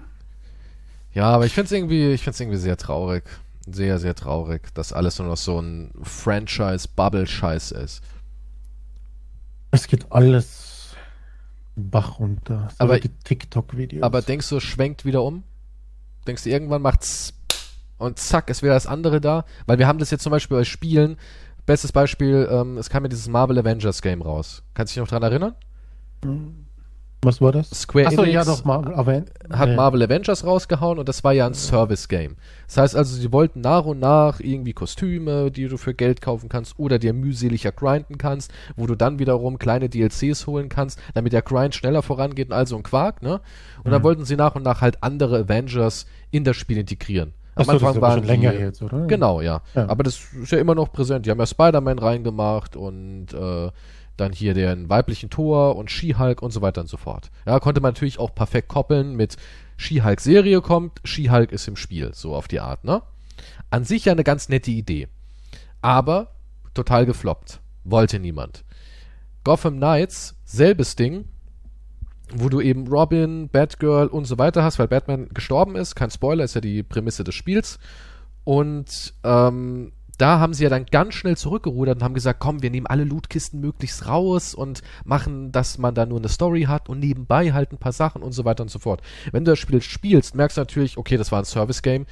Ja, 1.14 1.24
aber 1.30 1.46
ich 1.46 1.52
finde 1.54 1.66
es 1.66 1.72
irgendwie, 1.72 2.10
ich 2.12 2.22
find's 2.22 2.38
irgendwie 2.40 2.58
sehr 2.58 2.76
traurig. 2.76 3.24
Sehr, 3.70 3.98
sehr 3.98 4.14
traurig, 4.14 4.72
dass 4.74 4.92
alles 4.92 5.18
nur 5.18 5.28
noch 5.28 5.36
so 5.36 5.60
ein 5.60 5.92
Franchise-Bubble-Scheiß 6.02 7.72
ist. 7.72 8.02
Es 9.70 9.86
geht 9.86 10.10
alles 10.10 10.94
Bach 11.76 12.18
runter. 12.18 12.68
So 12.70 12.84
Aber- 12.84 12.98
die 12.98 13.08
TikTok-Videos. 13.10 14.02
Aber 14.02 14.22
denkst 14.22 14.48
du, 14.48 14.56
es 14.56 14.62
schwenkt 14.64 15.04
wieder 15.04 15.22
um? 15.22 15.44
Denkst 16.26 16.44
du, 16.44 16.50
irgendwann 16.50 16.82
macht's 16.82 17.34
und 17.98 18.18
zack, 18.18 18.48
es 18.50 18.62
wäre 18.62 18.74
das 18.74 18.86
andere 18.86 19.20
da? 19.20 19.44
Weil 19.66 19.78
wir 19.78 19.86
haben 19.86 19.98
das 19.98 20.10
jetzt 20.10 20.22
zum 20.22 20.30
Beispiel 20.30 20.56
bei 20.56 20.64
Spielen. 20.64 21.16
Bestes 21.68 21.92
Beispiel, 21.92 22.48
ähm, 22.50 22.78
es 22.78 22.88
kam 22.88 23.04
ja 23.04 23.08
dieses 23.08 23.28
Marvel 23.28 23.58
Avengers 23.58 24.00
Game 24.00 24.22
raus. 24.22 24.62
Kannst 24.72 24.96
du 24.96 25.00
dich 25.00 25.02
noch 25.02 25.08
dran 25.10 25.22
erinnern? 25.22 25.54
Was 27.20 27.42
war 27.42 27.52
das? 27.52 27.68
Square 27.68 28.06
Achso, 28.06 28.22
Enix 28.22 28.34
ja 28.34 28.44
doch, 28.46 28.64
mal, 28.64 28.94
aber, 28.94 29.24
hat 29.50 29.76
Marvel 29.76 30.02
Avengers 30.02 30.46
rausgehauen 30.46 30.98
und 30.98 31.06
das 31.10 31.22
war 31.24 31.34
ja 31.34 31.46
ein 31.46 31.52
Service-Game. 31.52 32.36
Das 32.68 32.78
heißt 32.78 32.96
also, 32.96 33.14
sie 33.14 33.30
wollten 33.32 33.60
nach 33.60 33.84
und 33.84 33.98
nach 33.98 34.40
irgendwie 34.40 34.72
Kostüme, 34.72 35.50
die 35.50 35.68
du 35.68 35.76
für 35.76 35.92
Geld 35.92 36.22
kaufen 36.22 36.48
kannst 36.48 36.78
oder 36.78 36.98
dir 36.98 37.12
mühseliger 37.12 37.70
grinden 37.72 38.16
kannst, 38.16 38.50
wo 38.76 38.86
du 38.86 38.94
dann 38.94 39.18
wiederum 39.18 39.58
kleine 39.58 39.90
DLCs 39.90 40.46
holen 40.46 40.70
kannst, 40.70 40.98
damit 41.12 41.34
der 41.34 41.42
Grind 41.42 41.74
schneller 41.74 42.00
vorangeht 42.02 42.48
und 42.48 42.54
all 42.54 42.66
so 42.66 42.76
ein 42.76 42.82
Quark, 42.82 43.20
ne? 43.20 43.42
Und 43.84 43.90
dann 43.90 44.00
Mhm. 44.00 44.04
wollten 44.04 44.24
sie 44.24 44.36
nach 44.36 44.54
und 44.54 44.62
nach 44.62 44.80
halt 44.80 45.02
andere 45.02 45.40
Avengers 45.40 46.06
in 46.30 46.44
das 46.44 46.56
Spiel 46.56 46.78
integrieren. 46.78 47.34
Am 47.58 47.68
Achso, 47.68 47.78
das 47.84 47.96
ist 47.96 48.00
waren 48.00 48.18
schon 48.18 48.26
länger 48.26 48.52
die- 48.52 48.58
jetzt, 48.58 48.82
oder? 48.82 49.06
Genau, 49.06 49.40
ja. 49.40 49.60
Ja. 49.74 49.88
Aber 49.88 50.02
das 50.04 50.20
ist 50.42 50.52
ja 50.52 50.58
immer 50.58 50.74
noch 50.74 50.92
präsent. 50.92 51.26
Die 51.26 51.30
haben 51.30 51.38
ja 51.38 51.46
Spider-Man 51.46 51.98
reingemacht 51.98 52.76
und 52.76 53.32
äh, 53.34 53.70
dann 54.16 54.32
hier 54.32 54.54
den 54.54 54.88
weiblichen 54.88 55.30
Thor 55.30 55.76
und 55.76 55.90
She-Hulk 55.90 56.42
und 56.42 56.50
so 56.52 56.60
weiter 56.62 56.80
und 56.80 56.86
so 56.88 56.96
fort. 56.96 57.30
Ja, 57.46 57.60
konnte 57.60 57.80
man 57.80 57.92
natürlich 57.92 58.18
auch 58.18 58.34
perfekt 58.34 58.68
koppeln 58.68 59.14
mit 59.14 59.36
She-Hulk-Serie 59.76 60.60
kommt, 60.60 61.00
She-Hulk 61.04 61.52
ist 61.52 61.68
im 61.68 61.76
Spiel, 61.76 62.10
so 62.14 62.34
auf 62.34 62.48
die 62.48 62.58
Art, 62.60 62.82
ne? 62.84 63.02
An 63.70 63.84
sich 63.84 64.06
ja 64.06 64.12
eine 64.12 64.24
ganz 64.24 64.48
nette 64.48 64.70
Idee. 64.72 65.06
Aber 65.82 66.32
total 66.74 67.06
gefloppt. 67.06 67.60
Wollte 67.84 68.18
niemand. 68.18 68.64
Gotham 69.44 69.76
Knights, 69.76 70.34
selbes 70.44 70.96
Ding, 70.96 71.26
wo 72.34 72.48
du 72.48 72.60
eben 72.60 72.86
Robin, 72.86 73.48
Batgirl 73.48 74.08
und 74.08 74.24
so 74.24 74.38
weiter 74.38 74.62
hast, 74.62 74.78
weil 74.78 74.88
Batman 74.88 75.28
gestorben 75.32 75.76
ist. 75.76 75.94
Kein 75.94 76.10
Spoiler, 76.10 76.44
ist 76.44 76.54
ja 76.54 76.60
die 76.60 76.82
Prämisse 76.82 77.24
des 77.24 77.34
Spiels. 77.34 77.78
Und 78.44 79.14
ähm, 79.24 79.92
da 80.18 80.40
haben 80.40 80.52
sie 80.52 80.64
ja 80.64 80.70
dann 80.70 80.86
ganz 80.86 81.14
schnell 81.14 81.36
zurückgerudert 81.36 81.98
und 81.98 82.02
haben 82.02 82.14
gesagt, 82.14 82.40
komm, 82.40 82.60
wir 82.60 82.70
nehmen 82.70 82.86
alle 82.86 83.04
Lootkisten 83.04 83.60
möglichst 83.60 84.06
raus 84.06 84.52
und 84.52 84.82
machen, 85.04 85.52
dass 85.52 85.78
man 85.78 85.94
da 85.94 86.04
nur 86.04 86.18
eine 86.18 86.28
Story 86.28 86.62
hat 86.62 86.88
und 86.88 86.98
nebenbei 86.98 87.52
halt 87.52 87.72
ein 87.72 87.78
paar 87.78 87.92
Sachen 87.92 88.22
und 88.22 88.32
so 88.32 88.44
weiter 88.44 88.64
und 88.64 88.70
so 88.70 88.80
fort. 88.80 89.00
Wenn 89.30 89.44
du 89.44 89.52
das 89.52 89.60
Spiel 89.60 89.80
spielst, 89.80 90.34
merkst 90.34 90.56
du 90.56 90.60
natürlich, 90.60 90.98
okay, 90.98 91.16
das 91.16 91.30
war 91.30 91.38
ein 91.38 91.44
Service-Game. 91.44 92.06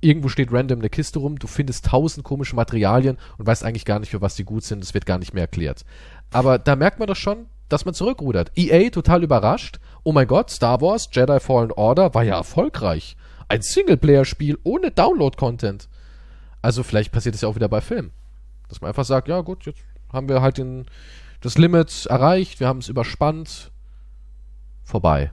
Irgendwo 0.00 0.28
steht 0.28 0.52
random 0.52 0.78
eine 0.78 0.88
Kiste 0.88 1.18
rum, 1.18 1.40
du 1.40 1.48
findest 1.48 1.86
tausend 1.86 2.24
komische 2.24 2.54
Materialien 2.54 3.18
und 3.36 3.46
weißt 3.48 3.64
eigentlich 3.64 3.84
gar 3.84 3.98
nicht, 3.98 4.10
für 4.10 4.20
was 4.20 4.36
die 4.36 4.44
gut 4.44 4.62
sind. 4.62 4.84
Es 4.84 4.94
wird 4.94 5.06
gar 5.06 5.18
nicht 5.18 5.34
mehr 5.34 5.42
erklärt. 5.42 5.84
Aber 6.30 6.58
da 6.60 6.76
merkt 6.76 7.00
man 7.00 7.08
doch 7.08 7.16
schon, 7.16 7.46
dass 7.68 7.84
man 7.84 7.94
zurückrudert. 7.94 8.52
EA 8.56 8.90
total 8.90 9.22
überrascht. 9.22 9.78
Oh 10.04 10.12
mein 10.12 10.26
Gott, 10.26 10.50
Star 10.50 10.80
Wars 10.80 11.08
Jedi 11.12 11.40
Fallen 11.40 11.72
Order 11.72 12.14
war 12.14 12.22
ja 12.22 12.36
erfolgreich. 12.36 13.16
Ein 13.48 13.62
Singleplayer-Spiel 13.62 14.58
ohne 14.62 14.90
Download-Content. 14.90 15.88
Also 16.62 16.82
vielleicht 16.82 17.12
passiert 17.12 17.34
es 17.34 17.42
ja 17.42 17.48
auch 17.48 17.56
wieder 17.56 17.68
bei 17.68 17.80
Filmen. 17.80 18.10
Dass 18.68 18.80
man 18.80 18.88
einfach 18.88 19.04
sagt, 19.04 19.28
ja 19.28 19.40
gut, 19.40 19.64
jetzt 19.66 19.80
haben 20.12 20.28
wir 20.28 20.42
halt 20.42 20.58
den, 20.58 20.86
das 21.40 21.58
Limit 21.58 22.06
erreicht, 22.06 22.60
wir 22.60 22.68
haben 22.68 22.78
es 22.78 22.88
überspannt. 22.88 23.70
Vorbei. 24.84 25.32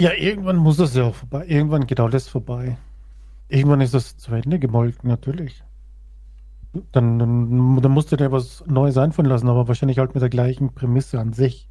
Ja, 0.00 0.12
irgendwann 0.12 0.56
muss 0.56 0.76
das 0.76 0.94
ja 0.94 1.04
auch 1.04 1.14
vorbei. 1.14 1.46
Irgendwann 1.46 1.86
geht 1.86 2.00
alles 2.00 2.28
vorbei. 2.28 2.76
Irgendwann 3.48 3.80
ist 3.80 3.94
das 3.94 4.16
zu 4.18 4.34
Ende 4.34 4.58
gemolken, 4.58 5.08
natürlich. 5.08 5.62
Dann, 6.92 7.18
dann, 7.18 7.80
dann 7.80 7.92
musst 7.92 8.12
du 8.12 8.16
dir 8.16 8.32
was 8.32 8.64
Neues 8.66 8.96
einfallen 8.96 9.28
lassen, 9.28 9.48
aber 9.48 9.68
wahrscheinlich 9.68 9.98
halt 9.98 10.14
mit 10.14 10.22
der 10.22 10.30
gleichen 10.30 10.74
Prämisse 10.74 11.18
an 11.20 11.32
sich. 11.32 11.68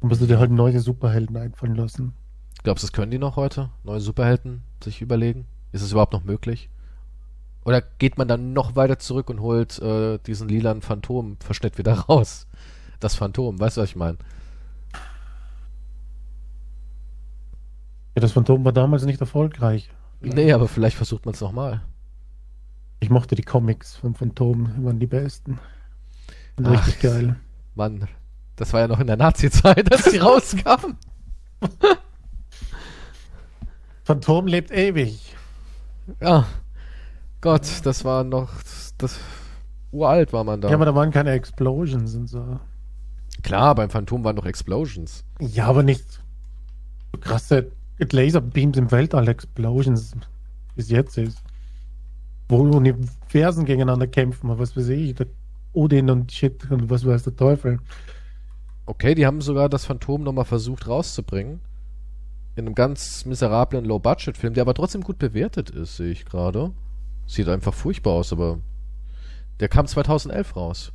Dann 0.00 0.08
musst 0.08 0.20
du 0.20 0.26
dir 0.26 0.38
halt 0.38 0.50
neue 0.50 0.80
Superhelden 0.80 1.36
einfallen 1.36 1.74
lassen. 1.74 2.14
Glaubst 2.62 2.82
du, 2.82 2.86
das 2.86 2.92
können 2.92 3.10
die 3.10 3.18
noch 3.18 3.36
heute? 3.36 3.70
Neue 3.84 4.00
Superhelden 4.00 4.62
sich 4.82 5.02
überlegen? 5.02 5.46
Ist 5.72 5.82
es 5.82 5.92
überhaupt 5.92 6.12
noch 6.12 6.24
möglich? 6.24 6.70
Oder 7.64 7.80
geht 7.80 8.16
man 8.16 8.28
dann 8.28 8.52
noch 8.52 8.76
weiter 8.76 8.98
zurück 8.98 9.28
und 9.28 9.40
holt 9.40 9.78
äh, 9.80 10.18
diesen 10.18 10.48
lilanen 10.48 10.82
Phantom-Verschnitt 10.82 11.78
wieder 11.78 11.94
raus? 12.08 12.46
Das 13.00 13.14
Phantom, 13.14 13.58
weißt 13.58 13.76
du, 13.76 13.80
was 13.82 13.90
ich 13.90 13.96
meine? 13.96 14.18
Ja, 18.14 18.20
das 18.20 18.32
Phantom 18.32 18.64
war 18.64 18.72
damals 18.72 19.04
nicht 19.04 19.20
erfolgreich. 19.20 19.90
Nee, 20.20 20.52
aber 20.52 20.68
vielleicht 20.68 20.96
versucht 20.96 21.26
man 21.26 21.34
es 21.34 21.40
nochmal. 21.40 21.82
Ich 23.00 23.10
mochte 23.10 23.34
die 23.34 23.42
Comics 23.42 23.96
von 23.96 24.14
Phantom, 24.14 24.70
die 24.76 24.84
waren 24.84 24.98
die 24.98 25.06
besten. 25.06 25.58
Ach. 26.62 26.70
richtig 26.70 27.00
geil. 27.00 27.36
Mann, 27.74 28.08
das 28.56 28.72
war 28.72 28.80
ja 28.80 28.88
noch 28.88 29.00
in 29.00 29.06
der 29.06 29.16
Nazi-Zeit, 29.16 29.92
als 29.92 30.04
die 30.10 30.16
rauskamen. 30.18 30.96
Phantom 34.04 34.46
lebt 34.46 34.70
ewig. 34.70 35.34
Ja. 36.20 36.46
Gott, 37.40 37.84
das 37.84 38.04
war 38.04 38.24
noch. 38.24 38.50
Das, 38.98 39.18
uralt 39.92 40.32
war 40.32 40.44
man 40.44 40.60
da. 40.60 40.68
Ja, 40.68 40.74
aber 40.74 40.84
da 40.84 40.94
waren 40.94 41.10
keine 41.10 41.32
Explosions 41.32 42.14
und 42.14 42.28
so. 42.28 42.58
Klar, 43.42 43.74
beim 43.74 43.90
Phantom 43.90 44.24
waren 44.24 44.36
noch 44.36 44.46
Explosions. 44.46 45.24
Ja, 45.40 45.66
aber 45.66 45.82
nicht 45.82 46.04
so 47.12 47.18
krasse 47.18 47.72
Laserbeams 47.98 48.76
im 48.76 48.90
Weltall 48.90 49.28
Explosions, 49.28 50.12
wie 50.74 50.80
es 50.80 50.90
jetzt 50.90 51.18
ist. 51.18 51.42
Wo 52.48 52.58
Universen 52.58 53.64
gegeneinander 53.64 54.06
kämpfen, 54.06 54.58
was 54.58 54.76
weiß 54.76 54.88
ich, 54.88 55.14
der 55.14 55.26
Odin 55.72 56.10
und 56.10 56.32
Shit 56.32 56.70
und 56.70 56.88
was 56.88 57.04
weiß 57.04 57.24
der 57.24 57.36
Teufel. 57.36 57.80
Okay, 58.86 59.14
die 59.14 59.26
haben 59.26 59.40
sogar 59.40 59.68
das 59.68 59.84
Phantom 59.84 60.22
nochmal 60.22 60.44
versucht 60.44 60.86
rauszubringen. 60.86 61.60
In 62.54 62.66
einem 62.66 62.74
ganz 62.74 63.24
miserablen 63.26 63.84
Low-Budget-Film, 63.84 64.54
der 64.54 64.62
aber 64.62 64.74
trotzdem 64.74 65.02
gut 65.02 65.18
bewertet 65.18 65.70
ist, 65.70 65.96
sehe 65.96 66.12
ich 66.12 66.24
gerade. 66.24 66.72
Sieht 67.26 67.48
einfach 67.48 67.74
furchtbar 67.74 68.12
aus, 68.12 68.32
aber 68.32 68.60
der 69.60 69.68
kam 69.68 69.86
2011 69.86 70.56
raus. 70.56 70.92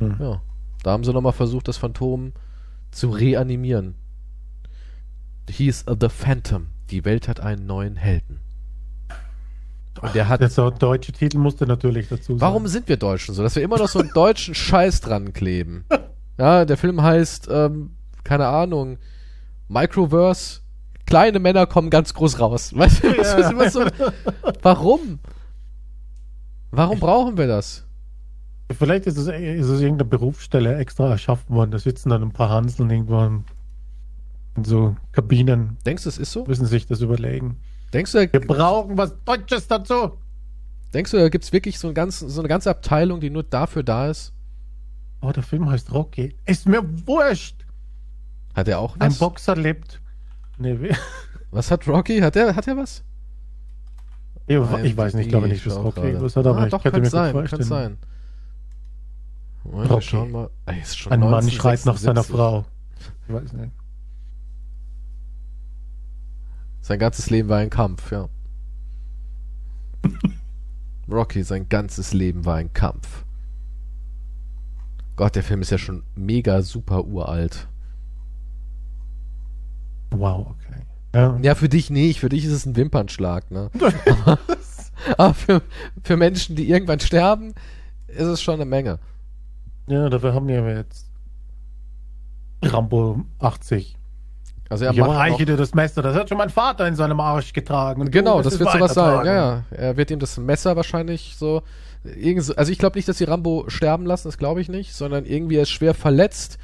Hm. 0.00 0.16
Ja. 0.18 0.42
Da 0.82 0.90
haben 0.90 1.04
sie 1.04 1.12
nochmal 1.12 1.32
versucht, 1.32 1.68
das 1.68 1.78
Phantom 1.78 2.32
zu 2.90 3.08
reanimieren. 3.08 3.94
Hieß 5.48 5.86
The 6.00 6.08
Phantom. 6.08 6.66
Die 6.90 7.04
Welt 7.04 7.28
hat 7.28 7.40
einen 7.40 7.66
neuen 7.66 7.96
Helden. 7.96 8.40
Und 10.00 10.14
der 10.14 10.28
hat. 10.28 10.40
Der 10.40 10.50
so 10.50 10.70
deutsche 10.70 11.12
Titel 11.12 11.38
musste 11.38 11.66
natürlich 11.66 12.08
dazu 12.08 12.32
sein. 12.32 12.40
Warum 12.40 12.66
sind 12.66 12.88
wir 12.88 12.96
Deutschen 12.96 13.34
so, 13.34 13.42
dass 13.42 13.54
wir 13.56 13.62
immer 13.62 13.78
noch 13.78 13.88
so 13.88 14.00
einen 14.00 14.10
deutschen 14.12 14.54
Scheiß 14.54 15.00
dran 15.00 15.32
kleben? 15.32 15.84
Ja, 16.38 16.64
der 16.64 16.76
Film 16.76 17.00
heißt, 17.02 17.48
ähm, 17.50 17.90
keine 18.24 18.48
Ahnung, 18.48 18.98
Microverse. 19.68 20.60
Kleine 21.06 21.38
Männer 21.38 21.66
kommen 21.66 21.90
ganz 21.90 22.14
groß 22.14 22.40
raus. 22.40 22.72
Weißt 22.76 23.04
du, 23.04 23.12
das 23.12 23.34
ist 23.34 23.50
immer 23.50 23.70
so, 23.70 23.84
warum? 24.62 25.18
Warum 26.70 26.98
brauchen 26.98 27.36
wir 27.36 27.46
das? 27.46 27.86
Vielleicht 28.76 29.06
ist 29.06 29.18
es, 29.18 29.28
ist 29.28 29.68
es 29.68 29.80
irgendeine 29.80 30.08
Berufsstelle 30.08 30.76
extra 30.76 31.10
erschaffen 31.10 31.54
worden. 31.54 31.70
Da 31.70 31.78
sitzen 31.78 32.08
dann 32.08 32.22
ein 32.22 32.32
paar 32.32 32.48
Hanseln 32.48 32.90
irgendwann 32.90 33.44
in 34.56 34.64
so 34.64 34.96
Kabinen, 35.12 35.76
Denkst 35.84 36.04
du, 36.04 36.08
es 36.08 36.18
ist 36.18 36.32
so? 36.32 36.44
müssen 36.46 36.66
sich 36.66 36.86
das 36.86 37.00
überlegen. 37.00 37.56
Denkst 37.94 38.12
du, 38.12 38.32
Wir 38.32 38.40
brauchen 38.40 38.98
was 38.98 39.14
Deutsches 39.24 39.68
dazu. 39.68 40.18
denkst 40.92 41.12
du, 41.12 41.16
da 41.18 41.28
gibt's 41.28 41.52
wirklich 41.52 41.78
so, 41.78 41.86
einen 41.88 41.94
ganzen, 41.94 42.28
so 42.28 42.40
eine 42.40 42.48
ganze 42.48 42.68
Abteilung, 42.70 43.20
die 43.20 43.30
nur 43.30 43.44
dafür 43.44 43.82
da 43.84 44.08
ist? 44.10 44.32
Oh, 45.20 45.30
der 45.30 45.42
Film 45.44 45.70
heißt 45.70 45.92
Rocky. 45.92 46.36
Ist 46.44 46.66
mir 46.68 46.82
wurscht. 47.06 47.64
Hat 48.54 48.68
er 48.68 48.80
auch 48.80 48.96
Ein 48.98 49.10
was? 49.10 49.18
Boxer 49.18 49.56
lebt. 49.56 50.00
Nee, 50.58 50.78
Was 51.50 51.70
hat 51.70 51.86
Rocky? 51.88 52.18
Hat 52.20 52.36
er, 52.36 52.54
hat 52.56 52.66
er 52.68 52.76
was? 52.76 53.02
ich, 54.46 54.56
ich 54.56 54.96
weiß 54.96 55.14
nicht, 55.14 55.26
ich 55.26 55.30
glaube 55.30 55.48
nicht, 55.48 55.64
dass 55.64 55.76
Rocky 55.76 56.20
was 56.20 56.36
hat, 56.36 56.46
aber 56.46 56.58
ah, 56.58 56.64
ich 56.66 56.70
doch, 56.70 56.82
könnte 56.82 57.00
mir 57.00 57.08
sein, 57.08 57.32
gut 57.32 57.48
vorstellen. 57.48 57.62
sein. 57.62 57.98
Moment, 59.64 59.88
wir 59.88 59.94
Rocky. 59.96 60.16
mal. 60.32 60.50
Ey, 60.66 60.82
Ein 61.10 61.20
Mann 61.20 61.50
schreit 61.50 61.86
nach 61.86 61.94
1976. 61.96 62.02
seiner 62.02 62.22
Frau. 62.24 62.64
Ich 63.26 63.34
weiß 63.34 63.52
nicht. 63.54 63.72
Sein 66.84 66.98
ganzes 66.98 67.30
Leben 67.30 67.48
war 67.48 67.60
ein 67.60 67.70
Kampf, 67.70 68.12
ja. 68.12 68.28
Rocky, 71.10 71.42
sein 71.42 71.66
ganzes 71.70 72.12
Leben 72.12 72.44
war 72.44 72.56
ein 72.56 72.74
Kampf. 72.74 73.24
Gott, 75.16 75.34
der 75.34 75.42
Film 75.42 75.62
ist 75.62 75.70
ja 75.70 75.78
schon 75.78 76.02
mega 76.14 76.60
super 76.60 77.06
uralt. 77.06 77.68
Wow, 80.10 80.48
okay. 80.50 80.82
Ja. 81.14 81.38
Ja, 81.40 81.54
für 81.54 81.70
dich 81.70 81.88
nicht. 81.88 82.20
Für 82.20 82.28
dich 82.28 82.44
ist 82.44 82.52
es 82.52 82.66
ein 82.66 82.76
Wimpernschlag, 82.76 83.50
ne? 83.50 83.70
Aber 85.16 85.32
für, 85.32 85.62
für 86.02 86.18
Menschen, 86.18 86.54
die 86.54 86.68
irgendwann 86.68 87.00
sterben, 87.00 87.54
ist 88.08 88.26
es 88.26 88.42
schon 88.42 88.56
eine 88.56 88.66
Menge. 88.66 88.98
ja, 89.86 90.10
dafür 90.10 90.34
haben 90.34 90.48
wir 90.48 90.76
jetzt 90.76 91.10
Rambo 92.62 93.24
80. 93.38 93.96
Also 94.68 94.84
er 94.86 94.92
ich 94.92 94.98
überreiche 94.98 95.44
dir 95.44 95.56
das 95.56 95.74
Messer. 95.74 96.02
Das 96.02 96.16
hat 96.16 96.28
schon 96.28 96.38
mein 96.38 96.50
Vater 96.50 96.86
in 96.88 96.94
seinem 96.94 97.20
Arsch 97.20 97.52
getragen. 97.52 98.00
Und 98.00 98.10
Genau, 98.10 98.42
das 98.42 98.58
wirst 98.58 98.60
wird 98.60 98.72
sowas 98.72 98.94
sein. 98.94 99.26
Ja, 99.26 99.34
ja. 99.34 99.64
Er 99.70 99.96
wird 99.96 100.10
ihm 100.10 100.18
das 100.18 100.36
Messer 100.38 100.76
wahrscheinlich 100.76 101.36
so. 101.38 101.62
Also 102.56 102.72
ich 102.72 102.78
glaube 102.78 102.98
nicht, 102.98 103.08
dass 103.08 103.18
sie 103.18 103.24
Rambo 103.24 103.64
sterben 103.68 104.04
lassen, 104.04 104.28
das 104.28 104.36
glaube 104.36 104.60
ich 104.60 104.68
nicht, 104.68 104.94
sondern 104.94 105.24
irgendwie 105.24 105.56
er 105.56 105.62
ist 105.62 105.70
schwer 105.70 105.94
verletzt, 105.94 106.58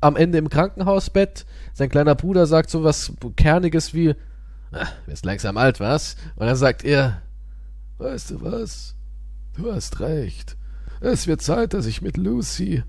am 0.00 0.14
Ende 0.16 0.38
im 0.38 0.48
Krankenhausbett. 0.48 1.46
Sein 1.72 1.88
kleiner 1.88 2.14
Bruder 2.14 2.46
sagt 2.46 2.70
so 2.70 2.84
was 2.84 3.12
Kerniges 3.36 3.92
wie, 3.94 4.14
"Ah, 4.72 4.86
bist 5.06 5.24
langsam 5.24 5.56
alt, 5.56 5.80
was? 5.80 6.16
Und 6.36 6.46
dann 6.46 6.56
sagt 6.56 6.84
er, 6.84 7.22
weißt 7.98 8.32
du 8.32 8.42
was? 8.42 8.94
Du 9.56 9.72
hast 9.72 10.00
recht. 10.00 10.56
Es 11.00 11.26
wird 11.26 11.42
Zeit, 11.42 11.74
dass 11.74 11.86
ich 11.86 12.02
mit 12.02 12.16
Lucy 12.16 12.82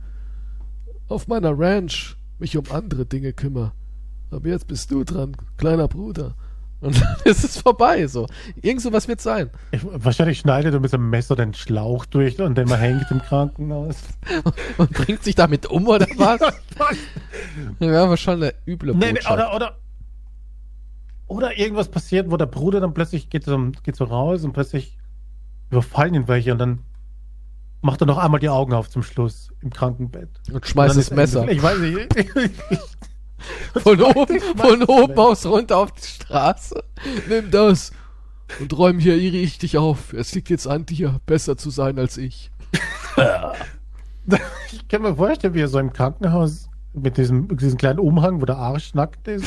auf 1.08 1.28
meiner 1.28 1.58
Ranch 1.58 2.18
mich 2.40 2.58
um 2.58 2.66
andere 2.72 3.06
Dinge 3.06 3.34
kümmere. 3.34 3.72
Aber 4.32 4.48
jetzt 4.48 4.68
bist 4.68 4.92
du 4.92 5.04
dran, 5.04 5.36
kleiner 5.58 5.88
Bruder. 5.88 6.36
Und 6.82 7.02
dann 7.02 7.16
ist 7.26 7.44
es 7.44 7.58
vorbei, 7.58 8.06
so. 8.08 8.28
Irgend 8.62 8.82
sowas 8.82 9.08
wird 9.08 9.22
sein. 9.22 9.50
Ich, 9.72 9.82
wahrscheinlich 9.84 10.40
schneidet 10.40 10.74
er 10.74 10.80
mit 10.80 10.94
einem 10.94 11.10
Messer 11.10 11.36
den 11.36 11.54
Schlauch 11.54 12.06
durch 12.06 12.40
und 12.40 12.58
den 12.58 12.68
man 12.68 12.80
hängt 12.80 13.10
im 13.12 13.22
Krankenhaus. 13.22 13.98
Und 14.78 14.92
bringt 14.92 15.24
sich 15.24 15.36
damit 15.36 15.66
um, 15.68 15.88
oder 15.88 16.06
was? 16.18 16.42
Ja, 17.80 18.04
aber 18.04 18.18
schon 18.18 18.44
eine 18.44 18.54
üble 18.68 18.94
nee, 18.94 19.14
Botschaft. 19.14 19.32
oder, 19.32 19.56
oder, 19.56 19.78
oder 21.28 21.58
irgendwas 21.58 21.90
passiert, 21.90 22.30
wo 22.30 22.38
der 22.38 22.46
Bruder 22.46 22.80
dann 22.82 22.94
plötzlich 22.94 23.30
geht 23.30 23.46
so, 23.46 23.72
geht 23.84 23.96
so 23.96 24.04
raus 24.04 24.44
und 24.44 24.54
plötzlich 24.54 24.98
überfallen 25.72 26.14
ihn 26.14 26.28
welche 26.28 26.52
und 26.52 26.60
dann 26.60 26.80
macht 27.82 28.02
er 28.02 28.08
noch 28.08 28.18
einmal 28.18 28.40
die 28.40 28.50
Augen 28.50 28.74
auf 28.74 28.90
zum 28.90 29.04
Schluss 29.04 29.50
im 29.62 29.70
Krankenbett. 29.70 30.30
und 30.52 30.66
schmeißt 30.66 30.92
Dann 30.92 30.98
das 30.98 31.12
Messer 31.12 31.42
Ende. 31.42 31.54
Ich 31.54 31.64
weiß 31.64 31.80
nicht. 31.80 32.16
von 33.78 34.02
oben, 34.02 34.40
von 34.40 34.84
oben 34.84 35.18
aus 35.18 35.46
runter 35.46 35.78
auf 35.78 35.92
die 35.92 36.08
Straße. 36.08 36.84
Nimm 37.28 37.52
das 37.52 37.92
und 38.60 38.78
räum 38.78 39.00
hier 39.00 39.16
richtig 39.16 39.78
auf. 39.78 40.14
Es 40.14 40.34
liegt 40.36 40.50
jetzt 40.50 40.68
an 40.68 40.86
dir, 40.86 41.20
besser 41.26 41.58
zu 41.58 41.70
sein 41.70 42.00
als 42.00 42.18
ich. 42.18 42.52
Ich 44.72 44.88
kann 44.88 45.04
mir 45.04 45.16
vorstellen, 45.16 45.54
wie 45.54 45.62
er 45.62 45.68
so 45.68 45.78
im 45.78 45.94
Krankenhaus 45.94 46.68
mit 46.94 47.18
diesem, 47.18 47.56
diesem 47.58 47.78
kleinen 47.78 48.00
Umhang, 48.00 48.42
wo 48.42 48.46
der 48.46 48.58
Arsch 48.58 48.96
nackt 48.96 49.28
ist, 49.28 49.46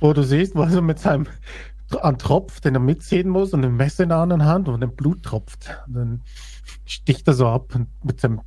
wo 0.00 0.12
du 0.12 0.24
siehst, 0.24 0.56
wo 0.56 0.62
er 0.62 0.70
so 0.70 0.82
mit 0.82 0.98
seinem 0.98 1.28
einen 2.02 2.18
Tropf, 2.18 2.60
den 2.60 2.74
er 2.74 2.80
mitziehen 2.80 3.28
muss 3.28 3.54
und 3.54 3.64
ein 3.64 3.76
Messer 3.76 4.02
in 4.02 4.08
der 4.10 4.18
anderen 4.18 4.44
Hand 4.44 4.68
und 4.68 4.80
dann 4.80 4.94
Blut 4.94 5.22
tropft. 5.22 5.70
Und 5.86 5.94
dann 5.94 6.22
sticht 6.84 7.26
er 7.28 7.34
so 7.34 7.46
ab 7.46 7.74
und 7.74 7.88
mit 8.04 8.20
seinem 8.20 8.40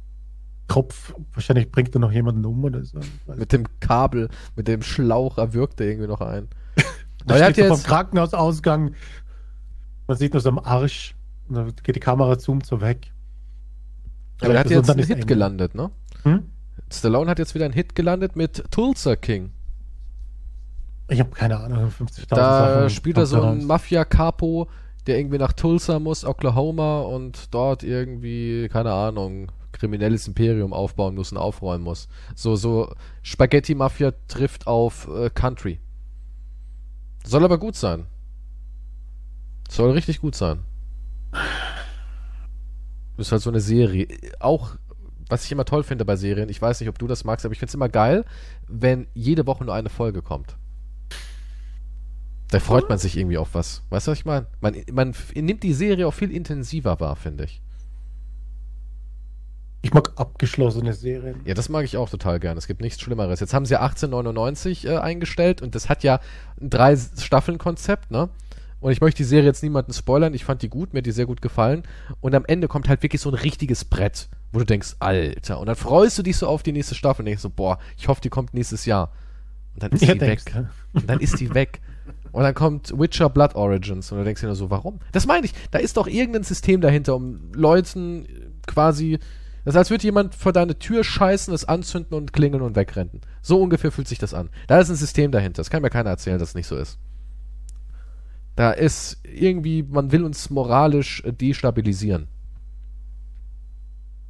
Tropf, 0.71 1.13
wahrscheinlich 1.33 1.71
bringt 1.71 1.93
er 1.95 1.99
noch 1.99 2.11
jemanden 2.11 2.45
um 2.45 2.63
oder 2.63 2.83
so. 2.83 2.99
Mit 3.35 3.51
dem 3.51 3.65
Kabel, 3.79 4.29
mit 4.55 4.67
dem 4.67 4.81
Schlauch 4.81 5.37
erwürgt 5.37 5.79
er 5.81 5.87
irgendwie 5.87 6.07
noch 6.07 6.21
ein. 6.21 6.47
Da 7.25 7.35
er 7.37 7.43
steht 7.51 7.55
so 7.57 7.61
jetzt- 7.73 7.81
vom 7.83 7.83
Krankenhausausgang, 7.83 8.95
man 10.07 10.17
sieht 10.17 10.33
nur 10.33 10.41
so 10.41 10.49
am 10.49 10.57
Arsch, 10.59 11.13
und 11.47 11.55
dann 11.55 11.71
geht 11.83 11.95
die 11.95 11.99
Kamera 11.99 12.39
zoomt 12.39 12.65
so 12.65 12.81
weg. 12.81 13.11
Aber 14.41 14.53
er 14.53 14.61
hat 14.61 14.65
ist 14.67 14.71
jetzt 14.71 14.89
einen 14.89 14.99
Hit 15.01 15.09
Ende. 15.11 15.25
gelandet, 15.27 15.75
ne? 15.75 15.91
Hm? 16.23 16.43
Stallone 16.91 17.29
hat 17.29 17.37
jetzt 17.37 17.53
wieder 17.53 17.65
einen 17.65 17.75
Hit 17.75 17.93
gelandet 17.93 18.35
mit 18.35 18.63
Tulsa 18.71 19.15
King. 19.15 19.51
Ich 21.09 21.19
habe 21.19 21.29
keine 21.31 21.59
Ahnung, 21.59 21.89
50.000 21.89 22.25
Da 22.29 22.75
Sachen 22.75 22.89
spielt 22.89 23.17
er 23.17 23.25
so 23.27 23.41
einen 23.41 23.59
raus. 23.59 23.67
Mafia-Capo, 23.67 24.67
der 25.05 25.19
irgendwie 25.19 25.37
nach 25.37 25.53
Tulsa 25.53 25.99
muss, 25.99 26.25
Oklahoma, 26.25 27.01
und 27.01 27.53
dort 27.53 27.83
irgendwie, 27.83 28.67
keine 28.69 28.93
Ahnung, 28.93 29.51
kriminelles 29.71 30.27
Imperium 30.27 30.73
aufbauen 30.73 31.15
muss 31.15 31.31
und 31.31 31.37
aufräumen 31.37 31.83
muss. 31.83 32.07
So, 32.35 32.55
so 32.55 32.93
Spaghetti-Mafia 33.23 34.13
trifft 34.27 34.67
auf 34.67 35.07
äh, 35.07 35.29
Country. 35.29 35.79
Soll 37.23 37.43
aber 37.43 37.57
gut 37.57 37.75
sein. 37.75 38.07
Soll 39.69 39.91
richtig 39.91 40.21
gut 40.21 40.35
sein. 40.35 40.59
Ist 43.17 43.31
halt 43.31 43.41
so 43.41 43.49
eine 43.49 43.61
Serie. 43.61 44.07
Auch, 44.39 44.75
was 45.29 45.45
ich 45.45 45.51
immer 45.51 45.65
toll 45.65 45.83
finde 45.83 46.05
bei 46.05 46.15
Serien, 46.15 46.49
ich 46.49 46.61
weiß 46.61 46.79
nicht, 46.79 46.89
ob 46.89 46.99
du 46.99 47.07
das 47.07 47.23
magst, 47.23 47.45
aber 47.45 47.53
ich 47.53 47.59
finde 47.59 47.69
es 47.69 47.75
immer 47.75 47.89
geil, 47.89 48.25
wenn 48.67 49.07
jede 49.13 49.45
Woche 49.45 49.63
nur 49.63 49.73
eine 49.73 49.89
Folge 49.89 50.21
kommt. 50.21 50.57
Da 52.49 52.59
freut 52.59 52.89
man 52.89 52.97
sich 52.97 53.15
irgendwie 53.15 53.37
auf 53.37 53.53
was. 53.53 53.83
Weißt 53.89 54.07
du, 54.07 54.11
was 54.11 54.19
ich 54.19 54.25
meine? 54.25 54.47
Man, 54.59 54.75
man 54.91 55.15
nimmt 55.35 55.63
die 55.63 55.73
Serie 55.73 56.05
auch 56.05 56.13
viel 56.13 56.31
intensiver 56.31 56.99
wahr, 56.99 57.15
finde 57.15 57.45
ich. 57.45 57.61
Ich 59.83 59.93
mag 59.93 60.11
abgeschlossene 60.15 60.93
Serien. 60.93 61.41
Ja, 61.45 61.53
das 61.53 61.69
mag 61.69 61.85
ich 61.85 61.97
auch 61.97 62.09
total 62.09 62.39
gern. 62.39 62.57
Es 62.57 62.67
gibt 62.67 62.81
nichts 62.81 63.01
Schlimmeres. 63.01 63.39
Jetzt 63.39 63.53
haben 63.53 63.65
sie 63.65 63.73
ja 63.73 63.81
1899 63.81 64.85
äh, 64.85 64.97
eingestellt 64.97 65.61
und 65.61 65.73
das 65.73 65.89
hat 65.89 66.03
ja 66.03 66.19
ein 66.59 66.69
drei 66.69 66.95
Staffeln 66.95 67.57
Konzept, 67.57 68.11
ne? 68.11 68.29
Und 68.79 68.91
ich 68.91 68.99
möchte 68.99 69.17
die 69.17 69.25
Serie 69.25 69.45
jetzt 69.45 69.61
niemanden 69.61 69.93
spoilern. 69.93 70.33
Ich 70.33 70.43
fand 70.43 70.63
die 70.63 70.69
gut, 70.69 70.93
mir 70.93 70.99
hat 70.99 71.05
die 71.05 71.11
sehr 71.11 71.27
gut 71.27 71.41
gefallen. 71.41 71.83
Und 72.19 72.33
am 72.33 72.45
Ende 72.45 72.67
kommt 72.67 72.89
halt 72.89 73.03
wirklich 73.03 73.21
so 73.21 73.29
ein 73.29 73.35
richtiges 73.35 73.85
Brett, 73.85 74.27
wo 74.51 74.59
du 74.59 74.65
denkst, 74.65 74.95
Alter. 74.99 75.59
Und 75.59 75.67
dann 75.67 75.75
freust 75.75 76.17
du 76.17 76.23
dich 76.23 76.35
so 76.37 76.47
auf 76.47 76.63
die 76.63 76.71
nächste 76.71 76.95
Staffel 76.95 77.21
und 77.21 77.27
denkst 77.27 77.43
so, 77.43 77.51
boah, 77.51 77.77
ich 77.95 78.07
hoffe, 78.07 78.21
die 78.21 78.29
kommt 78.29 78.55
nächstes 78.55 78.85
Jahr. 78.85 79.11
Und 79.75 79.83
dann 79.83 79.91
ist 79.91 80.01
Ja, 80.01 80.13
die 80.13 80.19
denkst 80.19 80.47
weg. 80.47 80.65
Und 80.93 81.07
dann 81.07 81.19
ist 81.19 81.39
die 81.39 81.53
weg. 81.53 81.79
Und 82.31 82.41
dann 82.43 82.55
kommt 82.55 82.97
Witcher 82.97 83.29
Blood 83.29 83.55
Origins 83.55 84.11
und 84.11 84.17
du 84.17 84.23
denkst 84.23 84.41
dir 84.41 84.47
nur 84.47 84.55
so, 84.55 84.71
warum? 84.71 84.99
Das 85.11 85.27
meine 85.27 85.45
ich. 85.45 85.53
Da 85.69 85.77
ist 85.79 85.97
doch 85.97 86.07
irgendein 86.07 86.43
System 86.43 86.81
dahinter, 86.81 87.15
um 87.15 87.51
Leuten 87.53 88.25
quasi. 88.65 89.19
Das 89.63 89.75
ist, 89.75 89.77
als 89.77 89.89
würde 89.91 90.03
jemand 90.03 90.33
vor 90.35 90.53
deine 90.53 90.79
Tür 90.79 91.03
scheißen, 91.03 91.53
es 91.53 91.65
anzünden 91.65 92.17
und 92.17 92.33
klingeln 92.33 92.63
und 92.63 92.75
wegrennen. 92.75 93.21
So 93.41 93.61
ungefähr 93.61 93.91
fühlt 93.91 94.07
sich 94.07 94.19
das 94.19 94.33
an. 94.33 94.49
Da 94.67 94.79
ist 94.79 94.89
ein 94.89 94.95
System 94.95 95.31
dahinter. 95.31 95.59
Das 95.59 95.69
kann 95.69 95.81
mir 95.81 95.89
keiner 95.89 96.09
erzählen, 96.09 96.39
dass 96.39 96.49
es 96.49 96.55
nicht 96.55 96.67
so 96.67 96.75
ist. 96.75 96.97
Da 98.55 98.71
ist 98.71 99.19
irgendwie, 99.23 99.83
man 99.83 100.11
will 100.11 100.23
uns 100.23 100.49
moralisch 100.49 101.23
äh, 101.23 101.31
destabilisieren. 101.31 102.27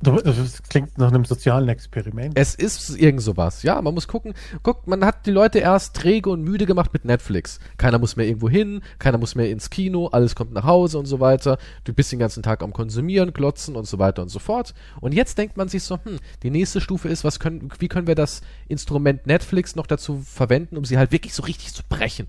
Das 0.02 0.64
klingt 0.64 0.98
nach 0.98 1.10
einem 1.10 1.26
sozialen 1.26 1.70
Experiment. 1.70 2.34
Es 2.36 2.56
ist 2.56 2.98
irgend 2.98 3.22
sowas. 3.22 3.64
Ja, 3.64 3.82
man 3.82 3.94
muss 3.94 4.08
gucken. 4.08 4.34
Guck, 4.64 4.88
man 4.88 5.06
hat 5.06 5.26
die 5.26 5.32
Leute 5.32 5.60
erst 5.60 5.96
träge 5.96 6.30
und 6.30 6.44
müde 6.44 6.66
gemacht 6.66 6.92
mit 6.94 7.06
Netflix. 7.06 7.60
Keiner 7.78 8.00
muss 8.00 8.16
mehr 8.16 8.26
irgendwo 8.26 8.50
hin, 8.50 8.82
keiner 9.00 9.18
muss 9.18 9.36
mehr 9.36 9.50
ins 9.50 9.70
Kino, 9.70 10.08
alles 10.08 10.36
kommt 10.36 10.54
nach 10.54 10.64
Hause 10.64 10.98
und 10.98 11.06
so 11.06 11.20
weiter. 11.20 11.58
Du 11.84 11.94
bist 11.94 12.12
den 12.12 12.20
ganzen 12.20 12.42
Tag 12.42 12.64
am 12.64 12.74
Konsumieren, 12.74 13.34
Glotzen 13.34 13.76
und 13.76 13.88
so 13.88 14.00
weiter 14.00 14.22
und 14.22 14.30
so 14.30 14.40
fort. 14.40 14.74
Und 15.00 15.14
jetzt 15.14 15.38
denkt 15.38 15.58
man 15.58 15.68
sich 15.68 15.84
so, 15.84 16.00
hm, 16.04 16.18
die 16.44 16.50
nächste 16.50 16.82
Stufe 16.82 17.08
ist, 17.08 17.24
was 17.24 17.40
können, 17.40 17.70
wie 17.80 17.88
können 17.88 18.08
wir 18.08 18.16
das 18.16 18.42
Instrument 18.68 19.28
Netflix 19.28 19.76
noch 19.76 19.88
dazu 19.88 20.22
verwenden, 20.26 20.78
um 20.78 20.86
sie 20.86 20.98
halt 20.98 21.12
wirklich 21.12 21.34
so 21.34 21.44
richtig 21.44 21.74
zu 21.74 21.84
brechen. 21.88 22.28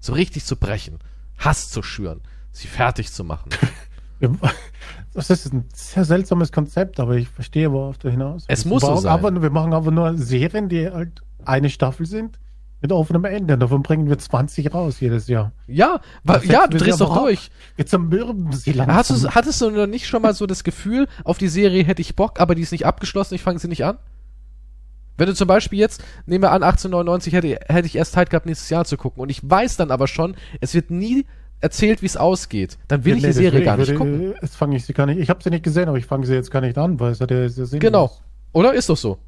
So 0.00 0.12
richtig 0.14 0.44
zu 0.44 0.56
brechen. 0.56 0.98
Hass 1.38 1.70
zu 1.70 1.82
schüren. 1.82 2.20
Sie 2.52 2.68
fertig 2.68 3.12
zu 3.12 3.24
machen. 3.24 3.50
Das 5.14 5.30
ist 5.30 5.52
ein 5.52 5.64
sehr 5.72 6.04
seltsames 6.04 6.50
Konzept, 6.50 6.98
aber 6.98 7.14
ich 7.14 7.28
verstehe, 7.28 7.70
worauf 7.70 7.98
du 7.98 8.10
hinaus 8.10 8.44
Es 8.48 8.64
willst. 8.64 8.66
muss 8.66 8.82
so 8.82 8.96
sein. 8.96 9.12
Aber, 9.12 9.42
wir 9.42 9.50
machen 9.50 9.72
aber 9.72 9.92
nur 9.92 10.18
Serien, 10.18 10.68
die 10.68 10.90
halt 10.90 11.22
eine 11.44 11.70
Staffel 11.70 12.04
sind, 12.04 12.40
mit 12.80 12.90
offenem 12.90 13.24
Ende. 13.24 13.56
Davon 13.56 13.84
bringen 13.84 14.08
wir 14.08 14.18
20 14.18 14.74
raus 14.74 14.98
jedes 14.98 15.28
Jahr. 15.28 15.52
Ja, 15.68 16.00
ja, 16.42 16.66
du 16.66 16.78
drehst 16.78 17.00
doch 17.00 17.16
durch. 17.16 17.50
Jetzt 17.76 17.90
zermürben 17.90 18.52
sie 18.52 18.72
langsam. 18.72 18.96
Hast 18.96 19.10
du, 19.10 19.28
hattest 19.30 19.60
du 19.60 19.70
noch 19.70 19.86
nicht 19.86 20.08
schon 20.08 20.20
mal 20.20 20.34
so 20.34 20.46
das 20.46 20.64
Gefühl, 20.64 21.06
auf 21.22 21.38
die 21.38 21.48
Serie 21.48 21.84
hätte 21.84 22.02
ich 22.02 22.16
Bock, 22.16 22.40
aber 22.40 22.56
die 22.56 22.62
ist 22.62 22.72
nicht 22.72 22.84
abgeschlossen, 22.84 23.34
ich 23.34 23.42
fange 23.42 23.60
sie 23.60 23.68
nicht 23.68 23.84
an? 23.84 23.98
Wenn 25.16 25.28
du 25.28 25.34
zum 25.34 25.46
Beispiel 25.46 25.78
jetzt, 25.78 26.02
nehmen 26.26 26.42
wir 26.42 26.50
an, 26.50 26.64
1899 26.64 27.32
hätte, 27.32 27.60
hätte 27.72 27.86
ich 27.86 27.94
erst 27.94 28.12
Zeit 28.12 28.30
gehabt, 28.30 28.46
nächstes 28.46 28.68
Jahr 28.68 28.84
zu 28.84 28.96
gucken. 28.96 29.22
Und 29.22 29.28
ich 29.28 29.48
weiß 29.48 29.76
dann 29.76 29.92
aber 29.92 30.08
schon, 30.08 30.34
es 30.60 30.74
wird 30.74 30.90
nie 30.90 31.24
erzählt, 31.64 32.02
wie 32.02 32.06
es 32.06 32.16
ausgeht. 32.16 32.78
Dann 32.88 33.04
will 33.04 33.12
Ja, 33.12 33.16
ich 33.16 33.22
nee, 33.22 33.28
die 33.28 33.32
Serie 33.34 33.62
gar 33.64 33.76
nicht 33.76 33.88
würde- 33.88 33.98
gucken. 33.98 34.34
Jetzt 34.40 34.56
fange 34.56 34.76
ich 34.76 34.84
sie 34.84 34.92
gar 34.92 35.06
nicht. 35.06 35.18
Ich 35.18 35.28
habe 35.30 35.42
sie 35.42 35.50
nicht 35.50 35.64
gesehen, 35.64 35.88
aber 35.88 35.98
ich 35.98 36.06
fange 36.06 36.26
sie 36.26 36.34
jetzt 36.34 36.50
gar 36.50 36.60
nicht 36.60 36.78
an, 36.78 37.00
weil 37.00 37.10
es 37.12 37.20
hat 37.20 37.30
ja 37.30 37.48
sehr 37.48 37.66
Sinn. 37.66 37.80
Genau. 37.80 38.12
Oder 38.52 38.74
ist 38.74 38.88
doch 38.88 38.96
so? 38.96 39.18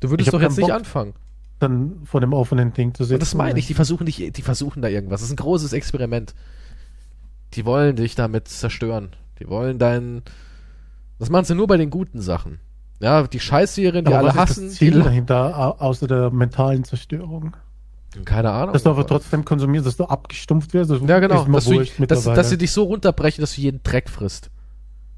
Du 0.00 0.10
würdest 0.10 0.32
doch 0.32 0.40
jetzt 0.40 0.56
nicht 0.56 0.66
Bock. 0.68 0.76
anfangen. 0.76 1.14
dann 1.60 2.02
vor 2.04 2.20
dem 2.20 2.32
offenen 2.32 2.72
Ding 2.72 2.94
zu 2.94 3.02
sitzen. 3.02 3.14
Und 3.14 3.22
das 3.22 3.34
meine 3.34 3.58
ich, 3.58 3.66
die 3.66 3.74
versuchen 3.74 4.06
dich, 4.06 4.32
die 4.32 4.42
versuchen 4.42 4.80
da 4.80 4.86
irgendwas. 4.88 5.20
Das 5.22 5.28
ist 5.28 5.32
ein 5.32 5.36
großes 5.42 5.72
Experiment. 5.72 6.32
Die 7.54 7.64
wollen 7.66 7.96
dich 7.96 8.14
damit 8.14 8.46
zerstören. 8.46 9.08
Die 9.40 9.48
wollen 9.48 9.78
deinen. 9.80 10.22
Das 11.18 11.30
machen 11.30 11.46
sie 11.46 11.56
nur 11.56 11.66
bei 11.66 11.76
den 11.76 11.90
guten 11.90 12.20
Sachen. 12.20 12.60
Ja, 13.00 13.26
die 13.26 13.40
Scheißserien, 13.40 14.04
die 14.04 14.08
Aber 14.12 14.18
alle 14.18 14.28
was 14.28 14.36
hassen. 14.36 14.64
ist 14.66 14.72
das 14.74 14.78
Ziel 14.78 14.92
die, 14.92 15.02
dahinter, 15.02 15.58
au- 15.58 15.78
außer 15.84 16.06
der 16.06 16.30
mentalen 16.30 16.84
Zerstörung? 16.84 17.56
Keine 18.24 18.50
Ahnung. 18.50 18.72
Dass 18.72 18.82
du 18.82 18.90
aber 18.90 19.06
trotzdem 19.06 19.44
konsumierst, 19.44 19.86
dass 19.86 19.96
du 19.96 20.04
abgestumpft 20.04 20.72
wirst. 20.74 20.90
Ja, 20.90 21.18
genau. 21.18 21.44
Dass, 21.44 21.64
du, 21.66 21.84
dass, 22.06 22.24
dass 22.24 22.50
sie 22.50 22.58
dich 22.58 22.72
so 22.72 22.84
runterbrechen, 22.84 23.40
dass 23.40 23.54
du 23.54 23.60
jeden 23.60 23.82
Dreck 23.82 24.08
frisst. 24.08 24.50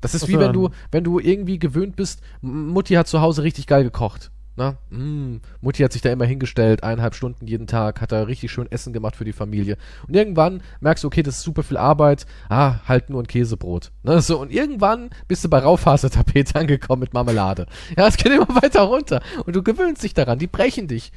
Das 0.00 0.14
ist 0.14 0.24
Ach 0.24 0.28
wie 0.28 0.38
wenn 0.38 0.52
du, 0.52 0.70
wenn 0.90 1.04
du 1.04 1.18
irgendwie 1.18 1.58
gewöhnt 1.58 1.96
bist, 1.96 2.20
Mutti 2.40 2.94
hat 2.94 3.06
zu 3.06 3.20
Hause 3.20 3.42
richtig 3.42 3.66
geil 3.66 3.84
gekocht. 3.84 4.30
Na? 4.56 4.76
Mm, 4.90 5.36
Mutti 5.60 5.82
hat 5.82 5.92
sich 5.92 6.02
da 6.02 6.10
immer 6.10 6.24
hingestellt, 6.24 6.82
eineinhalb 6.82 7.14
Stunden 7.14 7.46
jeden 7.46 7.66
Tag, 7.66 8.00
hat 8.00 8.12
da 8.12 8.24
richtig 8.24 8.50
schön 8.50 8.70
Essen 8.70 8.92
gemacht 8.92 9.16
für 9.16 9.24
die 9.24 9.32
Familie. 9.32 9.76
Und 10.06 10.14
irgendwann 10.14 10.62
merkst 10.80 11.04
du, 11.04 11.08
okay, 11.08 11.22
das 11.22 11.36
ist 11.36 11.42
super 11.42 11.62
viel 11.62 11.76
Arbeit, 11.76 12.26
ah, 12.48 12.80
halt 12.86 13.10
nur 13.10 13.22
ein 13.22 13.26
Käsebrot. 13.26 13.92
Ne? 14.02 14.20
So, 14.20 14.40
und 14.40 14.52
irgendwann 14.52 15.10
bist 15.28 15.44
du 15.44 15.48
bei 15.48 15.60
Raufasertapete 15.60 16.54
angekommen 16.58 17.00
mit 17.00 17.14
Marmelade. 17.14 17.66
Ja, 17.96 18.08
es 18.08 18.16
geht 18.16 18.32
immer 18.32 18.48
weiter 18.62 18.82
runter. 18.82 19.22
Und 19.46 19.54
du 19.54 19.62
gewöhnst 19.62 20.02
dich 20.02 20.14
daran, 20.14 20.38
die 20.38 20.46
brechen 20.46 20.88
dich. 20.88 21.12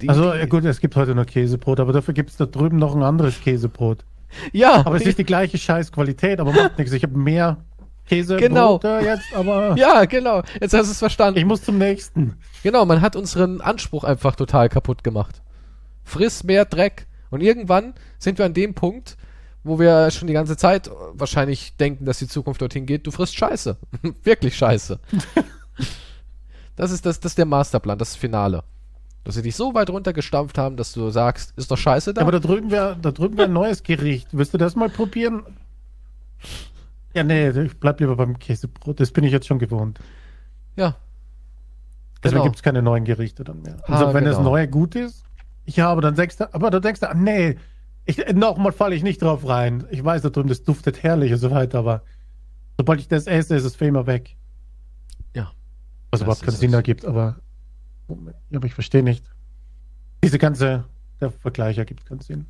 Die, 0.00 0.08
Also 0.08 0.32
gut, 0.48 0.64
es 0.64 0.80
gibt 0.80 0.96
heute 0.96 1.14
nur 1.14 1.24
Käsebrot, 1.24 1.80
aber 1.80 1.92
dafür 1.92 2.12
gibt 2.14 2.30
es 2.30 2.36
da 2.36 2.46
drüben 2.46 2.76
noch 2.76 2.94
ein 2.94 3.02
anderes 3.02 3.40
Käsebrot. 3.40 4.04
ja, 4.52 4.84
Aber 4.84 4.96
es 4.96 5.02
ist 5.06 5.18
die 5.18 5.24
gleiche 5.24 5.56
Scheißqualität, 5.58 6.38
aber 6.40 6.52
macht 6.52 6.78
nichts. 6.78 6.92
Ich 6.92 7.02
habe 7.02 7.16
mehr 7.16 7.58
Käsebrot 8.06 8.40
Genau. 8.42 8.80
jetzt, 9.00 9.34
aber 9.34 9.74
ja, 9.78 10.04
genau. 10.04 10.42
Jetzt 10.60 10.74
hast 10.74 10.86
du 10.86 10.92
es 10.92 10.98
verstanden. 10.98 11.38
ich 11.38 11.46
muss 11.46 11.62
zum 11.62 11.78
nächsten. 11.78 12.36
Genau, 12.62 12.84
man 12.84 13.00
hat 13.00 13.16
unseren 13.16 13.60
Anspruch 13.60 14.04
einfach 14.04 14.36
total 14.36 14.68
kaputt 14.68 15.02
gemacht. 15.02 15.42
Friss 16.04 16.44
mehr 16.44 16.64
Dreck. 16.66 17.06
Und 17.30 17.42
irgendwann 17.42 17.94
sind 18.18 18.38
wir 18.38 18.44
an 18.44 18.54
dem 18.54 18.74
Punkt, 18.74 19.16
wo 19.64 19.78
wir 19.80 20.10
schon 20.12 20.28
die 20.28 20.34
ganze 20.34 20.56
Zeit 20.56 20.88
wahrscheinlich 21.14 21.76
denken, 21.76 22.04
dass 22.04 22.18
die 22.18 22.28
Zukunft 22.28 22.60
dorthin 22.60 22.86
geht. 22.86 23.06
Du 23.06 23.10
frisst 23.10 23.36
Scheiße. 23.36 23.76
Wirklich 24.22 24.56
Scheiße. 24.56 25.00
das, 26.76 26.90
ist 26.92 27.04
das, 27.06 27.18
das 27.18 27.32
ist 27.32 27.38
der 27.38 27.46
Masterplan, 27.46 27.98
das 27.98 28.14
Finale. 28.14 28.62
Dass 29.26 29.34
sie 29.34 29.42
dich 29.42 29.56
so 29.56 29.74
weit 29.74 29.90
runtergestampft 29.90 30.56
haben, 30.56 30.76
dass 30.76 30.92
du 30.92 31.10
sagst, 31.10 31.52
ist 31.58 31.68
doch 31.70 31.76
Scheiße 31.76 32.14
da. 32.14 32.20
Ja, 32.20 32.26
aber 32.28 32.32
da 32.32 32.38
drüben 32.38 32.70
wäre 32.70 32.96
da 33.02 33.10
drüben 33.10 33.36
wär 33.36 33.46
ein 33.46 33.52
neues 33.52 33.82
Gericht. 33.82 34.28
Willst 34.30 34.54
du 34.54 34.58
das 34.58 34.76
mal 34.76 34.88
probieren? 34.88 35.42
Ja, 37.12 37.24
nee, 37.24 37.48
ich 37.50 37.76
bleib 37.80 37.98
lieber 37.98 38.14
beim 38.14 38.38
Käsebrot. 38.38 39.00
Das 39.00 39.10
bin 39.10 39.24
ich 39.24 39.32
jetzt 39.32 39.46
schon 39.48 39.58
gewohnt. 39.58 39.98
ja. 40.76 40.94
Deswegen 42.22 42.36
Genau. 42.36 42.44
gibt 42.44 42.56
es 42.56 42.62
keine 42.62 42.82
neuen 42.82 43.04
Gerichte 43.04 43.44
dann 43.44 43.62
mehr. 43.62 43.76
Ah, 43.86 43.98
Also 44.00 44.14
wenn 44.14 44.24
das 44.24 44.38
genau. 44.38 44.50
neue 44.50 44.66
gut 44.68 44.94
ist, 44.94 45.22
ja, 45.66 45.88
aber 45.90 46.00
dann 46.00 46.14
denkst 46.14 46.38
du, 46.38 46.52
aber 46.54 46.70
dann 46.70 46.80
denkst 46.82 47.00
du, 47.00 47.10
ah, 47.10 47.14
nee, 47.14 47.56
ich, 48.04 48.18
nochmal 48.32 48.72
falle 48.72 48.94
ich 48.94 49.02
nicht 49.02 49.20
drauf 49.22 49.46
rein. 49.46 49.84
Ich 49.90 50.02
weiß 50.04 50.22
da 50.22 50.30
drüben, 50.30 50.48
das 50.48 50.62
duftet 50.64 51.02
herrlich 51.02 51.32
und 51.32 51.38
so 51.38 51.50
weiter, 51.50 51.78
aber 51.80 52.02
sobald 52.78 53.00
ich 53.00 53.08
das 53.08 53.26
esse, 53.26 53.54
ist 53.56 53.64
es 53.64 53.76
für 53.76 53.86
immer 53.86 54.06
weg. 54.06 54.34
Ja. 55.34 55.52
Was 56.10 56.20
Das 56.20 56.22
überhaupt 56.22 56.42
keinen 56.42 56.56
Sinn 56.56 56.72
ergibt, 56.72 57.04
aber, 57.04 57.36
aber 58.08 58.66
ich 58.66 58.74
verstehe 58.74 59.02
nicht. 59.02 59.24
Diese 60.24 60.38
ganze, 60.38 60.84
der 61.20 61.30
Vergleich 61.30 61.78
ergibt 61.78 62.06
keinen 62.06 62.20
Sinn. 62.20 62.46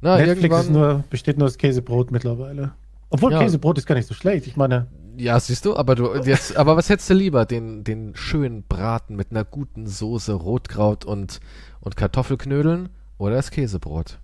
Na, 0.00 0.18
Netflix 0.18 0.68
nur, 0.68 1.04
besteht 1.10 1.38
nur 1.38 1.46
aus 1.46 1.56
Käsebrot 1.58 2.10
mittlerweile. 2.10 2.72
Obwohl 3.08 3.32
Ja. 3.32 3.38
Käsebrot 3.40 3.78
ist 3.78 3.86
gar 3.86 3.94
nicht 3.94 4.06
so 4.08 4.14
schlecht. 4.14 4.46
Ich 4.46 4.56
meine, 4.56 4.88
Ja, 5.16 5.40
siehst 5.40 5.64
du, 5.64 5.76
aber 5.76 5.94
du 5.94 6.14
jetzt, 6.22 6.56
aber 6.56 6.76
was 6.76 6.88
hättest 6.90 7.08
du 7.08 7.14
lieber? 7.14 7.46
Den, 7.46 7.82
den 7.84 8.14
schönen 8.14 8.62
Braten 8.64 9.16
mit 9.16 9.30
einer 9.30 9.44
guten 9.44 9.86
Soße, 9.86 10.34
Rotkraut 10.34 11.04
und, 11.06 11.40
und 11.80 11.96
Kartoffelknödeln 11.96 12.90
oder 13.16 13.36
das 13.36 13.50
Käsebrot? 13.50 14.18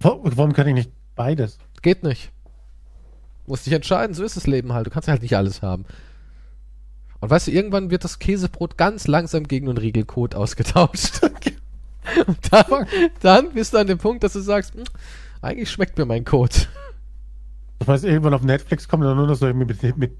wa- 0.00 0.18
warum 0.22 0.52
kann 0.52 0.66
ich 0.68 0.74
nicht 0.74 0.90
beides? 1.14 1.58
Geht 1.82 2.02
nicht. 2.02 2.32
Musst 3.46 3.66
dich 3.66 3.72
entscheiden, 3.72 4.14
so 4.14 4.24
ist 4.24 4.36
das 4.36 4.46
Leben 4.46 4.72
halt. 4.72 4.86
Du 4.86 4.90
kannst 4.90 5.08
halt 5.08 5.22
nicht 5.22 5.36
alles 5.36 5.62
haben. 5.62 5.84
Und 7.20 7.30
weißt 7.30 7.46
du, 7.46 7.52
irgendwann 7.52 7.90
wird 7.90 8.04
das 8.04 8.18
Käsebrot 8.18 8.76
ganz 8.76 9.06
langsam 9.06 9.44
gegen 9.44 9.68
einen 9.68 9.78
Riegelkot 9.78 10.34
ausgetauscht. 10.34 11.20
Und 12.26 12.38
dann, 12.52 12.86
dann 13.20 13.52
bist 13.52 13.72
du 13.72 13.78
an 13.78 13.86
dem 13.86 13.98
Punkt, 13.98 14.24
dass 14.24 14.34
du 14.34 14.40
sagst, 14.40 14.74
"Hm, 14.74 14.84
eigentlich 15.40 15.70
schmeckt 15.70 15.96
mir 15.98 16.06
mein 16.06 16.24
Kot. 16.24 16.68
Ich 17.80 17.88
weiß, 17.88 18.04
irgendwann 18.04 18.34
auf 18.34 18.42
Netflix 18.42 18.88
kommt 18.88 19.04
dann 19.04 19.16
nur 19.16 19.26
noch 19.26 19.34
so 19.34 19.46
mit, 19.52 19.82
mit, 19.96 20.12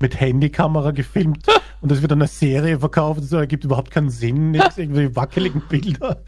mit 0.00 0.20
Handykamera 0.20 0.90
gefilmt 0.92 1.46
und 1.80 1.90
das 1.90 2.00
wird 2.00 2.12
dann 2.12 2.22
eine 2.22 2.28
Serie 2.28 2.78
verkauft 2.78 3.20
und 3.20 3.26
so, 3.26 3.36
ergibt 3.36 3.64
überhaupt 3.64 3.90
keinen 3.90 4.10
Sinn, 4.10 4.52
nichts, 4.52 4.78
irgendwie 4.78 5.14
wackeligen 5.14 5.62
Bilder. 5.68 6.22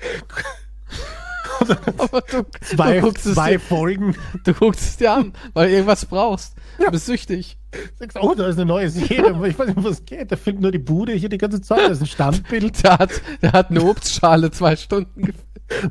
Aber 1.98 2.20
du, 2.22 2.46
Zwei, 2.62 2.96
du, 2.96 3.00
guckst 3.02 3.26
es 3.26 3.34
zwei 3.34 3.52
dir, 3.52 3.60
Folgen. 3.60 4.16
du 4.44 4.54
guckst 4.54 4.80
es 4.82 4.96
dir 4.96 5.12
an, 5.12 5.32
weil 5.54 5.68
du 5.68 5.74
irgendwas 5.74 6.04
brauchst. 6.06 6.54
Du 6.78 6.90
bist 6.90 7.06
süchtig. 7.06 7.58
Sagst, 7.98 8.16
oh, 8.20 8.34
da 8.34 8.46
ist 8.46 8.56
eine 8.56 8.66
neue 8.66 8.88
Serie. 8.90 9.34
Ich 9.46 9.58
weiß 9.58 9.68
nicht, 9.68 9.84
was 9.84 10.04
geht. 10.04 10.30
Der 10.30 10.38
filmt 10.38 10.60
nur 10.60 10.72
die 10.72 10.78
Bude 10.78 11.12
hier 11.12 11.28
die 11.28 11.38
ganze 11.38 11.60
Zeit. 11.60 11.80
Das 11.80 11.98
ist 11.98 12.02
ein 12.02 12.06
Standbild. 12.06 12.82
Der 12.82 12.98
hat, 12.98 13.10
der 13.42 13.52
hat 13.52 13.70
eine 13.70 13.82
Obstschale 13.82 14.50
zwei 14.50 14.76
Stunden. 14.76 15.32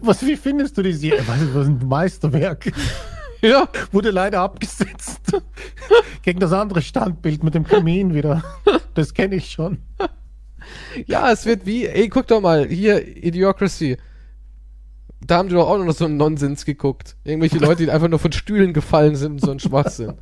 Was, 0.02 0.26
wie 0.26 0.36
findest 0.36 0.78
du 0.78 0.82
die 0.84 0.94
Serie? 0.94 1.24
Was 1.28 1.42
ist 1.42 1.56
ein 1.56 1.88
Meisterwerk. 1.88 2.72
Ja, 3.42 3.68
Wurde 3.92 4.10
leider 4.12 4.40
abgesetzt. 4.42 5.20
Gegen 6.24 6.40
das 6.40 6.52
andere 6.52 6.82
Standbild 6.82 7.44
mit 7.44 7.54
dem 7.54 7.66
Kamin 7.66 8.14
wieder. 8.14 8.44
Das 8.96 9.14
kenne 9.14 9.36
ich 9.36 9.52
schon. 9.52 9.80
ja, 11.06 11.32
es 11.32 11.46
wird 11.46 11.66
wie, 11.66 11.86
ey, 11.86 12.10
guck 12.10 12.28
doch 12.28 12.42
mal, 12.42 12.68
hier, 12.68 13.06
Idiocracy. 13.24 13.98
Da 15.28 15.38
haben 15.38 15.50
die 15.50 15.56
doch 15.56 15.68
auch 15.68 15.84
noch 15.84 15.94
so 15.94 16.06
einen 16.06 16.18
Nonsens 16.18 16.66
geguckt. 16.66 17.16
Irgendwelche 17.24 17.58
Leute, 17.58 17.84
die 17.84 17.92
einfach 17.92 18.08
nur 18.08 18.20
von 18.20 18.32
Stühlen 18.32 18.74
gefallen 18.74 19.16
sind 19.16 19.34
und 19.34 19.42
so 19.42 19.52
ein 19.52 19.60
Schwachsinn. 19.60 20.14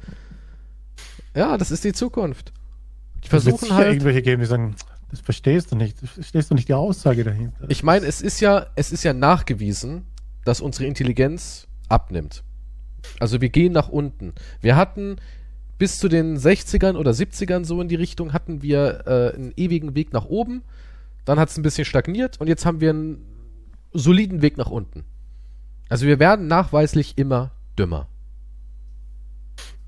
Ja, 1.35 1.57
das 1.57 1.71
ist 1.71 1.83
die 1.83 1.93
Zukunft. 1.93 2.53
Die 3.17 3.31
wird 3.31 3.43
versuchen 3.43 3.73
halt. 3.73 3.87
irgendwelche 3.87 4.21
geben, 4.21 4.41
die 4.41 4.47
sagen, 4.47 4.75
das 5.09 5.19
verstehst 5.19 5.71
du 5.71 5.75
nicht. 5.75 6.01
Das 6.01 6.11
verstehst 6.11 6.51
du 6.51 6.55
nicht 6.55 6.69
die 6.69 6.73
Aussage 6.73 7.23
dahinter. 7.23 7.65
Ich 7.69 7.83
meine, 7.83 8.05
es 8.05 8.21
ist 8.21 8.39
ja, 8.39 8.67
es 8.75 8.91
ist 8.91 9.03
ja 9.03 9.13
nachgewiesen, 9.13 10.05
dass 10.45 10.61
unsere 10.61 10.85
Intelligenz 10.85 11.67
abnimmt. 11.89 12.43
Also 13.19 13.41
wir 13.41 13.49
gehen 13.49 13.73
nach 13.73 13.89
unten. 13.89 14.33
Wir 14.61 14.75
hatten 14.75 15.17
bis 15.77 15.97
zu 15.97 16.07
den 16.07 16.37
60ern 16.37 16.95
oder 16.95 17.11
70ern 17.11 17.65
so 17.65 17.81
in 17.81 17.89
die 17.89 17.95
Richtung 17.95 18.31
hatten 18.31 18.61
wir 18.61 19.03
äh, 19.05 19.35
einen 19.35 19.53
ewigen 19.57 19.95
Weg 19.95 20.13
nach 20.13 20.25
oben. 20.25 20.63
Dann 21.25 21.39
hat 21.39 21.49
es 21.49 21.57
ein 21.57 21.63
bisschen 21.63 21.85
stagniert 21.85 22.39
und 22.39 22.47
jetzt 22.47 22.65
haben 22.65 22.79
wir 22.79 22.91
einen 22.91 23.32
soliden 23.93 24.41
Weg 24.41 24.57
nach 24.57 24.69
unten. 24.69 25.03
Also 25.89 26.05
wir 26.05 26.19
werden 26.19 26.47
nachweislich 26.47 27.17
immer 27.17 27.51
dümmer. 27.77 28.07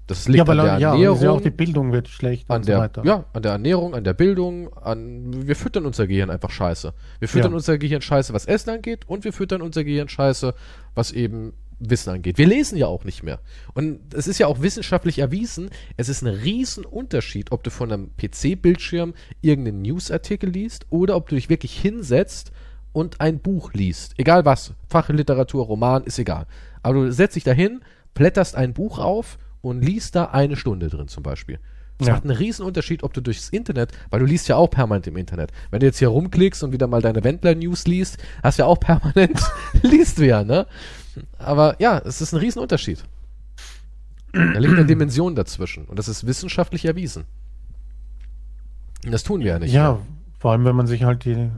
Das 0.07 0.27
liegt 0.27 0.47
ja, 0.47 0.51
an 0.51 0.57
der 0.57 0.79
ja, 0.79 0.91
Ernährung, 0.91 1.21
ja 1.21 1.31
auch 1.31 1.41
die 1.41 1.49
Bildung 1.49 1.91
wird 1.91 2.07
schlecht 2.07 2.49
an 2.49 2.57
und 2.57 2.63
so 2.65 2.71
der, 2.71 2.79
weiter. 2.79 3.03
ja, 3.03 3.25
an 3.33 3.41
der 3.41 3.53
Ernährung, 3.53 3.95
an 3.95 4.03
der 4.03 4.13
Bildung, 4.13 4.71
an, 4.73 5.47
wir 5.47 5.55
füttern 5.55 5.85
unser 5.87 6.05
Gehirn 6.05 6.29
einfach 6.29 6.51
scheiße. 6.51 6.93
Wir 7.17 7.27
füttern 7.27 7.51
Ja. 7.51 7.55
unser 7.55 7.79
Gehirn 7.79 8.01
scheiße, 8.01 8.31
was 8.31 8.45
Essen 8.45 8.69
angeht, 8.69 9.07
und 9.07 9.23
wir 9.23 9.33
füttern 9.33 9.63
unser 9.63 9.83
Gehirn 9.83 10.07
scheiße, 10.07 10.53
was 10.93 11.11
eben 11.11 11.53
Wissen 11.79 12.11
angeht. 12.11 12.37
Wir 12.37 12.45
lesen 12.45 12.77
ja 12.77 12.85
auch 12.85 13.03
nicht 13.03 13.23
mehr. 13.23 13.39
Und 13.73 14.13
es 14.13 14.27
ist 14.27 14.37
ja 14.37 14.45
auch 14.47 14.61
wissenschaftlich 14.61 15.19
erwiesen, 15.19 15.69
es 15.97 16.07
ist 16.07 16.21
ein 16.21 16.27
Riesenunterschied, 16.27 17.51
ob 17.51 17.63
du 17.63 17.71
von 17.71 17.91
einem 17.91 18.11
PC-Bildschirm 18.15 19.15
irgendeinen 19.41 19.81
Newsartikel 19.81 20.49
liest 20.49 20.85
oder 20.91 21.15
ob 21.15 21.29
du 21.29 21.35
dich 21.35 21.49
wirklich 21.49 21.77
hinsetzt 21.77 22.51
und 22.95 23.19
ein 23.21 23.39
Buch 23.39 23.73
liest. 23.73 24.13
Egal 24.17 24.45
was. 24.45 24.73
Fachliteratur, 24.89 25.65
Roman, 25.65 26.03
ist 26.05 26.17
egal. 26.17 26.47
Aber 26.81 26.93
du 26.95 27.11
setzt 27.11 27.35
dich 27.35 27.43
dahin, 27.43 27.81
blätterst 28.13 28.55
ein 28.55 28.73
Buch 28.73 28.99
auf 28.99 29.37
und 29.61 29.81
liest 29.83 30.15
da 30.15 30.25
eine 30.25 30.55
Stunde 30.55 30.87
drin 30.87 31.07
zum 31.07 31.21
Beispiel. 31.23 31.59
Das 31.97 32.07
Ja. 32.07 32.13
macht 32.13 32.23
einen 32.23 32.35
riesen 32.37 32.65
Unterschied, 32.65 33.03
ob 33.03 33.13
du 33.13 33.21
durchs 33.21 33.49
Internet, 33.49 33.91
weil 34.09 34.19
du 34.19 34.25
liest 34.25 34.47
ja 34.47 34.55
auch 34.55 34.69
permanent 34.69 35.07
im 35.07 35.17
Internet. 35.17 35.51
Wenn 35.71 35.79
du 35.81 35.85
jetzt 35.85 35.99
hier 35.99 36.07
rumklickst 36.09 36.63
und 36.63 36.71
wieder 36.71 36.87
mal 36.87 37.01
deine 37.01 37.23
Wendler-News 37.23 37.85
liest, 37.87 38.17
hast 38.43 38.59
du 38.59 38.63
ja 38.63 38.67
auch 38.67 38.79
permanent, 38.79 39.41
liest 39.81 40.17
du 40.17 40.25
ja, 40.25 40.43
ne? 40.43 40.65
Aber 41.37 41.75
ja, 41.79 41.99
es 41.99 42.21
ist 42.21 42.33
ein 42.33 42.37
riesen 42.39 42.59
Unterschied. 42.61 43.03
Da 44.33 44.41
liegt 44.59 44.73
eine 44.73 44.85
Dimension 44.85 45.35
dazwischen 45.35 45.85
und 45.85 45.97
das 45.97 46.07
ist 46.09 46.27
wissenschaftlich 46.27 46.83
erwiesen. 46.85 47.23
Und 49.05 49.11
das 49.11 49.23
tun 49.23 49.39
wir 49.41 49.47
ja 49.53 49.59
nicht. 49.59 49.73
Ja, 49.73 49.99
vor 50.39 50.51
allem, 50.51 50.65
wenn 50.65 50.75
man 50.75 50.87
sich 50.87 51.03
halt 51.03 51.23
die. 51.25 51.49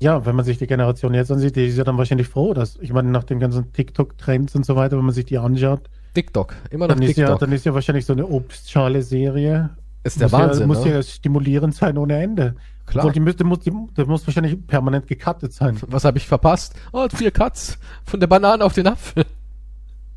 Ja, 0.00 0.26
wenn 0.26 0.36
man 0.36 0.44
sich 0.44 0.58
die 0.58 0.66
Generation 0.66 1.14
jetzt 1.14 1.30
ansieht, 1.30 1.56
die 1.56 1.66
ist 1.66 1.78
ja 1.78 1.84
dann 1.84 1.96
wahrscheinlich 1.98 2.28
froh, 2.28 2.52
dass, 2.52 2.76
ich 2.80 2.92
meine, 2.92 3.10
nach 3.10 3.24
den 3.24 3.38
ganzen 3.38 3.72
TikTok-Trends 3.72 4.54
und 4.56 4.66
so 4.66 4.76
weiter, 4.76 4.96
wenn 4.96 5.04
man 5.04 5.14
sich 5.14 5.24
die 5.24 5.38
anschaut, 5.38 5.88
TikTok, 6.14 6.54
immer 6.70 6.86
noch 6.86 6.94
dann 6.94 7.02
ist, 7.02 7.16
ja, 7.16 7.26
TikTok. 7.26 7.40
dann 7.40 7.52
ist 7.52 7.64
ja 7.64 7.74
wahrscheinlich 7.74 8.06
so 8.06 8.12
eine 8.12 8.26
Obstschale-Serie. 8.26 9.70
ist 10.02 10.20
der 10.20 10.28
muss 10.28 10.32
Wahnsinn, 10.32 10.60
ja, 10.60 10.66
muss 10.66 10.84
ne? 10.84 10.92
ja 10.92 11.02
stimulierend 11.02 11.74
sein 11.74 11.98
ohne 11.98 12.22
Ende. 12.22 12.54
Klar. 12.86 13.04
Obwohl, 13.04 13.12
die 13.12 13.20
müsste, 13.20 13.44
muss, 13.44 13.60
die, 13.60 13.72
das 13.94 14.06
muss 14.06 14.26
wahrscheinlich 14.26 14.66
permanent 14.66 15.06
gecuttet 15.06 15.52
sein. 15.52 15.76
Was 15.88 16.04
habe 16.04 16.18
ich 16.18 16.26
verpasst? 16.26 16.74
Oh, 16.92 17.06
vier 17.12 17.30
Cuts 17.30 17.78
von 18.04 18.20
der 18.20 18.26
Banane 18.26 18.64
auf 18.64 18.74
den 18.74 18.86
Apfel. 18.86 19.24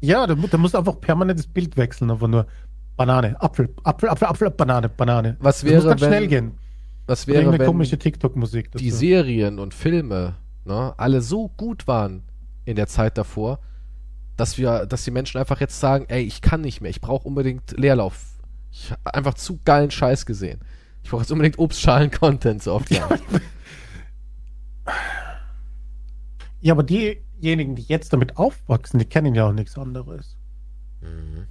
Ja, 0.01 0.27
da, 0.27 0.35
da 0.35 0.57
muss 0.57 0.75
einfach 0.75 0.99
permanent 0.99 1.39
das 1.39 1.47
Bild 1.47 1.77
wechseln, 1.77 2.11
aber 2.11 2.27
nur. 2.27 2.45
Banane, 2.97 3.39
Apfel, 3.41 3.69
Apfel, 3.83 4.09
Apfel, 4.09 4.27
Apfel, 4.27 4.49
Banane, 4.49 4.89
Banane. 4.89 5.37
Was 5.39 5.61
Das 5.61 5.63
muss 5.63 5.71
wäre, 5.71 5.87
ganz 5.89 6.01
schnell 6.01 6.21
wenn, 6.23 6.29
gehen. 6.29 6.51
Was 7.07 7.27
wäre, 7.27 7.39
irgendeine 7.39 7.59
wenn 7.59 7.67
komische 7.67 7.97
TikTok-Musik. 7.97 8.71
die 8.73 8.89
dazu. 8.89 8.97
Serien 8.97 9.59
und 9.59 9.73
Filme 9.73 10.35
ne, 10.65 10.93
alle 10.97 11.21
so 11.21 11.49
gut 11.49 11.87
waren 11.87 12.23
in 12.65 12.75
der 12.75 12.87
Zeit 12.87 13.17
davor, 13.17 13.59
dass 14.35 14.57
wir, 14.57 14.85
dass 14.85 15.03
die 15.03 15.11
Menschen 15.11 15.39
einfach 15.39 15.59
jetzt 15.59 15.79
sagen, 15.79 16.05
ey, 16.09 16.21
ich 16.21 16.41
kann 16.41 16.61
nicht 16.61 16.81
mehr, 16.81 16.91
ich 16.91 17.01
brauche 17.01 17.27
unbedingt 17.27 17.77
Leerlauf. 17.77 18.37
Ich 18.71 18.91
habe 18.91 19.15
einfach 19.15 19.33
zu 19.33 19.59
geilen 19.63 19.89
Scheiß 19.89 20.25
gesehen. 20.25 20.59
Ich 21.03 21.09
brauche 21.09 21.21
jetzt 21.21 21.31
unbedingt 21.31 21.57
Obstschalen-Content 21.57 22.61
so 22.61 22.73
oft. 22.73 22.91
Ja. 22.91 23.09
Ja, 26.59 26.73
aber 26.73 26.83
diejenigen, 26.83 27.75
die 27.75 27.83
jetzt 27.83 28.13
damit 28.13 28.37
aufwachsen, 28.37 28.99
die 28.99 29.05
kennen 29.05 29.35
ja 29.35 29.47
auch 29.47 29.53
nichts 29.53 29.77
anderes. 29.77 30.37
Mhm. 31.01 31.45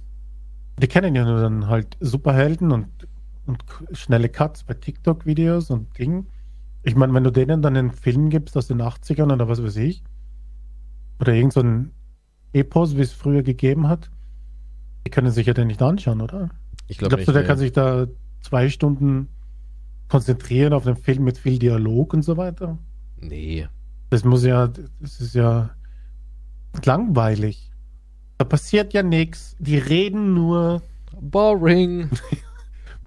Die 0.79 0.87
kennen 0.87 1.15
ja 1.15 1.23
nur 1.23 1.41
dann 1.41 1.67
halt 1.67 1.97
Superhelden 1.99 2.71
und, 2.71 3.06
und 3.47 3.63
schnelle 3.91 4.29
Cuts 4.29 4.63
bei 4.63 4.73
TikTok-Videos 4.73 5.69
und 5.69 5.97
Dingen. 5.97 6.27
Ich 6.83 6.95
meine, 6.95 7.13
wenn 7.13 7.23
du 7.23 7.31
denen 7.31 7.61
dann 7.61 7.75
einen 7.75 7.91
Film 7.91 8.29
gibst 8.29 8.55
aus 8.55 8.67
den 8.67 8.81
80ern 8.81 9.33
oder 9.33 9.47
was 9.47 9.63
weiß 9.63 9.77
ich, 9.77 10.03
oder 11.19 11.33
irgend 11.33 11.53
so 11.53 11.61
ein 11.61 11.91
Epos, 12.53 12.95
wie 12.95 13.01
es 13.01 13.11
früher 13.11 13.43
gegeben 13.43 13.87
hat, 13.87 14.11
die 15.05 15.11
können 15.11 15.31
sich 15.31 15.47
ja 15.47 15.53
den 15.53 15.67
nicht 15.67 15.81
anschauen, 15.81 16.21
oder? 16.21 16.49
Ich 16.87 16.97
glaube 16.97 17.17
du, 17.23 17.31
der 17.31 17.43
kann 17.43 17.57
sich 17.57 17.71
da 17.71 18.07
zwei 18.41 18.69
Stunden 18.69 19.29
konzentrieren 20.07 20.73
auf 20.73 20.83
den 20.83 20.95
Film 20.95 21.23
mit 21.23 21.37
viel 21.37 21.59
Dialog 21.59 22.13
und 22.13 22.21
so 22.23 22.37
weiter? 22.37 22.77
nee. 23.19 23.67
Das 24.09 24.23
muss 24.23 24.45
ja, 24.45 24.67
das 25.01 25.19
ist 25.19 25.35
ja 25.35 25.69
langweilig. 26.85 27.71
Da 28.37 28.45
passiert 28.45 28.93
ja 28.93 29.03
nichts. 29.03 29.57
Die 29.59 29.77
reden 29.77 30.33
nur. 30.33 30.81
Boring. 31.19 32.09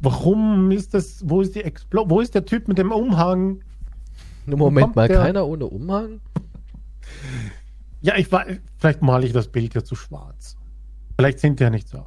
Warum 0.01 0.71
ist 0.71 0.95
das, 0.95 1.23
wo 1.29 1.43
ist 1.43 1.55
die 1.55 1.63
Explo 1.63 2.09
wo 2.09 2.21
ist 2.21 2.35
der 2.35 2.45
Typ 2.45 2.69
mit 2.69 2.79
dem 2.79 2.91
Umhang? 2.91 3.61
Moment 4.47 4.97
mal, 4.97 5.09
der? 5.09 5.19
keiner 5.19 5.47
ohne 5.47 5.67
Umhang? 5.67 6.21
Ja, 8.01 8.17
ich 8.17 8.33
war, 8.33 8.47
vielleicht 8.79 9.03
male 9.03 9.27
ich 9.27 9.33
das 9.33 9.49
Bild 9.49 9.75
ja 9.75 9.85
zu 9.85 9.95
schwarz. 9.95 10.57
Vielleicht 11.17 11.39
sind 11.41 11.61
die 11.61 11.65
ja 11.65 11.71
nicht 11.71 11.89
so. 11.89 12.07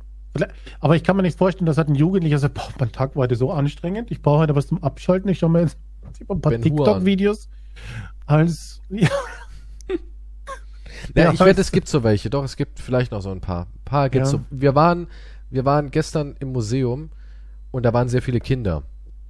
Aber 0.80 0.96
ich 0.96 1.04
kann 1.04 1.16
mir 1.16 1.22
nicht 1.22 1.38
vorstellen, 1.38 1.68
dass 1.68 1.78
halt 1.78 1.90
ein 1.90 1.96
Jugendlicher 1.96 2.40
sagt, 2.40 2.56
boah, 2.56 2.68
mein 2.80 2.92
Tag 2.92 3.16
war 3.16 3.24
heute 3.24 3.36
so 3.36 3.52
anstrengend, 3.52 4.10
ich 4.10 4.24
brauche 4.24 4.40
heute 4.40 4.56
was 4.56 4.66
zum 4.68 4.82
Abschalten, 4.84 5.30
ich 5.30 5.38
schaue 5.40 5.52
mir 5.52 5.62
jetzt 5.62 5.78
ein 6.30 6.42
paar. 6.42 6.60
TikTok-Videos 6.60 7.50
als, 8.26 8.82
ja, 8.90 9.08
Ja, 11.16 11.26
Ja, 11.26 11.34
ich 11.34 11.40
wette, 11.40 11.62
es 11.62 11.72
gibt 11.72 11.88
so 11.88 12.04
welche. 12.04 12.30
Doch, 12.30 12.44
es 12.44 12.56
gibt 12.56 12.80
vielleicht 12.80 13.12
noch 13.12 13.22
so 13.22 13.30
ein 13.30 13.42
paar. 13.42 13.66
Ein 13.66 13.86
paar 13.86 14.10
gibt's 14.10 14.32
Ja. 14.32 14.40
so. 14.40 14.46
Wir 14.50 14.74
waren, 14.74 15.08
wir 15.52 15.66
waren 15.66 15.92
gestern 15.92 16.36
im 16.40 16.52
Museum 16.54 17.12
und 17.74 17.84
da 17.84 17.92
waren 17.92 18.08
sehr 18.08 18.22
viele 18.22 18.40
Kinder. 18.40 18.84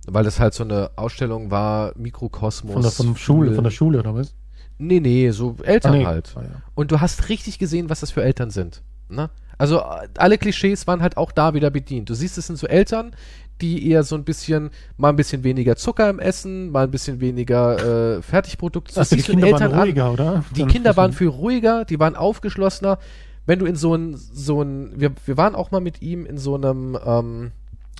Weil 0.05 0.25
das 0.25 0.39
halt 0.39 0.53
so 0.53 0.63
eine 0.65 0.91
Ausstellung 0.97 1.49
war, 1.49 1.93
Mikrokosmos. 1.97 2.73
von 2.73 2.81
der, 2.81 2.91
von 2.91 3.15
Schule, 3.15 3.53
von 3.55 3.63
der 3.63 3.71
Schule 3.71 3.99
oder 3.99 4.13
was? 4.13 4.35
Nee, 4.77 4.99
nee, 4.99 5.29
so 5.31 5.55
Eltern 5.63 5.93
Ah, 5.93 5.97
nee. 5.97 6.05
halt. 6.05 6.33
Ah, 6.35 6.41
ja. 6.41 6.49
Und 6.75 6.91
du 6.91 6.99
hast 6.99 7.29
richtig 7.29 7.57
gesehen, 7.57 7.89
was 7.89 8.01
das 8.01 8.11
für 8.11 8.21
Eltern 8.21 8.49
sind. 8.49 8.83
Ne? 9.07 9.29
Also 9.57 9.81
alle 10.17 10.37
Klischees 10.37 10.87
waren 10.87 11.01
halt 11.01 11.15
auch 11.15 11.31
da 11.31 11.53
wieder 11.53 11.69
bedient. 11.69 12.09
Du 12.09 12.15
siehst, 12.15 12.37
es 12.37 12.47
sind 12.47 12.57
so 12.57 12.67
Eltern, 12.67 13.15
die 13.61 13.87
eher 13.89 14.03
so 14.03 14.15
ein 14.15 14.25
bisschen, 14.25 14.71
mal 14.97 15.09
ein 15.09 15.15
bisschen 15.15 15.43
weniger 15.45 15.77
Zucker 15.77 16.09
im 16.09 16.19
Essen, 16.19 16.69
mal 16.71 16.83
ein 16.85 16.91
bisschen 16.91 17.21
weniger 17.21 18.17
äh, 18.17 18.21
Fertigprodukte. 18.21 18.95
Du 18.95 18.99
Also 18.99 19.15
die 19.15 19.21
Kinder 19.21 19.51
waren 19.51 19.53
Eltern 19.61 19.71
an. 19.73 19.79
ruhiger, 19.79 20.11
oder? 20.11 20.43
Die 20.55 20.61
Dann- 20.61 20.69
Kinder 20.69 20.97
waren 20.97 21.13
viel 21.13 21.27
ruhiger, 21.29 21.85
die 21.85 21.99
waren 21.99 22.15
aufgeschlossener. 22.17 22.97
Wenn 23.45 23.59
du 23.59 23.65
in 23.67 23.75
so 23.75 23.93
ein, 23.95 24.15
so 24.17 24.61
ein, 24.61 24.91
wir, 24.99 25.11
wir 25.25 25.37
waren 25.37 25.55
auch 25.55 25.71
mal 25.71 25.81
mit 25.81 26.01
ihm 26.01 26.25
in 26.25 26.37
so 26.37 26.55
einem, 26.55 26.97
ähm, 27.05 27.51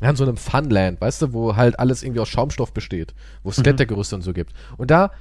ja, 0.04 0.10
in 0.10 0.16
so 0.16 0.24
einem 0.24 0.38
Funland, 0.38 1.02
weißt 1.02 1.22
du, 1.22 1.34
wo 1.34 1.56
halt 1.56 1.80
alles 1.80 2.04
irgendwie 2.04 2.20
aus 2.20 2.30
Schaumstoff 2.30 2.74
besteht, 2.74 3.14
wo 3.42 3.50
es 3.50 3.58
Mhm. 3.58 3.64
Klettergerüste 3.64 4.16
und 4.16 4.22
so 4.22 4.34
gibt. 4.34 4.54
Und 4.78 4.92
da, 4.92 5.12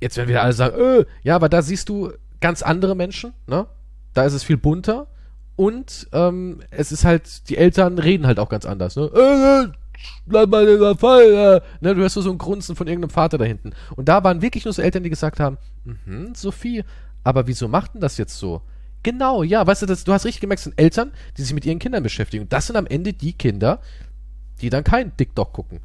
jetzt 0.00 0.16
werden 0.16 0.28
wieder 0.28 0.42
alle 0.42 0.52
sagen, 0.52 0.76
äh, 0.78 1.04
ja, 1.22 1.36
aber 1.36 1.48
da 1.48 1.62
siehst 1.62 1.88
du 1.88 2.12
ganz 2.40 2.62
andere 2.62 2.94
Menschen, 2.94 3.32
ne? 3.46 3.66
Da 4.12 4.24
ist 4.24 4.32
es 4.32 4.42
viel 4.42 4.56
bunter 4.56 5.06
und 5.56 6.08
ähm, 6.12 6.60
es 6.70 6.90
ist 6.90 7.04
halt, 7.04 7.48
die 7.48 7.56
Eltern 7.56 7.98
reden 7.98 8.26
halt 8.26 8.38
auch 8.40 8.48
ganz 8.48 8.66
anders, 8.66 8.96
ne? 8.96 9.10
Äh, 9.14 9.64
äh, 9.64 9.68
bleib 10.26 10.48
mal 10.48 10.66
in 10.66 10.80
der 10.80 10.96
Fall, 10.96 11.22
äh. 11.22 11.84
ne? 11.84 11.94
Du 11.94 12.00
hörst 12.00 12.14
so 12.16 12.30
ein 12.30 12.38
Grunzen 12.38 12.74
von 12.76 12.86
irgendeinem 12.88 13.10
Vater 13.10 13.38
da 13.38 13.44
hinten. 13.44 13.72
Und 13.94 14.08
da 14.08 14.24
waren 14.24 14.42
wirklich 14.42 14.64
nur 14.64 14.74
so 14.74 14.82
Eltern, 14.82 15.02
die 15.02 15.10
gesagt 15.10 15.38
haben, 15.38 15.58
mhm, 15.84 16.34
Sophie, 16.34 16.82
aber 17.22 17.46
wieso 17.46 17.68
macht 17.68 17.94
denn 17.94 18.00
das 18.00 18.16
jetzt 18.18 18.38
so? 18.38 18.62
Genau, 19.02 19.42
ja, 19.42 19.66
weißt 19.66 19.82
du, 19.82 19.86
das, 19.86 20.04
du 20.04 20.12
hast 20.12 20.26
richtig 20.26 20.40
gemerkt, 20.40 20.60
es 20.60 20.64
sind 20.64 20.78
Eltern, 20.78 21.12
die 21.36 21.42
sich 21.42 21.54
mit 21.54 21.64
ihren 21.64 21.78
Kindern 21.78 22.02
beschäftigen. 22.02 22.44
Und 22.44 22.52
das 22.52 22.66
sind 22.66 22.76
am 22.76 22.86
Ende 22.86 23.12
die 23.12 23.32
Kinder, 23.32 23.80
die 24.60 24.70
dann 24.70 24.84
kein 24.84 25.16
TikTok 25.16 25.52
gucken. 25.52 25.80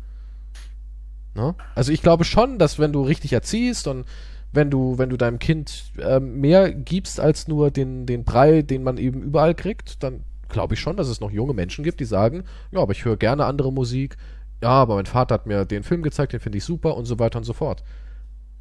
Ne? 1.33 1.55
Also 1.75 1.91
ich 1.91 2.01
glaube 2.01 2.23
schon, 2.23 2.59
dass 2.59 2.79
wenn 2.79 2.93
du 2.93 3.03
richtig 3.03 3.33
erziehst 3.33 3.87
und 3.87 4.05
wenn 4.51 4.69
du, 4.69 4.97
wenn 4.97 5.09
du 5.09 5.17
deinem 5.17 5.39
Kind 5.39 5.83
ähm, 5.99 6.39
mehr 6.39 6.71
gibst 6.71 7.19
als 7.19 7.47
nur 7.47 7.71
den, 7.71 8.05
den 8.05 8.23
Brei, 8.23 8.61
den 8.61 8.83
man 8.83 8.97
eben 8.97 9.21
überall 9.21 9.53
kriegt, 9.53 10.01
dann 10.01 10.23
glaube 10.47 10.75
ich 10.75 10.79
schon, 10.79 10.95
dass 10.95 11.09
es 11.09 11.19
noch 11.19 11.31
junge 11.31 11.53
Menschen 11.53 11.83
gibt, 11.83 11.99
die 11.99 12.05
sagen, 12.05 12.43
ja, 12.71 12.79
aber 12.79 12.93
ich 12.93 13.03
höre 13.03 13.17
gerne 13.17 13.45
andere 13.45 13.73
Musik, 13.73 14.15
ja, 14.63 14.69
aber 14.69 14.95
mein 14.95 15.05
Vater 15.05 15.35
hat 15.35 15.45
mir 15.45 15.65
den 15.65 15.83
Film 15.83 16.03
gezeigt, 16.03 16.33
den 16.33 16.39
finde 16.39 16.57
ich 16.57 16.63
super 16.63 16.95
und 16.95 17.05
so 17.05 17.19
weiter 17.19 17.37
und 17.37 17.43
so 17.43 17.53
fort. 17.53 17.83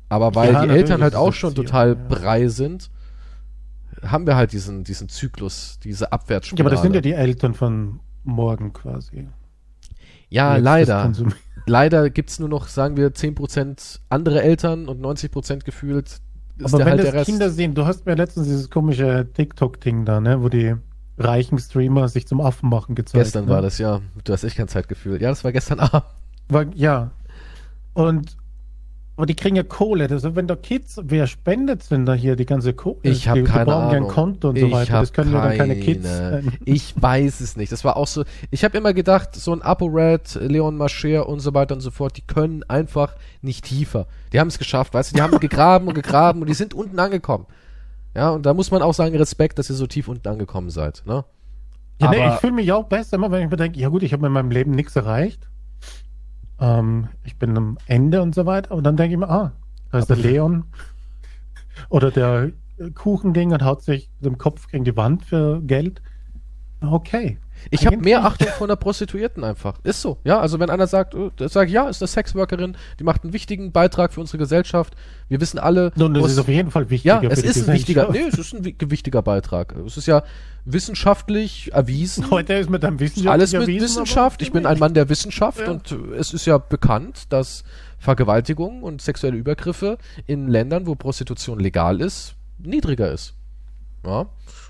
Aber 0.08 0.34
weil 0.34 0.52
Ja, 0.52 0.66
die 0.66 0.72
Eltern 0.72 1.02
halt 1.02 1.14
auch 1.14 1.32
schon 1.32 1.54
total 1.54 1.90
ja. 1.90 1.94
brei 2.08 2.48
sind, 2.48 2.90
haben 4.10 4.26
wir 4.26 4.36
halt 4.36 4.52
diesen, 4.52 4.84
diesen 4.84 5.08
Zyklus, 5.08 5.78
diese 5.82 6.04
Ja, 6.04 6.12
Abwärtsspirale. 6.12 6.62
aber 6.66 6.70
das 6.70 6.82
sind 6.82 6.94
ja 6.94 7.00
die 7.00 7.12
Eltern 7.12 7.54
von 7.54 8.00
morgen 8.24 8.72
quasi. 8.72 9.28
ja 10.28 10.56
leider. 10.56 11.12
leider 11.66 12.10
gibt's 12.10 12.38
nur 12.38 12.48
noch, 12.48 12.68
sagen 12.68 12.96
wir, 12.96 13.10
10% 13.14 14.00
andere 14.08 14.42
Eltern 14.42 14.88
und 14.88 15.00
90% 15.00 15.64
gefühlt 15.64 16.20
ist 16.56 16.66
Aber 16.66 16.78
der 16.78 16.86
wenn 16.86 16.90
halt 16.92 17.00
das 17.00 17.04
der 17.10 17.14
Rest. 17.20 17.26
Kinder 17.30 17.50
sehen, 17.50 17.74
du 17.74 17.84
hast 17.86 18.06
mir 18.06 18.14
letztens 18.14 18.46
dieses 18.46 18.70
komische 18.70 19.26
TikTok-Ding 19.32 20.04
da, 20.04 20.20
ne, 20.20 20.42
wo 20.42 20.48
die 20.48 20.74
reichen 21.18 21.58
Streamer 21.58 22.08
sich 22.08 22.26
zum 22.26 22.40
Affen 22.40 22.68
machen 22.68 22.94
gezeigt. 22.94 23.24
gestern 23.24 23.44
ne? 23.46 23.50
war 23.50 23.62
das, 23.62 23.78
ja. 23.78 24.00
Du 24.24 24.32
hast 24.32 24.44
echt 24.44 24.56
kein 24.56 24.68
Zeitgefühl. 24.68 25.20
Ja, 25.22 25.30
das 25.30 25.42
war 25.44 25.52
gestern 25.52 25.80
Abend. 25.80 26.04
War, 26.48 26.66
ja. 26.74 27.10
Und 27.92 28.36
aber 29.16 29.26
die 29.26 29.34
kriegen 29.36 29.54
ja 29.54 29.62
Kohle. 29.62 30.08
Das, 30.08 30.24
wenn 30.34 30.46
da 30.48 30.56
Kids, 30.56 31.00
wer 31.04 31.26
spendet 31.26 31.88
denn 31.90 32.04
da 32.04 32.14
hier 32.14 32.34
die 32.36 32.46
ganze 32.46 32.72
Kohle? 32.74 32.96
Ich 33.02 33.28
habe 33.28 33.44
keine 33.44 33.66
brauchen 33.66 33.94
Ahnung. 33.94 34.08
ein 34.08 34.14
Konto 34.14 34.48
und 34.48 34.56
ich 34.56 34.62
so 34.64 34.72
weiter. 34.72 35.00
Das 35.00 35.12
können 35.12 35.32
ja 35.32 35.46
dann 35.48 35.56
keine 35.56 35.76
Kids 35.76 36.04
keine- 36.04 36.42
sein. 36.42 36.52
Ich 36.64 36.94
weiß 37.00 37.40
es 37.40 37.56
nicht. 37.56 37.70
Das 37.70 37.84
war 37.84 37.96
auch 37.96 38.06
so. 38.08 38.24
Ich 38.50 38.64
habe 38.64 38.76
immer 38.76 38.92
gedacht, 38.92 39.34
so 39.36 39.52
ein 39.52 39.62
ApoRed, 39.62 40.34
Leon 40.42 40.76
Mascher 40.76 41.28
und 41.28 41.40
so 41.40 41.54
weiter 41.54 41.74
und 41.74 41.80
so 41.80 41.90
fort, 41.92 42.16
die 42.16 42.22
können 42.26 42.64
einfach 42.64 43.14
nicht 43.40 43.64
tiefer. 43.64 44.06
Die 44.32 44.40
haben 44.40 44.48
es 44.48 44.58
geschafft, 44.58 44.94
weißt 44.94 45.12
du? 45.12 45.16
Die 45.16 45.22
haben 45.22 45.38
gegraben 45.38 45.86
und 45.86 45.94
gegraben 45.94 46.40
und 46.40 46.48
die 46.48 46.54
sind 46.54 46.74
unten 46.74 46.98
angekommen. 46.98 47.46
Ja, 48.16 48.30
und 48.30 48.46
da 48.46 48.54
muss 48.54 48.70
man 48.70 48.82
auch 48.82 48.94
sagen, 48.94 49.16
Respekt, 49.16 49.58
dass 49.58 49.70
ihr 49.70 49.76
so 49.76 49.86
tief 49.86 50.08
unten 50.08 50.26
angekommen 50.28 50.70
seid. 50.70 51.02
Ne? 51.06 51.24
Ja, 52.00 52.10
nee, 52.10 52.26
ich 52.28 52.34
fühle 52.40 52.52
mich 52.52 52.72
auch 52.72 52.84
besser, 52.84 53.14
immer 53.16 53.30
wenn 53.30 53.44
ich 53.44 53.50
mir 53.50 53.56
denke, 53.56 53.78
ja 53.78 53.88
gut, 53.88 54.02
ich 54.02 54.12
habe 54.12 54.26
in 54.26 54.32
meinem 54.32 54.50
Leben 54.50 54.72
nichts 54.72 54.96
erreicht. 54.96 55.48
Ähm, 56.60 57.08
ich 57.24 57.36
bin 57.38 57.56
am 57.56 57.78
Ende 57.86 58.22
und 58.22 58.34
so 58.34 58.46
weiter. 58.46 58.74
Und 58.74 58.84
dann 58.84 58.96
denke 58.96 59.14
ich 59.14 59.18
mir, 59.18 59.28
ah, 59.28 59.52
da 59.90 59.98
ist 59.98 60.10
der 60.10 60.16
Leon. 60.16 60.64
Oder 61.88 62.10
der 62.10 62.52
Kuchending 62.94 63.52
und 63.52 63.62
haut 63.62 63.82
sich 63.82 64.10
mit 64.20 64.26
dem 64.26 64.38
Kopf 64.38 64.68
gegen 64.68 64.84
die 64.84 64.96
Wand 64.96 65.24
für 65.24 65.60
Geld. 65.62 66.02
Okay. 66.80 67.38
Ich 67.70 67.86
habe 67.86 67.96
mehr 67.96 68.24
Achtung 68.24 68.48
vor 68.58 68.66
einer 68.66 68.76
Prostituierten 68.76 69.42
einfach. 69.44 69.78
Ist 69.84 70.02
so. 70.02 70.18
Ja, 70.24 70.38
also 70.40 70.58
wenn 70.60 70.70
einer 70.70 70.86
sagt, 70.86 71.14
äh, 71.14 71.30
sag 71.48 71.68
ich, 71.68 71.74
ja, 71.74 71.88
ist 71.88 72.02
eine 72.02 72.08
Sexworkerin, 72.08 72.76
die 72.98 73.04
macht 73.04 73.24
einen 73.24 73.32
wichtigen 73.32 73.72
Beitrag 73.72 74.12
für 74.12 74.20
unsere 74.20 74.38
Gesellschaft. 74.38 74.94
Wir 75.28 75.40
wissen 75.40 75.58
alle, 75.58 75.92
Nun, 75.96 76.12
das 76.14 76.32
ist 76.32 76.38
auf 76.38 76.48
jeden 76.48 76.70
Fall 76.70 76.90
wichtiger. 76.90 77.22
ja, 77.22 77.30
es 77.30 77.40
für 77.40 77.42
die 77.42 77.48
ist 77.60 77.68
ein 77.68 77.74
wichtiger, 77.74 78.10
nee, 78.12 78.24
es 78.30 78.38
ist 78.38 78.52
ein 78.54 78.64
wi- 78.64 78.76
wichtiger 78.80 79.22
Beitrag. 79.22 79.74
Es 79.86 79.96
ist 79.96 80.06
ja 80.06 80.22
wissenschaftlich 80.66 81.72
erwiesen. 81.72 82.30
Heute 82.30 82.54
ist 82.54 82.68
mit 82.70 82.84
einem 82.84 83.00
Wissenschaft 83.00 83.32
Alles 83.32 83.52
mit 83.52 83.66
Wissenschaft. 83.66 84.42
Ich 84.42 84.52
bin 84.52 84.66
ein 84.66 84.78
Mann 84.78 84.92
der 84.94 85.08
Wissenschaft 85.08 85.60
Ja. 85.60 85.70
und 85.70 85.92
äh, 85.92 86.16
es 86.16 86.34
ist 86.34 86.44
ja 86.46 86.58
bekannt, 86.58 87.32
dass 87.32 87.64
Vergewaltigung 87.98 88.82
und 88.82 89.00
sexuelle 89.00 89.36
Übergriffe 89.36 89.96
in 90.26 90.48
Ländern, 90.48 90.86
wo 90.86 90.94
Prostitution 90.94 91.58
legal 91.58 92.00
ist, 92.02 92.34
niedriger 92.58 93.10
ist. 93.12 93.34
Ja. 94.04 94.26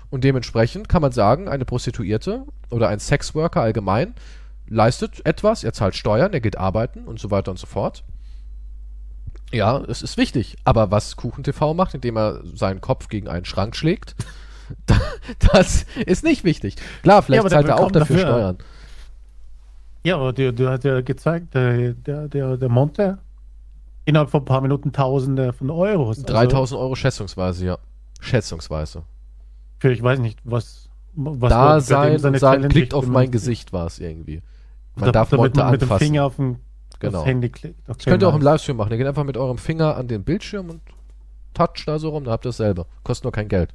Und 0.09 0.23
dementsprechend 0.23 0.87
kann 0.89 1.01
man 1.01 1.11
sagen, 1.11 1.47
eine 1.47 1.65
Prostituierte 1.65 2.45
oder 2.69 2.89
ein 2.89 2.99
Sexworker 2.99 3.61
allgemein 3.61 4.13
leistet 4.67 5.25
etwas, 5.25 5.63
er 5.63 5.73
zahlt 5.73 5.95
Steuern, 5.95 6.33
er 6.33 6.41
geht 6.41 6.57
arbeiten 6.57 7.05
und 7.05 7.19
so 7.19 7.29
weiter 7.31 7.51
und 7.51 7.57
so 7.57 7.67
fort. 7.67 8.03
Ja, 9.51 9.77
es 9.87 10.01
ist 10.01 10.17
wichtig. 10.17 10.57
Aber 10.63 10.89
was 10.91 11.15
KuchenTV 11.17 11.73
macht, 11.75 11.93
indem 11.93 12.17
er 12.17 12.41
seinen 12.55 12.81
Kopf 12.81 13.07
gegen 13.09 13.27
einen 13.27 13.45
Schrank 13.45 13.75
schlägt, 13.75 14.15
da- 14.87 14.99
das 15.51 15.85
ist 16.05 16.23
nicht 16.23 16.43
wichtig. 16.43 16.75
Klar, 17.03 17.21
vielleicht 17.21 17.43
der 17.43 17.51
zahlt 17.51 17.67
er 17.67 17.79
auch 17.79 17.91
dafür 17.91 18.15
dafür- 18.17 18.27
Steuern. 18.27 18.57
Ja, 20.03 20.15
aber 20.17 20.33
der, 20.33 20.51
der 20.51 20.69
hat 20.69 20.83
ja 20.83 21.01
gezeigt, 21.01 21.53
der, 21.55 21.93
der, 21.93 22.27
der, 22.27 22.57
Monte, 22.69 23.17
innerhalb 24.05 24.29
von 24.29 24.41
ein 24.43 24.45
paar 24.45 24.61
Minuten 24.61 24.91
Tausende 24.93 25.51
von 25.51 25.69
Euros. 25.71 26.17
Also 26.19 26.27
3000 26.27 26.79
Euro 26.79 26.95
schätzungsweise, 26.95 27.65
ja. 27.65 27.77
Schätzungsweise. 28.19 29.03
Für, 29.79 29.91
ich 29.91 30.01
weiß 30.03 30.19
nicht, 30.19 30.39
was, 30.43 30.89
was 31.15 31.49
da 31.49 31.79
sein 31.79 32.23
und 32.23 32.39
sagen, 32.39 32.67
klickt 32.69 32.93
auf 32.93 33.07
mein. 33.07 33.31
Gesicht 33.31 33.73
war 33.73 33.87
es 33.87 33.99
irgendwie. 33.99 34.41
Man 34.95 35.05
Da- 35.05 35.11
darf 35.11 35.31
Monte 35.31 35.57
man 35.59 35.71
mit 35.71 35.81
dem 35.81 35.85
anfassen. 35.85 36.05
Finger 36.05 36.25
auf 36.25 36.35
dem 36.37 36.57
Genau. 36.99 37.19
aufs 37.19 37.27
Handy 37.27 37.49
klickt. 37.49 37.79
Das 37.87 37.97
könnt 37.99 38.23
ihr 38.23 38.29
auch 38.29 38.35
im 38.35 38.41
Livestream 38.41 38.77
machen. 38.77 38.91
Ihr 38.91 38.97
geht 38.97 39.07
einfach 39.07 39.25
mit 39.25 39.35
eurem 39.37 39.57
Finger 39.57 39.97
an 39.97 40.07
den 40.07 40.23
Bildschirm 40.23 40.69
und 40.69 40.81
toucht 41.53 41.85
da 41.87 41.99
so 41.99 42.09
rum, 42.09 42.23
dann 42.23 42.31
habt 42.33 42.45
ihr 42.45 42.49
dasselbe. 42.49 42.85
Kostet 43.03 43.25
nur 43.25 43.31
kein 43.33 43.49
Geld. 43.49 43.73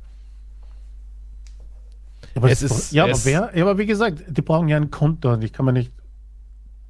Aber 2.34 2.50
Es 2.50 2.62
es 2.62 2.70
ist- 2.70 2.92
ja, 2.92 3.04
aber 3.04 3.12
es- 3.12 3.24
wer, 3.26 3.50
ja, 3.54 3.62
aber 3.64 3.78
wie 3.78 3.86
gesagt, 3.86 4.22
die 4.28 4.42
brauchen 4.42 4.68
ja 4.68 4.76
ein 4.76 4.90
Konto 4.90 5.32
und 5.32 5.42
ich 5.42 5.52
kann 5.52 5.66
mir 5.66 5.72
nicht. 5.72 5.92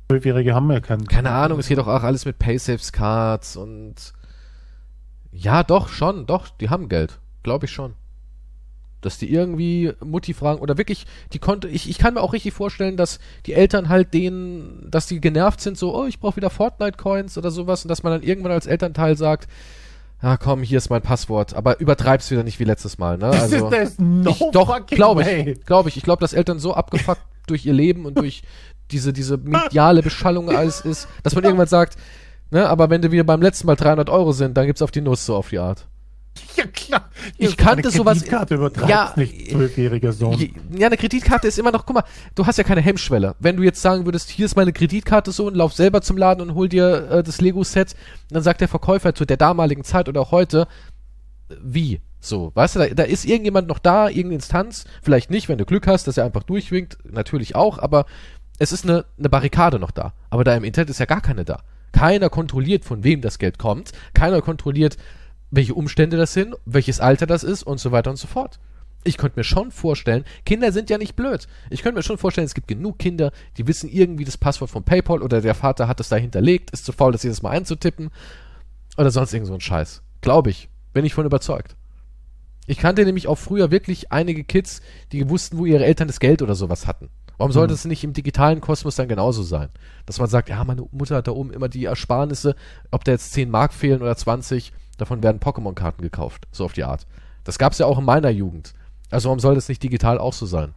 Zwölfjährige 0.09 0.55
haben 0.55 0.71
ja 0.71 0.81
kein. 0.81 1.05
Keine 1.07 1.31
Ahnung, 1.31 1.59
es 1.61 1.69
geht 1.69 1.79
doch 1.79 1.87
auch 1.87 2.03
alles 2.03 2.25
mit 2.25 2.39
Paysaves 2.39 2.93
Cards 2.93 3.57
und 3.57 3.95
ja, 5.33 5.63
doch, 5.63 5.89
schon, 5.89 6.27
doch, 6.27 6.49
die 6.49 6.69
haben 6.69 6.89
Geld. 6.89 7.21
Glaube 7.43 7.67
ich 7.67 7.73
schon. 7.73 7.95
Dass 9.01 9.19
die 9.19 9.33
irgendwie 9.33 9.93
Mutti 10.05 10.35
fragen 10.35 10.61
oder 10.61 10.77
wirklich, 10.77 11.07
die 11.33 11.39
konnte, 11.39 11.69
ich, 11.69 11.89
ich 11.89 11.99
kann 11.99 12.15
mir 12.15 12.21
auch 12.21 12.33
richtig 12.33 12.53
vorstellen, 12.53 12.97
dass 12.97 13.19
die 13.47 13.55
Eltern 13.55 13.89
halt 13.89 14.13
denen, 14.13 14.87
dass 14.91 15.07
die 15.07 15.21
genervt 15.21 15.61
sind, 15.61 15.79
so, 15.79 15.97
oh, 15.97 16.07
ich 16.07 16.21
brauche 16.21 16.37
wieder 16.37 16.51
Fortnite-Coins 16.51 17.39
oder 17.39 17.51
sowas 17.51 17.85
und 17.85 17.89
dass 17.89 18.03
man 18.03 18.13
dann 18.13 18.23
irgendwann 18.23 18.53
als 18.53 18.67
Elternteil 18.67 19.17
sagt, 19.17 19.49
ja 20.23 20.37
komm, 20.37 20.63
hier 20.63 20.79
ist 20.79 20.91
mein 20.91 21.03
Passwort, 21.03 21.55
aber 21.55 21.81
übertreib's 21.81 22.31
wieder 22.31 22.43
nicht 22.43 22.61
wie 22.61 22.65
letztes 22.65 22.99
Mal, 22.99 23.19
ne? 23.19 23.31
Also, 23.31 23.69
ist 23.69 23.73
das 23.73 23.99
no 23.99 24.31
ich, 24.31 24.39
doch, 24.53 24.87
glaube 24.87 25.23
ich, 25.23 25.65
glaube 25.65 25.89
ich. 25.89 25.97
Ich 25.97 26.03
glaube, 26.03 26.21
dass 26.21 26.33
Eltern 26.33 26.59
so 26.59 26.75
abgefuckt 26.75 27.23
durch 27.47 27.65
ihr 27.67 27.73
Leben 27.73 28.05
und 28.07 28.19
durch 28.19 28.43
diese, 28.91 29.13
diese 29.13 29.39
mediale 29.39 30.03
Beschallung 30.03 30.51
alles 30.51 30.81
ist, 30.81 31.09
dass 31.23 31.35
man 31.35 31.45
irgendwann 31.45 31.69
sagt, 31.69 31.97
ne, 32.51 32.69
aber 32.69 32.91
wenn 32.91 33.03
du 33.03 33.11
wieder 33.11 33.25
beim 33.25 33.41
letzten 33.41 33.67
Mal 33.67 33.77
300 33.77 34.11
Euro 34.11 34.33
sind, 34.33 34.57
dann 34.57 34.67
gibt's 34.67 34.83
auf 34.83 34.91
die 34.91 35.01
Nuss 35.01 35.25
so 35.25 35.37
auf 35.37 35.49
die 35.49 35.59
Art. 35.59 35.87
Ja, 36.57 36.67
klar. 36.67 37.09
Ich 37.39 37.57
kannte 37.57 37.89
Eine 37.89 37.97
sowas- 37.97 38.19
Kreditkarte 38.19 38.55
übertreibt 38.57 38.91
Ja, 38.91 39.13
nicht, 39.17 39.51
zwölfjähriger 39.51 40.13
Sohn. 40.13 40.39
Ja, 40.77 40.89
eine 40.89 40.97
Kreditkarte 40.97 41.49
ist 41.49 41.59
immer 41.59 41.71
noch, 41.73 41.87
guck 41.87 41.95
mal, 41.97 42.05
du 42.35 42.45
hast 42.47 42.59
ja 42.59 42.65
keine 42.65 42.81
Hemmschwelle. 42.81 43.35
Wenn 43.39 43.57
du 43.57 43.63
jetzt 43.63 43.81
sagen 43.81 44.05
würdest, 44.05 44.31
hier 44.31 44.47
ist 44.47 44.57
meine 44.57 44.73
Kreditkarte 44.73 45.33
so 45.33 45.47
und 45.47 45.55
lauf 45.55 45.73
selber 45.73 46.03
zum 46.03 46.17
Laden 46.17 46.43
und 46.43 46.55
hol 46.55 46.69
dir 46.69 47.09
äh, 47.11 47.23
das 47.23 47.41
Lego-Set, 47.41 47.95
dann 48.31 48.43
sagt 48.43 48.61
der 48.61 48.69
Verkäufer 48.69 49.15
zu 49.15 49.25
der 49.25 49.37
damaligen 49.37 49.85
Zeit 49.85 50.09
oder 50.09 50.21
auch 50.21 50.33
heute, 50.33 50.67
wie? 51.63 52.01
So, 52.21 52.53
weißt 52.55 52.77
du, 52.77 52.79
da, 52.81 52.87
da 52.89 53.03
ist 53.05 53.25
irgendjemand 53.25 53.67
noch 53.69 53.79
da, 53.79 54.09
irgendeine 54.09 54.35
Instanz, 54.35 54.85
vielleicht 55.03 55.31
nicht, 55.31 55.49
wenn 55.49 55.57
du 55.59 55.65
Glück 55.65 55.87
hast, 55.87 56.07
dass 56.07 56.19
er 56.19 56.25
einfach 56.25 56.43
durchwinkt, 56.43 56.99
natürlich 57.11 57.55
auch, 57.57 57.79
aber 57.79 58.05
es 58.59 58.73
ist 58.73 58.85
eine, 58.85 59.07
eine 59.19 59.31
Barrikade 59.31 59.79
noch 59.79 59.91
da. 59.91 60.13
Aber 60.29 60.45
da 60.45 60.55
im 60.55 60.65
Internet 60.65 60.91
ist 60.91 61.01
ja 61.01 61.07
gar 61.07 61.23
keine 61.23 61.47
da. 61.47 61.63
Keiner 61.93 62.29
kontrolliert, 62.29 62.85
von 62.85 63.05
wem 63.05 63.23
das 63.23 63.39
Geld 63.39 63.59
kommt. 63.59 63.93
Keiner 64.13 64.43
kontrolliert, 64.43 64.99
welche 65.51 65.75
Umstände 65.75 66.17
das 66.17 66.33
sind, 66.33 66.55
welches 66.65 67.01
Alter 67.01 67.27
das 67.27 67.45
ist 67.45 67.63
und 67.63 67.79
so 67.81 67.93
weiter 67.93 68.11
und 68.11 68.17
so 68.17 68.27
fort. 68.27 68.59
Ich 69.03 69.17
könnte 69.17 69.39
mir 69.39 69.45
schon 69.45 69.71
vorstellen, 69.71 70.25
Kinder 70.45 70.73
sind 70.73 70.91
ja 70.91 70.99
nicht 70.99 71.17
blöd. 71.17 71.49
Ich 71.71 71.83
könnte 71.83 71.99
mir 71.99 72.03
schon 72.03 72.19
vorstellen, 72.19 72.45
es 72.45 72.55
gibt 72.55 72.69
genug 72.69 72.99
Kinder, 72.99 73.33
die 73.57 73.67
wissen 73.67 73.89
irgendwie 73.89 74.25
das 74.25 74.37
Passwort 74.37 74.71
von 74.71 74.85
PayPal 74.85 75.23
oder 75.23 75.41
der 75.41 75.55
Vater 75.55 75.89
hat 75.89 76.01
es 76.01 76.11
da 76.11 76.17
hinterlegt, 76.17 76.71
ist 76.71 76.85
zu 76.85 76.93
faul, 76.93 77.13
das 77.13 77.23
jedes 77.23 77.43
Mal 77.43 77.51
einzutippen 77.51 78.11
oder 78.99 79.11
sonst 79.11 79.33
irgend 79.33 79.49
so 79.49 79.55
ein 79.55 79.61
Scheiß. 79.61 80.03
Glaube 80.21 80.51
ich. 80.51 80.69
Bin 80.93 81.05
ich 81.05 81.15
von 81.15 81.25
überzeugt. 81.25 81.77
Ich 82.67 82.79
kannte 82.79 83.05
nämlich 83.05 83.27
auch 83.27 83.39
früher 83.39 83.71
wirklich 83.71 84.13
einige 84.13 84.45
Kids, 84.45 84.81
die 85.13 85.29
wussten, 85.29 85.59
wo 85.59 85.67
ihre 85.67 85.85
Eltern 85.85 86.09
das 86.09 86.21
Geld 86.21 86.43
oder 86.43 86.55
sowas 86.55 86.87
hatten. 86.87 87.09
Warum 87.41 87.53
sollte 87.53 87.73
Mhm. 87.73 87.77
es 87.77 87.85
nicht 87.87 88.05
im 88.05 88.13
digitalen 88.13 88.61
Kosmos 88.61 88.97
dann 88.97 89.09
genauso 89.09 89.43
sein? 89.43 89.71
Dass 90.05 90.19
man 90.19 90.29
sagt, 90.29 90.51
ja, 90.51 90.63
meine 90.63 90.87
Mutter 90.93 91.17
hat 91.17 91.27
da 91.27 91.33
oben 91.33 91.51
immer 91.55 91.71
die 91.71 91.87
Ersparnisse, 91.87 92.55
ob 92.91 93.03
da 93.05 93.13
jetzt 93.13 93.33
10 93.33 93.51
Mark 93.51 93.73
fehlen 93.73 94.03
oder 94.03 94.15
20, 94.15 94.75
davon 94.99 95.23
werden 95.23 95.41
Pokémon-Karten 95.41 96.03
gekauft. 96.03 96.47
So 96.53 96.67
auf 96.67 96.75
die 96.75 96.85
Art. 96.85 97.07
Das 97.45 97.59
gab's 97.59 97.79
ja 97.79 97.87
auch 97.87 97.99
in 97.99 98.05
meiner 98.05 98.29
Jugend. 98.29 98.75
Also 99.11 99.31
warum 99.31 99.41
soll 99.41 99.55
das 99.55 99.71
nicht 99.71 99.83
digital 99.83 100.19
auch 100.19 100.35
so 100.35 100.45
sein? 100.45 100.75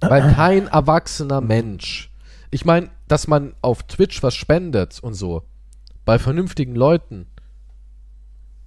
Weil 0.00 0.32
kein 0.34 0.68
erwachsener 0.68 1.40
Mensch, 1.40 2.12
ich 2.52 2.64
meine, 2.64 2.90
dass 3.08 3.26
man 3.26 3.54
auf 3.60 3.82
Twitch 3.82 4.22
was 4.22 4.36
spendet 4.36 5.00
und 5.02 5.14
so, 5.14 5.42
bei 6.04 6.20
vernünftigen 6.20 6.76
Leuten, 6.76 7.26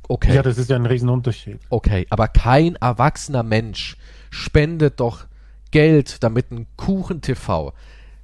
okay. 0.10 0.36
Ja, 0.36 0.44
das 0.44 0.58
ist 0.58 0.70
ja 0.70 0.76
ein 0.76 0.86
Riesenunterschied. 0.86 1.62
Okay, 1.70 2.08
aber 2.10 2.28
kein 2.28 2.76
erwachsener 2.76 3.44
Mensch 3.44 3.96
spendet 4.30 5.00
doch 5.00 5.28
Geld, 5.72 6.24
damit 6.24 6.52
ein 6.52 6.68
Kuchen-TV 6.78 7.74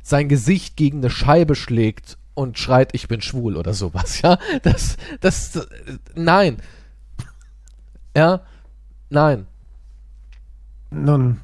sein 0.08 0.30
Gesicht 0.30 0.78
gegen 0.78 1.00
eine 1.00 1.10
Scheibe 1.10 1.54
schlägt 1.54 2.18
und 2.34 2.58
schreit, 2.58 2.94
ich 2.94 3.10
bin 3.10 3.22
schwul 3.22 3.58
oder 3.58 3.74
sowas, 3.74 4.22
ja? 4.22 4.38
Das, 4.64 4.96
das, 5.20 5.68
nein. 6.16 6.58
Ja, 8.16 8.42
nein. 9.10 9.48
Nun, 10.90 11.42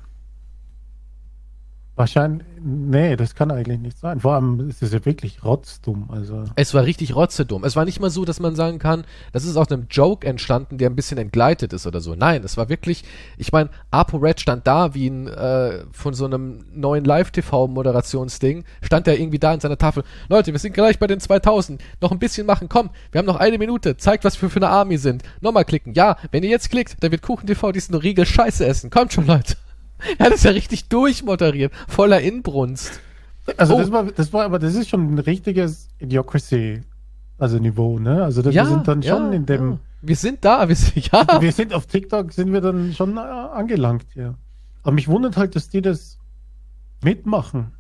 wahrscheinlich, 1.95 2.47
nee, 2.63 3.15
das 3.15 3.35
kann 3.35 3.51
eigentlich 3.51 3.79
nicht 3.79 3.97
sein. 3.97 4.19
Vor 4.19 4.33
allem 4.33 4.69
ist 4.69 4.81
es 4.81 4.93
ja 4.93 5.03
wirklich 5.05 5.43
rotzdumm. 5.43 6.09
Also, 6.09 6.43
Es 6.55 6.73
war 6.73 6.83
richtig 6.83 7.15
rotzedumm. 7.15 7.63
Es 7.63 7.75
war 7.75 7.85
nicht 7.85 7.99
mal 7.99 8.09
so, 8.09 8.25
dass 8.25 8.39
man 8.39 8.55
sagen 8.55 8.79
kann, 8.79 9.03
das 9.31 9.45
ist 9.45 9.57
aus 9.57 9.71
einem 9.71 9.87
Joke 9.89 10.25
entstanden, 10.25 10.77
der 10.77 10.89
ein 10.89 10.95
bisschen 10.95 11.17
entgleitet 11.17 11.73
ist 11.73 11.85
oder 11.87 12.01
so. 12.01 12.15
Nein, 12.15 12.43
es 12.43 12.57
war 12.57 12.69
wirklich, 12.69 13.03
ich 13.37 13.51
meine, 13.51 13.69
ApoRed 13.91 14.39
stand 14.39 14.65
da 14.67 14.93
wie 14.93 15.07
ein 15.07 15.27
äh, 15.27 15.83
von 15.91 16.13
so 16.13 16.25
einem 16.25 16.65
neuen 16.73 17.03
Live-TV-Moderationsding, 17.03 18.63
stand 18.81 19.07
er 19.07 19.19
irgendwie 19.19 19.39
da 19.39 19.53
in 19.53 19.59
seiner 19.59 19.77
Tafel. 19.77 20.03
Leute, 20.29 20.51
wir 20.51 20.59
sind 20.59 20.73
gleich 20.73 20.99
bei 20.99 21.07
den 21.07 21.19
2000. 21.19 21.81
Noch 22.01 22.11
ein 22.11 22.19
bisschen 22.19 22.45
machen. 22.47 22.69
Komm, 22.69 22.89
wir 23.11 23.19
haben 23.19 23.25
noch 23.25 23.37
eine 23.39 23.57
Minute. 23.57 23.97
Zeigt, 23.97 24.23
was 24.23 24.41
wir 24.41 24.49
für 24.49 24.57
eine 24.57 24.69
Army 24.69 24.97
sind. 24.97 25.23
Nochmal 25.41 25.65
klicken. 25.65 25.93
Ja, 25.93 26.17
wenn 26.31 26.43
ihr 26.43 26.49
jetzt 26.49 26.69
klickt, 26.69 26.95
dann 27.01 27.11
wird 27.11 27.21
KuchenTV 27.21 27.71
diesen 27.71 27.95
Riegel 27.95 28.25
Scheiße 28.25 28.65
essen. 28.65 28.89
Kommt 28.89 29.13
schon, 29.13 29.27
Leute. 29.27 29.55
Er 30.17 30.25
hat 30.27 30.33
es 30.33 30.43
ja 30.43 30.51
richtig 30.51 30.89
durchmoderiert. 30.89 31.71
Voller 31.87 32.21
Inbrunst. 32.21 32.99
also 33.57 33.75
Oh. 33.75 33.79
das 33.79 33.91
war, 33.91 34.03
das 34.03 34.33
war, 34.33 34.45
aber 34.45 34.59
das 34.59 34.75
ist 34.75 34.89
schon 34.89 35.13
ein 35.15 35.19
richtiges 35.19 35.89
Idiocracy, 35.99 36.81
also 37.37 37.57
Niveau, 37.59 37.99
ne? 37.99 38.23
Also 38.23 38.41
das, 38.41 38.53
wir 38.53 38.65
sind 38.65 38.87
dann 38.87 39.01
schon 39.03 39.33
in 39.33 39.45
dem, 39.45 39.71
ja. 39.71 39.79
Wir 40.01 40.15
sind 40.17 40.43
da. 40.43 40.67
Wir 40.67 40.75
sind, 40.75 41.11
ja. 41.11 41.41
wir 41.41 41.51
sind 41.51 41.73
auf 41.73 41.85
TikTok, 41.85 42.33
sind 42.33 42.51
wir 42.51 42.59
dann 42.61 42.93
schon 42.93 43.15
äh, 43.17 43.21
angelangt, 43.21 44.05
ja. 44.15 44.35
Aber 44.81 44.91
mich 44.91 45.07
wundert 45.07 45.37
halt, 45.37 45.55
dass 45.55 45.69
die 45.69 45.81
das 45.81 46.17
mitmachen. 47.01 47.71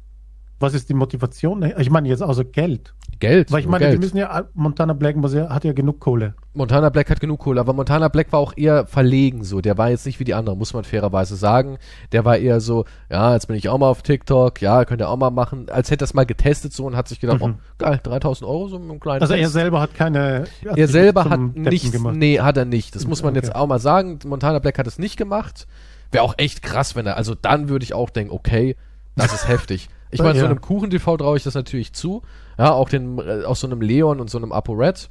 Was 0.59 0.73
ist 0.73 0.87
die 0.87 0.93
Motivation? 0.93 1.63
Ich 1.77 1.89
meine 1.89 2.07
jetzt 2.07 2.23
außer 2.23 2.45
Geld. 2.45 2.93
Geld. 3.19 3.51
Weil 3.51 3.59
ich 3.61 3.67
meine, 3.67 3.85
Geld. 3.85 3.95
die 3.95 3.99
müssen 3.99 4.17
ja, 4.17 4.45
Montana 4.53 4.93
Black 4.93 5.15
muss 5.17 5.33
ja, 5.33 5.49
hat 5.49 5.63
ja 5.65 5.73
genug 5.73 5.99
Kohle. 5.99 6.35
Montana 6.53 6.89
Black 6.89 7.09
hat 7.09 7.19
genug 7.19 7.39
Kohle, 7.39 7.59
aber 7.59 7.73
Montana 7.73 8.07
Black 8.07 8.31
war 8.31 8.39
auch 8.39 8.53
eher 8.55 8.85
verlegen 8.85 9.43
so. 9.43 9.61
Der 9.61 9.77
war 9.77 9.89
jetzt 9.89 10.05
nicht 10.05 10.19
wie 10.19 10.23
die 10.23 10.33
anderen, 10.33 10.57
muss 10.59 10.73
man 10.73 10.83
fairerweise 10.83 11.35
sagen. 11.35 11.77
Der 12.11 12.23
war 12.25 12.37
eher 12.37 12.59
so, 12.61 12.85
ja, 13.09 13.33
jetzt 13.33 13.47
bin 13.47 13.55
ich 13.57 13.67
auch 13.69 13.77
mal 13.77 13.87
auf 13.87 14.01
TikTok, 14.03 14.61
ja, 14.61 14.85
könnt 14.85 15.01
ihr 15.01 15.09
auch 15.09 15.17
mal 15.17 15.31
machen, 15.31 15.69
als 15.69 15.89
hätte 15.91 16.03
er 16.03 16.07
es 16.07 16.13
mal 16.13 16.25
getestet 16.25 16.73
so 16.73 16.85
und 16.85 16.95
hat 16.95 17.07
sich 17.07 17.19
gedacht, 17.19 17.39
Mhm. 17.41 17.55
oh, 17.59 17.73
geil, 17.77 17.99
3000 18.03 18.49
Euro 18.49 18.67
so 18.67 18.79
mit 18.79 18.89
einem 18.89 18.99
kleinen 18.99 19.21
Also 19.21 19.33
er 19.33 19.41
Test. 19.41 19.53
selber 19.53 19.81
hat 19.81 19.93
keine. 19.95 20.45
Er 20.75 20.87
selber 20.87 21.25
hat 21.25 21.39
nichts, 21.55 21.91
gemacht. 21.91 22.15
nee, 22.15 22.39
hat 22.39 22.57
er 22.57 22.65
nicht. 22.65 22.95
Das 22.95 23.07
muss 23.07 23.21
man 23.23 23.31
Okay. 23.35 23.45
jetzt 23.45 23.55
auch 23.55 23.67
mal 23.67 23.79
sagen. 23.79 24.19
Montana 24.25 24.59
Black 24.59 24.79
hat 24.79 24.87
es 24.87 24.99
nicht 24.99 25.17
gemacht. 25.17 25.67
Wäre 26.11 26.23
auch 26.23 26.35
echt 26.37 26.61
krass, 26.61 26.95
wenn 26.95 27.05
er, 27.07 27.17
also 27.17 27.33
dann 27.35 27.69
würde 27.69 27.83
ich 27.83 27.93
auch 27.93 28.09
denken, 28.11 28.31
okay, 28.33 28.75
das 29.15 29.33
ist 29.33 29.47
heftig. 29.47 29.89
Ich 30.11 30.19
meine, 30.19 30.33
so 30.35 30.41
Ja. 30.41 30.45
einem 30.45 30.61
Kuchen-TV 30.61 31.17
traue 31.17 31.37
ich 31.37 31.43
das 31.43 31.55
natürlich 31.55 31.93
zu. 31.93 32.21
Ja, 32.57 32.71
auch 32.71 32.87
den, 32.89 33.17
äh, 33.19 33.45
auch 33.45 33.55
so 33.55 33.65
einem 33.67 33.81
Leon 33.81 34.19
und 34.19 34.29
so 34.29 34.37
einem 34.37 34.51
ApoRed. 34.51 35.09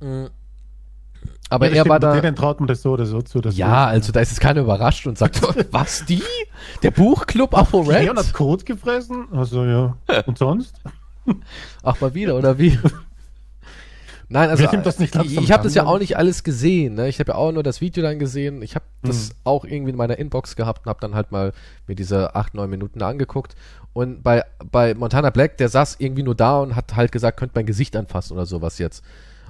Mhm. 0.00 0.28
Aber 1.48 1.66
Ja, 1.66 1.72
er 1.72 1.76
stimmt, 1.82 1.88
war 1.90 2.00
da. 2.00 2.20
Denen 2.20 2.34
traut 2.34 2.58
man 2.58 2.66
das 2.66 2.82
so 2.82 2.90
oder 2.92 3.06
so 3.06 3.22
zu. 3.22 3.38
Ja, 3.40 3.86
also 3.86 4.10
da 4.10 4.20
ist 4.20 4.30
jetzt 4.30 4.40
keiner 4.40 4.62
überrascht 4.62 5.06
und 5.06 5.16
sagt, 5.16 5.40
was 5.72 6.04
die? 6.04 6.22
Der 6.82 6.90
Buchclub 6.90 7.56
ApoRed? 7.56 8.02
Leon 8.02 8.16
hat 8.18 8.32
Kot 8.32 8.66
gefressen? 8.66 9.26
Also 9.32 9.64
ja. 9.64 9.96
Und 10.26 10.38
sonst? 10.38 10.80
Ach, 11.84 12.00
mal 12.00 12.14
wieder, 12.14 12.36
oder 12.36 12.58
wie? 12.58 12.78
Nein, 14.28 14.50
also 14.50 14.64
ich, 14.64 14.72
ich 15.38 15.52
habe 15.52 15.62
das 15.62 15.74
ja 15.74 15.86
auch 15.86 15.98
nicht 16.00 16.16
alles 16.16 16.42
gesehen. 16.42 16.94
Ne? 16.94 17.08
Ich 17.08 17.20
habe 17.20 17.30
ja 17.32 17.36
auch 17.36 17.52
nur 17.52 17.62
das 17.62 17.80
Video 17.80 18.02
dann 18.02 18.18
gesehen. 18.18 18.60
Ich 18.62 18.74
habe 18.74 18.84
das 19.02 19.28
Mhm. 19.28 19.34
auch 19.44 19.64
irgendwie 19.64 19.90
in 19.90 19.96
meiner 19.96 20.18
Inbox 20.18 20.56
gehabt 20.56 20.84
und 20.84 20.90
habe 20.90 21.00
dann 21.00 21.14
halt 21.14 21.30
mal 21.30 21.52
mir 21.86 21.94
diese 21.94 22.34
acht, 22.34 22.52
neun 22.54 22.68
Minuten 22.68 23.02
angeguckt. 23.02 23.54
Und 23.92 24.22
bei, 24.24 24.42
bei 24.70 24.94
Montana 24.94 25.30
Black, 25.30 25.56
der 25.58 25.68
saß 25.68 25.96
irgendwie 26.00 26.24
nur 26.24 26.34
da 26.34 26.58
und 26.60 26.74
hat 26.74 26.96
halt 26.96 27.12
gesagt, 27.12 27.38
könnt 27.38 27.54
mein 27.54 27.66
Gesicht 27.66 27.94
anfassen 27.96 28.34
oder 28.34 28.46
sowas 28.46 28.78
jetzt. 28.78 29.04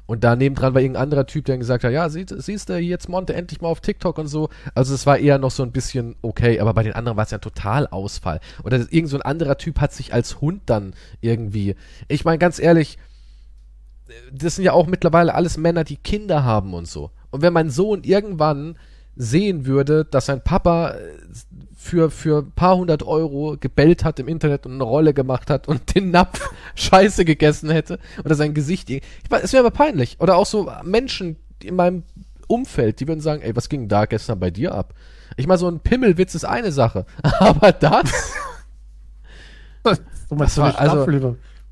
Und 0.05 0.23
da 0.23 0.37
nebendran 0.37 0.73
war 0.75 0.81
irgendein 0.83 1.03
anderer 1.03 1.27
Typ, 1.27 1.47
der 1.47 1.55
dann 1.55 1.61
gesagt 1.61 1.83
hat, 1.83 1.91
ja, 1.91 2.09
siehst, 2.09 2.33
siehst 2.43 2.69
du, 2.69 2.79
jetzt 2.79 3.09
Monte 3.09 3.35
endlich 3.35 3.61
mal 3.61 3.69
auf 3.69 3.81
TikTok 3.81 4.19
und 4.19 4.29
so. 4.29 4.51
Also 4.75 4.95
es 4.95 5.05
war 5.07 5.19
eher 5.19 5.39
noch 5.39 5.51
so 5.51 5.65
ein 5.65 5.73
bisschen 5.73 6.15
okay, 6.23 6.61
aber 6.61 6.75
bei 6.75 6.85
den 6.85 6.93
anderen 6.93 7.17
war 7.17 7.25
es 7.25 7.33
ja 7.33 7.39
total 7.39 7.89
Ausfall. 7.89 8.39
Oder 8.63 8.79
das- 8.79 8.89
irgend 8.93 9.11
so 9.11 9.17
ein 9.17 9.23
anderer 9.23 9.57
Typ 9.59 9.81
hat 9.81 9.93
sich 9.93 10.13
als 10.15 10.41
Hund 10.41 10.61
dann 10.67 10.93
irgendwie. 11.23 11.75
Ich 12.07 12.25
meine, 12.25 12.39
ganz 12.39 12.61
ehrlich, 12.61 12.99
das 14.33 14.57
sind 14.57 14.65
ja 14.65 14.73
auch 14.73 14.87
mittlerweile 14.87 15.35
alles 15.35 15.57
Männer, 15.57 15.85
die 15.85 15.97
Kinder 15.97 16.45
haben 16.45 16.75
und 16.75 16.87
so. 16.89 17.11
Und 17.31 17.43
wenn 17.43 17.53
mein 17.53 17.71
Sohn 17.71 18.03
irgendwann 18.05 18.79
sehen 19.17 19.67
würde, 19.67 20.05
dass 20.05 20.27
sein 20.27 20.43
Papa 20.45 20.91
äh, 20.91 20.99
für, 21.75 22.11
für 22.11 22.43
ein 22.43 22.53
paar 22.53 22.77
hundert 22.77 23.03
Euro 23.03 23.57
gebellt 23.59 24.05
hat 24.05 24.19
im 24.19 24.29
Internet 24.29 24.67
und 24.67 24.73
eine 24.75 24.83
Rolle 24.85 25.15
gemacht 25.15 25.51
hat 25.51 25.69
und 25.69 25.95
den 25.95 26.11
Napf 26.11 26.51
Scheiße 26.75 27.25
gegessen 27.25 27.71
hätte 27.71 27.99
oder 28.25 28.35
sein 28.35 28.55
Gesicht, 28.55 28.91
ich 28.91 29.03
weiß, 29.29 29.43
es 29.45 29.53
wäre 29.53 29.65
aber 29.67 29.75
peinlich. 29.75 30.17
Oder 30.21 30.37
auch 30.37 30.47
so 30.47 30.71
Menschen 30.83 31.37
in 31.63 31.77
meinem 31.77 32.03
Umfeld, 32.49 33.01
die 33.01 33.09
würden 33.09 33.21
sagen, 33.21 33.43
ey, 33.43 33.57
was 33.57 33.69
ging 33.69 33.89
da 33.89 34.05
gestern 34.07 34.39
bei 34.39 34.51
dir 34.51 34.75
ab? 34.75 34.95
Ich 35.37 35.47
meine, 35.47 35.59
so 35.59 35.69
ein 35.69 35.81
Pimmelwitz 35.81 36.35
ist 36.35 36.45
eine 36.45 36.73
Sache, 36.73 37.07
aber 37.23 37.73
das, 37.73 38.11
so 40.55 40.63
war- 40.63 40.69
also- 40.79 41.05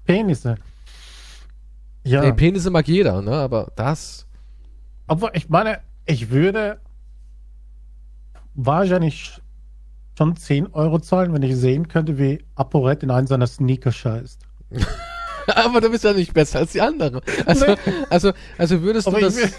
Penisse. 0.07 0.57
Ja, 2.05 2.23
ey, 2.23 2.33
Penisse 2.33 2.71
mag 2.71 2.87
jeder, 2.87 3.23
ne, 3.23 3.33
aber 3.33 3.73
das, 3.77 4.27
aber 5.07 5.35
ich 5.35 5.49
meine, 5.49 5.81
ich 6.07 6.31
würde 6.31 6.79
wahrscheinlich 8.55 9.41
schon 10.17 10.37
10 10.37 10.69
Euro 10.75 10.99
zahlen, 11.01 11.33
wenn 11.33 11.43
ich 11.43 11.57
sehen 11.57 11.89
könnte, 11.89 12.19
wie 12.19 12.45
ApoRed 12.55 13.03
in 13.03 13.11
einen 13.11 13.27
seiner 13.27 13.47
Sneaker 13.47 13.91
scheißt. 13.91 14.41
aber 15.47 15.81
du 15.81 15.91
bist 15.91 16.05
ja 16.05 16.13
nicht 16.13 16.33
besser 16.35 16.61
als 16.61 16.73
die 16.73 16.81
anderen. 16.81 17.21
Also, 17.47 17.67
Nee. 17.67 17.77
also, 18.11 18.33
also 18.59 18.83
würdest 18.83 19.09
Aber 19.09 19.21
du 19.21 19.27
ich, 19.27 19.35
das, 19.35 19.43
will- 19.43 19.53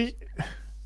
ich, 0.00 0.16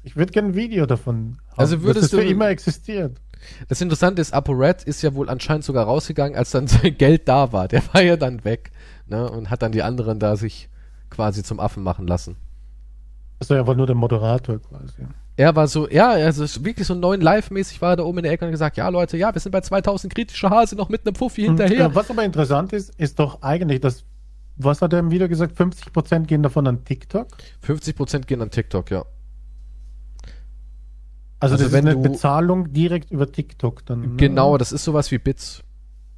ich 0.03 0.17
würde 0.17 0.33
gerne 0.33 0.49
ein 0.49 0.55
Video 0.55 0.87
davon 0.87 1.39
haben, 1.51 1.59
Also 1.59 1.83
würdest 1.83 2.05
das 2.13 2.19
für 2.19 2.25
du- 2.25 2.31
immer 2.31 2.49
existiert. 2.49 3.21
das 3.69 3.81
Interessante 3.81 4.21
ist, 4.21 4.33
ApoRed 4.35 4.83
ist 4.85 5.03
ja 5.03 5.15
wohl 5.15 5.29
anscheinend 5.29 5.65
sogar 5.65 5.85
rausgegangen, 5.85 6.37
als 6.37 6.51
dann 6.51 6.67
sein 6.67 6.97
Geld 6.99 7.29
da 7.29 7.53
war. 7.53 7.69
Der 7.69 7.83
war 7.93 8.03
ja 8.03 8.17
dann 8.17 8.45
weg, 8.45 8.73
ne, 9.07 9.31
und 9.31 9.51
hat 9.51 9.63
dann 9.63 9.73
die 9.73 9.83
anderen 9.83 10.19
da 10.19 10.37
sich 10.37 10.69
quasi 11.11 11.43
zum 11.43 11.61
Affen 11.61 11.83
machen 11.83 12.07
lassen. 12.07 12.37
Also 13.41 13.55
er 13.55 13.67
war 13.67 13.75
nur 13.75 13.87
der 13.87 13.97
Moderator 13.97 14.59
quasi. 14.61 15.07
Er 15.37 15.57
war 15.57 15.67
so, 15.67 15.89
ja, 15.89 16.11
also 16.11 16.45
es 16.45 16.57
ist 16.57 16.65
wirklich 16.65 16.87
so 16.87 16.95
neun 16.95 17.21
Live-mäßig 17.21 17.83
war 17.83 17.91
er 17.91 17.97
da 17.97 18.03
oben 18.05 18.19
in 18.19 18.25
der 18.25 18.33
Ecke 18.33 18.45
und 18.45 18.53
gesagt, 18.53 18.77
ja 18.77 18.89
Leute, 18.89 19.17
ja, 19.17 19.35
wir 19.35 19.41
sind 19.41 19.51
bei 19.53 19.61
2000 19.61 20.15
kritische 20.15 20.49
Hase 20.51 20.77
noch 20.77 20.89
mit 20.89 21.05
einem 21.07 21.17
Fuffi 21.17 21.49
Und, 21.49 21.59
hinterher. 21.61 21.87
äh, 21.87 21.95
was 21.95 22.09
aber 22.11 22.25
interessant 22.25 22.73
ist, 22.73 22.95
ist 23.01 23.19
doch 23.19 23.43
eigentlich, 23.43 23.81
dass, 23.81 24.05
was 24.57 24.81
hat 24.81 24.93
er 24.93 25.01
im 25.01 25.11
Video 25.11 25.29
gesagt, 25.29 25.59
50% 25.61 26.21
gehen 26.27 26.45
davon 26.45 26.67
an 26.69 26.85
TikTok. 26.85 27.27
50% 27.67 28.21
gehen 28.27 28.41
an 28.43 28.51
TikTok, 28.51 28.91
ja. 28.93 29.05
Also, 31.41 31.55
Also 31.57 31.65
das 31.65 31.73
wenn 31.73 31.87
ist 31.89 31.95
eine 31.97 32.03
du- 32.03 32.11
Bezahlung 32.13 32.73
direkt 32.73 33.11
über 33.11 33.31
TikTok 33.31 33.85
dann. 33.87 34.01
ne? 34.01 34.09
Genau, 34.17 34.57
das 34.57 34.73
ist 34.73 34.85
sowas 34.85 35.11
wie 35.11 35.19
Bits. 35.19 35.63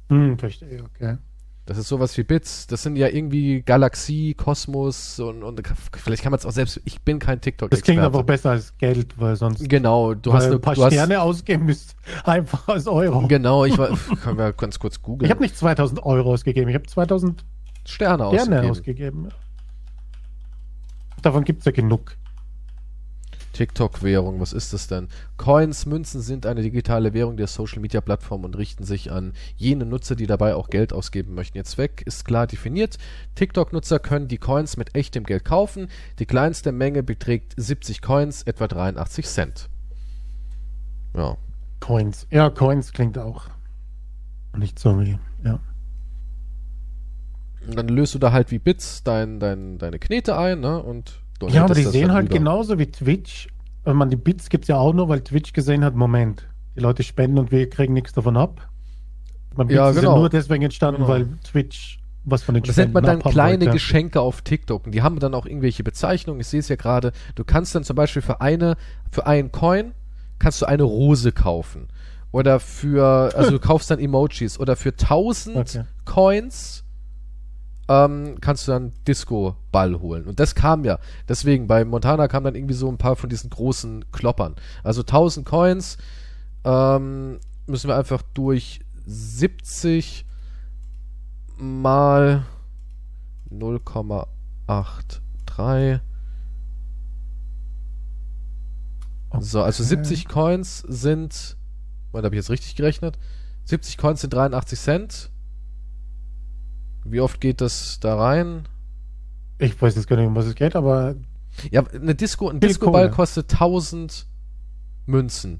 Hm, 0.09 0.37
verstehe, 0.37 0.83
okay. 0.83 1.17
Das 1.67 1.77
ist 1.77 1.89
sowas 1.89 2.17
wie 2.17 2.23
Bits. 2.23 2.65
Das 2.67 2.81
sind 2.81 2.95
ja 2.95 3.09
irgendwie 3.09 3.61
Galaxie, 3.61 4.33
Kosmos 4.33 5.19
und, 5.19 5.43
und 5.43 5.61
vielleicht 5.97 6.23
kann 6.23 6.31
man 6.31 6.39
es 6.39 6.45
auch 6.45 6.53
selbst, 6.53 6.79
ich 6.85 7.01
bin 7.01 7.19
kein 7.19 7.41
tiktok 7.41 7.69
Das 7.71 7.81
klingt 7.81 8.01
einfach 8.01 8.23
besser 8.23 8.51
als 8.51 8.77
Geld, 8.77 9.19
weil 9.19 9.35
sonst 9.35 9.67
Genau, 9.67 10.13
du 10.13 10.31
hast, 10.31 10.45
ein 10.45 10.61
paar 10.61 10.75
du 10.75 10.85
hast 10.85 10.93
Sterne 10.93 11.21
ausgeben 11.21 11.67
ist 11.67 11.97
einfach 12.23 12.69
als 12.69 12.87
Euro. 12.87 13.27
Genau, 13.27 13.65
ich 13.65 13.77
war, 13.77 13.89
können 14.23 14.37
wir 14.37 14.53
ganz 14.53 14.79
kurz 14.79 15.01
googeln. 15.01 15.25
Ich 15.25 15.31
habe 15.31 15.43
nicht 15.43 15.57
2000 15.57 16.05
Euro 16.05 16.31
ausgegeben, 16.31 16.69
ich 16.69 16.75
habe 16.75 16.87
2000 16.87 17.43
Sterne 17.83 18.29
Sterne 18.29 18.29
ausgegeben. 18.29 18.69
ausgegeben. 18.71 19.29
Davon 21.21 21.43
gibt 21.43 21.59
es 21.59 21.65
ja 21.65 21.73
genug. 21.73 22.15
TikTok-Währung, 23.53 24.39
was 24.39 24.53
ist 24.53 24.73
das 24.73 24.87
denn? 24.87 25.07
Coins, 25.37 25.85
Münzen 25.85 26.21
sind 26.21 26.45
eine 26.45 26.61
digitale 26.61 27.13
Währung 27.13 27.37
der 27.37 27.47
Social-Media-Plattform 27.47 28.43
und 28.43 28.57
richten 28.57 28.83
sich 28.83 29.11
an 29.11 29.33
jene 29.55 29.85
Nutzer, 29.85 30.15
die 30.15 30.27
dabei 30.27 30.55
auch 30.55 30.69
Geld 30.69 30.93
ausgeben 30.93 31.33
möchten. 31.33 31.57
Ihr 31.57 31.63
Zweck 31.63 32.03
ist 32.05 32.25
klar 32.25 32.47
definiert. 32.47 32.97
TikTok-Nutzer 33.35 33.99
können 33.99 34.27
die 34.27 34.37
Coins 34.37 34.77
mit 34.77 34.95
echtem 34.95 35.23
Geld 35.23 35.45
kaufen. 35.45 35.87
Die 36.19 36.25
kleinste 36.25 36.71
Menge 36.71 37.03
beträgt 37.03 37.53
70 37.57 38.01
Coins, 38.01 38.43
etwa 38.43 38.67
83 38.67 39.25
Cent. 39.25 39.69
Ja. 41.15 41.37
Coins. 41.79 42.27
Ja, 42.31 42.49
Coins 42.49 42.91
klingt 42.91 43.17
auch 43.17 43.47
nicht 44.57 44.79
so 44.79 44.99
wie. 44.99 45.17
Ja. 45.43 45.59
Und 47.65 47.75
dann 47.75 47.87
löst 47.87 48.15
du 48.15 48.19
da 48.19 48.31
halt 48.31 48.51
wie 48.51 48.59
Bits 48.59 49.03
dein, 49.03 49.39
dein, 49.39 49.77
deine 49.77 49.99
Knete 49.99 50.37
ein, 50.37 50.59
ne? 50.61 50.81
Und 50.81 51.21
Ja, 51.49 51.63
aber 51.65 51.73
die 51.75 51.83
sehen 51.83 52.07
dann 52.07 52.13
halt 52.13 52.25
rüber. 52.29 52.37
genauso 52.39 52.79
wie 52.79 52.87
Twitch. 52.87 53.47
Und 53.83 53.95
man, 53.95 54.09
die 54.09 54.15
Bits 54.15 54.49
gibt 54.49 54.65
es 54.65 54.67
ja 54.67 54.77
auch 54.77 54.93
nur, 54.93 55.07
weil 55.09 55.21
Twitch 55.21 55.53
gesehen 55.53 55.83
hat, 55.83 55.95
Moment, 55.95 56.47
die 56.75 56.81
Leute 56.81 57.03
spenden 57.03 57.37
und 57.37 57.51
wir 57.51 57.69
kriegen 57.69 57.93
nichts 57.93 58.11
davon 58.13 58.35
ab. 58.37 58.67
Man 59.55 59.69
Ja, 59.69 59.91
genau. 59.91 60.13
ja 60.13 60.19
nur 60.19 60.29
deswegen 60.29 60.63
entstanden, 60.63 61.01
Genau. 61.01 61.09
weil 61.13 61.27
Twitch 61.43 61.99
was 62.29 62.43
von 62.43 62.55
den 62.55 62.63
Und 62.63 62.67
das 62.67 62.75
nennt 62.75 62.93
man 62.93 63.03
dann 63.05 63.21
kleine 63.21 63.61
wollte. 63.61 63.71
Geschenke 63.71 64.19
auf 64.19 64.41
TikTok. 64.41 64.85
Und 64.85 64.91
die 64.93 65.01
haben 65.01 65.17
dann 65.19 65.33
auch 65.33 65.45
irgendwelche 65.45 65.83
Bezeichnungen. 65.83 66.41
Ich 66.41 66.47
sehe 66.47 66.59
es 66.59 66.67
ja 66.67 66.75
gerade. 66.75 67.13
Du 67.35 67.45
kannst 67.45 67.73
dann 67.73 67.85
zum 67.85 67.95
Beispiel 67.95 68.21
für 68.21 68.41
eine, 68.41 68.75
für 69.11 69.25
einen 69.25 69.51
Coin 69.53 69.93
kannst 70.37 70.61
du 70.61 70.65
eine 70.65 70.83
Rose 70.83 71.31
kaufen. 71.31 71.87
Oder 72.33 72.59
für, 72.59 73.31
also 73.35 73.51
du 73.51 73.59
kaufst 73.61 73.89
dann 73.89 73.99
Emojis. 73.99 74.59
Oder 74.59 74.75
für 74.75 74.89
1000 74.89 75.55
Okay. 75.55 75.83
Coins 76.03 76.83
ähm, 77.87 78.37
kannst 78.41 78.67
du 78.67 78.71
dann 78.71 78.93
Disco-Ball 79.07 79.99
holen. 79.99 80.25
Und 80.25 80.39
das 80.39 80.55
kam 80.55 80.83
ja. 80.83 80.99
Deswegen, 81.27 81.67
bei 81.67 81.85
Montana 81.85 82.27
kam 82.27 82.43
dann 82.43 82.55
irgendwie 82.55 82.73
so 82.73 82.89
ein 82.89 82.97
paar 82.97 83.15
von 83.15 83.29
diesen 83.29 83.49
großen 83.49 84.11
Kloppern. 84.11 84.55
Also 84.83 85.01
1000 85.01 85.45
Coins 85.45 85.97
ähm, 86.63 87.39
müssen 87.65 87.87
wir 87.87 87.95
einfach 87.95 88.21
durch 88.33 88.81
70 89.05 90.25
mal 91.57 92.45
0,83 93.51 95.99
So, 99.39 99.61
also 99.61 99.83
Okay. 99.83 99.89
70 99.89 100.27
Coins 100.27 100.79
sind, 100.87 101.57
Moment, 102.11 102.25
habe 102.25 102.35
ich 102.35 102.39
jetzt 102.39 102.49
richtig 102.49 102.75
gerechnet? 102.75 103.17
70 103.65 103.97
Coins 103.97 104.21
sind 104.21 104.33
83 104.33 104.79
Cent. 104.79 105.29
Wie 107.11 107.21
oft 107.21 107.39
geht 107.41 107.61
das 107.61 107.99
da 107.99 108.15
rein? 108.15 108.67
Ich 109.59 109.79
weiß 109.81 109.95
jetzt 109.95 110.07
gar 110.07 110.17
nicht, 110.17 110.27
um 110.27 110.35
was 110.35 110.45
es 110.45 110.55
geht, 110.55 110.75
aber 110.75 111.15
Ja, 111.71 111.83
eine 111.87 112.13
Disco, 112.15 112.49
ein 112.49 112.59
Disco-Ball 112.59 113.09
kostet 113.11 113.51
1000 113.51 114.27
Münzen. 115.05 115.59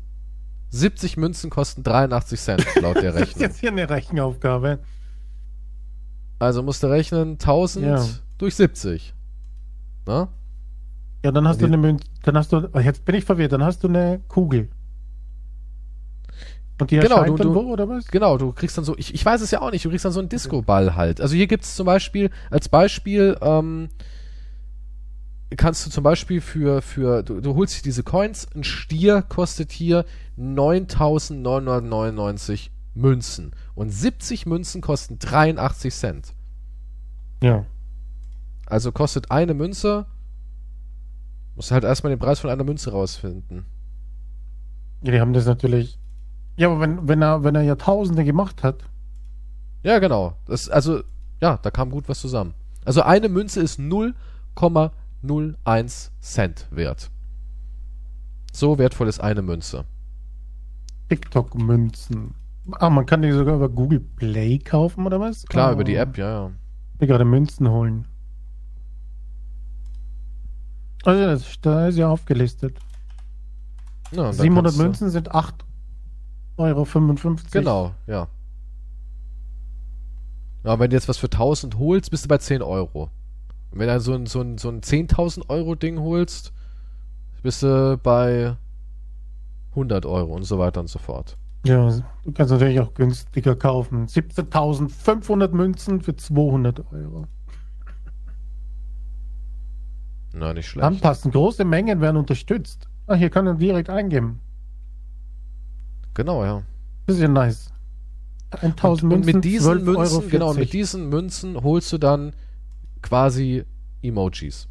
70 0.70 1.18
Münzen 1.18 1.50
kosten 1.50 1.82
83 1.84 2.39
Cent, 2.39 2.66
laut 2.82 2.98
der 2.98 3.04
das 3.14 3.22
ist 3.22 3.28
Rechnung. 3.30 3.41
jetzt 3.41 3.60
hier 3.60 3.72
eine 3.72 3.89
Rechenaufgabe. 3.89 4.80
Also 6.39 6.62
musst 6.62 6.84
du 6.84 6.88
rechnen 6.88 7.32
1000 7.34 7.86
Ja. 7.86 8.06
durch 8.38 8.56
70. 8.56 9.14
Na? 10.06 10.28
Ja, 11.24 11.32
dann 11.32 11.48
hast 11.48 11.62
du 11.62 11.66
eine 11.66 11.78
Münze, 11.78 12.06
dann 12.24 12.38
hast 12.38 12.52
du, 12.54 12.68
jetzt 12.80 13.04
bin 13.06 13.16
ich 13.16 13.26
verwirrt, 13.26 13.52
dann 13.54 13.64
hast 13.64 13.84
du 13.84 13.88
eine 13.88 14.22
Kugel. 14.28 14.70
Und 16.80 16.92
die 16.92 16.98
Genau, 16.98 17.24
du- 17.24 17.36
dann 17.36 17.48
du- 17.48 17.56
wo, 17.56 17.62
oder 17.72 17.88
was? 17.90 18.06
Genau, 18.08 18.38
du 18.38 18.52
kriegst 18.52 18.78
dann 18.78 18.86
so, 18.86 18.96
ich, 18.98 19.12
ich 19.14 19.26
weiß 19.26 19.42
es 19.42 19.50
ja 19.52 19.62
auch 19.62 19.72
nicht, 19.72 19.84
du 19.86 19.90
kriegst 19.90 20.06
dann 20.06 20.12
so 20.12 20.20
einen 20.20 20.30
Disco-Ball 20.30 20.96
halt. 20.96 21.20
Also 21.22 21.36
hier 21.36 21.48
gibt's 21.48 21.76
zum 21.76 21.86
Beispiel, 21.88 22.30
als 22.52 22.70
Beispiel, 22.70 23.36
ähm, 23.42 23.90
kannst 25.56 25.84
du 25.86 25.90
zum 25.90 26.04
Beispiel 26.04 26.40
für, 26.42 26.82
für, 26.84 27.24
du, 27.24 27.40
du 27.42 27.56
holst 27.56 27.80
dir 27.80 27.84
diese 27.84 28.04
Coins, 28.04 28.48
ein 28.56 28.64
Stier 28.64 29.22
kostet 29.24 29.72
hier 29.72 30.06
9999 30.36 32.72
Münzen. 32.94 33.52
Und 33.76 33.90
70 33.92 34.46
Münzen 34.46 34.82
kosten 34.82 35.20
83 35.20 35.94
Cent. 35.94 36.34
Ja. 37.42 37.66
Also 38.66 38.92
kostet 38.92 39.32
eine 39.32 39.54
Münze, 39.54 40.06
musst 41.56 41.72
halt 41.72 41.84
erstmal 41.84 42.10
den 42.12 42.20
Preis 42.20 42.40
von 42.40 42.50
einer 42.50 42.64
Münze 42.64 42.92
rausfinden. 42.92 43.66
ja. 45.02 45.12
Die 45.14 45.20
haben 45.22 45.34
das 45.34 45.46
natürlich. 45.46 45.98
Ja, 46.58 46.70
aber 46.72 46.80
wenn, 46.82 47.08
wenn 47.08 47.22
er, 47.22 47.43
wenn 47.43 47.55
er 47.55 47.62
Jahrtausende 47.62 48.24
gemacht 48.26 48.64
hat, 48.64 48.84
Ja, 49.84 49.99
genau. 49.99 50.34
Das, 50.45 50.68
also, 50.70 51.01
ja, 51.41 51.58
da 51.58 51.70
kam 51.72 51.91
gut 51.91 52.10
was 52.10 52.20
zusammen. 52.20 52.53
Also 52.84 53.03
eine 53.03 53.30
Münze 53.30 53.62
ist 53.62 53.80
0,01 53.80 56.10
Cent 56.20 56.68
wert. 56.72 57.12
So 58.51 58.78
wertvoll 58.80 59.08
ist 59.08 59.20
eine 59.20 59.43
Münze. 59.43 59.86
TikTok-Münzen. 61.10 62.34
Ah, 62.72 62.89
man 62.89 63.05
kann 63.05 63.22
die 63.22 63.32
sogar 63.32 63.55
über 63.55 63.70
Google 63.70 63.99
Play 63.99 64.58
kaufen, 64.58 65.05
oder 65.05 65.20
was? 65.22 65.45
Klar, 65.45 65.70
Ah, 65.70 65.74
über 65.74 65.84
die 65.84 65.95
App, 65.95 66.18
ja, 66.18 66.30
ja. 66.30 66.51
Ich 66.95 67.01
will 67.01 67.08
gerade 67.08 67.24
Münzen 67.26 67.70
holen. 67.70 68.05
Also, 71.05 71.22
das, 71.24 71.45
da 71.62 71.88
ist 71.88 71.97
ja 71.97 72.10
aufgelistet. 72.10 72.78
ja 74.12 74.22
und 74.24 74.28
dann 74.28 74.34
700 74.34 74.64
kannst 74.66 74.80
du- 74.80 74.84
Münzen 74.84 75.10
sind 75.12 75.32
8,55 75.34 75.66
Euro. 76.58 76.86
Genau, 77.51 77.93
ja. 78.08 78.28
Ja, 80.64 80.80
wenn 80.80 80.89
du 80.89 80.95
jetzt 80.95 81.08
was 81.08 81.18
für 81.18 81.28
1000 81.28 81.78
holst, 81.78 82.12
bist 82.12 82.26
du 82.26 82.28
bei 82.30 82.38
10 82.38 82.62
Euro. 82.62 83.10
Und 83.72 83.80
wenn 83.80 83.88
du 83.88 83.99
so 83.99 84.14
ein, 84.14 84.26
so 84.26 84.41
ein, 84.41 84.58
so 84.58 84.70
ein 84.70 84.82
10.000 84.82 85.49
Euro 85.49 85.76
Ding 85.76 85.99
holst, 85.99 86.51
bist 87.43 87.64
du 87.64 87.97
bei 88.01 88.55
100 89.72 90.05
Euro 90.05 90.34
und 90.34 90.43
so 90.43 90.58
weiter 90.60 90.80
und 90.82 90.88
so 90.88 90.99
fort. 90.99 91.38
Ja, 91.66 91.89
du 92.24 92.32
kannst 92.32 92.51
natürlich 92.51 92.80
auch 92.80 92.93
günstiger 92.93 93.55
kaufen. 93.55 94.08
17.500 94.08 95.49
Münzen 95.49 96.01
für 96.01 96.16
200 96.16 96.91
Euro. 96.91 97.28
Na, 100.34 100.53
nicht 100.53 100.68
schlecht. 100.68 100.86
Anpassen. 100.86 101.32
Große 101.32 101.66
Mengen 101.66 102.01
werden 102.01 102.18
unterstützt. 102.18 102.88
Ah, 103.08 103.16
hier 103.16 103.30
kann 103.30 103.45
man 103.45 103.58
direkt 103.58 103.89
eingeben. 103.89 104.39
Genau, 106.18 106.43
ja. 106.43 106.63
Ja 107.07 107.28
nice. 107.28 107.72
1000 108.49 108.84
und, 108.84 109.13
und 109.13 109.26
Münzen, 109.26 109.36
mit 109.36 109.45
diesen 109.45 109.72
12,40 109.72 109.88
Euro. 109.88 109.99
Münzen, 109.99 110.30
genau, 110.30 110.53
mit 110.55 110.74
diesen 110.74 111.09
Münzen 111.09 111.63
holst 111.63 111.93
du 111.93 111.99
dann 111.99 112.34
quasi 113.03 113.65
Emojis. 114.01 114.68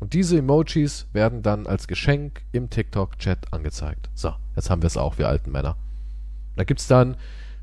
Und 0.00 0.14
diese 0.14 0.38
Emojis 0.38 1.06
werden 1.12 1.42
dann 1.42 1.66
als 1.66 1.86
Geschenk 1.86 2.40
im 2.52 2.70
TikTok-Chat 2.70 3.52
angezeigt. 3.52 4.08
So, 4.14 4.32
jetzt 4.56 4.70
haben 4.70 4.80
wir 4.80 4.86
es 4.86 4.96
auch, 4.96 5.18
wir 5.18 5.28
alten 5.28 5.52
Männer. 5.52 5.76
Da 6.56 6.64
gibt's 6.64 6.88
dann 6.88 7.18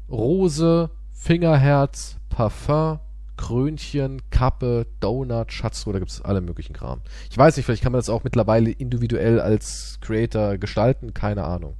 Rose, 0.07 0.91
Fingerherz, 1.11 2.17
Parfum, 2.29 2.99
Krönchen, 3.35 4.21
Kappe, 4.29 4.85
Donut, 4.99 5.51
Schatztruhe, 5.51 5.93
da 5.93 5.99
gibt's 5.99 6.21
alle 6.21 6.41
möglichen 6.41 6.73
Kram. 6.73 7.01
Ich 7.31 7.37
weiß 7.37 7.57
nicht, 7.57 7.65
vielleicht 7.65 7.81
kann 7.81 7.93
man 7.93 7.99
das 7.99 8.09
auch 8.09 8.23
mittlerweile 8.23 8.69
individuell 8.69 9.39
als 9.39 9.97
Creator 10.01 10.59
gestalten, 10.59 11.15
keine 11.15 11.45
Ahnung. 11.45 11.73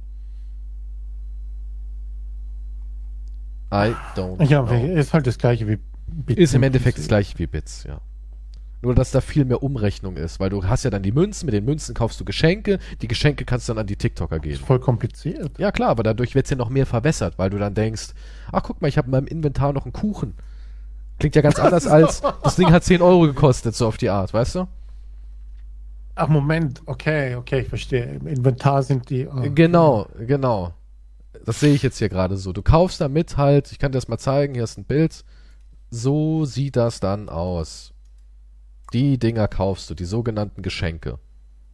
I 3.72 3.94
don't 4.16 4.42
Ja, 4.44 4.62
know. 4.62 4.74
ist 4.94 5.14
halt 5.14 5.26
das 5.26 5.38
gleiche 5.38 5.66
wie 5.66 5.78
Bits 6.06 6.38
Ist 6.40 6.54
im 6.54 6.62
Endeffekt 6.62 6.98
das 6.98 7.08
gleiche 7.08 7.38
wie 7.38 7.46
Bits, 7.46 7.84
ja. 7.84 8.00
Nur, 8.82 8.94
dass 8.96 9.12
da 9.12 9.20
viel 9.20 9.44
mehr 9.44 9.62
Umrechnung 9.62 10.16
ist, 10.16 10.40
weil 10.40 10.50
du 10.50 10.64
hast 10.64 10.82
ja 10.82 10.90
dann 10.90 11.04
die 11.04 11.12
Münzen, 11.12 11.46
mit 11.46 11.54
den 11.54 11.64
Münzen 11.64 11.94
kaufst 11.94 12.18
du 12.20 12.24
Geschenke, 12.24 12.80
die 13.00 13.06
Geschenke 13.08 13.44
kannst 13.44 13.68
du 13.68 13.72
dann 13.72 13.80
an 13.82 13.86
die 13.86 13.94
TikToker 13.96 14.36
Ist 14.36 14.42
geben. 14.42 14.56
voll 14.64 14.80
kompliziert. 14.80 15.52
Ja 15.58 15.70
klar, 15.70 15.90
aber 15.90 16.02
dadurch 16.02 16.34
wird's 16.34 16.50
ja 16.50 16.56
noch 16.56 16.68
mehr 16.68 16.84
verwässert, 16.84 17.38
weil 17.38 17.48
du 17.50 17.58
dann 17.58 17.74
denkst, 17.74 18.08
ach 18.50 18.62
guck 18.64 18.82
mal, 18.82 18.88
ich 18.88 18.98
habe 18.98 19.06
in 19.06 19.12
meinem 19.12 19.26
Inventar 19.28 19.72
noch 19.72 19.84
einen 19.84 19.92
Kuchen. 19.92 20.34
Klingt 21.20 21.36
ja 21.36 21.42
ganz 21.42 21.58
anders 21.60 21.86
als, 21.86 22.22
das 22.42 22.56
Ding 22.56 22.72
hat 22.72 22.82
10 22.82 23.00
Euro 23.02 23.20
gekostet, 23.22 23.76
so 23.76 23.86
auf 23.86 23.96
die 23.98 24.10
Art, 24.10 24.34
weißt 24.34 24.56
du? 24.56 24.66
Ach, 26.16 26.28
Moment. 26.28 26.82
Okay, 26.86 27.36
okay, 27.36 27.60
ich 27.60 27.68
verstehe. 27.68 28.04
Im 28.04 28.26
Inventar 28.26 28.82
sind 28.82 29.08
die. 29.08 29.26
oh, 29.28 29.48
Genau, 29.54 30.08
genau. 30.26 30.74
Das 31.44 31.60
sehe 31.60 31.74
ich 31.74 31.82
jetzt 31.82 31.98
hier 31.98 32.08
gerade 32.08 32.36
so. 32.36 32.52
Du 32.52 32.62
kaufst 32.62 33.00
damit 33.00 33.36
halt, 33.36 33.72
ich 33.72 33.78
kann 33.78 33.92
dir 33.92 33.98
das 33.98 34.08
mal 34.08 34.18
zeigen, 34.18 34.54
hier 34.54 34.64
ist 34.64 34.78
ein 34.78 34.84
Bild. 34.84 35.24
So 35.90 36.44
sieht 36.44 36.76
das 36.76 37.00
dann 37.00 37.28
aus. 37.28 37.92
Die 38.92 39.18
Dinger 39.18 39.48
kaufst 39.48 39.90
du, 39.90 39.94
die 39.94 40.04
sogenannten 40.04 40.62
Geschenke. 40.62 41.18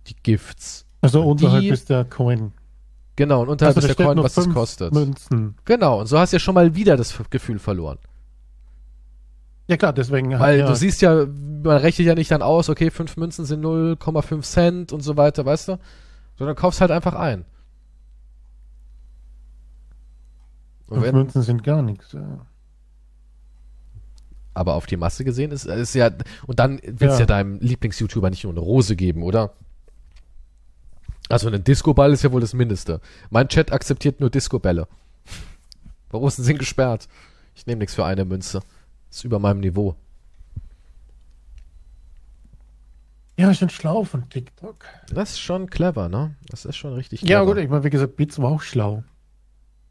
Die 0.06 0.16
Gifts. 0.22 0.86
Also 1.00 1.20
Und 1.22 1.42
unterhalb 1.42 1.62
die- 1.62 1.68
ist 1.68 1.90
der 1.90 2.04
Coin. 2.04 2.52
Genau, 3.16 3.42
und 3.42 3.48
unterhalb 3.48 3.76
Also 3.76 3.88
ist 3.88 3.98
der 3.98 4.06
Coin, 4.06 4.22
was 4.22 4.36
es 4.36 4.48
kostet. 4.48 4.94
Münzen. 4.94 5.56
Genau, 5.64 6.00
und 6.00 6.06
so 6.06 6.18
hast 6.18 6.32
du 6.32 6.36
ja 6.36 6.40
schon 6.40 6.54
mal 6.54 6.74
wieder 6.76 6.96
das 6.96 7.18
Gefühl 7.30 7.58
verloren. 7.58 7.98
Ja 9.66 9.76
klar, 9.76 9.92
deswegen. 9.92 10.38
Weil 10.38 10.60
ja, 10.60 10.66
du 10.66 10.74
siehst 10.74 11.02
ja, 11.02 11.26
man 11.26 11.78
rechnet 11.78 12.06
ja 12.06 12.14
nicht 12.14 12.30
dann 12.30 12.42
aus, 12.42 12.68
okay, 12.68 12.90
fünf 12.90 13.16
Münzen 13.16 13.44
sind 13.44 13.60
0,5 13.60 14.42
Cent 14.42 14.92
und 14.92 15.02
so 15.02 15.16
weiter, 15.16 15.44
weißt 15.44 15.68
du? 15.68 15.78
Sondern 16.36 16.56
kaufst 16.56 16.80
halt 16.80 16.92
einfach 16.92 17.14
ein. 17.14 17.40
Und 17.40 17.46
fünf 20.88 21.02
wenn, 21.02 21.14
Münzen 21.14 21.42
sind 21.42 21.62
gar 21.64 21.82
nichts. 21.82 22.12
Ja. 22.12 22.46
aber 24.54 24.74
auf 24.74 24.86
die 24.86 24.96
Masse 24.96 25.24
gesehen 25.24 25.50
ist, 25.52 25.66
ist 25.66 25.94
ja, 25.94 26.10
und 26.46 26.58
dann 26.58 26.80
willst 26.84 27.16
ja. 27.16 27.20
Ja. 27.20 27.26
deinem 27.26 27.60
Lieblings-YouTuber 27.60 28.28
nicht 28.30 28.42
nur 28.44 28.52
eine 28.52 28.60
Rose 28.60 28.96
geben, 28.96 29.22
oder? 29.22 29.54
Also 31.28 31.48
ein 31.48 31.62
Disco-Ball 31.62 32.12
ist 32.12 32.22
ja 32.24 32.32
wohl 32.32 32.40
das 32.40 32.54
Mindeste. 32.54 33.00
Mein 33.30 33.48
Chat 33.48 33.70
akzeptiert 33.70 34.18
nur 34.18 34.30
Disco-Bälle. 34.30 34.88
Rosen 36.12 36.42
sind 36.42 36.58
gesperrt. 36.58 37.06
Ich 37.54 37.66
nehme 37.66 37.80
nichts 37.80 37.94
für 37.94 38.04
eine 38.04 38.24
Münze. 38.24 38.60
Ist 39.10 39.24
über 39.24 39.38
meinem 39.38 39.60
Niveau. 39.60 39.94
ja, 43.38 43.54
schon 43.54 43.70
schlau 43.70 44.02
von 44.04 44.28
TikTok. 44.28 44.84
Das 45.12 45.30
ist 45.30 45.40
schon 45.40 45.70
clever, 45.70 46.08
ne? 46.08 46.34
Das 46.48 46.64
ist 46.64 46.76
schon 46.76 46.94
richtig 46.94 47.20
Ja, 47.22 47.38
clever. 47.40 47.46
gut, 47.54 47.62
ich 47.62 47.68
meine, 47.70 47.84
wie 47.84 47.90
gesagt, 47.90 48.16
Bits 48.16 48.40
war 48.40 48.50
auch 48.50 48.62
schlau. 48.62 49.04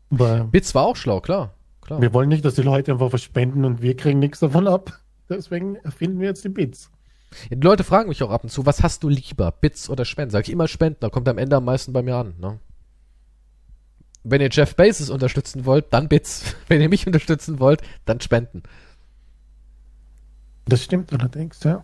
Aber 0.09 0.45
Bits 0.45 0.73
war 0.75 0.83
auch 0.85 0.95
schlau, 0.95 1.19
klar. 1.19 1.53
klar. 1.81 2.01
wir 2.01 2.13
wollen 2.13 2.29
nicht, 2.29 2.45
dass 2.45 2.55
die 2.55 2.61
Leute 2.61 2.91
einfach 2.91 3.09
verspenden 3.09 3.65
und 3.65 3.81
wir 3.81 3.95
kriegen 3.95 4.19
nichts 4.19 4.39
davon 4.39 4.67
ab. 4.67 4.99
Deswegen 5.29 5.75
erfinden 5.77 6.19
wir 6.19 6.27
jetzt 6.27 6.43
die 6.43 6.49
Bits. 6.49 6.89
Die 7.49 7.55
Leute 7.55 7.83
fragen 7.83 8.09
mich 8.09 8.23
auch 8.23 8.31
ab 8.31 8.43
und 8.43 8.49
zu, 8.49 8.65
was 8.65 8.83
hast 8.83 9.03
du 9.03 9.09
lieber, 9.09 9.51
Bits 9.51 9.89
oder 9.89 10.05
Spenden? 10.05 10.31
Sag 10.31 10.47
ich 10.47 10.51
immer 10.51 10.67
Spenden, 10.67 10.99
da 11.01 11.09
kommt 11.09 11.27
am 11.27 11.37
Ende 11.37 11.57
am 11.57 11.65
meisten 11.65 11.91
bei 11.91 12.01
mir 12.01 12.15
an. 12.15 12.35
Ne? 12.39 12.59
Wenn 14.23 14.41
ihr 14.41 14.49
Jeff 14.49 14.75
Bezos 14.75 15.09
unterstützen 15.09 15.65
wollt, 15.65 15.85
dann 15.91 16.07
Bits. 16.07 16.55
Wenn 16.67 16.81
ihr 16.81 16.89
mich 16.89 17.05
unterstützen 17.05 17.59
wollt, 17.59 17.81
dann 18.05 18.21
Spenden. 18.21 18.63
Das 20.65 20.83
stimmt 20.83 21.13
allerdings, 21.13 21.63
ja. 21.63 21.83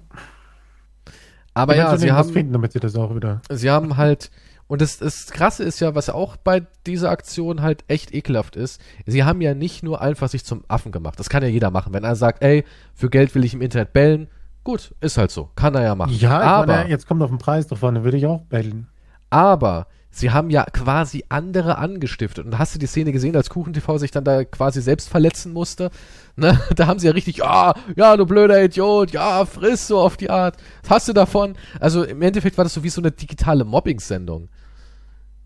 Aber 1.54 1.76
ja, 1.76 1.96
sie 1.98 2.12
haben, 2.12 2.34
finden, 2.34 2.54
damit 2.54 2.74
sie 2.74 2.80
das 2.80 2.96
auch 2.96 3.16
wieder. 3.16 3.42
sie 3.50 3.70
haben 3.70 3.96
halt, 3.96 4.32
und 4.74 4.82
das, 4.82 4.98
das 4.98 5.28
Krasse 5.28 5.64
ist 5.64 5.82
ja, 5.82 5.94
was 5.94 6.10
auch 6.10 6.36
bei 6.36 6.64
dieser 6.88 7.12
Aktion 7.12 7.62
halt 7.62 7.84
echt 7.88 8.12
ekelhaft 8.12 8.56
ist, 8.56 8.82
sie 9.06 9.24
haben 9.24 9.40
ja 9.40 9.54
nicht 9.54 9.84
nur 9.84 10.02
einfach 10.02 10.30
sich 10.30 10.46
zum 10.46 10.64
Affen 10.68 10.92
gemacht. 10.92 11.20
Das 11.20 11.30
kann 11.30 11.44
ja 11.44 11.50
jeder 11.50 11.70
machen. 11.70 11.94
Wenn 11.94 12.04
er 12.04 12.16
sagt, 12.16 12.42
ey, 12.42 12.66
für 12.96 13.12
Geld 13.12 13.36
will 13.36 13.46
ich 13.46 13.54
im 13.54 13.62
Internet 13.62 13.94
bellen, 13.94 14.30
gut, 14.64 14.96
ist 15.00 15.20
halt 15.20 15.30
so. 15.30 15.52
Kann 15.56 15.76
er 15.76 15.84
ja 15.84 15.94
machen. 15.94 16.16
Ja, 16.18 16.40
aber, 16.40 16.74
meine, 16.74 16.90
jetzt 16.90 17.08
kommt 17.08 17.22
auf 17.22 17.30
den 17.30 17.38
Preis 17.38 17.68
drauf 17.68 17.84
an, 17.84 17.94
dann 17.94 18.04
würde 18.04 18.18
ich 18.18 18.26
auch 18.26 18.42
bellen. 18.46 18.88
Aber 19.30 19.86
sie 20.10 20.32
haben 20.32 20.50
ja 20.50 20.64
quasi 20.64 21.24
andere 21.30 21.78
angestiftet. 21.78 22.44
Und 22.44 22.58
hast 22.58 22.74
du 22.74 22.80
die 22.80 22.88
Szene 22.88 23.12
gesehen, 23.12 23.36
als 23.36 23.52
KuchenTV 23.52 24.00
sich 24.00 24.10
dann 24.10 24.24
da 24.24 24.44
quasi 24.44 24.82
selbst 24.82 25.08
verletzen 25.08 25.54
musste? 25.54 25.92
Ne? 26.36 26.60
Da 26.76 26.88
haben 26.88 26.98
sie 26.98 27.06
ja 27.06 27.14
richtig, 27.14 27.38
ja, 27.38 27.76
ja, 27.96 28.18
du 28.18 28.26
blöder 28.26 28.64
Idiot, 28.64 29.12
ja, 29.12 29.46
friss 29.46 29.88
so 29.88 30.00
auf 30.00 30.18
die 30.18 30.32
Art. 30.32 30.58
Was 30.82 30.90
hast 30.90 31.10
du 31.10 31.14
davon? 31.14 31.56
Also 31.80 32.04
im 32.04 32.24
Endeffekt 32.24 32.58
war 32.58 32.66
das 32.66 32.74
so 32.74 32.84
wie 32.84 32.90
so 32.90 33.02
eine 33.02 33.12
digitale 33.12 33.66
Mobbing-Sendung. 33.66 34.50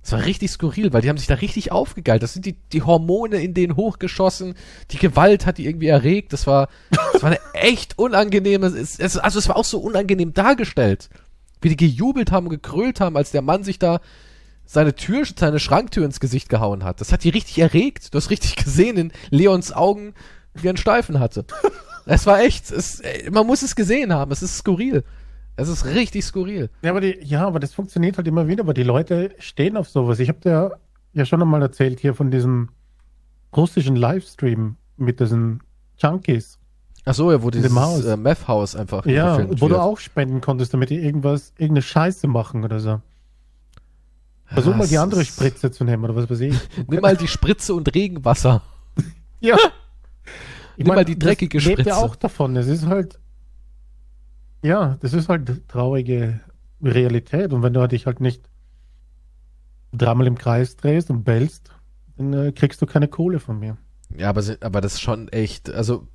Das 0.01 0.13
war 0.13 0.25
richtig 0.25 0.51
skurril, 0.51 0.93
weil 0.93 1.01
die 1.01 1.09
haben 1.09 1.17
sich 1.17 1.27
da 1.27 1.35
richtig 1.35 1.71
aufgegeilt. 1.71 2.23
Das 2.23 2.33
sind 2.33 2.45
die, 2.45 2.53
die 2.71 2.81
Hormone 2.81 3.41
in 3.41 3.53
denen 3.53 3.75
hochgeschossen. 3.75 4.55
Die 4.91 4.97
Gewalt 4.97 5.45
hat 5.45 5.57
die 5.57 5.65
irgendwie 5.65 5.87
erregt. 5.87 6.31
Das 6.31 6.47
war, 6.47 6.69
das 7.13 7.21
war 7.23 7.31
eine 7.31 7.39
echt 7.53 7.97
unangenehme, 7.99 8.67
es, 8.67 8.99
es, 8.99 9.17
also 9.17 9.37
es 9.37 9.49
war 9.49 9.57
auch 9.57 9.65
so 9.65 9.79
unangenehm 9.79 10.33
dargestellt. 10.33 11.09
Wie 11.61 11.69
die 11.69 11.75
gejubelt 11.75 12.31
haben 12.31 12.47
gekrölt 12.49 13.01
haben, 13.01 13.17
als 13.17 13.31
der 13.31 13.41
Mann 13.41 13.63
sich 13.63 13.79
da 13.79 13.99
seine 14.65 14.95
Tür, 14.95 15.23
seine 15.25 15.59
Schranktür 15.59 16.05
ins 16.05 16.19
Gesicht 16.19 16.49
gehauen 16.49 16.83
hat. 16.83 17.01
Das 17.01 17.11
hat 17.11 17.23
die 17.23 17.29
richtig 17.29 17.57
erregt. 17.57 18.13
Du 18.13 18.17
hast 18.17 18.29
richtig 18.29 18.55
gesehen 18.55 18.97
in 18.97 19.11
Leons 19.29 19.73
Augen, 19.73 20.13
wie 20.53 20.67
er 20.67 20.71
einen 20.71 20.77
Steifen 20.77 21.19
hatte. 21.19 21.45
Es 22.09 22.25
war 22.25 22.39
echt, 22.39 22.71
es, 22.71 23.01
man 23.31 23.45
muss 23.45 23.63
es 23.63 23.75
gesehen 23.75 24.13
haben. 24.13 24.31
Es 24.31 24.41
ist 24.41 24.57
skurril. 24.57 25.03
Es 25.57 25.67
ist 25.69 25.85
richtig 25.85 26.23
skurril. 26.23 26.69
Ja, 26.83 26.91
aber, 26.91 27.01
die, 27.01 27.17
ja, 27.23 27.45
aber 27.45 27.59
das 27.59 27.73
funktioniert 27.73 28.17
halt 28.17 28.27
immer 28.27 28.47
wieder, 28.47 28.63
aber 28.63 28.73
die 28.73 28.83
Leute 28.83 29.31
stehen 29.39 29.75
auf 29.75 29.89
sowas. 29.89 30.19
Ich 30.19 30.29
habe 30.29 30.39
dir 30.39 30.77
ja 31.13 31.25
schon 31.25 31.41
einmal 31.41 31.61
erzählt 31.61 31.99
hier 31.99 32.13
von 32.13 32.29
diesem 32.31 32.69
russischen 33.55 33.95
Livestream 33.95 34.75
mit 34.97 35.19
diesen 35.19 35.61
Junkies. 35.97 36.59
Ach 37.05 37.13
so, 37.15 37.31
ja, 37.31 37.41
wo 37.41 37.49
dieses 37.49 37.73
Haus. 37.73 38.05
äh, 38.05 38.17
Meth-Haus 38.17 38.75
einfach 38.75 39.05
Ja, 39.05 39.37
wo 39.49 39.61
wird. 39.61 39.71
du 39.71 39.81
auch 39.81 39.97
spenden 39.97 40.41
konntest, 40.41 40.73
damit 40.73 40.89
die 40.89 40.97
irgendwas, 40.99 41.53
irgendeine 41.57 41.81
Scheiße 41.81 42.27
machen 42.27 42.63
oder 42.63 42.79
so. 42.79 43.01
Versuch 44.45 44.71
Ja, 44.71 44.77
mal 44.77 44.87
die 44.87 44.97
andere 44.97 45.25
Spritze 45.25 45.71
zu 45.71 45.83
nehmen 45.83 46.03
oder 46.03 46.15
was 46.15 46.29
weiß 46.29 46.39
ich. 46.41 46.55
Nimm 46.87 47.01
mal 47.01 47.17
die 47.17 47.27
Spritze 47.27 47.73
und 47.73 47.93
Regenwasser. 47.93 48.61
Ja. 49.39 49.55
Ich 50.77 50.85
Nimm 50.85 50.95
mal 50.95 51.05
die 51.05 51.17
dreckige 51.19 51.57
das 51.59 51.65
lebt 51.65 51.79
ja 51.85 51.93
Spritze. 51.95 51.97
auch 52.05 52.15
davon. 52.15 52.55
Es 52.57 52.67
ist 52.67 52.87
halt, 52.87 53.19
ja, 54.63 54.97
das 54.99 55.13
ist 55.13 55.29
halt 55.29 55.67
traurige 55.67 56.39
Realität. 56.83 57.53
Und 57.53 57.63
wenn 57.63 57.73
du 57.73 57.87
dich 57.87 58.05
halt 58.05 58.19
nicht 58.21 58.49
dreimal 59.93 60.27
im 60.27 60.37
Kreis 60.37 60.75
drehst 60.75 61.09
und 61.09 61.23
bellst, 61.23 61.71
dann 62.17 62.33
äh, 62.33 62.51
kriegst 62.51 62.81
du 62.81 62.85
keine 62.85 63.07
Kohle 63.07 63.39
von 63.39 63.59
mir. 63.59 63.77
Ja, 64.15 64.29
aber, 64.29 64.43
aber 64.61 64.81
das 64.81 64.95
ist 64.95 65.01
schon 65.01 65.27
echt, 65.29 65.69
also 65.69 66.07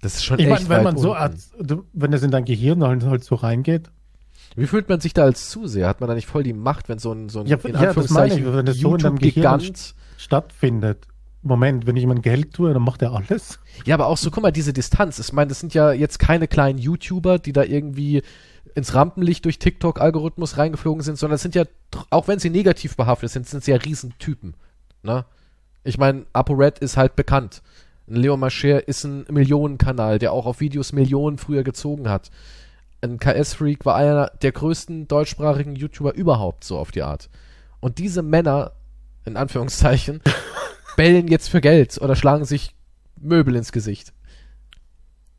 das 0.00 0.16
ist 0.16 0.24
schon 0.24 0.38
Ich 0.38 0.46
echt 0.46 0.68
meine, 0.68 0.76
wenn 0.76 0.84
man 0.84 0.96
so, 0.98 1.10
unten. 1.10 1.22
als, 1.22 1.50
du- 1.60 1.84
wenn 1.92 2.10
das 2.10 2.22
in 2.22 2.30
dein 2.30 2.44
Gehirn 2.44 2.82
halt, 2.84 3.04
halt 3.04 3.24
so 3.24 3.34
reingeht, 3.34 3.90
Wie 4.56 4.66
fühlt 4.66 4.88
man 4.88 5.00
sich 5.00 5.12
da 5.14 5.24
als 5.24 5.50
Zuseher? 5.50 5.88
Hat 5.88 6.00
man 6.00 6.08
da 6.08 6.14
nicht 6.14 6.26
voll 6.26 6.42
die 6.42 6.52
Macht, 6.52 6.88
wenn 6.88 6.98
so 6.98 7.12
ein, 7.12 7.28
so 7.28 7.40
ein 7.40 7.46
Ja, 7.46 7.56
in 7.56 7.74
ja, 7.74 7.92
das 7.92 8.10
meine 8.10 8.28
ich, 8.28 8.34
Anführungszeichen 8.34 8.56
wenn 8.56 8.66
das 8.66 8.78
so 8.78 8.94
in 8.94 9.02
deinem 9.02 9.18
Gehirn 9.18 9.60
stattfindet. 10.16 11.06
Moment, 11.42 11.86
wenn 11.86 11.96
ich 11.96 12.06
mein 12.06 12.22
Geld 12.22 12.54
tue, 12.54 12.72
dann 12.72 12.82
macht 12.82 13.02
er 13.02 13.12
alles. 13.12 13.60
Ja, 13.84 13.94
aber 13.94 14.06
auch 14.06 14.16
so, 14.16 14.30
guck 14.30 14.42
mal, 14.42 14.50
diese 14.50 14.72
Distanz. 14.72 15.18
Ich 15.18 15.32
meine, 15.32 15.48
das 15.48 15.60
sind 15.60 15.72
ja 15.72 15.92
jetzt 15.92 16.18
keine 16.18 16.48
kleinen 16.48 16.78
YouTuber, 16.78 17.38
die 17.38 17.52
da 17.52 17.62
irgendwie 17.62 18.22
ins 18.74 18.94
Rampenlicht 18.94 19.44
durch 19.44 19.58
TikTok-Algorithmus 19.58 20.56
reingeflogen 20.56 21.02
sind, 21.02 21.18
sondern 21.18 21.36
es 21.36 21.42
sind 21.42 21.54
ja, 21.54 21.64
auch 22.10 22.28
wenn 22.28 22.38
sie 22.38 22.50
negativ 22.50 22.96
behaftet 22.96 23.30
sind, 23.30 23.46
sind 23.46 23.64
sie 23.64 23.70
ja 23.70 23.76
Riesentypen. 23.76 24.54
Ne? 25.02 25.24
Ich 25.84 25.98
meine, 25.98 26.26
ApoRed 26.32 26.78
ist 26.80 26.96
halt 26.96 27.16
bekannt. 27.16 27.62
Ein 28.08 28.16
Leo 28.16 28.36
Mascher 28.36 28.86
ist 28.88 29.04
ein 29.04 29.26
Millionenkanal, 29.30 30.18
der 30.18 30.32
auch 30.32 30.46
auf 30.46 30.60
Videos 30.60 30.92
Millionen 30.92 31.38
früher 31.38 31.62
gezogen 31.62 32.08
hat. 32.08 32.30
Ein 33.00 33.18
KS-Freak 33.18 33.84
war 33.84 33.94
einer 33.94 34.32
der 34.42 34.52
größten 34.52 35.08
deutschsprachigen 35.08 35.76
YouTuber 35.76 36.14
überhaupt, 36.14 36.64
so 36.64 36.78
auf 36.78 36.90
die 36.90 37.02
Art. 37.02 37.28
Und 37.80 37.98
diese 37.98 38.22
Männer, 38.22 38.72
in 39.24 39.36
Anführungszeichen, 39.36 40.20
bellen 40.98 41.28
jetzt 41.28 41.48
für 41.48 41.60
Geld 41.60 41.96
oder 42.02 42.16
schlagen 42.16 42.44
sich 42.44 42.74
Möbel 43.16 43.54
ins 43.56 43.72
Gesicht. 43.72 44.12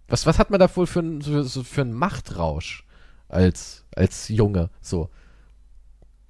Was, 0.08 0.26
was 0.26 0.40
hat 0.40 0.50
man 0.50 0.60
da 0.60 0.74
wohl 0.76 0.88
für, 0.88 1.02
ein- 1.02 1.22
so 1.22 1.64
für 1.64 1.82
einen 1.82 1.94
Machtrausch 1.94 2.84
als, 3.28 3.86
als 3.96 4.30
Junge, 4.30 4.70
so? 4.82 5.10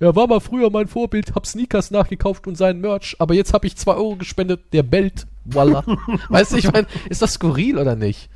Ja, 0.01 0.15
war 0.15 0.27
mal 0.27 0.39
früher 0.39 0.69
mein 0.71 0.87
Vorbild, 0.87 1.35
hab 1.35 1.45
Sneakers 1.45 1.91
nachgekauft 1.91 2.47
und 2.47 2.55
seinen 2.55 2.81
Merch, 2.81 3.15
aber 3.19 3.33
jetzt 3.35 3.53
hab 3.53 3.65
ich 3.65 3.75
zwei 3.77 3.93
Euro 3.93 4.15
gespendet, 4.15 4.73
der 4.73 4.81
bellt, 4.83 5.27
voila. 5.45 5.83
weißt 6.29 6.53
du, 6.53 6.57
ich 6.57 6.71
meine, 6.71 6.87
ist 7.09 7.21
das 7.21 7.33
skurril 7.33 7.77
oder 7.77 7.95
nicht? 7.95 8.29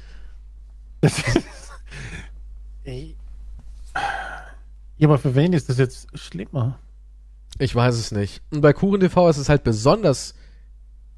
Ey, 2.83 3.15
Ja, 4.97 5.07
aber 5.07 5.17
für 5.17 5.35
wen 5.35 5.53
ist 5.53 5.69
das 5.69 5.77
jetzt 5.77 6.07
schlimmer? 6.17 6.79
Ich 7.59 7.73
weiß 7.75 7.95
es 7.95 8.11
nicht. 8.11 8.41
Und 8.51 8.61
bei 8.61 8.73
Kuchen 8.73 8.99
TV 8.99 9.29
ist 9.29 9.37
es 9.37 9.49
halt 9.49 9.63
besonders 9.63 10.33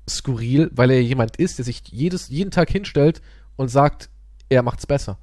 skurril, 0.09 0.69
weil 0.73 0.91
er 0.91 1.01
jemand 1.01 1.37
ist, 1.37 1.57
der 1.57 1.65
sich 1.65 1.81
jedes, 1.87 2.29
jeden 2.29 2.51
Tag 2.51 2.69
hinstellt 2.69 3.21
und 3.55 3.69
sagt, 3.69 4.09
er 4.49 4.61
macht's 4.63 4.85
besser. 4.85 5.17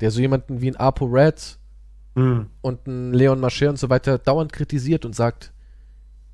Der 0.00 0.10
so 0.10 0.20
jemanden 0.20 0.60
wie 0.60 0.70
ein 0.70 0.76
Apo 0.76 1.04
Red 1.04 1.58
Hm. 2.18 2.46
und 2.62 2.86
ein 2.88 3.12
Leon 3.12 3.38
Mascher 3.38 3.68
und 3.68 3.78
so 3.78 3.90
weiter 3.90 4.18
dauernd 4.18 4.52
kritisiert 4.52 5.04
und 5.04 5.14
sagt, 5.14 5.52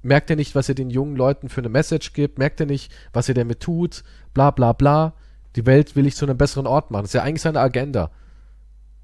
merkt 0.01 0.31
er 0.31 0.37
nicht, 0.37 0.55
was 0.55 0.71
er 0.71 0.75
den 0.75 0.89
jungen 0.89 1.15
Leuten 1.15 1.51
für 1.51 1.61
eine 1.61 1.69
Message 1.69 2.15
gibt, 2.15 2.39
merkt 2.39 2.59
er 2.61 2.67
nicht, 2.67 2.91
was 3.13 3.29
er 3.29 3.35
damit 3.35 3.61
tut, 3.61 4.03
bla 4.33 4.51
bla 4.51 4.73
bla. 4.73 5.13
Die 5.57 5.67
Welt 5.67 5.95
will 5.95 6.07
ich 6.07 6.17
zu 6.17 6.25
einem 6.25 6.39
besseren 6.39 6.67
Ort 6.67 6.91
machen. 6.91 7.03
Das 7.03 7.11
ist 7.11 7.15
ja 7.15 7.23
eigentlich 7.23 7.43
seine 7.43 7.61
Agenda. 7.61 8.11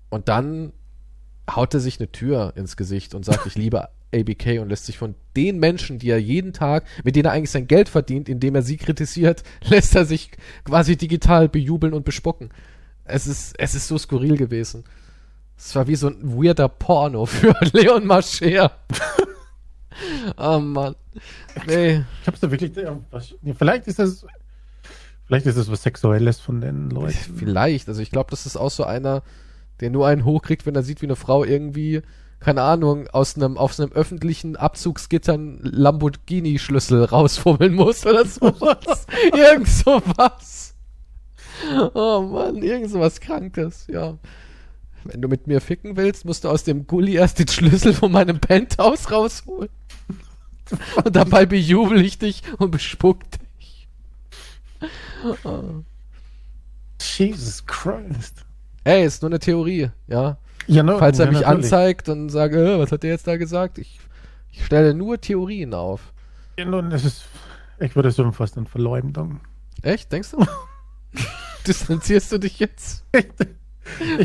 Und 0.08 0.28
dann 0.28 0.72
haut 1.54 1.74
er 1.74 1.80
sich 1.80 2.00
eine 2.00 2.10
Tür 2.10 2.54
ins 2.56 2.78
Gesicht 2.78 3.14
und 3.14 3.26
sagt, 3.26 3.46
ich 3.46 3.56
liebe 3.56 3.88
ABK 4.14 4.60
und 4.60 4.68
lässt 4.68 4.86
sich 4.86 4.98
von 4.98 5.14
den 5.36 5.58
Menschen, 5.58 5.98
die 5.98 6.10
er 6.10 6.20
jeden 6.20 6.52
Tag, 6.52 6.84
mit 7.04 7.16
denen 7.16 7.26
er 7.26 7.32
eigentlich 7.32 7.50
sein 7.50 7.66
Geld 7.66 7.88
verdient, 7.88 8.28
indem 8.28 8.54
er 8.54 8.62
sie 8.62 8.76
kritisiert, 8.76 9.42
lässt 9.64 9.94
er 9.94 10.04
sich 10.04 10.30
quasi 10.64 10.96
digital 10.96 11.48
bejubeln 11.48 11.94
und 11.94 12.04
bespucken. 12.04 12.50
Es 13.04 13.26
ist, 13.26 13.58
es 13.58 13.74
ist 13.74 13.88
so 13.88 13.98
skurril 13.98 14.36
gewesen. 14.36 14.84
Es 15.56 15.74
war 15.74 15.86
wie 15.86 15.96
so 15.96 16.08
ein 16.08 16.18
weirder 16.22 16.68
Porno 16.68 17.26
für 17.26 17.54
Leon 17.72 18.06
Mascher. 18.06 18.72
oh 20.38 20.58
Mann. 20.58 20.94
Nee. 21.66 22.04
Ich 22.22 22.26
hab's 22.26 22.40
da 22.40 22.50
wirklich. 22.50 22.72
Vielleicht 23.56 23.86
ist 23.86 23.98
das. 23.98 24.26
Vielleicht 25.26 25.46
ist 25.46 25.58
das 25.58 25.70
was 25.70 25.82
Sexuelles 25.82 26.40
von 26.40 26.60
den 26.60 26.90
Leuten. 26.90 27.36
Vielleicht. 27.36 27.88
Also 27.88 28.00
ich 28.00 28.10
glaube, 28.10 28.30
das 28.30 28.46
ist 28.46 28.56
auch 28.56 28.70
so 28.70 28.84
einer, 28.84 29.22
der 29.80 29.90
nur 29.90 30.08
einen 30.08 30.24
hochkriegt, 30.24 30.66
wenn 30.66 30.74
er 30.74 30.82
sieht, 30.82 31.02
wie 31.02 31.06
eine 31.06 31.14
Frau 31.14 31.44
irgendwie, 31.44 32.02
keine 32.40 32.62
Ahnung, 32.62 33.06
aus 33.08 33.36
einem, 33.36 33.58
aus 33.58 33.78
einem 33.78 33.92
öffentlichen 33.92 34.56
Abzugsgitter 34.56 35.34
einen 35.34 35.60
Lamborghini-Schlüssel 35.62 37.04
rausfummeln 37.04 37.74
muss 37.74 38.06
oder 38.06 38.24
sowas. 38.26 39.06
Irgend 39.32 39.68
sowas. 39.68 40.74
Oh 41.94 42.22
Mann, 42.22 42.56
irgend 42.56 42.90
sowas 42.90 43.20
Krankes, 43.20 43.86
ja. 43.88 44.16
Wenn 45.04 45.20
du 45.20 45.28
mit 45.28 45.46
mir 45.46 45.60
ficken 45.60 45.96
willst, 45.96 46.24
musst 46.24 46.44
du 46.44 46.48
aus 46.48 46.64
dem 46.64 46.86
Gully 46.86 47.14
erst 47.14 47.38
den 47.38 47.48
Schlüssel 47.48 47.92
von 47.92 48.10
meinem 48.10 48.40
Penthouse 48.40 49.10
rausholen. 49.10 49.70
Und 51.04 51.16
dabei 51.16 51.46
bejubel 51.46 52.02
ich 52.02 52.18
dich 52.18 52.42
und 52.58 52.70
bespuck 52.70 53.20
dich. 53.30 53.88
Oh. 55.44 55.82
Jesus 57.00 57.66
Christ. 57.66 58.44
Ey, 58.84 59.04
ist 59.04 59.22
nur 59.22 59.30
eine 59.30 59.38
Theorie, 59.38 59.90
ja. 60.06 60.38
Ja, 60.66 60.82
no, 60.82 60.98
Falls 60.98 61.18
er 61.18 61.26
ja, 61.26 61.30
mich 61.32 61.40
natürlich. 61.40 61.64
anzeigt 61.64 62.08
und 62.08 62.28
sagt, 62.28 62.54
äh, 62.54 62.78
was 62.78 62.92
hat 62.92 63.02
der 63.02 63.10
jetzt 63.10 63.26
da 63.26 63.36
gesagt? 63.36 63.78
Ich, 63.78 63.98
ich 64.52 64.64
stelle 64.64 64.94
nur 64.94 65.20
Theorien 65.20 65.74
auf. 65.74 66.12
Ja, 66.58 66.64
nun, 66.64 66.90
das 66.90 67.04
ist. 67.04 67.24
Ich 67.78 67.96
würde 67.96 68.10
es 68.10 68.16
schon 68.16 68.32
fast 68.32 68.56
eine 68.56 68.66
Verleumdung. 68.66 69.40
Echt, 69.82 70.12
denkst 70.12 70.32
du? 70.32 70.44
Distanzierst 71.66 72.30
du 72.32 72.38
dich 72.38 72.58
jetzt 72.58 73.04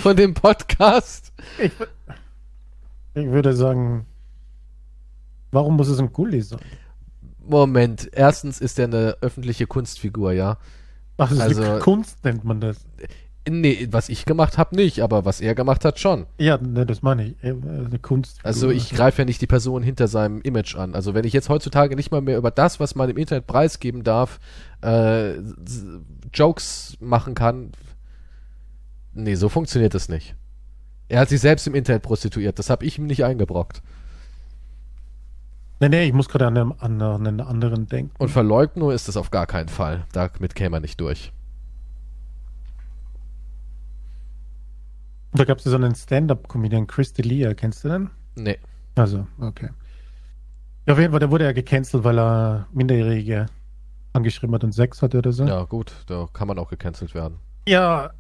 von 0.01 0.15
dem 0.15 0.33
Podcast? 0.33 1.31
Ich, 1.59 1.71
ich 3.13 3.27
würde 3.27 3.53
sagen. 3.55 4.05
Warum 5.51 5.77
muss 5.77 5.87
es 5.87 5.99
ein 5.99 6.11
Gulli 6.11 6.41
sein? 6.41 6.59
Moment, 7.47 8.09
erstens 8.11 8.59
ist 8.59 8.77
er 8.77 8.85
eine 8.85 9.17
öffentliche 9.21 9.67
Kunstfigur, 9.67 10.33
ja. 10.33 10.57
Ach, 11.17 11.29
das 11.29 11.37
ist 11.37 11.41
Also- 11.41 11.63
eine 11.63 11.79
Kunst, 11.79 12.23
nennt 12.25 12.43
man 12.43 12.59
das. 12.59 12.85
Nee, 13.47 13.87
was 13.91 14.09
ich 14.09 14.25
gemacht 14.25 14.57
habe, 14.57 14.75
nicht, 14.75 15.01
aber 15.01 15.23
was 15.23 15.39
er 15.39 15.53
gemacht 15.53 15.85
hat, 15.85 15.99
schon. 15.99 16.25
Ja, 16.39 16.57
ne, 16.57 16.83
das 16.85 17.03
meine 17.03 17.25
ich. 17.27 17.43
Äh, 17.43 17.49
Eine 17.51 17.99
Kunst. 18.01 18.39
Also 18.43 18.71
ich 18.71 18.89
greife 18.89 19.21
ja 19.21 19.25
nicht 19.25 19.39
die 19.39 19.45
Person 19.47 19.83
hinter 19.83 20.07
seinem 20.07 20.41
Image 20.41 20.75
an. 20.75 20.95
Also 20.95 21.13
wenn 21.13 21.25
ich 21.25 21.33
jetzt 21.33 21.49
heutzutage 21.49 21.95
nicht 21.95 22.09
mal 22.11 22.21
mehr 22.21 22.37
über 22.39 22.49
das, 22.49 22.79
was 22.79 22.95
man 22.95 23.07
im 23.09 23.17
Internet 23.17 23.45
preisgeben 23.45 24.03
darf, 24.03 24.39
äh, 24.81 25.33
Jokes 26.33 26.97
machen 26.99 27.35
kann, 27.35 27.71
nee, 29.13 29.35
so 29.35 29.47
funktioniert 29.49 29.93
das 29.93 30.09
nicht. 30.09 30.33
Er 31.07 31.19
hat 31.19 31.29
sich 31.29 31.39
selbst 31.39 31.67
im 31.67 31.75
Internet 31.75 32.01
prostituiert, 32.01 32.57
das 32.57 32.71
habe 32.71 32.83
ich 32.83 32.97
ihm 32.97 33.05
nicht 33.05 33.23
eingebrockt. 33.25 33.83
Nee, 35.79 35.89
nee, 35.89 36.05
ich 36.07 36.13
muss 36.13 36.29
gerade 36.29 36.47
an, 36.47 36.57
einem- 36.57 36.73
an 36.79 37.01
einen 37.01 37.41
anderen 37.41 37.87
denken. 37.87 38.11
Und 38.17 38.29
Verleugnung 38.29 38.91
ist 38.91 39.07
das 39.07 39.17
auf 39.17 39.29
gar 39.29 39.45
keinen 39.45 39.67
Fall. 39.69 40.05
Damit 40.13 40.55
käme 40.55 40.77
er 40.77 40.79
nicht 40.79 40.99
durch. 41.01 41.31
Da 45.35 45.43
gab 45.43 45.57
es 45.57 45.65
so 45.65 45.75
einen 45.75 45.93
Stand-Up-Comedian, 45.93 46.87
Chris 46.87 47.13
D'Elia, 47.13 47.53
kennst 47.53 47.83
du 47.83 47.89
den? 47.89 48.09
Nee. 48.35 48.57
Also, 48.95 49.27
okay. 49.39 49.69
Ja, 50.85 50.93
auf 50.93 50.99
jeden 50.99 51.11
Fall, 51.11 51.19
der 51.19 51.31
wurde 51.31 51.43
ja 51.43 51.51
gecancelt, 51.51 52.03
weil 52.03 52.17
er 52.17 52.67
Minderjährige 52.71 53.47
angeschrieben 54.13 54.55
hat 54.55 54.63
und 54.63 54.71
Sex 54.71 55.01
hatte 55.01 55.17
oder 55.17 55.33
so. 55.33 55.45
Ja, 55.45 55.63
gut, 55.63 55.93
da 56.07 56.27
kann 56.31 56.47
man 56.47 56.57
auch 56.57 56.69
gecancelt 56.69 57.13
werden. 57.13 57.37
Ja, 57.67 58.11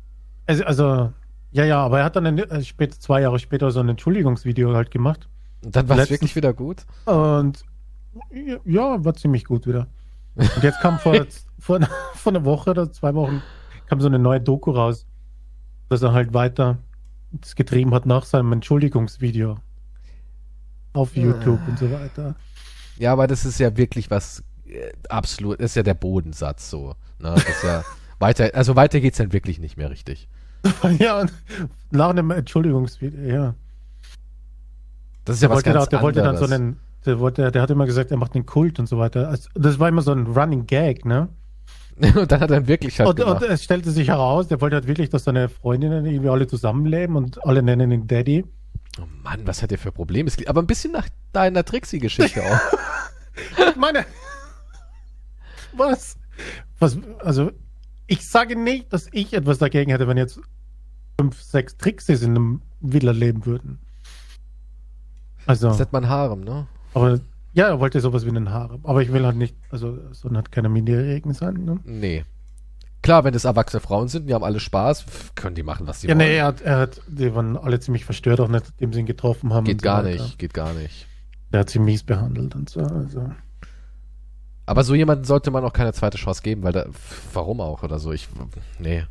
also, 0.45 0.65
also 0.65 1.13
ja, 1.51 1.63
ja, 1.63 1.85
aber 1.85 1.99
er 1.99 2.05
hat 2.05 2.17
dann 2.17 2.25
ein, 2.25 2.37
äh, 2.37 2.63
spät, 2.63 2.93
zwei 2.95 3.21
Jahre 3.21 3.39
später 3.39 3.71
so 3.71 3.79
ein 3.79 3.87
Entschuldigungsvideo 3.87 4.73
halt 4.75 4.91
gemacht. 4.91 5.29
Und 5.63 5.73
dann 5.73 5.87
war 5.87 5.97
es 5.99 6.09
wirklich 6.09 6.35
wieder 6.35 6.53
gut. 6.53 6.85
Und 7.05 7.63
ja, 8.65 9.03
war 9.05 9.13
ziemlich 9.13 9.45
gut 9.45 9.65
wieder. 9.65 9.87
Und 10.35 10.63
jetzt 10.63 10.81
kam 10.81 10.99
vor, 10.99 11.13
vor, 11.59 11.79
vor 12.13 12.31
einer 12.31 12.43
Woche 12.43 12.71
oder 12.71 12.91
zwei 12.91 13.13
Wochen 13.13 13.41
kam 13.87 14.01
so 14.01 14.07
eine 14.07 14.19
neue 14.19 14.41
Doku 14.41 14.71
raus, 14.71 15.05
dass 15.87 16.01
er 16.01 16.11
halt 16.11 16.33
weiter 16.33 16.77
das 17.31 17.55
getrieben 17.55 17.93
hat 17.93 18.05
nach 18.05 18.25
seinem 18.25 18.51
Entschuldigungsvideo 18.53 19.57
auf 20.93 21.15
YouTube 21.15 21.59
und 21.67 21.77
so 21.77 21.91
weiter. 21.91 22.35
Ja, 22.97 23.11
aber 23.11 23.27
das 23.27 23.45
ist 23.45 23.59
ja 23.59 23.75
wirklich 23.75 24.09
was 24.09 24.43
äh, 24.65 24.91
absolut, 25.09 25.59
das 25.59 25.71
ist 25.71 25.75
ja 25.75 25.83
der 25.83 25.93
Bodensatz 25.93 26.69
so. 26.69 26.95
Ne? 27.19 27.35
Ja 27.63 27.83
weiter, 28.19 28.51
also 28.53 28.75
weiter 28.75 28.99
geht's 28.99 29.17
dann 29.17 29.33
wirklich 29.33 29.59
nicht 29.59 29.77
mehr 29.77 29.89
richtig. 29.89 30.27
ja, 30.99 31.21
und 31.21 31.33
nach 31.91 32.09
einem 32.09 32.31
Entschuldigungsvideo, 32.31 33.21
ja. 33.21 33.55
Das 35.25 35.37
ist 35.37 35.41
ja 35.41 35.47
Der 35.47 35.55
was 35.55 35.57
wollte, 35.57 35.73
ganz 35.73 35.85
da, 35.85 35.89
der 35.89 36.01
wollte 36.01 36.19
dann 36.19 36.29
anderes. 36.29 36.49
so 36.49 36.55
einen, 36.55 36.79
der, 37.05 37.19
wollte, 37.19 37.51
der 37.51 37.61
hat 37.61 37.69
immer 37.69 37.85
gesagt, 37.85 38.11
er 38.11 38.17
macht 38.17 38.35
einen 38.35 38.45
Kult 38.45 38.79
und 38.79 38.87
so 38.87 38.97
weiter. 38.97 39.29
Also, 39.29 39.49
das 39.53 39.79
war 39.79 39.89
immer 39.89 40.01
so 40.01 40.11
ein 40.11 40.25
Running 40.27 40.65
Gag, 40.65 41.05
ne? 41.05 41.29
und 42.15 42.31
dann 42.31 42.39
hat 42.41 42.51
er 42.51 42.67
wirklich 42.67 42.99
halt 42.99 43.09
Und, 43.09 43.19
und 43.21 43.39
gemacht. 43.39 43.43
es 43.43 43.63
stellte 43.63 43.91
sich 43.91 44.09
heraus, 44.09 44.47
der 44.49 44.59
wollte 44.61 44.75
halt 44.75 44.87
wirklich, 44.87 45.09
dass 45.09 45.23
seine 45.23 45.47
Freundinnen 45.49 46.05
irgendwie 46.05 46.29
alle 46.29 46.45
zusammenleben 46.47 47.15
und 47.15 47.43
alle 47.45 47.63
nennen 47.63 47.91
ihn 47.91 48.07
Daddy. 48.07 48.43
oh 48.99 49.03
Mann, 49.23 49.47
was 49.47 49.61
hat 49.61 49.71
der 49.71 49.77
für 49.77 49.91
Probleme? 49.91 50.29
Aber 50.47 50.61
ein 50.61 50.67
bisschen 50.67 50.91
nach 50.91 51.07
deiner 51.33 51.63
Trixie-Geschichte 51.63 52.41
auch. 52.43 52.59
Ich 53.69 53.75
meine, 53.75 54.05
was? 55.73 56.17
was? 56.79 56.97
Also, 57.19 57.51
ich 58.07 58.25
sage 58.25 58.55
nicht, 58.57 58.93
dass 58.93 59.09
ich 59.11 59.33
etwas 59.33 59.57
dagegen 59.57 59.91
hätte, 59.91 60.07
wenn 60.07 60.15
jetzt 60.15 60.39
fünf, 61.19 61.41
sechs 61.41 61.75
Trixies 61.75 62.21
in 62.21 62.29
einem 62.31 62.61
Villa 62.79 63.11
leben 63.11 63.45
würden. 63.45 63.79
Also, 65.45 65.67
Das 65.67 65.81
hat 65.81 65.91
man 65.91 66.07
Harem, 66.07 66.41
ne? 66.45 66.67
aber 66.93 67.19
ja, 67.55 67.67
er 67.69 67.79
wollte 67.79 67.99
sowas 68.01 68.23
wie 68.25 68.29
einen 68.29 68.51
Harem. 68.51 68.81
Aber 68.85 69.01
ich 69.01 69.11
will 69.11 69.25
halt 69.25 69.37
nicht, 69.37 69.55
also, 69.71 69.97
sondern 70.11 70.43
halt 70.43 70.51
keine 70.51 70.69
Minderjährigen 70.69 71.33
sein, 71.33 71.55
ne? 71.65 71.79
Nee. 71.83 72.23
Klar, 73.01 73.23
wenn 73.23 73.33
es 73.33 73.45
erwachsene 73.45 73.79
Frauen 73.81 74.07
sind, 74.07 74.27
die 74.27 74.33
haben 74.33 74.43
alle 74.43 74.59
Spaß, 74.59 75.05
können 75.35 75.55
die 75.55 75.63
machen, 75.63 75.87
was 75.87 76.01
sie 76.01 76.07
Ja, 76.07 76.15
wollen. 76.17 76.27
nee, 76.27 76.37
er 76.37 76.45
hat, 76.45 76.61
er 76.61 76.77
hat, 76.79 77.01
die 77.07 77.33
waren 77.33 77.55
alle 77.57 77.79
ziemlich 77.79 78.03
verstört, 78.05 78.39
auch 78.39 78.47
nachdem 78.47 78.93
sie 78.93 78.99
ihn 78.99 79.05
getroffen 79.05 79.53
haben. 79.53 79.65
geht 79.65 79.81
so 79.81 79.85
gar 79.85 80.03
weiter. 80.03 80.23
nicht, 80.23 80.37
geht 80.39 80.53
gar 80.53 80.73
nicht. 80.73 81.07
Der 81.53 81.61
hat 81.61 81.69
sie 81.69 81.79
mies 81.79 82.03
behandelt 82.03 82.55
und 82.55 82.69
so. 82.69 82.81
Also. 82.81 83.29
Aber 84.65 84.83
so 84.83 84.95
jemanden 84.95 85.23
sollte 85.25 85.51
man 85.51 85.63
auch 85.63 85.73
keine 85.73 85.93
zweite 85.93 86.17
Chance 86.17 86.41
geben, 86.41 86.63
weil 86.63 86.73
da, 86.73 86.87
warum 87.33 87.61
auch 87.61 87.83
oder 87.83 87.99
so? 87.99 88.11
Ich, 88.11 88.27
nee. 88.79 89.03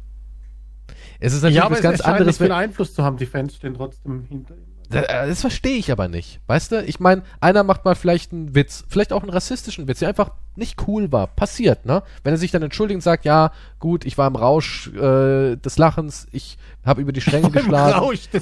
Es 1.21 1.33
ist 1.33 1.43
natürlich 1.43 1.57
Ja, 1.57 1.71
was 1.71 1.81
ganz 1.81 2.01
anderes, 2.01 2.41
wenn, 2.41 2.51
Einfluss 2.53 2.93
zu 2.93 3.05
haben. 3.05 3.17
Die 3.17 3.27
Fans 3.27 3.55
stehen 3.55 3.75
trotzdem 3.75 4.25
hinter 4.29 4.55
ihm. 4.57 4.74
Da- 4.91 5.03
äh, 5.03 5.29
Das 5.29 5.41
verstehe 5.41 5.77
ich 5.77 5.91
aber 5.91 6.09
nicht. 6.09 6.41
Weißt 6.47 6.73
du, 6.73 6.83
ich 6.83 7.01
meine, 7.01 7.23
einer 7.41 7.63
macht 7.65 7.85
mal 7.85 7.95
vielleicht 7.95 8.33
einen 8.33 8.55
Witz, 8.55 8.85
vielleicht 8.89 9.13
auch 9.13 9.23
einen 9.23 9.31
rassistischen 9.31 9.89
Witz, 9.89 10.01
der 10.01 10.09
einfach 10.09 10.31
nicht 10.57 10.87
cool 10.87 11.11
war. 11.11 11.27
Passiert, 11.27 11.85
ne? 11.87 12.03
Wenn 12.23 12.35
er 12.35 12.37
sich 12.39 12.51
dann 12.53 12.63
entschuldigt 12.63 12.97
und 12.97 13.01
sagt, 13.01 13.25
ja, 13.25 13.51
gut, 13.81 14.05
ich 14.05 14.17
war 14.19 14.27
im 14.29 14.37
Rausch 14.37 14.89
äh, 14.95 15.57
des 15.57 15.79
Lachens, 15.79 16.27
ich 16.33 16.59
habe 16.85 17.01
über 17.03 17.13
die 17.13 17.21
Stränge 17.21 17.51
geschlagen. 17.51 17.95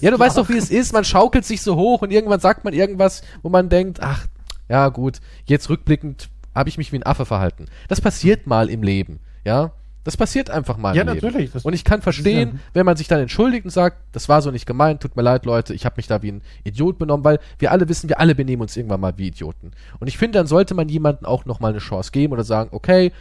Ja, 0.02 0.10
du 0.10 0.19
weißt 0.19 0.36
doch, 0.36 0.48
wie 0.48 0.56
es 0.59 0.70
ist. 0.70 0.93
Man 0.93 1.05
schaukelt 1.05 1.44
sich 1.44 1.62
so 1.62 1.77
hoch 1.77 2.02
und 2.02 2.10
irgendwann 2.10 2.40
sagt 2.40 2.64
man 2.64 2.74
irgendwas, 2.74 3.23
wo 3.43 3.48
man 3.48 3.69
denkt, 3.69 4.01
ach, 4.02 4.27
ja, 4.69 4.89
gut, 4.89 5.20
jetzt 5.47 5.70
rückblickend 5.70 6.28
habe 6.55 6.69
ich 6.69 6.77
mich 6.77 6.93
wie 6.93 6.97
ein 6.97 7.02
Affe 7.06 7.24
verhalten. 7.24 7.66
Das 7.89 8.01
passiert 8.01 8.47
mal 8.47 8.69
im 8.69 8.82
Leben, 8.82 9.20
ja? 9.44 9.73
Das 10.04 10.16
passiert 10.16 10.50
einfach 10.50 10.76
mal 10.76 10.96
Ja, 10.96 11.04
natürlich, 11.04 11.52
und 11.64 11.72
ich 11.74 11.84
kann 11.84 12.02
verstehen, 12.02 12.60
wenn 12.72 12.84
man 12.84 12.96
sich 12.96 13.06
dann 13.06 13.20
entschuldigt 13.20 13.64
und 13.64 13.70
sagt, 13.70 13.98
das 14.12 14.28
war 14.28 14.42
so 14.42 14.50
nicht 14.50 14.66
gemeint, 14.66 15.00
tut 15.00 15.14
mir 15.14 15.22
leid, 15.22 15.46
Leute, 15.46 15.74
ich 15.74 15.84
habe 15.84 15.94
mich 15.96 16.08
da 16.08 16.22
wie 16.22 16.32
ein 16.32 16.42
Idiot 16.64 16.98
benommen, 16.98 17.24
weil 17.24 17.38
wir 17.58 17.70
alle 17.70 17.88
wissen, 17.88 18.08
wir 18.08 18.18
alle 18.18 18.34
benehmen 18.34 18.62
uns 18.62 18.76
irgendwann 18.76 19.00
mal 19.00 19.16
wie 19.16 19.28
Idioten. 19.28 19.70
Und 20.00 20.08
ich 20.08 20.18
finde, 20.18 20.38
dann 20.38 20.48
sollte 20.48 20.74
man 20.74 20.88
jemandem 20.88 21.26
auch 21.26 21.44
noch 21.44 21.60
mal 21.60 21.68
eine 21.68 21.78
Chance 21.78 22.10
geben 22.10 22.32
oder 22.32 22.42
sagen, 22.42 22.70
okay, 22.72 23.12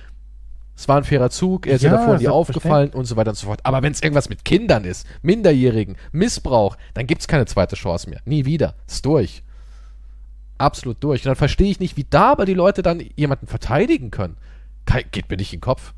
es 0.75 0.87
war 0.87 0.97
ein 0.97 1.03
fairer 1.03 1.29
Zug, 1.29 1.67
er 1.67 1.75
ist 1.75 1.83
ja, 1.83 1.91
davor 1.91 2.17
nie 2.17 2.27
aufgefallen 2.27 2.89
und 2.89 3.05
so 3.05 3.15
weiter 3.15 3.29
und 3.29 3.35
so 3.35 3.45
fort. 3.45 3.59
Aber 3.63 3.83
wenn 3.83 3.91
es 3.91 4.01
irgendwas 4.01 4.29
mit 4.29 4.43
Kindern 4.43 4.83
ist, 4.83 5.05
Minderjährigen, 5.21 5.95
Missbrauch, 6.11 6.77
dann 6.95 7.05
gibt's 7.05 7.27
keine 7.27 7.45
zweite 7.45 7.75
Chance 7.75 8.09
mehr. 8.09 8.21
Nie 8.25 8.45
wieder. 8.45 8.73
Ist 8.87 9.05
durch. 9.05 9.43
Absolut 10.57 11.03
durch. 11.03 11.21
Und 11.21 11.27
dann 11.27 11.35
verstehe 11.35 11.69
ich 11.69 11.79
nicht, 11.79 11.97
wie 11.97 12.07
da 12.09 12.31
aber 12.31 12.45
die 12.45 12.55
Leute 12.55 12.81
dann 12.81 13.03
jemanden 13.15 13.45
verteidigen 13.45 14.09
können. 14.09 14.37
Geht 15.11 15.29
mir 15.29 15.37
nicht 15.37 15.53
in 15.53 15.57
den 15.57 15.63
Kopf. 15.63 15.93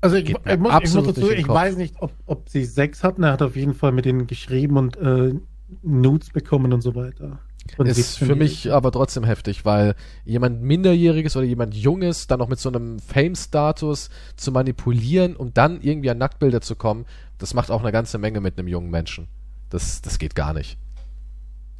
Also 0.00 0.16
ich, 0.16 0.30
ich, 0.30 0.58
muss, 0.58 0.72
ich 0.82 0.94
muss 0.94 1.06
dazu, 1.06 1.30
ich 1.30 1.48
weiß 1.48 1.76
nicht, 1.76 1.96
ob, 2.00 2.12
ob 2.26 2.48
sie 2.48 2.64
Sex 2.64 3.02
hatten. 3.02 3.24
Er 3.24 3.32
hat 3.32 3.42
auf 3.42 3.56
jeden 3.56 3.74
Fall 3.74 3.92
mit 3.92 4.06
ihnen 4.06 4.26
geschrieben 4.26 4.76
und 4.76 4.96
äh, 4.96 5.34
Nudes 5.82 6.30
bekommen 6.30 6.72
und 6.72 6.82
so 6.82 6.94
weiter. 6.94 7.40
Und 7.76 7.86
Ist 7.86 8.16
für 8.16 8.24
17-Jährigen. 8.24 8.38
mich 8.38 8.72
aber 8.72 8.92
trotzdem 8.92 9.24
heftig, 9.24 9.64
weil 9.64 9.94
jemand 10.24 10.62
Minderjähriges 10.62 11.36
oder 11.36 11.44
jemand 11.44 11.74
Junges 11.74 12.26
dann 12.26 12.38
noch 12.38 12.48
mit 12.48 12.58
so 12.58 12.70
einem 12.70 12.98
Fame-Status 12.98 14.08
zu 14.36 14.52
manipulieren, 14.52 15.36
um 15.36 15.52
dann 15.52 15.80
irgendwie 15.82 16.10
an 16.10 16.18
Nacktbilder 16.18 16.60
zu 16.60 16.76
kommen, 16.76 17.04
das 17.36 17.52
macht 17.52 17.70
auch 17.70 17.82
eine 17.82 17.92
ganze 17.92 18.18
Menge 18.18 18.40
mit 18.40 18.58
einem 18.58 18.68
jungen 18.68 18.90
Menschen. 18.90 19.28
Das, 19.68 20.00
das 20.00 20.18
geht 20.18 20.34
gar 20.34 20.54
nicht. 20.54 20.78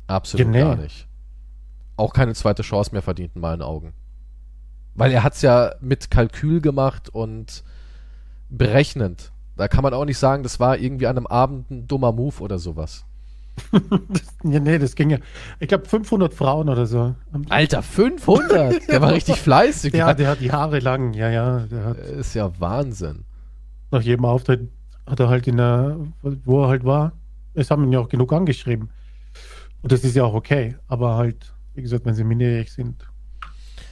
Absolut 0.09 0.49
nee. 0.49 0.61
gar 0.61 0.77
nicht. 0.77 1.07
Auch 1.97 2.12
keine 2.12 2.35
zweite 2.35 2.62
Chance 2.62 2.93
mehr 2.93 3.03
verdient 3.03 3.35
in 3.35 3.40
meinen 3.40 3.62
Augen. 3.62 3.93
Weil 4.95 5.12
er 5.12 5.23
hat's 5.23 5.43
ja 5.43 5.74
mit 5.81 6.11
Kalkül 6.11 6.61
gemacht 6.61 7.09
und 7.09 7.65
berechnend. 8.51 9.33
Da 9.57 9.69
kann 9.69 9.83
man 9.83 9.93
auch 9.95 10.05
nicht 10.05 10.19
sagen, 10.19 10.43
das 10.43 10.61
war 10.61 10.79
irgendwie 10.79 11.07
an 11.07 11.16
einem 11.16 11.27
Abend 11.27 11.70
ein 11.70 11.87
dummer 11.87 12.12
Move 12.12 12.41
oder 12.41 12.59
sowas. 12.59 13.05
Das, 14.09 14.23
nee, 14.45 14.79
das 14.79 14.95
ging 14.95 15.11
ja. 15.11 15.19
Ich 15.59 15.66
glaube 15.66 15.85
500 15.85 16.33
Frauen 16.33 16.69
oder 16.69 16.87
so. 16.87 17.16
Alter, 17.49 17.83
500! 17.83 18.89
Der 18.89 19.03
war 19.03 19.12
richtig 19.12 19.37
fleißig. 19.41 19.95
Ja, 19.95 20.15
der 20.15 20.29
hat 20.29 20.41
die 20.41 20.53
Haare 20.53 20.79
lang. 20.79 21.12
Ja, 21.12 21.29
ja. 21.29 21.61
Der 21.66 21.85
hat 21.85 21.99
ist 21.99 22.35
ja 22.35 22.53
Wahnsinn. 22.61 23.25
nach 23.91 24.01
jedem 24.01 24.25
Auftritt 24.25 24.70
hat 25.07 25.20
er 25.20 25.29
halt 25.29 25.47
in 25.49 25.57
der, 25.57 25.97
wo 26.23 26.62
er 26.62 26.69
halt 26.69 26.85
war. 26.85 27.12
Es 27.55 27.70
haben 27.70 27.83
ihn 27.85 27.93
ja 27.93 27.99
auch 27.99 28.09
genug 28.09 28.33
angeschrieben. 28.33 28.91
Und 29.83 29.93
das 29.93 30.05
ist 30.05 30.15
ja 30.15 30.25
auch 30.25 30.35
okay. 30.35 30.77
Aber 30.87 31.16
halt, 31.16 31.53
wie 31.75 31.83
gesagt, 31.83 32.05
wenn 32.05 32.15
sie 32.15 32.25
minderjährig 32.25 32.73
sind, 32.73 33.07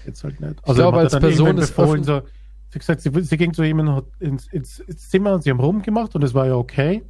jetzt 0.07 0.23
halt 0.25 0.41
nicht. 0.41 0.57
Also 0.63 0.83
glaube, 0.83 0.99
er 0.99 1.05
hat 1.05 1.15
als 1.15 1.21
Person 1.21 1.59
ist 1.59 1.75
befohlen, 1.75 2.05
so, 2.05 2.23
sie 2.71 2.79
gesagt, 2.79 3.01
sie, 3.01 3.11
sie 3.23 3.37
ging 3.37 3.53
zu 3.55 3.63
ihm 3.63 3.79
in- 3.81 4.03
ins, 4.21 4.47
ins, 4.49 4.79
ins 4.81 5.09
Zimmer 5.09 5.35
und 5.35 5.43
sie 5.43 5.51
haben 5.51 5.61
rumgemacht 5.61 6.15
und 6.15 6.23
es 6.25 6.35
war 6.35 6.47
ja 6.47 6.55
okay. 6.57 7.05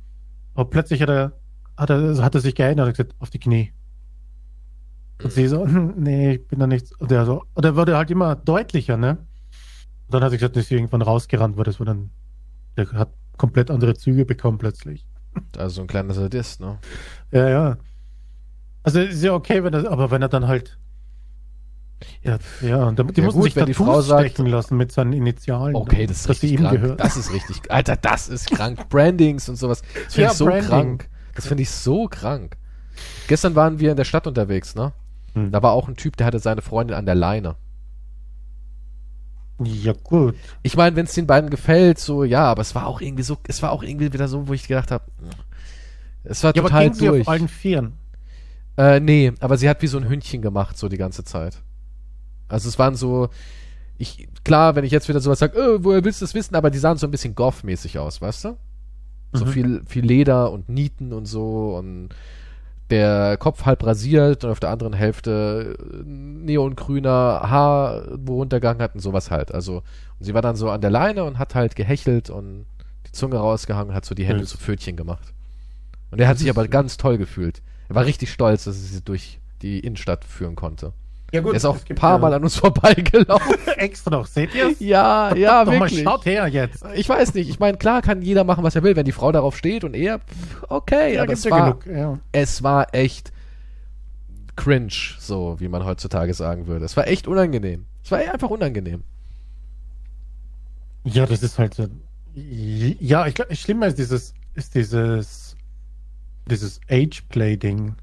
Aber 0.54 0.70
plötzlich 0.70 1.02
hat 1.02 1.10
er, 1.10 1.32
hat 1.76 1.90
er, 1.90 2.22
hat 2.22 2.34
er 2.34 2.40
sich 2.40 2.54
geändert 2.54 2.84
und 2.86 2.88
hat 2.90 2.96
gesagt, 2.96 3.14
auf 3.20 3.30
die 3.30 3.38
Knie. 3.38 3.72
Und 5.22 5.32
sie 5.32 5.46
so, 5.48 5.66
nee, 5.96 6.34
ich 6.34 6.46
bin 6.48 6.58
da 6.58 6.66
nichts. 6.66 6.92
Und 6.92 7.10
er 7.12 7.24
so, 7.26 7.44
und 7.54 7.64
er 7.64 7.76
wurde 7.76 7.96
halt 7.96 8.10
immer 8.10 8.36
deutlicher, 8.36 8.96
ne? 8.96 9.18
Und 10.06 10.14
dann 10.14 10.22
hat 10.22 10.30
sie 10.30 10.36
gesagt, 10.38 10.56
dass 10.56 10.68
sie 10.68 10.74
irgendwann 10.76 11.02
rausgerannt 11.02 11.56
wurde. 11.56 11.70
Das 11.70 11.80
war 11.80 11.86
dann, 11.86 12.10
der 12.76 12.90
hat 12.92 13.10
komplett 13.36 13.70
andere 13.70 13.94
Züge 13.94 14.24
bekommen 14.24 14.58
plötzlich. 14.58 15.06
Also 15.56 15.82
ein 15.82 15.86
kleiner 15.86 16.14
Sadist, 16.14 16.60
ne? 16.60 16.78
Ja, 17.32 17.48
ja. 17.48 17.76
Also 18.82 19.00
ist 19.00 19.22
ja 19.22 19.32
okay, 19.34 19.64
wenn 19.64 19.74
er, 19.74 19.90
aber 19.90 20.10
wenn 20.10 20.22
er 20.22 20.28
dann 20.28 20.46
halt. 20.46 20.78
Ja, 22.22 22.38
ja, 22.60 22.84
und 22.84 22.98
dann- 22.98 23.08
die 23.08 23.20
Ja 23.20 23.24
mussten 23.24 23.40
gut, 23.40 23.44
sich 23.48 23.56
wenn 23.56 23.66
die 23.66 23.74
Frau 23.74 24.00
sagt- 24.02 24.36
lassen 24.38 24.76
mit 24.76 24.92
seinen 24.92 25.12
Initialen. 25.14 25.74
Okay, 25.74 26.06
das 26.06 26.18
ist 26.18 26.40
sie 26.40 26.46
richtig 26.48 26.56
krank. 26.60 26.80
gehört. 26.80 27.00
Das 27.00 27.16
ist 27.16 27.32
richtig. 27.32 27.70
Alter, 27.70 27.96
das 27.96 28.28
ist 28.28 28.50
krank. 28.50 28.86
Brandings 28.90 29.48
und 29.48 29.56
sowas. 29.56 29.80
Das 30.04 30.14
finde 30.14 30.22
Ja, 30.26 30.30
ich 30.32 30.36
so 30.36 30.44
Branding. 30.44 30.68
krank. 30.68 31.08
Das 31.34 31.46
finde 31.46 31.62
ich 31.62 31.70
so 31.70 32.06
krank. 32.08 32.56
Gestern 33.28 33.54
waren 33.54 33.78
wir 33.80 33.90
in 33.90 33.96
der 33.96 34.04
Stadt 34.04 34.26
unterwegs, 34.26 34.74
ne? 34.74 34.92
Hm. 35.34 35.50
Da 35.52 35.62
war 35.62 35.72
auch 35.72 35.88
ein 35.88 35.96
Typ, 35.96 36.16
der 36.16 36.26
hatte 36.26 36.38
seine 36.38 36.62
Freundin 36.62 36.96
an 36.96 37.06
der 37.06 37.14
Leine. 37.14 37.56
Ja, 39.62 39.94
gut. 40.04 40.34
Ich 40.62 40.76
meine, 40.76 40.96
wenn 40.96 41.06
es 41.06 41.14
den 41.14 41.26
beiden 41.26 41.48
gefällt, 41.48 41.98
so 41.98 42.24
ja, 42.24 42.44
aber 42.44 42.60
es 42.60 42.74
war 42.74 42.86
auch 42.86 43.00
irgendwie 43.00 43.22
so, 43.22 43.38
es 43.48 43.62
war 43.62 43.72
auch 43.72 43.82
irgendwie 43.82 44.12
wieder 44.12 44.28
so, 44.28 44.48
wo 44.48 44.52
ich 44.52 44.68
gedacht 44.68 44.90
habe, 44.90 45.04
es 46.24 46.44
war 46.44 46.54
Ja, 46.54 46.60
aber 46.60 46.68
total 46.68 46.84
ging 46.84 46.94
sie 46.94 47.06
durch. 47.06 47.20
auf 47.22 47.28
allen 47.28 47.48
Vieren. 47.48 47.94
Äh, 48.76 49.00
nee, 49.00 49.32
aber 49.40 49.56
sie 49.56 49.68
hat 49.70 49.80
wie 49.80 49.86
so 49.86 49.96
ein 49.96 50.08
Hündchen 50.08 50.42
gemacht, 50.42 50.76
so 50.76 50.90
die 50.90 50.98
ganze 50.98 51.24
Zeit. 51.24 51.62
Also 52.48 52.68
es 52.68 52.78
waren 52.78 52.94
so, 52.94 53.28
ich, 53.98 54.28
klar, 54.44 54.76
wenn 54.76 54.84
ich 54.84 54.92
jetzt 54.92 55.08
wieder 55.08 55.20
sowas 55.20 55.38
sage, 55.38 55.58
äh, 55.58 55.84
woher 55.84 56.04
willst 56.04 56.20
du 56.20 56.24
das 56.24 56.34
wissen, 56.34 56.54
aber 56.54 56.70
die 56.70 56.78
sahen 56.78 56.96
so 56.98 57.06
ein 57.06 57.10
bisschen 57.10 57.34
Goff-mäßig 57.34 57.98
aus, 57.98 58.20
weißt 58.20 58.44
du? 58.44 58.56
So 59.32 59.44
Mhm. 59.44 59.48
viel, 59.50 59.82
viel 59.86 60.04
Leder 60.04 60.52
und 60.52 60.68
Nieten 60.68 61.12
und 61.12 61.26
so 61.26 61.76
und 61.76 62.10
der 62.90 63.36
Kopf 63.38 63.64
halb 63.66 63.84
rasiert 63.84 64.44
und 64.44 64.50
auf 64.50 64.60
der 64.60 64.70
anderen 64.70 64.92
Hälfte 64.92 65.76
äh, 65.80 66.02
neongrüner 66.04 67.10
Haar, 67.42 68.04
wo 68.16 68.36
runtergegangen 68.36 68.80
hat 68.82 68.94
und 68.94 69.00
sowas 69.00 69.30
halt. 69.30 69.52
Also, 69.52 69.78
und 70.18 70.24
sie 70.24 70.34
war 70.34 70.42
dann 70.42 70.56
so 70.56 70.70
an 70.70 70.80
der 70.80 70.90
Leine 70.90 71.24
und 71.24 71.38
hat 71.38 71.54
halt 71.54 71.74
gehechelt 71.74 72.30
und 72.30 72.66
die 73.06 73.12
Zunge 73.12 73.36
rausgehangen 73.36 73.90
und 73.90 73.94
hat 73.96 74.04
so 74.04 74.14
die 74.14 74.24
Hände 74.24 74.42
Ja. 74.42 74.46
zu 74.46 74.56
Pfötchen 74.58 74.96
gemacht. 74.96 75.32
Und 76.12 76.20
er 76.20 76.28
hat 76.28 76.38
sich 76.38 76.48
aber 76.48 76.68
ganz 76.68 76.96
toll 76.96 77.18
gefühlt. 77.18 77.60
Er 77.88 77.96
war 77.96 78.04
richtig 78.04 78.30
stolz, 78.32 78.64
dass 78.64 78.76
er 78.76 78.82
sie 78.82 79.02
durch 79.02 79.40
die 79.62 79.80
Innenstadt 79.80 80.24
führen 80.24 80.54
konnte. 80.54 80.92
Ja, 81.32 81.40
gut. 81.40 81.52
er 81.52 81.56
ist 81.56 81.64
auch 81.64 81.78
ein 81.88 81.96
paar 81.96 82.18
Mal 82.18 82.32
an 82.34 82.42
uns 82.42 82.56
vorbeigelaufen. 82.58 83.56
extra 83.76 84.10
noch. 84.10 84.26
Seht 84.26 84.54
ihr 84.54 84.74
ja, 84.78 85.34
ja, 85.34 85.64
Doch 85.64 85.72
mal, 85.72 85.80
wirklich. 85.80 86.02
schaut 86.02 86.24
her 86.24 86.46
jetzt. 86.46 86.84
Ich 86.94 87.08
weiß 87.08 87.34
nicht. 87.34 87.48
Ich 87.50 87.58
meine, 87.58 87.76
klar 87.78 88.02
kann 88.02 88.22
jeder 88.22 88.44
machen, 88.44 88.62
was 88.64 88.76
er 88.76 88.82
will. 88.82 88.96
Wenn 88.96 89.04
die 89.04 89.12
Frau 89.12 89.32
darauf 89.32 89.56
steht 89.56 89.84
und 89.84 89.94
er, 89.94 90.20
okay. 90.68 91.18
aber 91.18 91.26
gibt's 91.26 91.44
es 91.44 91.50
war, 91.50 91.74
genug. 91.74 91.86
Ja. 91.86 92.18
es 92.32 92.62
war 92.62 92.94
echt 92.94 93.32
cringe, 94.56 94.92
so 95.18 95.56
wie 95.58 95.68
man 95.68 95.84
heutzutage 95.84 96.32
sagen 96.34 96.66
würde. 96.66 96.84
Es 96.84 96.96
war 96.96 97.06
echt 97.06 97.26
unangenehm. 97.28 97.84
Es 98.02 98.10
war 98.10 98.18
einfach 98.18 98.50
unangenehm. 98.50 99.02
ja, 101.04 101.26
das 101.26 101.42
ist 101.42 101.58
halt 101.58 101.74
so. 101.74 101.86
Ja, 102.34 103.26
ich 103.26 103.34
glaube, 103.34 103.54
schlimmer 103.56 103.86
ist 103.86 103.98
dieses, 103.98 104.34
ist 104.54 104.74
dieses, 104.74 105.56
dieses 106.50 106.80
Age-Play-Ding. 106.90 107.94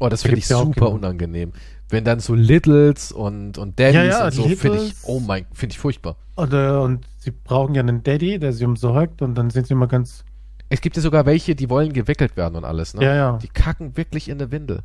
Oh, 0.00 0.08
das 0.08 0.22
Da 0.22 0.28
finde 0.28 0.40
ich 0.40 0.48
ja 0.48 0.58
super 0.58 0.90
unangenehm. 0.90 1.52
Wenn 1.94 2.04
dann 2.04 2.18
so 2.18 2.34
Littles 2.34 3.12
und, 3.12 3.56
und 3.56 3.78
Daddies 3.78 3.94
Ja, 3.94 4.04
ja, 4.04 4.24
und 4.24 4.32
so, 4.32 4.48
finde 4.48 4.82
ich, 4.82 4.94
oh 5.04 5.20
mein, 5.20 5.46
finde 5.52 5.74
ich 5.74 5.78
furchtbar. 5.78 6.16
Oder, 6.36 6.82
und 6.82 7.06
sie 7.18 7.30
brauchen 7.30 7.76
ja 7.76 7.82
einen 7.82 8.02
Daddy, 8.02 8.40
der 8.40 8.52
sie 8.52 8.64
umsorgt 8.64 9.22
und 9.22 9.36
dann 9.36 9.50
sind 9.50 9.68
sie 9.68 9.74
immer 9.74 9.86
ganz. 9.86 10.24
Es 10.70 10.80
gibt 10.80 10.96
ja 10.96 11.02
sogar 11.02 11.24
welche, 11.24 11.54
die 11.54 11.70
wollen 11.70 11.92
gewickelt 11.92 12.36
werden 12.36 12.56
und 12.56 12.64
alles, 12.64 12.94
ne? 12.94 13.04
Ja, 13.04 13.14
ja. 13.14 13.38
Die 13.38 13.46
kacken 13.46 13.96
wirklich 13.96 14.28
in 14.28 14.38
der 14.38 14.50
Windel. 14.50 14.80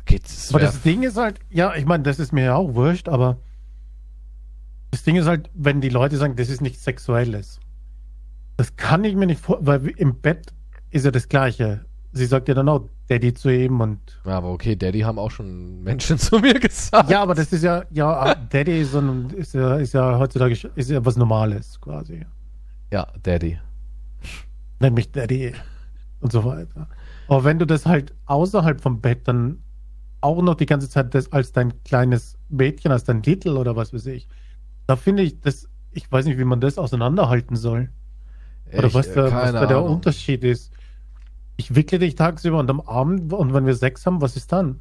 Okay, 0.00 0.18
das 0.22 0.48
Aber 0.48 0.60
das 0.60 0.80
Ding 0.80 1.02
ist 1.02 1.18
halt, 1.18 1.40
ja, 1.50 1.74
ich 1.74 1.84
meine, 1.84 2.04
das 2.04 2.18
ist 2.18 2.32
mir 2.32 2.44
ja 2.44 2.54
auch 2.54 2.74
wurscht, 2.74 3.10
aber 3.10 3.36
das 4.90 5.02
Ding 5.02 5.16
ist 5.16 5.26
halt, 5.26 5.50
wenn 5.52 5.82
die 5.82 5.90
Leute 5.90 6.16
sagen, 6.16 6.36
das 6.36 6.48
ist 6.48 6.62
nichts 6.62 6.84
Sexuelles. 6.84 7.60
Das 8.56 8.76
kann 8.76 9.04
ich 9.04 9.14
mir 9.14 9.26
nicht 9.26 9.42
vor, 9.42 9.58
weil 9.60 9.88
im 9.88 10.20
Bett 10.20 10.54
ist 10.90 11.04
ja 11.04 11.10
das 11.10 11.28
Gleiche. 11.28 11.84
Sie 12.18 12.26
sagt 12.26 12.48
ja 12.48 12.54
dann 12.54 12.68
auch 12.68 12.88
Daddy 13.08 13.32
zu 13.32 13.48
ihm 13.48 13.80
und. 13.80 14.00
Ja, 14.26 14.38
aber 14.38 14.50
okay, 14.50 14.76
Daddy 14.76 15.00
haben 15.00 15.18
auch 15.18 15.30
schon 15.30 15.82
Menschen 15.82 16.18
zu 16.18 16.38
mir 16.40 16.54
gesagt. 16.54 17.08
Ja, 17.10 17.22
aber 17.22 17.34
das 17.34 17.52
ist 17.52 17.62
ja, 17.62 17.84
ja, 17.90 18.34
Daddy 18.34 18.80
ist, 18.82 18.92
so 18.92 18.98
ein, 18.98 19.30
ist, 19.30 19.54
ja, 19.54 19.76
ist 19.76 19.94
ja 19.94 20.18
heutzutage 20.18 20.52
ist 20.74 20.90
ja 20.90 21.04
was 21.04 21.16
Normales 21.16 21.80
quasi. 21.80 22.26
Ja, 22.92 23.06
Daddy. 23.22 23.58
Nenn 24.80 24.94
mich 24.94 25.10
Daddy 25.12 25.54
und 26.20 26.32
so 26.32 26.44
weiter. 26.44 26.88
Aber 27.28 27.44
wenn 27.44 27.58
du 27.58 27.66
das 27.66 27.86
halt 27.86 28.14
außerhalb 28.26 28.80
vom 28.80 29.00
Bett 29.00 29.26
dann 29.28 29.62
auch 30.20 30.42
noch 30.42 30.54
die 30.56 30.66
ganze 30.66 30.88
Zeit 30.88 31.14
das 31.14 31.32
als 31.32 31.52
dein 31.52 31.82
kleines 31.84 32.36
Mädchen, 32.48 32.90
als 32.90 33.04
dein 33.04 33.22
Titel 33.22 33.50
oder 33.56 33.76
was 33.76 33.92
weiß 33.92 34.06
ich, 34.06 34.28
da 34.86 34.96
finde 34.96 35.22
ich 35.22 35.40
das, 35.40 35.68
ich 35.92 36.10
weiß 36.10 36.24
nicht, 36.26 36.38
wie 36.38 36.44
man 36.44 36.60
das 36.60 36.78
auseinanderhalten 36.78 37.56
soll. 37.56 37.90
Oder 38.72 38.88
Ich, 38.88 38.94
was, 38.94 39.08
äh, 39.08 39.14
da, 39.14 39.24
was 39.24 39.32
keine 39.32 39.52
da 39.60 39.66
der. 39.66 39.82
Unterschied 39.82 40.44
ist. 40.44 40.72
Ich 41.58 41.74
wickle 41.74 41.98
dich 41.98 42.14
tagsüber 42.14 42.58
und 42.58 42.70
am 42.70 42.80
Abend 42.80 43.32
und 43.32 43.52
wenn 43.52 43.66
wir 43.66 43.74
Sex 43.74 44.06
haben, 44.06 44.22
was 44.22 44.36
ist 44.36 44.52
dann? 44.52 44.80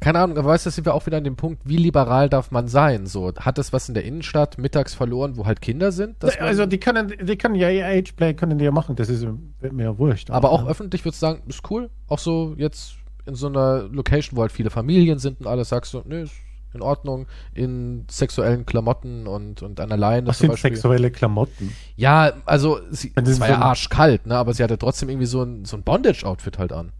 Keine 0.00 0.18
Ahnung, 0.18 0.36
aber 0.36 0.48
weißt 0.48 0.66
du, 0.66 0.70
sind 0.70 0.84
wir 0.84 0.94
auch 0.94 1.06
wieder 1.06 1.18
an 1.18 1.22
dem 1.22 1.36
Punkt, 1.36 1.62
wie 1.64 1.76
liberal 1.76 2.28
darf 2.28 2.50
man 2.50 2.66
sein? 2.66 3.06
So, 3.06 3.32
hat 3.38 3.56
es 3.58 3.72
was 3.72 3.88
in 3.88 3.94
der 3.94 4.04
Innenstadt 4.04 4.58
mittags 4.58 4.94
verloren, 4.94 5.36
wo 5.36 5.46
halt 5.46 5.60
Kinder 5.60 5.92
sind? 5.92 6.16
also 6.40 6.66
die 6.66 6.78
können, 6.78 7.14
die 7.22 7.38
können 7.38 7.54
ja 7.54 7.70
ihr 7.70 7.86
Ageplay 7.86 8.34
können 8.34 8.58
die 8.58 8.64
ja 8.64 8.72
machen, 8.72 8.96
das 8.96 9.08
ist 9.08 9.24
mir 9.60 9.84
ja 9.84 9.96
wurscht. 9.96 10.32
aber 10.32 10.50
auch 10.50 10.64
ja. 10.64 10.70
öffentlich 10.70 11.04
würdest 11.04 11.22
du 11.22 11.26
sagen, 11.26 11.42
ist 11.46 11.70
cool. 11.70 11.88
Auch 12.08 12.18
so 12.18 12.54
jetzt 12.58 12.96
in 13.26 13.36
so 13.36 13.46
einer 13.46 13.84
Location, 13.84 14.36
wo 14.36 14.42
halt 14.42 14.50
viele 14.50 14.70
Familien 14.70 15.20
sind 15.20 15.38
und 15.40 15.46
alles, 15.46 15.68
sagst 15.68 15.94
du, 15.94 16.02
nö, 16.04 16.22
ist 16.22 16.34
in 16.74 16.82
Ordnung, 16.82 17.26
in 17.54 18.04
sexuellen 18.10 18.66
Klamotten 18.66 19.26
und, 19.26 19.62
und 19.62 19.80
an 19.80 19.92
alleine 19.92 20.26
Was 20.28 20.38
sind 20.38 20.50
Beispiel. 20.50 20.72
sexuelle 20.72 21.10
Klamotten? 21.10 21.72
Ja, 21.96 22.32
also 22.44 22.80
sie, 22.90 23.12
es 23.14 23.40
war 23.40 23.48
ja 23.48 23.58
arschkalt, 23.58 24.26
ne? 24.26 24.36
Aber 24.36 24.54
sie 24.54 24.62
hatte 24.62 24.78
trotzdem 24.78 25.08
irgendwie 25.08 25.26
so 25.26 25.42
ein, 25.42 25.64
so 25.64 25.76
ein 25.76 25.82
Bondage-Outfit 25.82 26.58
halt 26.58 26.72
an. 26.72 26.92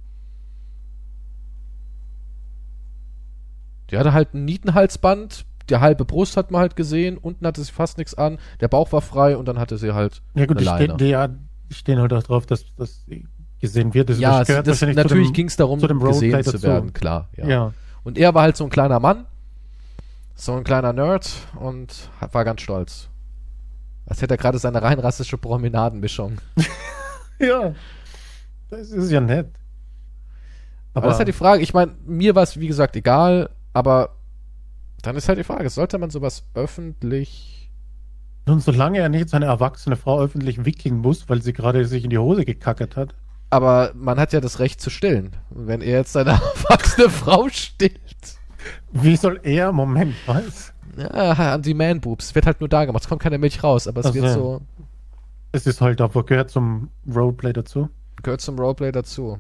Die 3.91 3.99
hatte 3.99 4.13
halt 4.13 4.35
ein 4.35 4.45
Nietenhalsband, 4.45 5.45
die 5.69 5.77
halbe 5.77 6.05
Brust 6.05 6.37
hat 6.37 6.51
man 6.51 6.61
halt 6.63 6.77
gesehen, 6.77 7.19
unten 7.19 7.47
hatte 7.47 7.63
sie 7.63 7.73
fast 7.73 7.99
nichts 7.99 8.15
an, 8.15 8.39
der 8.61 8.69
Bauch 8.69 8.91
war 8.93 9.03
frei 9.03 9.37
und 9.37 9.47
dann 9.47 9.59
hatte 9.59 9.77
sie 9.79 9.93
halt 9.95 10.23
Ja 10.35 10.47
gut, 10.47 10.61
die, 10.61 10.67
eine 10.69 10.77
stehen, 10.77 10.87
Leine. 10.89 10.97
die, 10.99 11.09
ja, 11.11 11.29
stehen 11.71 11.99
halt 11.99 12.13
auch 12.13 12.23
drauf, 12.23 12.47
dass 12.47 12.65
das 12.77 13.05
gesehen 13.61 13.95
wird. 13.95 14.11
Das, 14.11 14.19
ja, 14.19 14.45
das 14.45 14.83
natürlich 14.83 15.33
ging 15.33 15.47
es 15.47 15.57
darum, 15.57 15.79
zu 15.79 15.87
dem 15.87 16.01
gesehen 16.01 16.43
zu 16.43 16.63
werden, 16.63 16.93
klar. 16.93 17.29
Ja. 17.37 17.47
Ja. 17.47 17.73
Und 18.03 18.19
er 18.19 18.35
war 18.35 18.43
halt 18.43 18.57
so 18.57 18.65
ein 18.65 18.71
kleiner 18.71 18.99
Mann. 18.99 19.27
So 20.35 20.55
ein 20.55 20.65
kleiner 20.65 20.93
Nerd 20.93 21.31
und 21.59 22.11
war 22.33 22.45
ganz 22.45 22.63
stolz. 22.63 23.09
Als 24.07 24.21
hätte 24.21 24.35
er 24.35 24.39
gerade 24.39 24.59
seine 24.59 24.83
rein 24.83 24.99
rassische 24.99 25.39
Promenadenmischung. 25.39 26.39
Ja, 27.39 27.75
das 28.71 28.91
ist 28.91 29.11
ja 29.11 29.21
nett. 29.21 29.49
Aber, 30.95 31.07
das 31.07 31.17
ist 31.17 31.19
halt 31.19 31.29
die 31.29 31.33
Frage, 31.33 31.63
ich 31.63 31.75
meine, 31.75 31.97
mir 32.07 32.35
war 32.37 32.45
es 32.45 32.61
wie 32.61 32.69
gesagt 32.69 32.95
egal, 32.95 33.51
aber 33.73 34.17
dann 35.03 35.17
ist 35.17 35.29
halt 35.29 35.39
die 35.39 35.45
Frage, 35.45 35.69
sollte 35.69 35.99
man 35.99 36.11
sowas 36.11 36.45
öffentlich. 36.55 37.71
Nun, 38.47 38.61
solange 38.61 38.99
er 38.99 39.09
nicht 39.09 39.29
seine 39.29 39.47
erwachsene 39.47 39.97
Frau 39.97 40.21
öffentlich 40.21 40.65
wickeln 40.65 40.99
muss, 40.99 41.29
weil 41.29 41.43
sie 41.43 41.53
gerade 41.53 41.85
sich 41.87 42.05
in 42.05 42.11
die 42.11 42.19
Hose 42.19 42.45
gekackert 42.45 42.97
hat. 42.97 43.15
Aber 43.51 43.93
man 43.95 44.19
hat 44.19 44.33
ja 44.33 44.41
das 44.41 44.59
Recht 44.59 44.81
zu 44.81 44.91
stillen. 44.91 45.37
Und 45.51 45.67
wenn 45.67 45.81
er 45.81 45.99
jetzt 45.99 46.13
seine 46.13 46.31
erwachsene 46.65 47.11
Frau 47.11 47.49
stillt. 47.49 48.39
Wie 48.93 49.17
soll 49.17 49.41
er, 49.43 49.73
Moment, 49.73 50.15
was? 50.27 50.73
Ja, 50.97 51.55
an 51.55 51.63
die 51.63 51.75
Man-Boobs. 51.75 52.35
Wird 52.35 52.47
halt 52.47 52.61
nur 52.61 52.69
da 52.69 52.85
gemacht. 52.85 53.03
Es 53.05 53.09
kommt 53.09 53.23
keine 53.23 53.39
Milch 53.39 53.63
raus, 53.65 53.89
aber 53.89 54.01
es 54.01 54.07
Ach 54.07 54.15
wird 54.15 54.31
so. 54.33 54.61
Es 55.53 55.67
ist 55.67 55.81
halt 55.81 56.01
aber 56.01 56.25
gehört 56.25 56.51
zum 56.51 56.91
Roleplay 57.15 57.53
dazu. 57.53 57.89
Gehört 58.23 58.41
zum 58.41 58.59
Roleplay 58.59 58.93
dazu. 58.93 59.39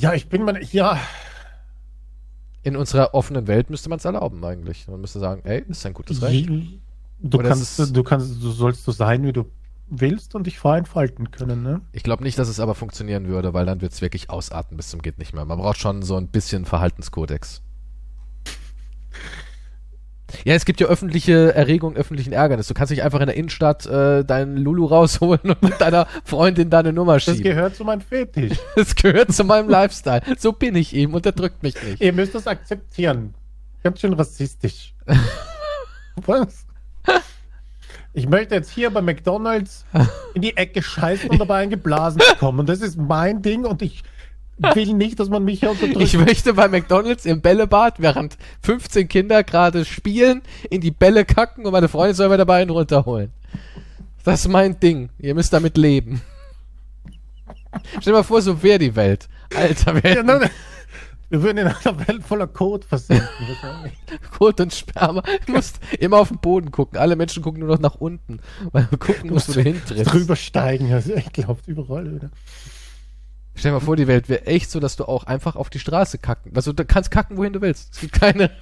Ja, 0.00 0.14
ich 0.14 0.28
bin 0.28 0.44
mal, 0.44 0.62
ja, 0.72 0.98
In 2.62 2.76
unserer 2.76 3.14
offenen 3.14 3.46
Welt 3.46 3.70
müsste 3.70 3.88
man 3.88 3.98
es 3.98 4.04
erlauben, 4.04 4.44
eigentlich. 4.44 4.88
Man 4.88 5.00
müsste 5.00 5.20
sagen, 5.20 5.42
ey, 5.44 5.64
ist 5.68 5.86
ein 5.86 5.94
gutes 5.94 6.20
Recht. 6.22 6.48
du 6.48 7.38
Oder 7.38 7.48
kannst, 7.48 7.78
ist- 7.78 7.96
du 7.96 8.02
kannst, 8.02 8.42
du 8.42 8.50
sollst 8.50 8.84
so 8.84 8.92
sein, 8.92 9.22
wie 9.24 9.32
du 9.32 9.44
willst 9.90 10.34
und 10.34 10.46
dich 10.46 10.58
frei 10.58 10.78
entfalten 10.78 11.30
können, 11.30 11.62
ne? 11.62 11.80
Ich 11.92 12.02
glaube 12.02 12.22
nicht, 12.22 12.38
dass 12.38 12.48
es 12.48 12.60
aber 12.60 12.74
funktionieren 12.74 13.26
würde, 13.26 13.54
weil 13.54 13.64
dann 13.64 13.80
wird 13.80 13.92
es 13.92 14.02
wirklich 14.02 14.28
ausarten 14.28 14.76
bis 14.76 14.90
zum 14.90 15.00
geht 15.00 15.18
nicht 15.18 15.32
mehr. 15.32 15.44
Man 15.46 15.58
braucht 15.58 15.78
schon 15.78 16.02
so 16.02 16.16
ein 16.16 16.28
bisschen 16.28 16.66
Verhaltenskodex. 16.66 17.62
Ja, 20.44 20.54
es 20.54 20.64
gibt 20.64 20.80
ja 20.80 20.86
öffentliche 20.86 21.54
Erregung, 21.54 21.96
öffentlichen 21.96 22.32
Ärgernis. 22.32 22.66
Du 22.68 22.74
kannst 22.74 22.90
nicht 22.90 23.02
einfach 23.02 23.20
in 23.20 23.26
der 23.26 23.36
Innenstadt 23.36 23.86
äh, 23.86 24.24
deinen 24.24 24.56
Lulu 24.58 24.84
rausholen 24.86 25.40
und 25.42 25.62
mit 25.62 25.80
deiner 25.80 26.06
Freundin 26.24 26.68
deine 26.70 26.92
Nummer 26.92 27.14
Das 27.14 27.24
schieben. 27.24 27.42
gehört 27.42 27.76
zu 27.76 27.84
meinem 27.84 28.00
Fetisch. 28.02 28.58
Das 28.76 28.94
gehört 28.94 29.32
zu 29.32 29.44
meinem 29.44 29.68
Lifestyle. 29.68 30.20
So 30.38 30.52
bin 30.52 30.76
ich 30.76 30.94
eben 30.94 31.14
und 31.14 31.24
der 31.24 31.32
drückt 31.32 31.62
mich 31.62 31.82
nicht. 31.82 32.00
Ihr 32.02 32.12
müsst 32.12 32.34
das 32.34 32.46
akzeptieren. 32.46 33.34
Ganz 33.82 34.00
schön 34.00 34.12
rassistisch. 34.12 34.94
Was? 36.26 36.66
Ich 38.12 38.28
möchte 38.28 38.54
jetzt 38.54 38.70
hier 38.70 38.90
bei 38.90 39.00
McDonalds 39.00 39.84
in 40.34 40.42
die 40.42 40.56
Ecke 40.56 40.82
scheißen 40.82 41.30
und 41.30 41.38
dabei 41.38 41.58
eingeblasen 41.62 42.20
bekommen. 42.32 42.60
Und 42.60 42.68
das 42.68 42.80
ist 42.80 42.96
mein 42.96 43.42
Ding 43.42 43.64
und 43.64 43.80
ich 43.82 44.02
will 44.58 44.94
nicht, 44.94 45.20
dass 45.20 45.28
man 45.28 45.44
mich 45.44 45.60
hier 45.60 45.70
unterdrückt. 45.70 46.00
Ich 46.00 46.16
möchte 46.16 46.54
bei 46.54 46.68
McDonalds 46.68 47.26
im 47.26 47.40
Bällebad, 47.40 48.00
während 48.00 48.36
15 48.62 49.08
Kinder 49.08 49.44
gerade 49.44 49.84
spielen, 49.84 50.42
in 50.70 50.80
die 50.80 50.90
Bälle 50.90 51.24
kacken 51.24 51.64
und 51.66 51.72
meine 51.72 51.88
Freundin 51.88 52.14
soll 52.14 52.28
mir 52.28 52.38
dabei 52.38 52.62
einen 52.62 52.70
runterholen. 52.70 53.32
Das 54.24 54.40
ist 54.40 54.48
mein 54.48 54.78
Ding. 54.78 55.10
Ihr 55.18 55.34
müsst 55.34 55.52
damit 55.52 55.76
leben. 55.76 56.20
Stell 58.00 58.12
dir 58.12 58.18
mal 58.18 58.22
vor, 58.22 58.42
so 58.42 58.62
wäre 58.62 58.78
die 58.78 58.94
Welt. 58.96 59.28
Alter, 59.54 59.94
wir 59.94 60.02
hätten 60.02 60.50
wir 61.30 61.42
würden 61.42 61.58
in 61.58 61.66
einer 61.66 62.08
Welt 62.08 62.22
voller 62.22 62.46
Code 62.46 62.86
versinken. 62.86 63.28
Kot 64.38 64.60
und 64.60 64.72
Sperma. 64.72 65.22
Du 65.46 65.52
musst 65.52 65.78
immer 65.98 66.18
auf 66.18 66.28
den 66.28 66.38
Boden 66.38 66.70
gucken. 66.70 66.98
Alle 66.98 67.16
Menschen 67.16 67.42
gucken 67.42 67.60
nur 67.60 67.68
noch 67.68 67.80
nach 67.80 67.96
unten, 67.96 68.40
weil 68.72 68.88
du 68.90 68.96
gucken 68.96 69.30
musst, 69.30 69.48
wo 69.50 69.52
du 69.52 69.62
hintrittst. 69.62 70.10
Drüber 70.10 70.36
steigen, 70.36 70.90
also 70.92 71.14
ich 71.14 71.30
glaube 71.32 71.60
überall 71.66 72.14
wieder. 72.14 72.30
Stell 73.58 73.72
dir 73.72 73.78
mal 73.78 73.84
vor, 73.84 73.96
die 73.96 74.06
Welt 74.06 74.28
wäre 74.28 74.46
echt 74.46 74.70
so, 74.70 74.78
dass 74.78 74.94
du 74.94 75.04
auch 75.04 75.24
einfach 75.24 75.56
auf 75.56 75.68
die 75.68 75.80
Straße 75.80 76.18
kacken. 76.18 76.52
Also 76.54 76.72
du 76.72 76.84
kannst 76.84 77.10
kacken, 77.10 77.36
wohin 77.36 77.52
du 77.52 77.60
willst. 77.60 77.92
Es 77.92 78.00
gibt 78.00 78.12
keine. 78.12 78.52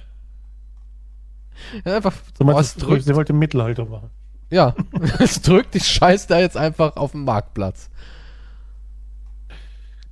Ja, 1.85 1.97
einfach. 1.97 2.13
So 2.37 2.43
meinst 2.43 2.81
drückt. 2.81 3.03
sie 3.03 3.15
wollte 3.15 3.33
Mittelalter 3.33 3.85
machen. 3.85 4.09
Ja, 4.49 4.75
es 5.19 5.41
drückt 5.41 5.75
die 5.75 5.79
Scheiß 5.81 6.25
da 6.25 6.39
jetzt 6.39 6.57
einfach 6.57 6.95
auf 6.95 7.11
dem 7.11 7.25
Marktplatz. 7.25 7.91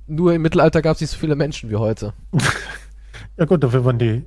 Nur 0.06 0.34
im 0.34 0.42
Mittelalter 0.42 0.82
gab 0.82 0.94
es 0.94 1.00
nicht 1.00 1.10
so 1.10 1.18
viele 1.18 1.34
Menschen 1.34 1.70
wie 1.70 1.76
heute. 1.76 2.12
Ja 3.38 3.44
gut, 3.44 3.62
dafür 3.62 3.84
waren 3.84 3.98
die 3.98 4.24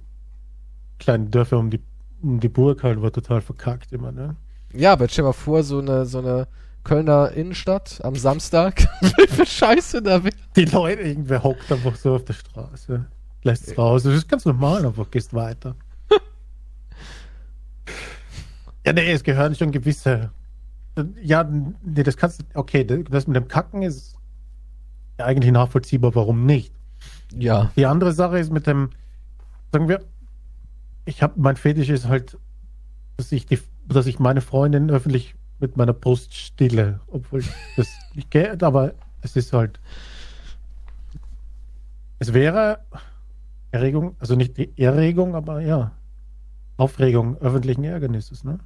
kleinen 1.00 1.32
Dörfer 1.32 1.58
um 1.58 1.72
die, 1.72 1.80
um 2.22 2.40
die 2.40 2.50
Burg 2.50 2.84
halt 2.84 3.02
war 3.02 3.12
total 3.12 3.42
verkackt 3.42 3.92
immer, 3.92 4.12
ne? 4.12 4.36
Ja, 4.72 4.94
aber 4.94 5.08
stell 5.08 5.24
dir 5.24 5.30
mal 5.30 5.34
vor, 5.34 5.64
so 5.64 5.80
eine, 5.80 6.06
so 6.06 6.20
eine 6.20 6.48
Kölner 6.90 7.34
Innenstadt 7.34 8.04
am 8.04 8.16
Samstag. 8.16 8.88
Wie 9.02 9.28
viel 9.28 9.46
Scheiße 9.46 10.02
da. 10.02 10.24
Die 10.56 10.66
Leute, 10.66 11.04
irgendwer 11.04 11.44
hockt 11.44 11.72
einfach 11.72 11.96
so 11.96 12.16
auf 12.16 12.26
der 12.26 12.34
Straße, 12.34 13.06
lässt 13.44 13.68
es 13.68 13.78
raus. 13.78 14.02
Das 14.02 14.16
ist 14.16 14.28
ganz 14.28 14.44
normal, 14.44 14.84
einfach 14.88 15.12
gehst 15.12 15.36
weiter. 15.36 15.76
ja, 18.88 18.94
nee, 18.94 19.12
es 19.12 19.24
gehören 19.24 19.54
schon 19.54 19.72
gewisse. 19.72 20.32
Ja, 21.22 21.44
nee, 21.44 22.02
das 22.02 22.18
kannst 22.18 22.42
du. 22.42 22.46
Okay, 22.56 22.84
das 22.84 23.28
mit 23.28 23.36
dem 23.36 23.48
Kacken 23.48 23.84
ist 23.84 24.16
ja 25.20 25.26
eigentlich 25.26 25.52
nachvollziehbar, 25.52 26.16
warum 26.16 26.48
nicht. 26.48 26.74
Ja. 27.38 27.72
Die 27.76 27.86
andere 27.86 28.14
Sache 28.14 28.40
ist 28.40 28.52
mit 28.52 28.66
dem, 28.66 28.90
sagen 29.72 29.90
wir, 29.90 30.04
ich 31.06 31.22
habe, 31.22 31.40
mein 31.40 31.56
Fetisch 31.56 31.90
ist 31.90 32.08
halt, 32.08 32.40
dass 33.18 33.32
ich 33.32 33.46
die, 33.46 33.60
dass 33.86 34.08
ich 34.08 34.18
meine 34.18 34.42
Freundin 34.42 34.90
öffentlich 34.90 35.36
mit 35.60 35.78
meiner 35.78 35.94
Brust 35.94 36.34
stille, 36.34 37.00
obwohl 37.08 37.44
das 37.76 37.88
nicht 38.14 38.32
geht, 38.32 38.64
aber 38.64 38.94
es 39.22 39.36
ist 39.36 39.54
halt, 39.54 39.80
es 42.20 42.34
wäre 42.34 42.80
Erregung, 43.72 44.16
also 44.20 44.36
nicht 44.36 44.58
die 44.58 44.72
Erregung, 44.78 45.36
aber 45.36 45.62
ja, 45.62 45.92
Aufregung 46.78 47.38
öffentlichen 47.38 47.84
Ärgernisses, 47.84 48.44
ne? 48.44 48.60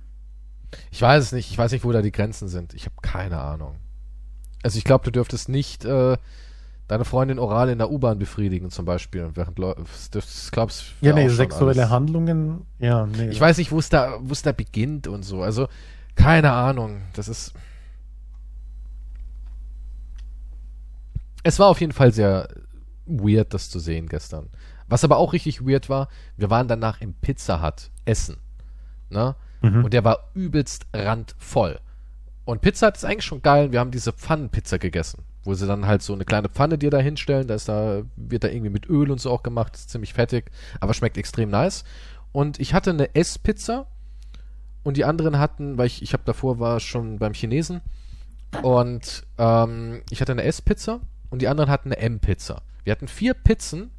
Ich 0.91 1.01
weiß 1.01 1.23
es 1.23 1.31
nicht. 1.31 1.51
Ich 1.51 1.57
weiß 1.57 1.71
nicht, 1.71 1.83
wo 1.83 1.91
da 1.91 2.01
die 2.01 2.11
Grenzen 2.11 2.47
sind. 2.47 2.73
Ich 2.73 2.85
habe 2.85 2.95
keine 3.01 3.39
Ahnung. 3.39 3.75
Also 4.63 4.77
ich 4.77 4.83
glaube, 4.83 5.03
du 5.05 5.11
dürftest 5.11 5.49
nicht 5.49 5.85
äh, 5.85 6.17
deine 6.87 7.05
Freundin 7.05 7.39
oral 7.39 7.69
in 7.69 7.79
der 7.79 7.91
U-Bahn 7.91 8.17
befriedigen 8.17 8.71
zum 8.71 8.85
Beispiel. 8.85 9.31
Während 9.33 9.59
das, 9.59 10.09
das 10.09 10.51
glaubst 10.51 10.93
Ja, 11.01 11.13
nee, 11.13 11.27
sexuelle 11.27 11.89
Handlungen, 11.89 12.65
ja, 12.79 13.05
nee. 13.05 13.29
Ich 13.29 13.41
weiß 13.41 13.57
nicht, 13.57 13.71
wo 13.71 13.79
es 13.79 13.89
da, 13.89 14.17
wo 14.21 14.31
es 14.31 14.41
da 14.41 14.51
beginnt 14.51 15.07
und 15.07 15.23
so. 15.23 15.41
Also 15.41 15.67
keine 16.15 16.51
Ahnung. 16.51 17.01
Das 17.13 17.27
ist. 17.27 17.53
Es 21.43 21.59
war 21.59 21.67
auf 21.67 21.81
jeden 21.81 21.91
Fall 21.91 22.13
sehr 22.13 22.47
weird, 23.05 23.53
das 23.53 23.69
zu 23.69 23.79
sehen 23.79 24.07
gestern. 24.07 24.49
Was 24.87 25.03
aber 25.03 25.17
auch 25.17 25.33
richtig 25.33 25.65
weird 25.65 25.89
war, 25.89 26.07
wir 26.37 26.49
waren 26.49 26.67
danach 26.67 27.01
im 27.01 27.13
Pizza 27.13 27.61
Hut 27.61 27.89
essen. 28.05 28.37
Ne? 29.09 29.35
Mhm. 29.61 29.85
Und 29.85 29.93
der 29.93 30.03
war 30.03 30.29
übelst 30.33 30.85
randvoll. 30.93 31.79
Und 32.45 32.61
Pizza 32.61 32.87
Hut 32.87 32.97
ist 32.97 33.05
eigentlich 33.05 33.25
schon 33.25 33.41
geil. 33.41 33.71
Wir 33.71 33.79
haben 33.79 33.91
diese 33.91 34.13
Pfannenpizza 34.13 34.77
gegessen, 34.77 35.23
wo 35.43 35.53
sie 35.53 35.67
dann 35.67 35.87
halt 35.87 36.01
so 36.01 36.13
eine 36.13 36.25
kleine 36.25 36.49
Pfanne 36.49 36.77
dir 36.77 36.89
da 36.89 36.99
hinstellen. 36.99 37.47
Da 37.47 37.55
ist 37.55 37.69
da, 37.69 38.03
wird 38.15 38.43
da 38.43 38.49
irgendwie 38.49 38.69
mit 38.69 38.89
Öl 38.89 39.11
und 39.11 39.19
so 39.19 39.31
auch 39.31 39.43
gemacht. 39.43 39.75
Ist 39.75 39.89
ziemlich 39.89 40.13
fettig, 40.13 40.51
aber 40.79 40.93
schmeckt 40.93 41.17
extrem 41.17 41.49
nice. 41.49 41.83
Und 42.31 42.59
ich 42.59 42.73
hatte 42.73 42.89
eine 42.89 43.15
Esspizza 43.15 43.87
und 44.83 44.97
die 44.97 45.05
anderen 45.05 45.39
hatten, 45.39 45.77
weil 45.77 45.87
ich, 45.87 46.01
ich 46.01 46.13
habe 46.13 46.23
davor 46.25 46.59
war 46.59 46.79
schon 46.79 47.19
beim 47.19 47.33
Chinesen 47.33 47.81
und 48.61 49.23
ähm, 49.37 50.01
ich 50.09 50.21
hatte 50.21 50.31
eine 50.31 50.43
Esspizza 50.43 50.99
und 51.29 51.41
die 51.41 51.47
anderen 51.47 51.69
hatten 51.69 51.91
eine 51.91 52.01
M-Pizza. 52.01 52.61
Wir 52.83 52.91
hatten 52.91 53.07
vier 53.07 53.33
Pizzen. 53.33 53.91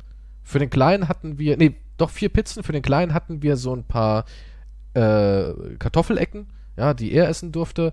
Für 0.42 0.58
den 0.58 0.70
Kleinen 0.70 1.08
hatten 1.08 1.38
wir, 1.38 1.56
nee, 1.56 1.74
doch 1.96 2.10
vier 2.10 2.28
Pizzen. 2.28 2.62
Für 2.62 2.72
den 2.72 2.82
Kleinen 2.82 3.14
hatten 3.14 3.42
wir 3.42 3.56
so 3.56 3.74
ein 3.74 3.84
paar 3.84 4.24
äh, 4.92 5.52
Kartoffelecken, 5.78 6.46
ja, 6.76 6.94
die 6.94 7.12
er 7.12 7.28
essen 7.28 7.50
durfte. 7.50 7.92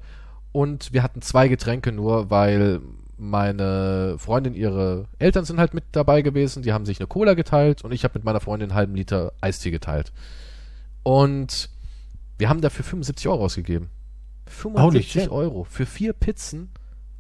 Und 0.52 0.92
wir 0.94 1.02
hatten 1.02 1.22
zwei 1.22 1.48
Getränke 1.48 1.92
nur, 1.92 2.30
weil 2.30 2.82
meine 3.18 4.16
Freundin, 4.18 4.54
ihre 4.54 5.06
Eltern 5.20 5.46
sind 5.46 5.60
halt 5.60 5.74
mit 5.74 5.86
dabei 5.92 6.22
gewesen. 6.22 6.64
Die 6.64 6.74
haben 6.74 6.86
sich 6.86 7.00
eine 7.00 7.08
Cola 7.08 7.36
geteilt 7.36 7.84
und 7.84 7.94
ich 7.94 8.04
habe 8.04 8.16
mit 8.16 8.26
meiner 8.26 8.42
Freundin 8.42 8.70
einen 8.70 8.78
halben 8.78 8.96
Liter 8.96 9.34
Eistee 9.40 9.72
geteilt. 9.72 10.12
Und 11.04 11.70
wir 12.42 12.50
haben 12.50 12.60
dafür 12.60 12.84
75 12.84 13.28
Euro 13.28 13.46
ausgegeben. 13.46 13.90
Holy 14.64 15.00
75 15.04 15.12
shit. 15.12 15.32
Euro 15.32 15.64
für 15.64 15.86
vier 15.86 16.12
Pizzen 16.14 16.70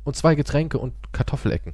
und 0.03 0.15
zwei 0.15 0.34
Getränke 0.34 0.80
und 0.80 0.93
Kartoffelecken. 1.14 1.73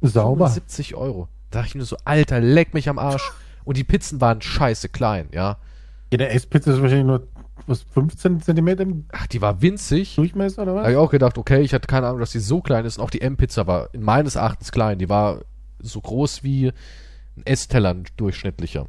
Sauber. 0.00 0.48
75 0.48 0.96
Euro. 0.96 1.28
Da 1.50 1.60
dachte 1.60 1.68
ich 1.68 1.74
nur 1.76 1.86
so, 1.86 1.96
Alter, 2.04 2.40
leck 2.40 2.74
mich 2.74 2.88
am 2.88 2.98
Arsch. 2.98 3.30
Und 3.64 3.76
die 3.76 3.84
Pizzen 3.84 4.20
waren 4.20 4.42
scheiße 4.42 4.88
klein, 4.88 5.28
ja. 5.30 5.56
Ja, 6.12 6.18
der 6.18 6.34
Esspizza 6.34 6.72
ist 6.72 6.82
wahrscheinlich 6.82 7.06
nur 7.06 7.28
was 7.68 7.82
15 7.82 8.42
Zentimeter 8.42 8.82
im 8.82 9.04
Ach, 9.12 9.28
die 9.28 9.40
war 9.40 9.62
winzig. 9.62 10.16
Durchmesser 10.16 10.62
oder 10.62 10.72
Da 10.72 10.76
was? 10.78 10.82
habe 10.82 10.92
ich 10.92 10.98
auch 10.98 11.10
gedacht, 11.12 11.38
okay, 11.38 11.60
ich 11.60 11.74
hatte 11.74 11.86
keine 11.86 12.08
Ahnung, 12.08 12.18
dass 12.18 12.32
die 12.32 12.40
so 12.40 12.60
klein 12.60 12.84
ist. 12.86 12.98
Und 12.98 13.04
auch 13.04 13.10
die 13.10 13.20
M-Pizza 13.20 13.68
war 13.68 13.94
in 13.94 14.02
meines 14.02 14.34
Erachtens 14.34 14.72
klein. 14.72 14.98
Die 14.98 15.08
war 15.08 15.42
so 15.78 16.00
groß 16.00 16.42
wie 16.42 16.72
ein 17.36 17.46
Essteller, 17.46 17.90
ein 17.90 18.04
durchschnittlicher. 18.16 18.86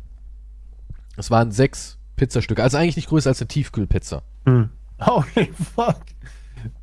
Es 1.17 1.29
waren 1.29 1.51
sechs 1.51 1.98
Pizzastücke. 2.19 2.61
Also 2.61 2.77
eigentlich 2.77 2.97
nicht 2.97 3.09
größer 3.09 3.29
als 3.29 3.39
eine 3.39 3.47
Tiefkühlpizza. 3.47 4.21
Hm. 4.45 4.69
Holy 5.01 5.51
fuck. 5.75 6.01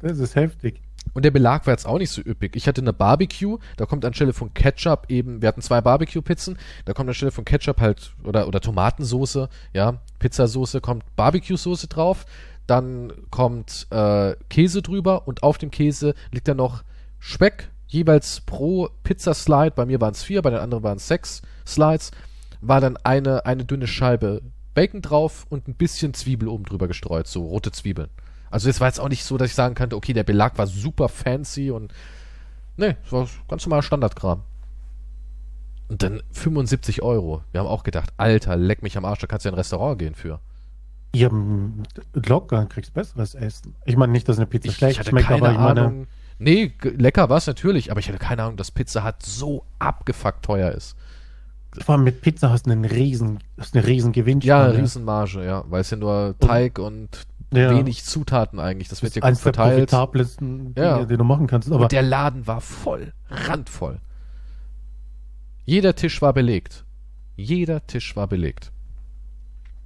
Das 0.00 0.18
ist 0.18 0.34
heftig. 0.34 0.80
Und 1.12 1.24
der 1.24 1.30
Belag 1.30 1.66
war 1.66 1.74
jetzt 1.74 1.86
auch 1.86 1.98
nicht 1.98 2.10
so 2.10 2.22
üppig. 2.22 2.56
Ich 2.56 2.66
hatte 2.66 2.80
eine 2.80 2.92
Barbecue, 2.92 3.58
da 3.76 3.84
kommt 3.84 4.04
anstelle 4.04 4.32
von 4.32 4.52
Ketchup 4.54 5.06
eben, 5.08 5.40
wir 5.40 5.48
hatten 5.48 5.60
zwei 5.60 5.80
Barbecue-Pizzen, 5.80 6.58
da 6.84 6.94
kommt 6.94 7.08
anstelle 7.08 7.30
von 7.30 7.44
Ketchup 7.44 7.80
halt, 7.80 8.14
oder, 8.24 8.48
oder 8.48 8.60
Tomatensoße, 8.60 9.48
ja, 9.72 10.00
Pizzasoße, 10.18 10.80
kommt 10.80 11.04
Barbecue-Soße 11.16 11.86
drauf, 11.88 12.26
dann 12.66 13.12
kommt 13.30 13.86
äh, 13.90 14.34
Käse 14.48 14.82
drüber 14.82 15.28
und 15.28 15.42
auf 15.42 15.58
dem 15.58 15.70
Käse 15.70 16.14
liegt 16.32 16.48
dann 16.48 16.56
noch 16.56 16.82
Speck, 17.18 17.70
jeweils 17.86 18.40
pro 18.40 18.88
Pizzaslide, 19.04 19.72
bei 19.76 19.86
mir 19.86 20.00
waren 20.00 20.12
es 20.12 20.22
vier, 20.22 20.42
bei 20.42 20.50
den 20.50 20.60
anderen 20.60 20.82
waren 20.82 20.96
es 20.96 21.06
sechs 21.06 21.42
Slides, 21.66 22.10
war 22.60 22.80
dann 22.80 22.96
eine, 23.04 23.46
eine 23.46 23.64
dünne 23.64 23.86
Scheibe 23.86 24.42
Bacon 24.77 25.01
drauf 25.01 25.47
und 25.48 25.66
ein 25.66 25.74
bisschen 25.74 26.12
Zwiebel 26.12 26.48
oben 26.48 26.65
drüber 26.65 26.86
gestreut, 26.86 27.27
so 27.27 27.44
rote 27.44 27.73
Zwiebeln. 27.73 28.11
Also 28.51 28.69
es 28.69 28.78
war 28.78 28.89
jetzt 28.89 29.01
auch 29.01 29.09
nicht 29.09 29.24
so, 29.24 29.39
dass 29.39 29.48
ich 29.48 29.55
sagen 29.55 29.74
könnte, 29.74 29.97
okay, 29.97 30.12
der 30.12 30.23
Belag 30.23 30.59
war 30.59 30.66
super 30.66 31.09
fancy 31.09 31.70
und 31.70 31.93
nee, 32.77 32.94
es 33.05 33.11
war 33.11 33.27
ganz 33.48 33.65
normaler 33.65 33.82
Standardkram. 33.82 34.43
Und 35.89 36.03
dann 36.03 36.23
75 36.31 37.01
Euro. 37.03 37.43
Wir 37.53 37.61
haben 37.61 37.69
auch 37.69 37.85
gedacht, 37.85 38.11
Alter, 38.19 38.57
leck 38.57 38.82
mich 38.82 38.98
am 38.98 39.07
Arsch, 39.07 39.20
da 39.20 39.27
kannst 39.27 39.44
du 39.44 39.48
ja 39.48 39.51
in 39.51 39.55
ein 39.55 39.61
Restaurant 39.61 39.98
gehen 39.98 40.15
für. 40.15 40.40
Ja, 41.15 41.31
locker 42.12 42.66
kriegst 42.66 42.93
besseres 42.93 43.35
Essen. 43.35 43.74
Ich 43.86 43.97
meine 43.97 44.12
nicht, 44.12 44.28
dass 44.28 44.36
eine 44.36 44.47
Pizza 44.47 44.69
Ich, 44.69 44.77
schlecht 44.77 44.93
ich 44.93 44.98
hatte 44.98 45.11
schmeckt, 45.11 45.28
keine 45.28 45.40
aber 45.40 45.53
ich 45.53 45.59
meine, 45.59 45.81
Ahnung. 45.81 46.07
Nee, 46.39 46.74
lecker 46.82 47.31
war 47.31 47.39
es 47.39 47.47
natürlich, 47.47 47.90
aber 47.90 48.01
ich 48.01 48.09
hatte 48.09 48.19
keine 48.19 48.43
Ahnung, 48.43 48.59
dass 48.59 48.70
Pizza 48.70 49.05
Hut 49.05 49.23
so 49.23 49.65
abgefuckt 49.78 50.44
teuer 50.44 50.73
ist. 50.73 50.97
Vor 51.82 51.94
allem 51.97 52.05
mit 52.05 52.20
Pizza 52.20 52.51
hast 52.51 52.66
du 52.66 52.70
einen 52.73 52.85
riesen, 52.85 53.39
hast 53.59 53.74
eine 53.77 53.86
riesen 53.86 54.12
Ja, 54.12 54.23
Gewinnspanne. 54.23 54.78
Riesenmarge, 54.78 55.44
ja, 55.44 55.65
weil 55.69 55.81
es 55.81 55.90
ja 55.90 55.97
nur 55.97 56.35
Teig 56.40 56.78
und 56.78 57.09
Ja. 57.53 57.70
wenig 57.70 58.05
Zutaten 58.05 58.59
eigentlich. 58.59 58.89
Das 58.89 58.98
Das 58.98 59.03
wird 59.05 59.15
ja 59.16 59.20
gut 59.20 59.28
eins 59.28 59.39
der 59.39 59.55
verteilt. 59.55 59.77
profitabelsten 59.90 60.74
Dinge, 60.74 60.86
Ja. 60.86 61.05
die 61.05 61.16
du 61.16 61.24
machen 61.24 61.47
kannst. 61.47 61.70
Aber 61.70 61.85
Und 61.85 61.93
der 61.93 62.03
Laden 62.03 62.47
war 62.47 62.61
voll, 62.61 63.12
randvoll. 63.31 64.01
Jeder 65.65 65.94
Tisch 65.94 66.23
war 66.23 66.32
belegt. 66.32 66.85
Jeder 67.36 67.86
Tisch 67.86 68.16
war 68.16 68.27
belegt. 68.28 68.73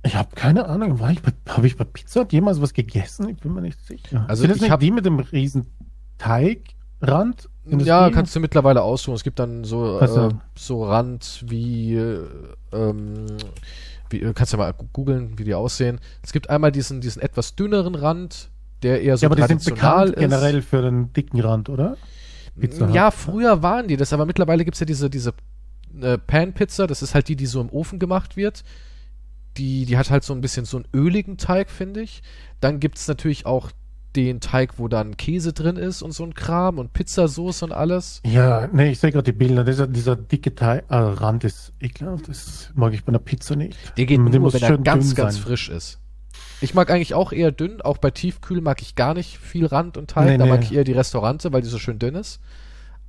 ich 0.02 0.14
habe 0.16 0.34
keine 0.34 0.66
Ahnung, 0.66 0.98
war 1.00 1.10
ich 1.10 1.20
habe 1.48 1.66
ich 1.66 1.76
bei 1.76 1.84
Pizza 1.84 2.20
Hut 2.22 2.32
jemals 2.32 2.60
was 2.62 2.72
gegessen? 2.72 3.28
Ich 3.28 3.36
bin 3.38 3.52
mir 3.52 3.60
nicht 3.60 3.78
sicher. 3.84 4.24
Also 4.28 4.42
Sind 4.42 4.50
das 4.50 4.56
ich 4.56 4.62
nicht 4.62 4.70
hab- 4.70 4.80
die 4.80 4.90
mit 4.90 5.04
dem 5.04 5.18
riesen 5.18 5.66
Teigrand? 6.18 6.74
Sind 7.64 7.80
das 7.80 7.88
Ja, 7.88 8.10
kannst 8.10 8.34
du 8.34 8.40
mittlerweile 8.40 8.82
aussuchen. 8.82 9.14
Es 9.14 9.24
gibt 9.24 9.38
dann 9.38 9.64
so, 9.64 10.00
äh, 10.00 10.30
so 10.54 10.84
Rand 10.84 11.44
wie, 11.46 11.94
äh, 11.94 12.26
ähm, 12.72 13.26
wie, 14.10 14.22
äh, 14.22 14.32
kannst 14.34 14.52
du 14.52 14.56
mal 14.56 14.74
googeln, 14.92 15.38
wie 15.38 15.44
die 15.44 15.54
aussehen. 15.54 16.00
Es 16.22 16.32
gibt 16.32 16.50
einmal 16.50 16.72
diesen, 16.72 17.00
diesen 17.00 17.22
etwas 17.22 17.54
dünneren 17.54 17.94
Rand, 17.94 18.50
der 18.82 19.02
eher 19.02 19.16
so 19.16 19.24
ja, 19.24 19.28
aber 19.28 19.36
die 19.36 19.42
sind 19.42 19.62
traditional 19.62 20.06
bekannt 20.06 20.16
ist. 20.16 20.20
generell 20.20 20.62
für 20.62 20.82
den 20.82 21.12
dicken 21.12 21.40
Rand, 21.40 21.68
oder? 21.68 21.96
Pizza. 22.58 22.88
Ja, 22.90 23.10
früher 23.10 23.62
waren 23.62 23.88
die 23.88 23.96
das, 23.96 24.12
aber 24.12 24.26
mittlerweile 24.26 24.64
gibt's 24.64 24.80
ja 24.80 24.86
diese, 24.86 25.08
diese 25.08 25.32
äh, 26.00 26.18
Pan-Pizza, 26.18 26.86
das 26.86 27.02
ist 27.02 27.14
halt 27.14 27.28
die, 27.28 27.36
die 27.36 27.46
so 27.46 27.60
im 27.60 27.70
Ofen 27.70 27.98
gemacht 27.98 28.36
wird. 28.36 28.64
Die, 29.56 29.84
die 29.84 29.98
hat 29.98 30.10
halt 30.10 30.24
so 30.24 30.32
ein 30.32 30.40
bisschen 30.40 30.64
so 30.64 30.76
einen 30.76 30.86
öligen 30.94 31.36
Teig, 31.36 31.70
finde 31.70 32.02
ich. 32.02 32.22
Dann 32.60 32.80
gibt's 32.80 33.08
natürlich 33.08 33.46
auch 33.46 33.70
den 34.16 34.40
Teig, 34.40 34.78
wo 34.78 34.88
dann 34.88 35.16
Käse 35.16 35.52
drin 35.52 35.76
ist 35.76 36.02
und 36.02 36.12
so 36.12 36.24
ein 36.24 36.34
Kram 36.34 36.78
und 36.78 36.92
Pizzasauce 36.92 37.62
und 37.62 37.72
alles. 37.72 38.20
Ja, 38.26 38.68
nee, 38.72 38.90
ich 38.90 38.98
sehe 38.98 39.12
gerade 39.12 39.32
die 39.32 39.36
Bilder. 39.36 39.64
Dieser, 39.64 39.86
dieser 39.86 40.16
dicke 40.16 40.54
Teig, 40.54 40.84
äh, 40.88 40.96
Rand 40.96 41.44
ist 41.44 41.72
ekelhaft. 41.80 42.28
Das 42.28 42.70
mag 42.74 42.92
ich 42.92 43.04
bei 43.04 43.10
einer 43.10 43.18
Pizza 43.18 43.56
nicht. 43.56 43.76
Der 43.96 44.06
geht 44.06 44.20
nur, 44.20 44.30
muss 44.40 44.54
wenn 44.54 44.62
er 44.62 44.78
ganz, 44.78 45.14
ganz 45.14 45.34
sein. 45.34 45.42
frisch 45.42 45.68
ist. 45.68 45.98
Ich 46.60 46.74
mag 46.74 46.90
eigentlich 46.90 47.14
auch 47.14 47.32
eher 47.32 47.52
dünn, 47.52 47.80
auch 47.80 47.98
bei 47.98 48.10
Tiefkühl 48.10 48.60
mag 48.60 48.82
ich 48.82 48.94
gar 48.94 49.14
nicht 49.14 49.38
viel 49.38 49.66
Rand 49.66 49.96
und 49.96 50.10
Teig. 50.10 50.26
Nee, 50.26 50.38
da 50.38 50.44
nee. 50.44 50.50
mag 50.50 50.62
ich 50.62 50.74
eher 50.74 50.84
die 50.84 50.92
Restaurante, 50.92 51.52
weil 51.52 51.62
die 51.62 51.68
so 51.68 51.78
schön 51.78 51.98
dünn 51.98 52.14
ist. 52.14 52.40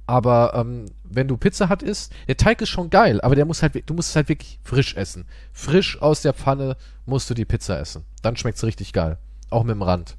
Aber 0.07 0.53
ähm, 0.55 0.85
wenn 1.03 1.27
du 1.27 1.37
Pizza 1.37 1.69
Hut 1.69 1.83
isst, 1.83 2.13
der 2.27 2.37
Teig 2.37 2.61
ist 2.61 2.69
schon 2.69 2.89
geil, 2.89 3.21
aber 3.21 3.35
der 3.35 3.45
muss 3.45 3.61
halt, 3.61 3.89
du 3.89 3.93
musst 3.93 4.09
es 4.09 4.15
halt 4.15 4.29
wirklich 4.29 4.59
frisch 4.63 4.95
essen. 4.95 5.25
Frisch 5.53 6.01
aus 6.01 6.21
der 6.21 6.33
Pfanne 6.33 6.75
musst 7.05 7.29
du 7.29 7.33
die 7.33 7.45
Pizza 7.45 7.79
essen. 7.79 8.03
Dann 8.21 8.35
schmeckt's 8.35 8.63
richtig 8.63 8.93
geil. 8.93 9.17
Auch 9.49 9.63
mit 9.63 9.75
dem 9.75 9.81
Rand. 9.81 10.17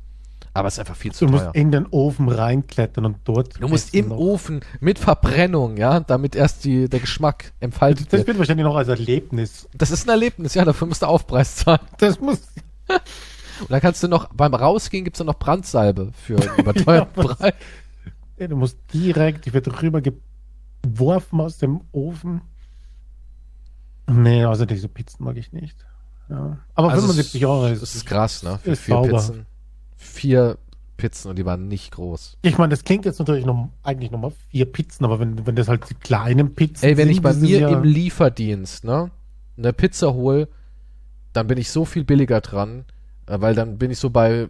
Aber 0.54 0.68
es 0.68 0.74
ist 0.74 0.80
einfach 0.80 0.96
viel 0.96 1.12
zu 1.12 1.24
Du 1.26 1.32
musst 1.32 1.44
teuer. 1.44 1.54
in 1.54 1.70
den 1.72 1.86
Ofen 1.86 2.28
reinklettern 2.28 3.06
und 3.06 3.16
dort. 3.24 3.60
Du 3.60 3.68
musst 3.68 3.94
im 3.94 4.08
noch. 4.08 4.18
Ofen 4.18 4.60
mit 4.80 4.98
Verbrennung, 4.98 5.78
ja, 5.78 6.00
damit 6.00 6.36
erst 6.36 6.64
die, 6.64 6.88
der 6.90 7.00
Geschmack 7.00 7.52
entfaltet 7.60 8.08
Das 8.12 8.18
wird. 8.18 8.26
wird 8.28 8.38
wahrscheinlich 8.38 8.64
noch 8.64 8.76
als 8.76 8.88
Erlebnis. 8.88 9.66
Das 9.72 9.90
ist 9.90 10.06
ein 10.06 10.10
Erlebnis, 10.10 10.52
ja, 10.54 10.64
dafür 10.66 10.86
musst 10.88 11.00
du 11.02 11.06
Aufpreis 11.06 11.56
zahlen. 11.56 11.80
Das 11.98 12.20
muss. 12.20 12.40
Und 13.60 13.70
dann 13.70 13.80
kannst 13.80 14.02
du 14.02 14.08
noch, 14.08 14.28
beim 14.34 14.52
Rausgehen 14.54 15.04
gibt's 15.04 15.18
dann 15.18 15.26
noch 15.28 15.38
Brandsalbe 15.38 16.10
für 16.14 16.38
einen 16.40 16.54
überteuerten 16.58 17.22
Ja, 17.22 17.34
Preis. 17.34 17.54
Ja, 18.38 18.48
du 18.48 18.56
musst 18.56 18.76
direkt, 18.92 19.46
die 19.46 19.52
wird 19.54 19.82
rüber 19.82 20.02
geworfen 20.02 21.40
aus 21.40 21.58
dem 21.58 21.80
Ofen. 21.92 22.42
Nee, 24.10 24.44
also 24.44 24.66
diese 24.66 24.88
Pizzen 24.88 25.24
mag 25.24 25.36
ich 25.36 25.52
nicht. 25.52 25.76
Ja. 26.28 26.58
Aber 26.74 26.90
Also 26.90 27.02
75 27.02 27.46
Euro 27.46 27.68
Das 27.68 27.94
ist 27.94 28.04
krass, 28.04 28.42
ne? 28.42 28.58
Für 28.62 28.70
ist 28.72 28.82
vier 28.82 28.94
sauber. 28.96 29.08
Pizzen. 29.18 29.46
Vier 30.02 30.58
Pizzen 30.96 31.30
und 31.30 31.38
die 31.38 31.44
waren 31.44 31.68
nicht 31.68 31.92
groß. 31.92 32.38
Ich 32.42 32.58
meine, 32.58 32.70
das 32.70 32.84
klingt 32.84 33.04
jetzt 33.04 33.18
natürlich 33.18 33.44
noch, 33.44 33.70
eigentlich 33.82 34.10
nochmal 34.10 34.32
vier 34.50 34.66
Pizzen, 34.66 35.04
aber 35.04 35.18
wenn, 35.18 35.46
wenn 35.46 35.56
das 35.56 35.68
halt 35.68 35.88
die 35.90 35.94
kleinen 35.94 36.54
Pizzen 36.54 36.84
Ey, 36.84 36.96
wenn 36.96 37.08
sind, 37.08 37.16
ich 37.16 37.22
bei 37.22 37.34
mir 37.34 37.60
ja, 37.60 37.68
im 37.70 37.82
Lieferdienst, 37.82 38.84
ne, 38.84 39.10
eine 39.56 39.72
Pizza 39.72 40.14
hol, 40.14 40.48
dann 41.32 41.46
bin 41.46 41.58
ich 41.58 41.70
so 41.70 41.84
viel 41.84 42.04
billiger 42.04 42.40
dran, 42.40 42.84
äh, 43.26 43.40
weil 43.40 43.54
dann 43.54 43.78
bin 43.78 43.90
ich 43.90 43.98
so 43.98 44.10
bei 44.10 44.48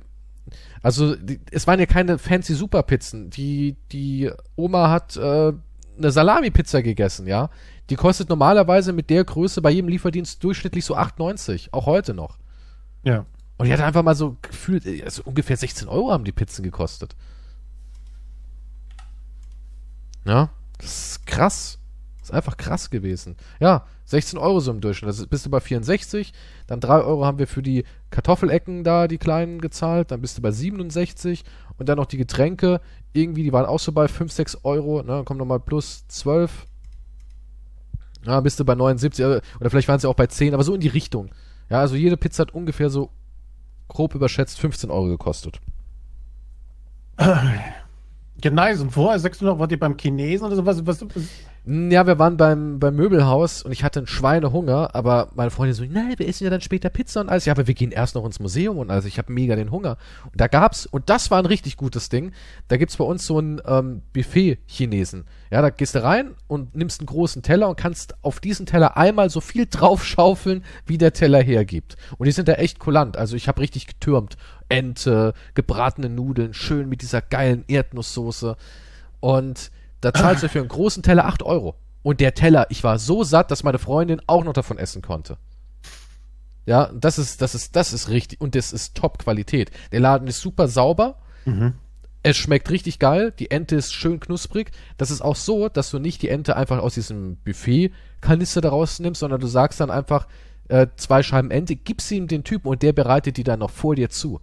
also 0.83 1.15
die, 1.15 1.41
es 1.51 1.67
waren 1.67 1.79
ja 1.79 1.87
keine 1.87 2.19
fancy 2.19 2.55
Superpizzen. 2.55 3.31
Die 3.31 3.77
die 3.93 4.31
Oma 4.57 4.91
hat 4.91 5.17
äh, 5.17 5.53
eine 5.99 6.11
Salami-Pizza 6.11 6.83
gegessen, 6.83 7.27
ja. 7.27 7.51
Die 7.91 7.97
kostet 7.97 8.29
normalerweise 8.29 8.93
mit 8.93 9.11
der 9.11 9.25
Größe 9.25 9.61
bei 9.61 9.71
jedem 9.71 9.89
Lieferdienst 9.89 10.43
durchschnittlich 10.43 10.85
so 10.85 10.97
8,90, 10.97 11.69
auch 11.73 11.87
heute 11.87 12.15
noch. 12.15 12.39
Ja. 13.05 13.27
Und 13.63 13.69
die 13.69 13.73
hat 13.75 13.81
einfach 13.81 14.03
mal 14.03 14.17
so 14.17 14.37
gefühlt, 14.43 14.85
also 15.05 15.23
ungefähr 15.23 15.57
16 15.57 15.87
Euro 15.87 16.11
haben 16.11 16.25
die 16.25 16.33
Pizzen 16.33 16.65
gekostet. 16.65 17.15
Ja, 20.25 20.51
das 20.79 21.11
ist 21.11 21.27
krass. 21.27 21.79
Das 22.19 22.31
ist 22.31 22.35
einfach 22.35 22.57
krass 22.57 22.91
gewesen. 22.91 23.37
Ja, 23.61 23.87
16 24.07 24.37
Euro 24.41 24.59
so 24.59 24.73
im 24.73 24.81
Durchschnitt. 24.81 25.11
Das 25.11 25.21
ist, 25.21 25.31
bist 25.31 25.47
du 25.47 25.51
bei 25.51 25.61
64. 25.61 26.33
Dann 26.67 26.81
3 26.81 27.03
Euro 27.03 27.25
haben 27.25 27.39
wir 27.39 27.47
für 27.47 27.63
die 27.63 27.85
Kartoffelecken 28.11 28.83
da, 28.83 29.07
die 29.07 29.19
kleinen, 29.19 29.61
gezahlt. 29.61 30.11
Dann 30.11 30.23
bist 30.23 30.39
du 30.39 30.43
bei 30.43 30.51
67. 30.51 31.45
Und 31.79 31.89
dann 31.89 31.99
noch 31.99 32.07
die 32.07 32.17
Getränke. 32.17 32.81
Irgendwie, 33.13 33.45
die 33.45 33.53
waren 33.53 33.67
auch 33.67 33.79
so 33.79 33.93
bei 33.93 34.09
5, 34.09 34.33
6 34.33 34.65
Euro. 34.65 35.03
Ne? 35.03 35.13
Dann 35.13 35.25
kommt 35.25 35.39
nochmal 35.39 35.61
plus 35.61 36.09
12. 36.09 36.67
Ja, 38.27 38.41
bist 38.41 38.59
du 38.59 38.65
bei 38.65 38.75
79. 38.75 39.25
äh, 39.25 39.41
Oder 39.61 39.71
vielleicht 39.71 39.87
waren 39.87 40.01
sie 40.01 40.09
auch 40.09 40.15
bei 40.15 40.27
10, 40.27 40.53
aber 40.53 40.65
so 40.65 40.75
in 40.75 40.81
die 40.81 40.89
Richtung. 40.89 41.31
Ja, 41.71 41.79
also 41.79 41.95
jede 41.95 42.17
Pizza 42.17 42.41
hat 42.41 42.55
ungefähr 42.55 42.91
so 42.91 43.11
grob 43.93 44.15
überschätzt 44.15 44.59
15 44.59 44.91
Euro 44.91 45.07
gekostet. 45.07 45.61
Ja, 48.43 48.51
nice. 48.51 48.81
Und 48.81 48.91
vorher 48.91 49.19
600 49.19 49.59
wart 49.59 49.71
ihr 49.71 49.79
beim 49.79 49.97
Chinesen 49.97 50.47
oder 50.47 50.57
so? 50.57 50.67
Was, 50.67 50.85
was, 50.85 51.03
was? 51.15 51.29
Ja, 51.65 52.09
wir 52.09 52.19
waren 52.19 52.37
beim, 52.37 52.81
beim 52.81 52.97
Möbelhaus 52.97 53.63
und 53.63 53.71
ich 53.71 53.85
hatte 53.85 54.01
einen 54.01 54.09
Schweinehunger, 54.09 54.97
aber 54.97 55.29
meine 55.37 55.53
Freundin 55.53 55.75
so, 55.75 55.85
nein, 55.85 56.15
wir 56.17 56.27
essen 56.27 56.43
ja 56.43 56.51
dann 56.51 56.61
später 56.61 56.91
Pizza 56.91 57.21
und 57.21 57.29
alles. 57.29 57.45
Ja, 57.45 57.53
aber 57.53 57.69
wir 57.69 57.75
gehen 57.75 57.93
erst 57.93 58.17
noch 58.17 58.25
ins 58.25 58.41
Museum 58.41 58.79
und 58.79 58.91
alles. 58.91 59.05
Ich 59.05 59.17
habe 59.17 59.33
mega 59.33 59.55
den 59.55 59.71
Hunger. 59.71 59.97
Und 60.25 60.41
da 60.41 60.49
gab's, 60.49 60.87
und 60.87 61.09
das 61.09 61.31
war 61.31 61.39
ein 61.39 61.47
richtig 61.47 61.77
gutes 61.77 62.09
Ding, 62.09 62.33
da 62.67 62.79
gibt's 62.79 62.97
bei 62.97 63.05
uns 63.05 63.25
so 63.25 63.39
ein 63.39 63.63
ähm, 63.65 64.03
Buffet-Chinesen. 64.13 65.25
Ja, 65.53 65.63
da 65.63 65.71
gehst 65.71 65.95
du 65.95 66.03
rein 66.03 66.35
und 66.49 66.75
nimmst 66.75 66.99
einen 66.99 67.07
großen 67.07 67.43
Teller 67.43 67.69
und 67.69 67.77
kannst 67.77 68.17
auf 68.25 68.41
diesen 68.41 68.67
Teller 68.67 68.97
einmal 68.97 69.31
so 69.31 69.41
viel 69.41 69.67
draufschaufeln, 69.71 70.65
wie 70.87 70.99
der 70.99 71.13
Teller 71.13 71.41
hergibt. 71.41 71.97
Und 72.19 72.27
die 72.27 72.33
sind 72.33 72.49
da 72.49 72.55
echt 72.55 72.81
kulant. 72.81 73.17
Also 73.17 73.37
ich 73.37 73.47
habe 73.47 73.61
richtig 73.61 73.87
getürmt. 73.87 74.37
Ente, 74.69 75.33
gebratene 75.55 76.09
Nudeln, 76.09 76.55
schön 76.55 76.89
mit 76.89 77.03
dieser 77.03 77.23
geilen 77.23 77.63
Erdnusssoße. 77.69 78.57
Und 79.21 79.71
da 80.03 80.13
zahlst 80.13 80.43
du 80.43 80.49
für 80.49 80.59
einen 80.59 80.69
großen 80.69 81.03
Teller 81.03 81.25
8 81.25 81.43
Euro. 81.43 81.77
Und 82.03 82.21
der 82.21 82.35
Teller, 82.35 82.67
ich 82.69 82.85
war 82.85 82.99
so 82.99 83.25
satt, 83.25 83.51
dass 83.51 83.63
meine 83.63 83.79
Freundin 83.79 84.21
auch 84.27 84.45
noch 84.45 84.53
davon 84.53 84.77
essen 84.77 85.01
konnte. 85.01 85.39
Ja, 86.67 86.91
das 86.93 87.19
ist, 87.19 87.41
das 87.41 87.55
ist, 87.55 87.77
das 87.77 87.93
ist 87.93 88.09
richtig. 88.09 88.41
Und 88.41 88.55
das 88.55 88.73
ist 88.73 88.97
Top-Qualität. 88.97 89.71
Der 89.93 90.01
Laden 90.01 90.29
ist 90.29 90.41
super 90.41 90.69
sauber. 90.69 91.19
Mhm. 91.45 91.75
Es 92.25 92.37
schmeckt 92.37 92.71
richtig 92.71 92.99
geil. 92.99 93.33
Die 93.39 93.51
Ente 93.51 93.77
ist 93.77 93.95
schön 93.95 94.21
knusprig. 94.21 94.73
Das 94.97 95.11
ist 95.11 95.23
auch 95.23 95.37
so, 95.37 95.69
dass 95.69 95.91
du 95.91 95.99
nicht 95.99 96.23
die 96.23 96.29
Ente 96.29 96.57
einfach 96.57 96.79
aus 96.79 96.95
diesem 96.95 97.37
Buffet-Kanister 97.45 98.61
da 98.61 98.71
rausnimmst, 98.71 99.21
sondern 99.21 99.41
du 99.41 99.47
sagst 99.47 99.81
dann 99.81 99.91
einfach, 99.91 100.27
äh, 100.69 100.89
zwei 100.97 101.23
Scheiben 101.23 101.51
Ente, 101.51 101.77
gibst 101.77 102.11
ihm 102.11 102.27
den 102.27 102.45
Typen 102.45 102.69
und 102.69 102.83
der 102.83 102.93
bereitet 102.93 103.37
die 103.37 103.45
dann 103.45 103.61
noch 103.61 103.71
vor 103.71 103.95
dir 103.95 104.11
zu. 104.11 104.41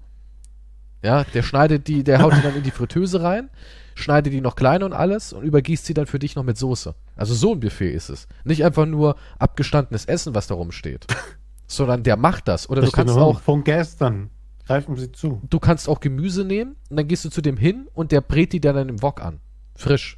Ja, 1.02 1.24
der 1.24 1.44
schneidet 1.44 1.88
die, 1.88 2.04
der 2.04 2.22
haut 2.22 2.36
die 2.36 2.42
dann 2.42 2.56
in 2.56 2.64
die 2.64 2.72
Fritteuse 2.72 3.22
rein, 3.22 3.50
schneidet 3.96 4.34
die 4.34 4.42
noch 4.42 4.56
klein 4.56 4.84
und 4.84 4.94
alles 4.94 5.34
und 5.34 5.44
übergießt 5.44 5.86
sie 5.86 5.94
dann 5.94 6.08
für 6.08 6.20
dich 6.20 6.36
noch 6.36 6.44
mit 6.44 6.58
Soße. 6.58 6.94
Also 7.16 7.34
so 7.34 7.54
ein 7.54 7.60
Buffet 7.60 7.92
ist 7.92 8.10
es. 8.10 8.28
Nicht 8.44 8.66
einfach 8.66 8.86
nur 8.86 9.16
abgestandenes 9.38 10.06
Essen, 10.06 10.36
was 10.36 10.48
da 10.48 10.56
rumsteht. 10.56 11.08
sondern 11.68 12.04
der 12.04 12.18
macht 12.18 12.48
das. 12.48 12.70
Oder 12.70 12.82
Das 12.82 12.90
du 12.90 12.96
kannst 12.96 13.16
auch, 13.16 13.40
von 13.40 13.64
gestern. 13.64 14.30
greifen 14.66 14.98
sie 14.98 15.12
zu. 15.12 15.42
Du 15.50 15.60
kannst 15.60 15.88
auch 15.88 16.00
Gemüse 16.00 16.44
nehmen 16.44 16.76
und 16.90 16.98
dann 16.98 17.08
gehst 17.08 17.24
du 17.24 17.30
zu 17.30 17.42
dem 17.42 17.56
hin 17.58 17.88
und 17.94 18.12
der 18.12 18.22
brät 18.22 18.52
die 18.52 18.60
dann 18.60 18.90
im 18.90 19.02
Wok 19.02 19.22
an. 19.22 19.40
Frisch. 19.76 20.18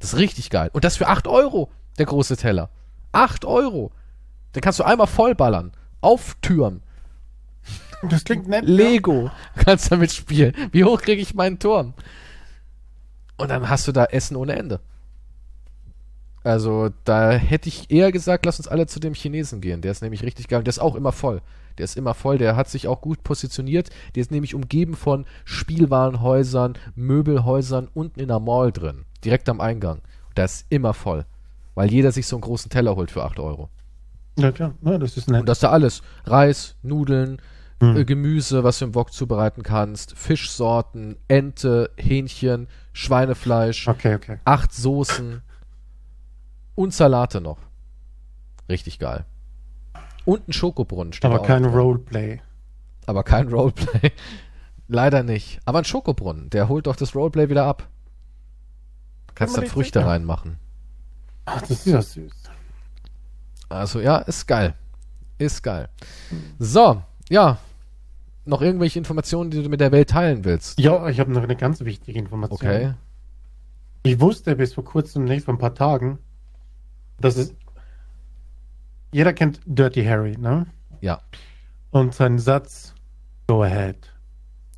Das 0.00 0.14
ist 0.14 0.18
richtig 0.18 0.50
geil. 0.50 0.70
Und 0.72 0.84
das 0.84 0.96
für 0.96 1.08
8 1.08 1.28
Euro, 1.28 1.70
der 1.98 2.06
große 2.06 2.36
Teller. 2.36 2.70
8 3.12 3.44
Euro. 3.44 3.92
Den 4.54 4.62
kannst 4.62 4.78
du 4.78 4.84
einmal 4.84 5.06
vollballern. 5.06 5.72
Auftürmen. 6.00 6.82
Das 8.02 8.24
klingt 8.24 8.48
nett. 8.48 8.64
Lego. 8.64 9.30
Kannst 9.56 9.90
damit 9.90 10.12
spielen. 10.12 10.54
Wie 10.72 10.84
hoch 10.84 11.00
kriege 11.00 11.20
ich 11.20 11.34
meinen 11.34 11.58
Turm? 11.58 11.94
Und 13.36 13.50
dann 13.50 13.68
hast 13.68 13.88
du 13.88 13.92
da 13.92 14.04
Essen 14.04 14.36
ohne 14.36 14.56
Ende. 14.56 14.80
Also, 16.44 16.90
da 17.04 17.32
hätte 17.32 17.68
ich 17.68 17.90
eher 17.90 18.12
gesagt, 18.12 18.46
lass 18.46 18.58
uns 18.58 18.68
alle 18.68 18.86
zu 18.86 19.00
dem 19.00 19.14
Chinesen 19.14 19.60
gehen. 19.60 19.80
Der 19.80 19.92
ist 19.92 20.02
nämlich 20.02 20.22
richtig 20.22 20.48
geil. 20.48 20.62
Der 20.62 20.70
ist 20.70 20.78
auch 20.78 20.94
immer 20.94 21.12
voll. 21.12 21.42
Der 21.76 21.84
ist 21.84 21.96
immer 21.96 22.14
voll. 22.14 22.38
Der 22.38 22.56
hat 22.56 22.68
sich 22.68 22.88
auch 22.88 23.00
gut 23.00 23.22
positioniert. 23.22 23.90
Der 24.14 24.20
ist 24.20 24.30
nämlich 24.30 24.54
umgeben 24.54 24.94
von 24.94 25.26
Spielwarenhäusern, 25.44 26.74
Möbelhäusern 26.94 27.88
unten 27.92 28.20
in 28.20 28.28
der 28.28 28.40
Mall 28.40 28.72
drin. 28.72 29.04
Direkt 29.24 29.48
am 29.48 29.60
Eingang. 29.60 29.98
Und 30.28 30.38
da 30.38 30.44
ist 30.44 30.66
immer 30.70 30.94
voll. 30.94 31.24
Weil 31.74 31.90
jeder 31.90 32.12
sich 32.12 32.26
so 32.26 32.36
einen 32.36 32.42
großen 32.42 32.70
Teller 32.70 32.96
holt 32.96 33.10
für 33.10 33.24
8 33.24 33.38
Euro. 33.40 33.68
Ja, 34.36 34.52
klar. 34.52 34.74
Ja, 34.82 34.98
das 34.98 35.16
ist 35.16 35.28
nett. 35.28 35.40
Und 35.40 35.48
das 35.48 35.58
ist 35.58 35.64
da 35.64 35.70
alles. 35.70 36.02
Reis, 36.24 36.76
Nudeln, 36.82 37.42
Hm. 37.80 37.96
äh, 37.96 38.04
Gemüse, 38.04 38.64
was 38.64 38.78
du 38.80 38.86
im 38.86 38.94
Wok 38.94 39.12
zubereiten 39.12 39.62
kannst, 39.62 40.16
Fischsorten, 40.16 41.16
Ente, 41.28 41.90
Hähnchen, 41.96 42.66
Schweinefleisch, 42.92 43.86
Okay, 43.86 44.14
okay. 44.16 44.38
acht 44.44 44.72
Soßen 44.74 45.42
und 46.74 46.92
Salate 46.94 47.40
noch. 47.40 47.58
Richtig 48.68 48.98
geil. 48.98 49.24
Und 50.24 50.48
ein 50.48 50.52
Schokobrunnen 50.52 51.12
steht 51.12 51.30
Aber 51.30 51.42
kein 51.42 51.62
drin. 51.62 51.72
Roleplay. 51.72 52.40
Aber 53.06 53.22
kein 53.22 53.48
Roleplay. 53.52 54.12
Leider 54.88 55.22
nicht. 55.22 55.60
Aber 55.64 55.78
ein 55.78 55.84
Schokobrunnen, 55.84 56.50
der 56.50 56.68
holt 56.68 56.86
doch 56.86 56.96
das 56.96 57.14
Roleplay 57.14 57.48
wieder 57.48 57.64
ab. 57.64 57.88
Kannst 59.34 59.54
man 59.56 59.64
dann 59.64 59.70
Früchte 59.70 60.00
sicher. 60.00 60.10
reinmachen. 60.10 60.58
Ach, 61.44 61.60
das 61.60 61.70
ist 61.70 61.86
ja 61.86 62.02
süß. 62.02 62.32
Also 63.68 64.00
ja, 64.00 64.18
ist 64.18 64.46
geil. 64.46 64.74
Ist 65.38 65.62
geil. 65.62 65.88
So, 66.58 67.02
ja. 67.28 67.58
Noch 68.48 68.62
irgendwelche 68.62 68.98
Informationen, 68.98 69.50
die 69.50 69.62
du 69.62 69.68
mit 69.68 69.78
der 69.78 69.92
Welt 69.92 70.08
teilen 70.08 70.42
willst? 70.44 70.80
Ja, 70.80 71.06
ich 71.08 71.20
habe 71.20 71.30
noch 71.30 71.42
eine 71.42 71.54
ganz 71.54 71.80
wichtige 71.84 72.18
Information. 72.18 72.58
Okay. 72.58 72.94
Ich 74.04 74.18
wusste 74.20 74.56
bis 74.56 74.72
vor 74.72 74.84
kurzem 74.84 75.24
nicht, 75.24 75.44
vor 75.44 75.52
ein 75.54 75.58
paar 75.58 75.74
Tagen, 75.74 76.18
dass 77.20 77.36
es. 77.36 77.54
Jeder 79.12 79.34
kennt 79.34 79.60
Dirty 79.66 80.02
Harry, 80.04 80.36
ne? 80.38 80.66
Ja, 81.02 81.20
Und 81.90 82.14
sein 82.14 82.38
Satz: 82.38 82.94
Go 83.48 83.62
ahead, 83.62 83.96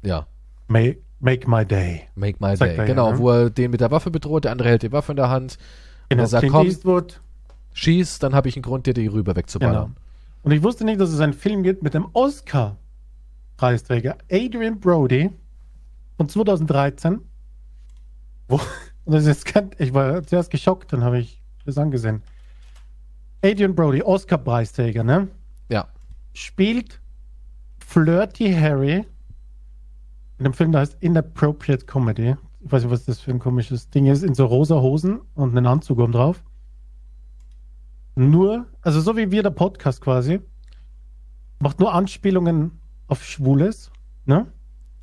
ja. 0.02 0.26
make, 0.66 0.98
make 1.20 1.48
my 1.48 1.64
day. 1.64 2.08
Make 2.16 2.38
my 2.40 2.56
Sagt 2.56 2.72
day. 2.72 2.76
er 2.76 2.82
ja, 2.82 2.84
genau, 2.86 3.12
ne? 3.12 3.18
wo 3.18 3.30
er 3.30 3.50
den 3.50 3.70
mit 3.70 3.80
der 3.80 3.92
Waffe 3.92 4.10
bedroht, 4.10 4.44
der 4.44 4.52
andere 4.52 4.68
hält 4.68 4.82
die 4.82 4.90
Waffe 4.90 5.12
in 5.12 5.16
der 5.16 5.30
Hand. 5.30 5.58
Genau, 6.08 6.22
er 6.22 6.26
sagt, 6.26 6.40
Clint 6.40 6.52
komm. 6.54 6.66
Eastwood. 6.66 7.20
Schieß, 7.72 8.18
dann 8.18 8.34
habe 8.34 8.48
ich 8.48 8.56
einen 8.56 8.64
Grund, 8.64 8.86
dir 8.86 8.94
die 8.94 9.06
rüber 9.06 9.32
Genau. 9.32 9.36
wegzuballern. 9.38 9.96
Und 10.42 10.50
ich 10.50 10.62
wusste 10.64 10.84
nicht, 10.84 11.00
dass 11.00 11.10
es 11.10 11.20
einen 11.20 11.34
Film 11.34 11.62
gibt 11.62 11.84
mit 11.84 11.94
dem 11.94 12.06
Oscar-Preisträger 13.60 14.16
Adrian 14.30 14.80
Brody 14.80 15.30
von 16.16 16.28
2013. 16.28 17.20
Wo, 18.48 18.58
das 19.04 19.26
ist 19.26 19.44
kein, 19.44 19.70
ich 19.78 19.92
war 19.92 20.22
zuerst 20.22 20.50
geschockt, 20.50 20.92
dann 20.92 21.04
habe 21.04 21.18
ich 21.18 21.42
das 21.66 21.76
angesehen. 21.76 22.22
Adrian 23.44 23.74
Brody, 23.74 24.02
Oscar-Preisträger, 24.02 25.04
ne? 25.04 25.28
Ja. 25.68 25.88
Spielt 26.32 27.00
Flirty 27.86 28.52
Harry 28.52 29.04
in 30.38 30.46
einem 30.46 30.54
Film, 30.54 30.72
der 30.72 30.80
heißt 30.80 30.96
Inappropriate 31.00 31.84
Comedy. 31.84 32.36
Ich 32.60 32.72
weiß 32.72 32.84
nicht, 32.84 32.92
was 32.92 33.04
das 33.04 33.20
für 33.20 33.30
ein 33.30 33.38
komisches 33.38 33.90
Ding 33.90 34.06
ist. 34.06 34.22
In 34.22 34.34
so 34.34 34.46
rosa 34.46 34.80
Hosen 34.80 35.20
und 35.34 35.54
einen 35.54 35.66
Anzug 35.66 35.98
oben 35.98 36.12
drauf. 36.12 36.42
Nur, 38.14 38.66
also 38.80 39.00
so 39.00 39.16
wie 39.18 39.30
wir 39.30 39.42
der 39.42 39.50
Podcast 39.50 40.00
quasi, 40.00 40.40
macht 41.58 41.78
nur 41.78 41.92
Anspielungen 41.92 42.79
auf 43.10 43.24
Schwules, 43.24 43.90
ne? 44.24 44.46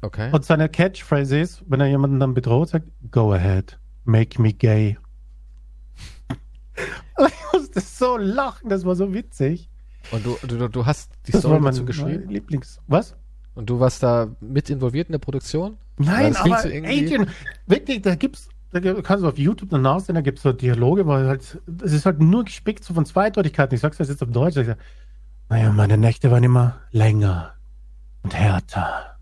Okay. 0.02 0.30
Und 0.32 0.46
seine 0.46 0.70
Catchphrase 0.70 1.40
ist, 1.40 1.64
wenn 1.68 1.80
er 1.80 1.88
jemanden 1.88 2.20
dann 2.20 2.34
bedroht, 2.34 2.70
sagt, 2.70 2.88
go 3.12 3.34
ahead, 3.34 3.80
make 4.06 4.42
me 4.42 4.54
gay. 4.54 4.98
Ich 7.20 7.54
musste 7.54 7.82
so 7.82 8.18
lachen, 8.18 8.70
das 8.70 8.86
war 8.86 8.96
so 8.96 9.12
witzig. 9.12 9.72
Und 10.12 10.24
du, 10.24 10.38
du, 10.46 10.68
du 10.68 10.86
hast 10.86 11.12
die 11.26 11.32
Das 11.32 11.42
Story 11.42 11.60
dazu 11.64 11.84
geschrieben? 11.84 12.30
Lieblings... 12.30 12.80
Was? 12.86 13.16
Und 13.56 13.72
du 13.72 13.80
warst 13.80 14.04
da 14.04 14.28
mit 14.40 14.70
involviert 14.70 15.08
in 15.08 15.14
der 15.14 15.20
Produktion? 15.20 15.78
Nein, 15.98 16.36
aber 16.36 16.60
so 16.60 16.68
Adrian, 16.68 17.28
wirklich, 17.66 18.04
da 18.04 18.14
gibt's, 18.14 18.50
da 18.72 18.80
kannst 19.02 19.24
du 19.24 19.28
auf 19.28 19.40
YouTube 19.40 19.72
danach 19.72 20.00
sehen, 20.00 20.14
da 20.14 20.22
gibt's 20.22 20.44
so 20.44 20.54
Dialoge, 20.54 21.08
weil 21.08 21.26
halt, 21.26 21.60
es 21.84 21.92
ist 21.92 22.06
halt 22.06 22.20
nur 22.20 22.46
gespickt 22.46 22.84
so 22.84 22.94
von 22.94 23.08
Zweideutigkeiten. 23.08 23.74
Ich 23.74 23.82
sag's 23.82 23.98
jetzt 23.98 24.22
auf 24.22 24.30
Deutsch. 24.30 24.58
Ich 24.58 24.68
sag, 24.68 24.78
naja, 25.50 25.72
meine 25.72 25.98
Nächte 25.98 26.30
waren 26.30 26.44
immer 26.44 26.82
länger 26.92 27.57
und 28.28 28.36
härter. 28.36 29.18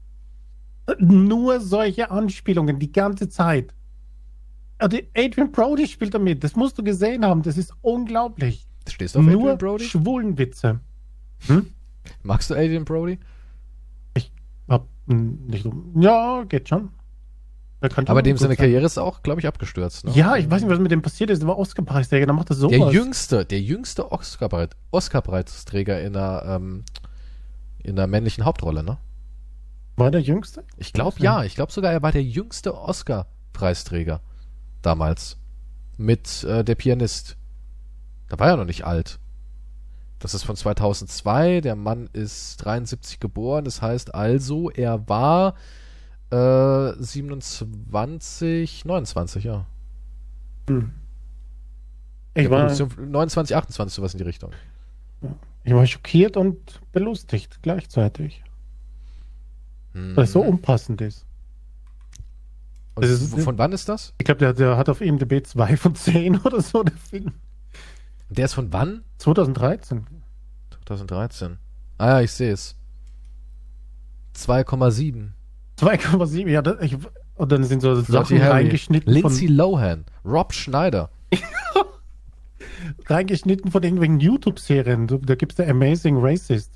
Nur 0.98 1.60
solche 1.60 2.10
Anspielungen 2.10 2.80
die 2.80 2.92
ganze 2.92 3.30
Zeit. 3.30 3.74
Also 4.80 4.98
Adrian 5.16 5.52
Brody 5.52 5.88
spielt 5.88 6.14
damit. 6.14 6.44
Das 6.44 6.56
musst 6.56 6.78
du 6.78 6.84
gesehen 6.84 7.24
haben. 7.24 7.44
Das 7.44 7.58
ist 7.58 7.72
unglaublich. 7.82 8.68
Stehst 8.88 9.14
du 9.16 9.20
auf 9.20 9.26
Nur 9.26 9.42
Adrian 9.42 9.58
Brody? 9.60 9.84
Schwulenwitze. 9.86 10.80
Hm? 11.48 11.68
Magst 12.24 12.50
du 12.50 12.56
Adrian 12.56 12.84
Brody? 12.84 13.20
Hab, 14.68 14.88
hm, 15.08 15.46
nicht, 15.46 15.68
ja, 16.00 16.44
geht 16.44 16.68
schon. 16.68 16.90
Der 17.82 18.10
Aber 18.10 18.24
dem 18.24 18.38
seine 18.38 18.56
sein. 18.56 18.58
Karriere 18.58 18.86
ist 18.86 18.98
auch, 18.98 19.22
glaube 19.22 19.42
ich, 19.42 19.48
abgestürzt. 19.48 20.06
Ne? 20.06 20.12
Ja, 20.16 20.38
ich 20.38 20.50
weiß 20.50 20.62
nicht, 20.64 20.72
was 20.72 20.80
mit 20.80 20.92
dem 20.92 21.04
passiert 21.04 21.30
ist. 21.30 21.42
Der 21.44 21.48
war 21.48 21.60
Oscar-Preisträger, 21.60 22.26
dann 22.26 22.36
macht 22.36 22.50
er 22.50 22.56
sowas. 22.56 22.76
Der 22.76 22.90
jüngste, 22.90 23.46
der 23.46 23.62
jüngste 23.62 24.12
Oscar-Preisträger 24.12 26.02
in 26.02 26.16
einer, 26.16 26.44
ähm, 26.48 26.84
in 27.86 27.98
einer 27.98 28.08
männlichen 28.08 28.46
Hauptrolle, 28.46 28.84
ne? 28.84 28.98
War 29.98 30.12
der 30.12 30.22
jüngste? 30.22 30.64
Ich 30.78 30.92
glaube 30.94 31.18
ja, 31.20 31.44
ich 31.44 31.56
glaube 31.56 31.72
sogar, 31.72 31.92
er 31.94 32.02
war 32.02 32.12
der 32.12 32.24
jüngste 32.24 32.78
Oscar-Preisträger 32.78 34.22
damals. 34.82 35.38
Mit 35.98 36.44
äh, 36.44 36.64
der 36.64 36.76
Pianist. 36.76 37.38
Da 38.28 38.38
war 38.40 38.50
er 38.50 38.58
noch 38.58 38.66
nicht 38.66 38.86
alt. 38.86 39.20
Das 40.20 40.34
ist 40.34 40.44
von 40.44 40.56
2002, 40.56 41.62
der 41.62 41.76
Mann 41.76 42.10
ist 42.12 42.58
73 42.58 43.20
geboren, 43.20 43.64
das 43.66 43.82
heißt 43.82 44.14
also, 44.16 44.70
er 44.72 45.08
war 45.08 45.56
äh, 46.32 46.94
27, 47.02 48.86
29, 48.86 49.44
ja. 49.44 49.66
Hm. 50.70 50.92
Ich 52.34 52.44
Der 52.44 52.52
war, 52.52 52.68
Produktion- 52.68 53.12
29, 53.12 53.56
28, 53.56 53.96
sowas 53.96 54.14
in 54.14 54.18
die 54.18 54.24
Richtung. 54.26 54.52
Ich 55.66 55.74
war 55.74 55.86
schockiert 55.86 56.38
und 56.38 56.80
belustigt 56.92 57.60
gleichzeitig, 57.62 58.44
Hm. 59.94 60.16
weil 60.16 60.24
es 60.26 60.32
so 60.32 60.42
unpassend 60.42 61.02
ist. 61.02 61.26
Das 62.96 63.10
ist- 63.10 63.40
von 63.44 63.58
wann 63.58 63.74
ist 63.74 63.90
das? 63.90 64.14
Ich 64.20 64.26
glaube, 64.26 64.40
der, 64.40 64.54
der 64.54 64.78
hat 64.78 64.88
auf 64.90 65.02
IMDb 65.02 65.46
2 65.46 65.76
von 65.76 65.96
10 65.96 66.40
oder 66.46 66.62
so, 66.62 66.84
der 66.84 66.96
Film. 66.96 67.34
Der 68.30 68.46
ist 68.46 68.54
von 68.54 68.72
wann? 68.72 69.04
2013. 69.18 70.08
2013. 70.88 71.58
Ah 71.98 72.08
ja, 72.08 72.22
ich 72.22 72.32
sehe 72.32 72.52
es. 72.52 72.76
2,7. 74.36 75.30
2,7, 75.80 76.50
ja, 76.50 76.62
das, 76.62 76.82
ich, 76.82 76.98
und 77.36 77.52
dann 77.52 77.64
sind 77.64 77.82
so 77.82 77.94
Lottie 77.94 78.12
Sachen 78.12 78.40
Harry. 78.42 78.52
reingeschnitten 78.64 79.12
Lindsay 79.12 79.48
Lohan. 79.48 80.06
Rob 80.24 80.54
Schneider. 80.54 81.10
reingeschnitten 83.06 83.72
von 83.72 83.84
irgendwelchen 83.84 84.20
YouTube-Serien. 84.20 85.08
Da 85.08 85.36
gibt's 85.36 85.56
der 85.56 85.70
Amazing 85.70 86.18
Racist. 86.20 86.72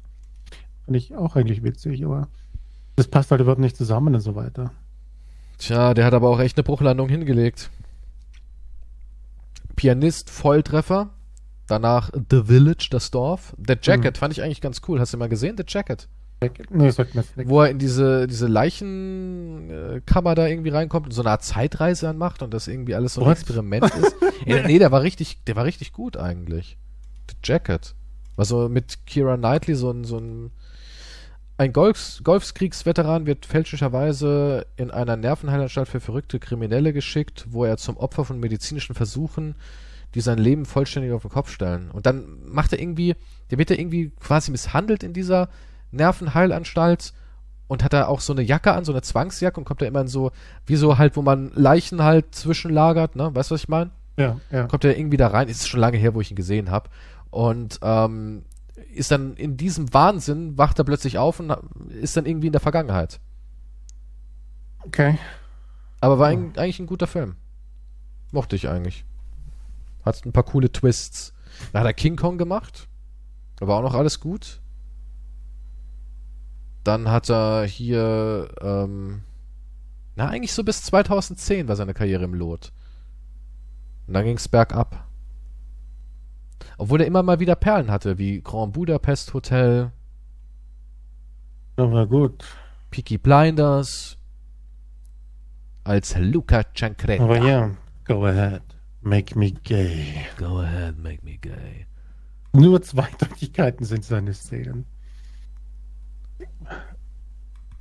Finde 0.86 0.98
ich 0.98 1.15
auch 1.15 1.36
eigentlich 1.36 1.64
witzig, 1.64 2.03
aber 2.06 2.27
das 2.95 3.07
passt 3.07 3.31
halt 3.31 3.41
überhaupt 3.41 3.61
nicht 3.61 3.77
zusammen 3.77 4.15
und 4.15 4.22
so 4.22 4.36
weiter. 4.36 4.72
Tja, 5.57 5.94
der 5.94 6.06
hat 6.06 6.14
aber 6.14 6.30
auch 6.30 6.40
echt 6.40 6.57
eine 6.57 6.64
Bruchlandung 6.64 7.10
hingelegt. 7.10 7.69
Pianist, 9.76 10.30
Volltreffer. 10.30 11.10
Danach 11.68 12.10
The 12.31 12.44
Village, 12.45 12.88
das 12.90 13.11
Dorf. 13.11 13.56
The 13.65 13.76
Jacket 13.81 14.18
fand 14.18 14.34
ich 14.34 14.41
eigentlich 14.41 14.61
ganz 14.61 14.81
cool. 14.88 14.99
Hast 14.99 15.14
du 15.14 15.18
mal 15.18 15.30
gesehen? 15.30 15.56
The 15.56 15.64
Jacket. 15.68 16.07
Nee, 16.69 16.89
sagt 16.91 17.15
mir. 17.15 17.23
Wo 17.35 17.61
er 17.61 17.69
in 17.69 17.79
diese, 17.79 18.25
diese 18.25 18.47
Leichenkammer 18.47 20.35
da 20.35 20.47
irgendwie 20.47 20.69
reinkommt 20.69 21.07
und 21.07 21.11
so 21.11 21.21
eine 21.21 21.31
Art 21.31 21.43
Zeitreise 21.43 22.05
dann 22.05 22.17
macht 22.17 22.41
und 22.41 22.53
das 22.53 22.67
irgendwie 22.67 22.95
alles 22.95 23.15
so 23.15 23.21
ein 23.21 23.27
What? 23.27 23.37
Experiment 23.37 23.85
ist. 23.85 24.15
Ey, 24.45 24.65
nee, 24.65 24.79
der 24.79 24.91
war 24.91 25.01
richtig, 25.01 25.43
der 25.45 25.57
war 25.57 25.65
richtig 25.65 25.91
gut 25.91 26.15
eigentlich. 26.15 26.77
The 27.29 27.35
Jacket. 27.43 27.93
War 28.37 28.45
so 28.45 28.69
mit 28.69 29.05
Kira 29.05 29.35
Knightley 29.35 29.75
so 29.75 29.91
ein, 29.91 30.05
so 30.05 30.17
ein, 30.17 30.51
ein 31.57 31.73
Golfs, 31.73 32.21
Golfskriegsveteran 32.23 33.25
wird 33.25 33.45
fälschlicherweise 33.45 34.65
in 34.77 34.91
einer 34.91 35.17
Nervenheilanstalt 35.17 35.89
für 35.89 35.99
verrückte 35.99 36.39
Kriminelle 36.39 36.93
geschickt, 36.93 37.47
wo 37.49 37.65
er 37.65 37.75
zum 37.75 37.97
Opfer 37.97 38.23
von 38.23 38.39
medizinischen 38.39 38.95
Versuchen, 38.95 39.55
die 40.15 40.21
sein 40.21 40.37
Leben 40.37 40.65
vollständig 40.65 41.11
auf 41.11 41.23
den 41.23 41.31
Kopf 41.31 41.51
stellen. 41.51 41.91
Und 41.91 42.05
dann 42.05 42.37
macht 42.45 42.71
er 42.71 42.79
irgendwie, 42.79 43.15
der 43.51 43.57
wird 43.57 43.71
er 43.71 43.79
irgendwie 43.79 44.11
quasi 44.21 44.51
misshandelt 44.51 45.03
in 45.03 45.11
dieser 45.11 45.49
Nervenheilanstalt 45.91 47.13
und 47.67 47.83
hat 47.83 47.93
da 47.93 48.07
auch 48.07 48.19
so 48.19 48.33
eine 48.33 48.41
Jacke 48.41 48.73
an, 48.73 48.83
so 48.83 48.91
eine 48.91 49.01
Zwangsjacke 49.01 49.59
und 49.59 49.65
kommt 49.65 49.81
da 49.81 49.85
immer 49.85 50.01
in 50.01 50.07
so, 50.07 50.31
wie 50.65 50.75
so 50.75 50.97
halt, 50.97 51.15
wo 51.15 51.21
man 51.21 51.51
Leichen 51.53 52.03
halt 52.03 52.33
zwischenlagert, 52.33 53.15
ne? 53.15 53.33
Weißt 53.33 53.51
du, 53.51 53.55
was 53.55 53.61
ich 53.61 53.69
meine? 53.69 53.91
Ja, 54.17 54.39
ja. 54.51 54.67
Kommt 54.67 54.83
er 54.83 54.97
irgendwie 54.97 55.17
da 55.17 55.27
rein, 55.27 55.47
ist 55.47 55.67
schon 55.67 55.79
lange 55.79 55.97
her, 55.97 56.13
wo 56.13 56.21
ich 56.21 56.31
ihn 56.31 56.35
gesehen 56.35 56.71
habe. 56.71 56.89
Und 57.29 57.79
ähm, 57.83 58.43
ist 58.93 59.11
dann 59.11 59.35
in 59.35 59.55
diesem 59.55 59.93
Wahnsinn, 59.93 60.57
wacht 60.57 60.79
er 60.79 60.83
plötzlich 60.83 61.17
auf 61.17 61.39
und 61.39 61.55
ist 61.89 62.17
dann 62.17 62.25
irgendwie 62.25 62.47
in 62.47 62.53
der 62.53 62.61
Vergangenheit. 62.61 63.19
Okay. 64.85 65.17
Aber 66.01 66.17
war 66.19 66.27
ein, 66.27 66.53
eigentlich 66.57 66.79
ein 66.79 66.87
guter 66.87 67.07
Film. 67.07 67.35
Mochte 68.31 68.55
ich 68.55 68.67
eigentlich. 68.67 69.05
Hat 70.03 70.25
ein 70.25 70.31
paar 70.31 70.43
coole 70.43 70.71
Twists. 70.71 71.33
Dann 71.71 71.81
hat 71.81 71.87
er 71.87 71.93
King 71.93 72.15
Kong 72.15 72.37
gemacht. 72.37 72.87
Da 73.57 73.67
war 73.67 73.77
auch 73.77 73.83
noch 73.83 73.95
alles 73.95 74.19
gut. 74.19 74.61
Dann 76.84 77.10
hat 77.10 77.30
er 77.30 77.65
hier, 77.65 78.49
ähm, 78.61 79.22
na, 80.15 80.27
eigentlich 80.30 80.53
so 80.53 80.64
bis 80.64 80.84
2010 80.84 81.68
war 81.68 81.76
seine 81.76 81.93
Karriere 81.93 82.23
im 82.23 82.34
Lot. 82.34 82.72
Und 84.07 84.14
dann 84.14 84.26
ging's 84.26 84.47
bergab. 84.47 85.06
Obwohl 86.77 87.01
er 87.01 87.07
immer 87.07 87.23
mal 87.23 87.39
wieder 87.39 87.56
Perlen 87.56 87.91
hatte, 87.91 88.18
wie 88.18 88.41
Grand 88.41 88.73
Budapest 88.73 89.34
Hotel, 89.34 89.91
Aber 91.77 92.07
gut. 92.07 92.43
Peaky 92.91 93.18
Blinders, 93.18 94.18
als 95.84 96.18
Luca 96.18 96.64
Ciancretta. 96.76 97.23
Aber 97.23 97.38
ja, 97.39 97.72
go 98.06 98.26
ahead. 98.26 98.61
Make 99.01 99.38
me 99.38 99.51
gay. 99.51 100.26
Go 100.38 100.60
ahead, 100.60 100.97
make 100.97 101.23
me 101.23 101.38
gay. 101.38 101.85
Nur 102.53 102.81
Zweideutigkeiten 102.81 103.85
sind 103.85 104.03
seine 104.03 104.34
Szenen. 104.34 104.85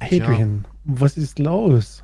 Adrian, 0.00 0.66
was 0.84 1.16
ist 1.16 1.38
los? 1.38 2.02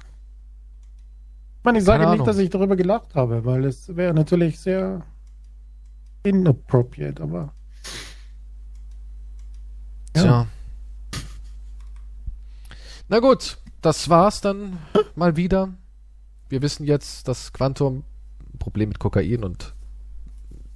Ich 1.59 1.64
meine, 1.64 1.78
ich 1.78 1.85
sage 1.85 2.09
nicht, 2.10 2.26
dass 2.26 2.39
ich 2.39 2.51
darüber 2.51 2.76
gelacht 2.76 3.14
habe, 3.14 3.44
weil 3.44 3.64
es 3.64 3.97
wäre 3.97 4.12
natürlich 4.12 4.60
sehr 4.60 5.02
inappropriate, 6.22 7.22
aber 7.22 7.52
Ja. 10.16 10.22
Tja. 10.22 10.47
Na 13.09 13.18
gut, 13.20 13.59
das 13.82 14.09
war's 14.09 14.40
dann 14.40 14.78
mal 15.14 15.36
wieder. 15.36 15.74
Wir 16.48 16.62
wissen 16.62 16.85
jetzt, 16.85 17.28
dass 17.28 17.52
Quantum 17.52 18.05
ein 18.52 18.59
Problem 18.59 18.89
mit 18.89 18.98
Kokain 18.98 19.44
und 19.44 19.74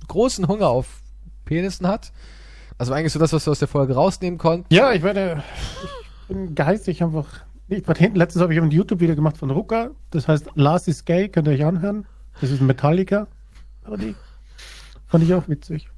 großen 0.09 0.49
Hunger 0.49 0.69
auf 0.69 1.03
Penissen 1.45 1.87
hat. 1.87 2.13
Also 2.79 2.93
eigentlich 2.93 3.13
so 3.13 3.19
das, 3.19 3.33
was 3.33 3.47
wir 3.47 3.51
aus 3.51 3.59
der 3.59 3.69
Folge 3.69 3.95
rausnehmen 3.95 4.39
konnten. 4.39 4.73
ja, 4.73 4.93
ich 4.93 5.03
werde, 5.03 5.43
ich 5.85 6.29
bin 6.29 6.55
geistig 6.55 7.03
einfach. 7.03 7.27
Ich 7.69 7.87
war 7.87 7.95
hinten, 7.97 8.17
letztens 8.17 8.43
habe 8.43 8.55
ich 8.55 8.61
ein 8.61 8.71
YouTube-Video 8.71 9.15
gemacht 9.15 9.37
von 9.37 9.51
Rucker, 9.51 9.91
das 10.11 10.27
heißt 10.29 10.47
Lars 10.55 10.89
is 10.89 11.05
Gay, 11.05 11.29
könnt 11.29 11.49
ihr 11.49 11.55
euch 11.55 11.65
anhören. 11.65 12.07
Das 12.41 12.51
ist 12.51 12.61
ein 12.61 12.67
Metallica. 12.67 13.27
Parodie. 13.83 14.15
Fand 15.07 15.25
ich 15.25 15.35
auch 15.35 15.49
witzig. 15.49 15.89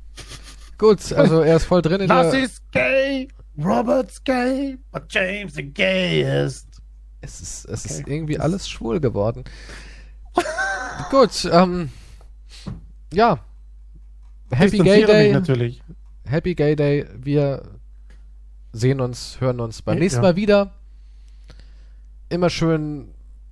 Gut, 0.78 1.12
also 1.12 1.42
er 1.42 1.56
ist 1.56 1.64
voll 1.64 1.82
drin 1.82 2.00
in 2.00 2.08
Lars 2.08 2.30
der... 2.32 2.42
is 2.44 2.62
gay, 2.72 3.28
Robert's 3.58 4.24
gay, 4.24 4.78
but 4.90 5.02
James 5.10 5.54
the 5.54 5.62
gayest. 5.62 6.66
Es 7.20 7.40
ist, 7.40 7.66
es 7.66 7.84
ist 7.84 8.00
Okay. 8.00 8.14
irgendwie 8.14 8.38
alles 8.40 8.68
schwul 8.68 8.98
geworden. 8.98 9.44
Gut, 11.10 11.48
ähm... 11.52 11.90
Ja. 13.12 13.40
Happy 14.50 14.78
Gay 14.78 15.04
Day. 15.04 15.32
natürlich. 15.32 15.82
Happy 16.30 16.54
Gay 16.54 16.76
Day. 16.76 17.06
Wir 17.16 17.62
sehen 18.72 19.00
uns, 19.00 19.40
hören 19.40 19.60
uns 19.60 19.82
beim 19.82 19.96
Ja. 19.96 20.00
nächsten 20.00 20.20
Mal 20.22 20.36
wieder. 20.36 20.72
Immer 22.28 22.50
schön 22.50 23.08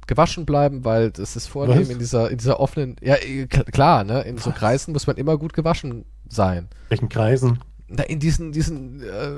gewaschen 0.07 0.47
bleiben, 0.47 0.85
weil 0.85 1.11
das 1.11 1.37
ist 1.37 1.49
vornehm 1.49 1.81
Was? 1.81 1.89
in 1.91 1.99
dieser, 1.99 2.31
in 2.31 2.39
dieser 2.39 2.61
offenen, 2.61 2.97
ja, 3.03 3.17
k- 3.17 3.65
klar, 3.65 4.05
ne, 4.05 4.23
in 4.23 4.39
so 4.39 4.53
Kreisen 4.53 4.93
muss 4.93 5.07
man 5.07 5.17
immer 5.17 5.37
gut 5.37 5.53
gewaschen 5.53 6.07
sein. 6.29 6.69
Welchen 6.89 7.09
Kreisen? 7.11 7.59
Na, 7.89 8.05
in 8.05 8.19
diesen, 8.19 8.53
diesen 8.53 9.03
äh, 9.03 9.31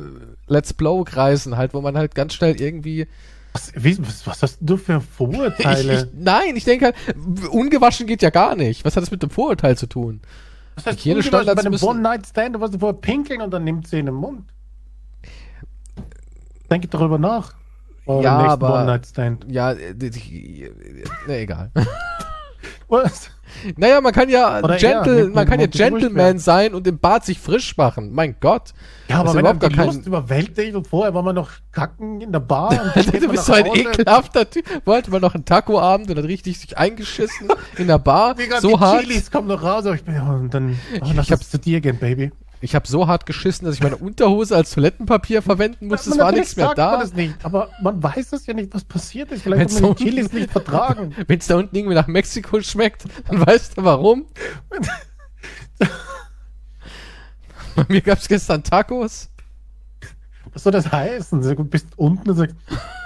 Let's 0.47 0.73
Blow-Kreisen 0.75 1.57
halt, 1.57 1.75
wo 1.75 1.81
man 1.81 1.97
halt 1.97 2.15
ganz 2.15 2.35
schnell 2.35 2.61
irgendwie. 2.61 3.07
Was, 3.53 3.73
wie, 3.75 3.99
was, 4.07 4.27
was 4.29 4.43
hast 4.43 4.59
du 4.61 4.77
für 4.77 4.99
Ich, 4.99 5.05
Vorurteile? 5.17 6.03
ich, 6.05 6.07
nein, 6.17 6.55
ich 6.55 6.65
denke 6.65 6.87
halt, 6.87 6.97
ungewaschen 7.51 8.07
geht 8.07 8.23
ja 8.23 8.31
gar 8.31 8.55
nicht. 8.55 8.85
Was 8.85 8.95
hat 8.97 9.03
das 9.03 9.11
mit 9.11 9.23
dem 9.25 9.31
Vorurteil 9.31 9.77
zu 9.77 9.87
tun? 9.89 10.21
Was 10.77 10.87
heißt 10.87 10.99
Hygienestandards 11.01 11.65
ungewaschen? 11.65 11.81
Bei 11.81 11.89
einem 11.91 11.97
One-Night-Stand, 11.97 12.57
du 12.73 12.79
vorher 12.79 12.99
pinkeln 13.01 13.41
und 13.43 13.51
dann 13.53 13.65
nimmt 13.65 13.87
sie 13.89 13.99
in 13.99 14.07
den 14.07 14.15
Mund. 14.15 14.53
Denke 16.71 16.89
darüber 16.89 17.19
nach. 17.19 17.55
Vor 18.05 18.23
Ja, 18.23 18.39
aber- 18.39 18.75
One-Night-Stand. 18.81 19.47
Ja, 19.49 19.73
äh, 19.73 19.95
die- 19.95 20.11
die- 20.11 20.71
na 21.27 21.35
egal. 21.35 21.71
Was? 22.89 23.31
Naja, 23.77 24.01
man 24.01 24.13
kann 24.13 24.29
ja 24.29 24.59
Oder 24.61 24.77
Gentle, 24.77 25.25
ja, 25.25 25.29
man 25.29 25.47
kann 25.47 25.61
ja 25.61 25.67
Gentleman 25.67 26.39
sein 26.39 26.75
und 26.75 26.87
im 26.87 26.99
Bad 26.99 27.25
sich 27.25 27.39
frisch 27.39 27.77
machen. 27.77 28.13
Mein 28.13 28.37
Gott. 28.41 28.73
Ja, 29.09 29.21
aber 29.21 29.35
wenn 29.35 29.41
überhaupt 29.41 29.63
die 29.63 29.69
gar 29.75 29.87
Lust 29.87 29.99
kein- 29.99 30.07
überwältigt 30.07 30.75
und 30.77 30.87
vorher 30.87 31.13
war 31.15 31.23
man 31.23 31.35
noch 31.35 31.51
kacken 31.73 32.21
in 32.21 32.33
der 32.33 32.41
Bar. 32.41 32.71
Du 32.95 33.21
man 33.21 33.31
bist 33.31 33.47
so 33.47 33.53
ein 33.53 33.67
ekelhafter 33.67 34.49
Typ. 34.49 34.65
Wollte 34.85 35.11
man 35.11 35.21
noch 35.21 35.35
einen 35.35 35.45
Taco-Abend 35.45 36.11
und 36.11 36.19
hat 36.19 36.25
richtig 36.25 36.59
sich 36.59 36.77
eingeschissen 36.79 37.49
in 37.77 37.87
der 37.87 37.99
Bar. 37.99 38.35
So 38.61 38.69
die 38.69 38.79
hart. 38.79 39.01
Chilis 39.03 39.31
kommen 39.31 39.49
noch 39.49 39.63
raus, 39.63 39.87
aber 39.87 39.95
ich 39.95 40.05
bin, 40.05 40.15
ja, 40.15 40.29
und 40.31 40.53
dann, 40.53 40.79
oh, 41.01 41.05
Ich- 41.07 41.15
lass 41.15 41.27
ich 41.27 41.33
hab- 41.33 41.39
uns 41.41 41.51
zu 41.51 41.59
dir 41.59 41.81
gehen, 41.81 41.99
Baby. 41.99 42.31
Ich 42.63 42.75
habe 42.75 42.87
so 42.87 43.07
hart 43.07 43.25
geschissen, 43.25 43.65
dass 43.65 43.75
ich 43.75 43.83
meine 43.83 43.97
Unterhose 43.97 44.55
als 44.55 44.73
Toilettenpapier 44.73 45.41
verwenden 45.41 45.87
musste. 45.89 46.11
Es 46.11 46.19
war 46.19 46.31
nichts 46.31 46.57
mehr 46.57 46.75
da. 46.75 47.03
nicht, 47.15 47.43
aber 47.43 47.71
man 47.83 48.03
weiß 48.03 48.35
es 48.35 48.47
ja 48.47 48.53
nicht, 48.53 48.75
was 48.75 48.85
passiert 48.85 49.33
ist. 49.33 49.43
Vielleicht 49.43 49.71
so- 49.71 49.95
die 49.95 50.05
Chilis 50.05 50.31
nicht 50.33 50.51
vertragen. 50.51 51.15
Wenn 51.27 51.39
es 51.39 51.47
da 51.47 51.57
unten 51.57 51.75
irgendwie 51.75 51.95
nach 51.95 52.07
Mexiko 52.07 52.61
schmeckt, 52.61 53.05
dann 53.29 53.47
weißt 53.47 53.79
du 53.79 53.85
warum. 53.85 54.27
Bei 57.77 57.85
mir 57.89 58.03
gab 58.03 58.19
es 58.19 58.29
gestern 58.29 58.63
Tacos. 58.63 59.31
Was 60.53 60.65
soll 60.65 60.73
das 60.73 60.91
heißen? 60.91 61.41
Du 61.41 61.65
bist 61.65 61.87
unten 61.97 62.29
und 62.29 62.37
sagst, 62.37 62.57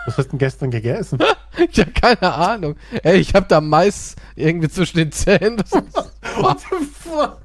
was 0.07 0.19
hast 0.19 0.27
du 0.27 0.31
denn 0.31 0.39
gestern 0.39 0.71
gegessen? 0.71 1.19
Ich 1.71 1.79
habe 1.79 1.93
keine 1.93 2.35
Ahnung. 2.35 2.75
Ey, 3.05 3.19
ich 3.19 3.33
habe 3.33 3.47
da 3.49 3.61
Mais 3.61 4.17
irgendwie 4.35 4.69
zwischen 4.69 4.97
den 4.97 5.13
Zähnen. 5.13 5.57
Das 5.57 5.71
What 5.71 6.59
the 6.69 6.85
fuck? 6.85 7.39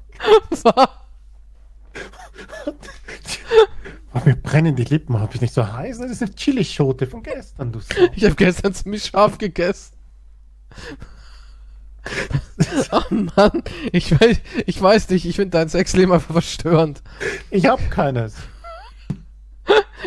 Oh, 4.12 4.20
mir 4.24 4.34
brennen 4.34 4.74
die 4.74 4.84
Lippen, 4.84 5.20
hab 5.20 5.34
ich 5.34 5.40
nicht 5.40 5.54
so 5.54 5.72
heiß? 5.72 5.98
Das 5.98 6.10
ist 6.10 6.22
eine 6.22 6.34
Chilischote 6.34 7.06
von 7.06 7.22
gestern, 7.22 7.72
du 7.72 7.78
Sau. 7.78 7.94
Ich 8.16 8.24
habe 8.24 8.34
gestern 8.34 8.74
ziemlich 8.74 9.04
scharf 9.04 9.38
gegessen. 9.38 9.96
oh 12.92 13.02
Mann, 13.10 13.62
ich 13.92 14.18
weiß, 14.18 14.40
ich 14.66 14.80
weiß 14.80 15.10
nicht, 15.10 15.26
ich 15.26 15.36
finde 15.36 15.50
dein 15.50 15.68
Sexleben 15.68 16.12
einfach 16.12 16.32
verstörend. 16.32 17.02
Ich 17.50 17.66
hab 17.66 17.90
keines. 17.90 18.34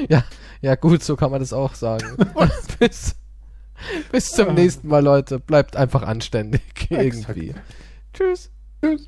Ja, 0.10 0.24
ja 0.62 0.74
gut, 0.76 1.04
so 1.04 1.16
kann 1.16 1.30
man 1.30 1.40
das 1.40 1.54
auch 1.54 1.76
sagen. 1.76 2.18
bis, 2.80 3.16
bis 4.12 4.32
zum 4.32 4.56
nächsten 4.56 4.88
Mal, 4.88 5.04
Leute. 5.04 5.40
Bleibt 5.40 5.76
einfach 5.76 6.02
anständig 6.02 6.62
Exakt. 6.90 7.38
irgendwie. 7.38 7.54
Tschüss. 8.12 8.50
Tschüss. 8.82 9.06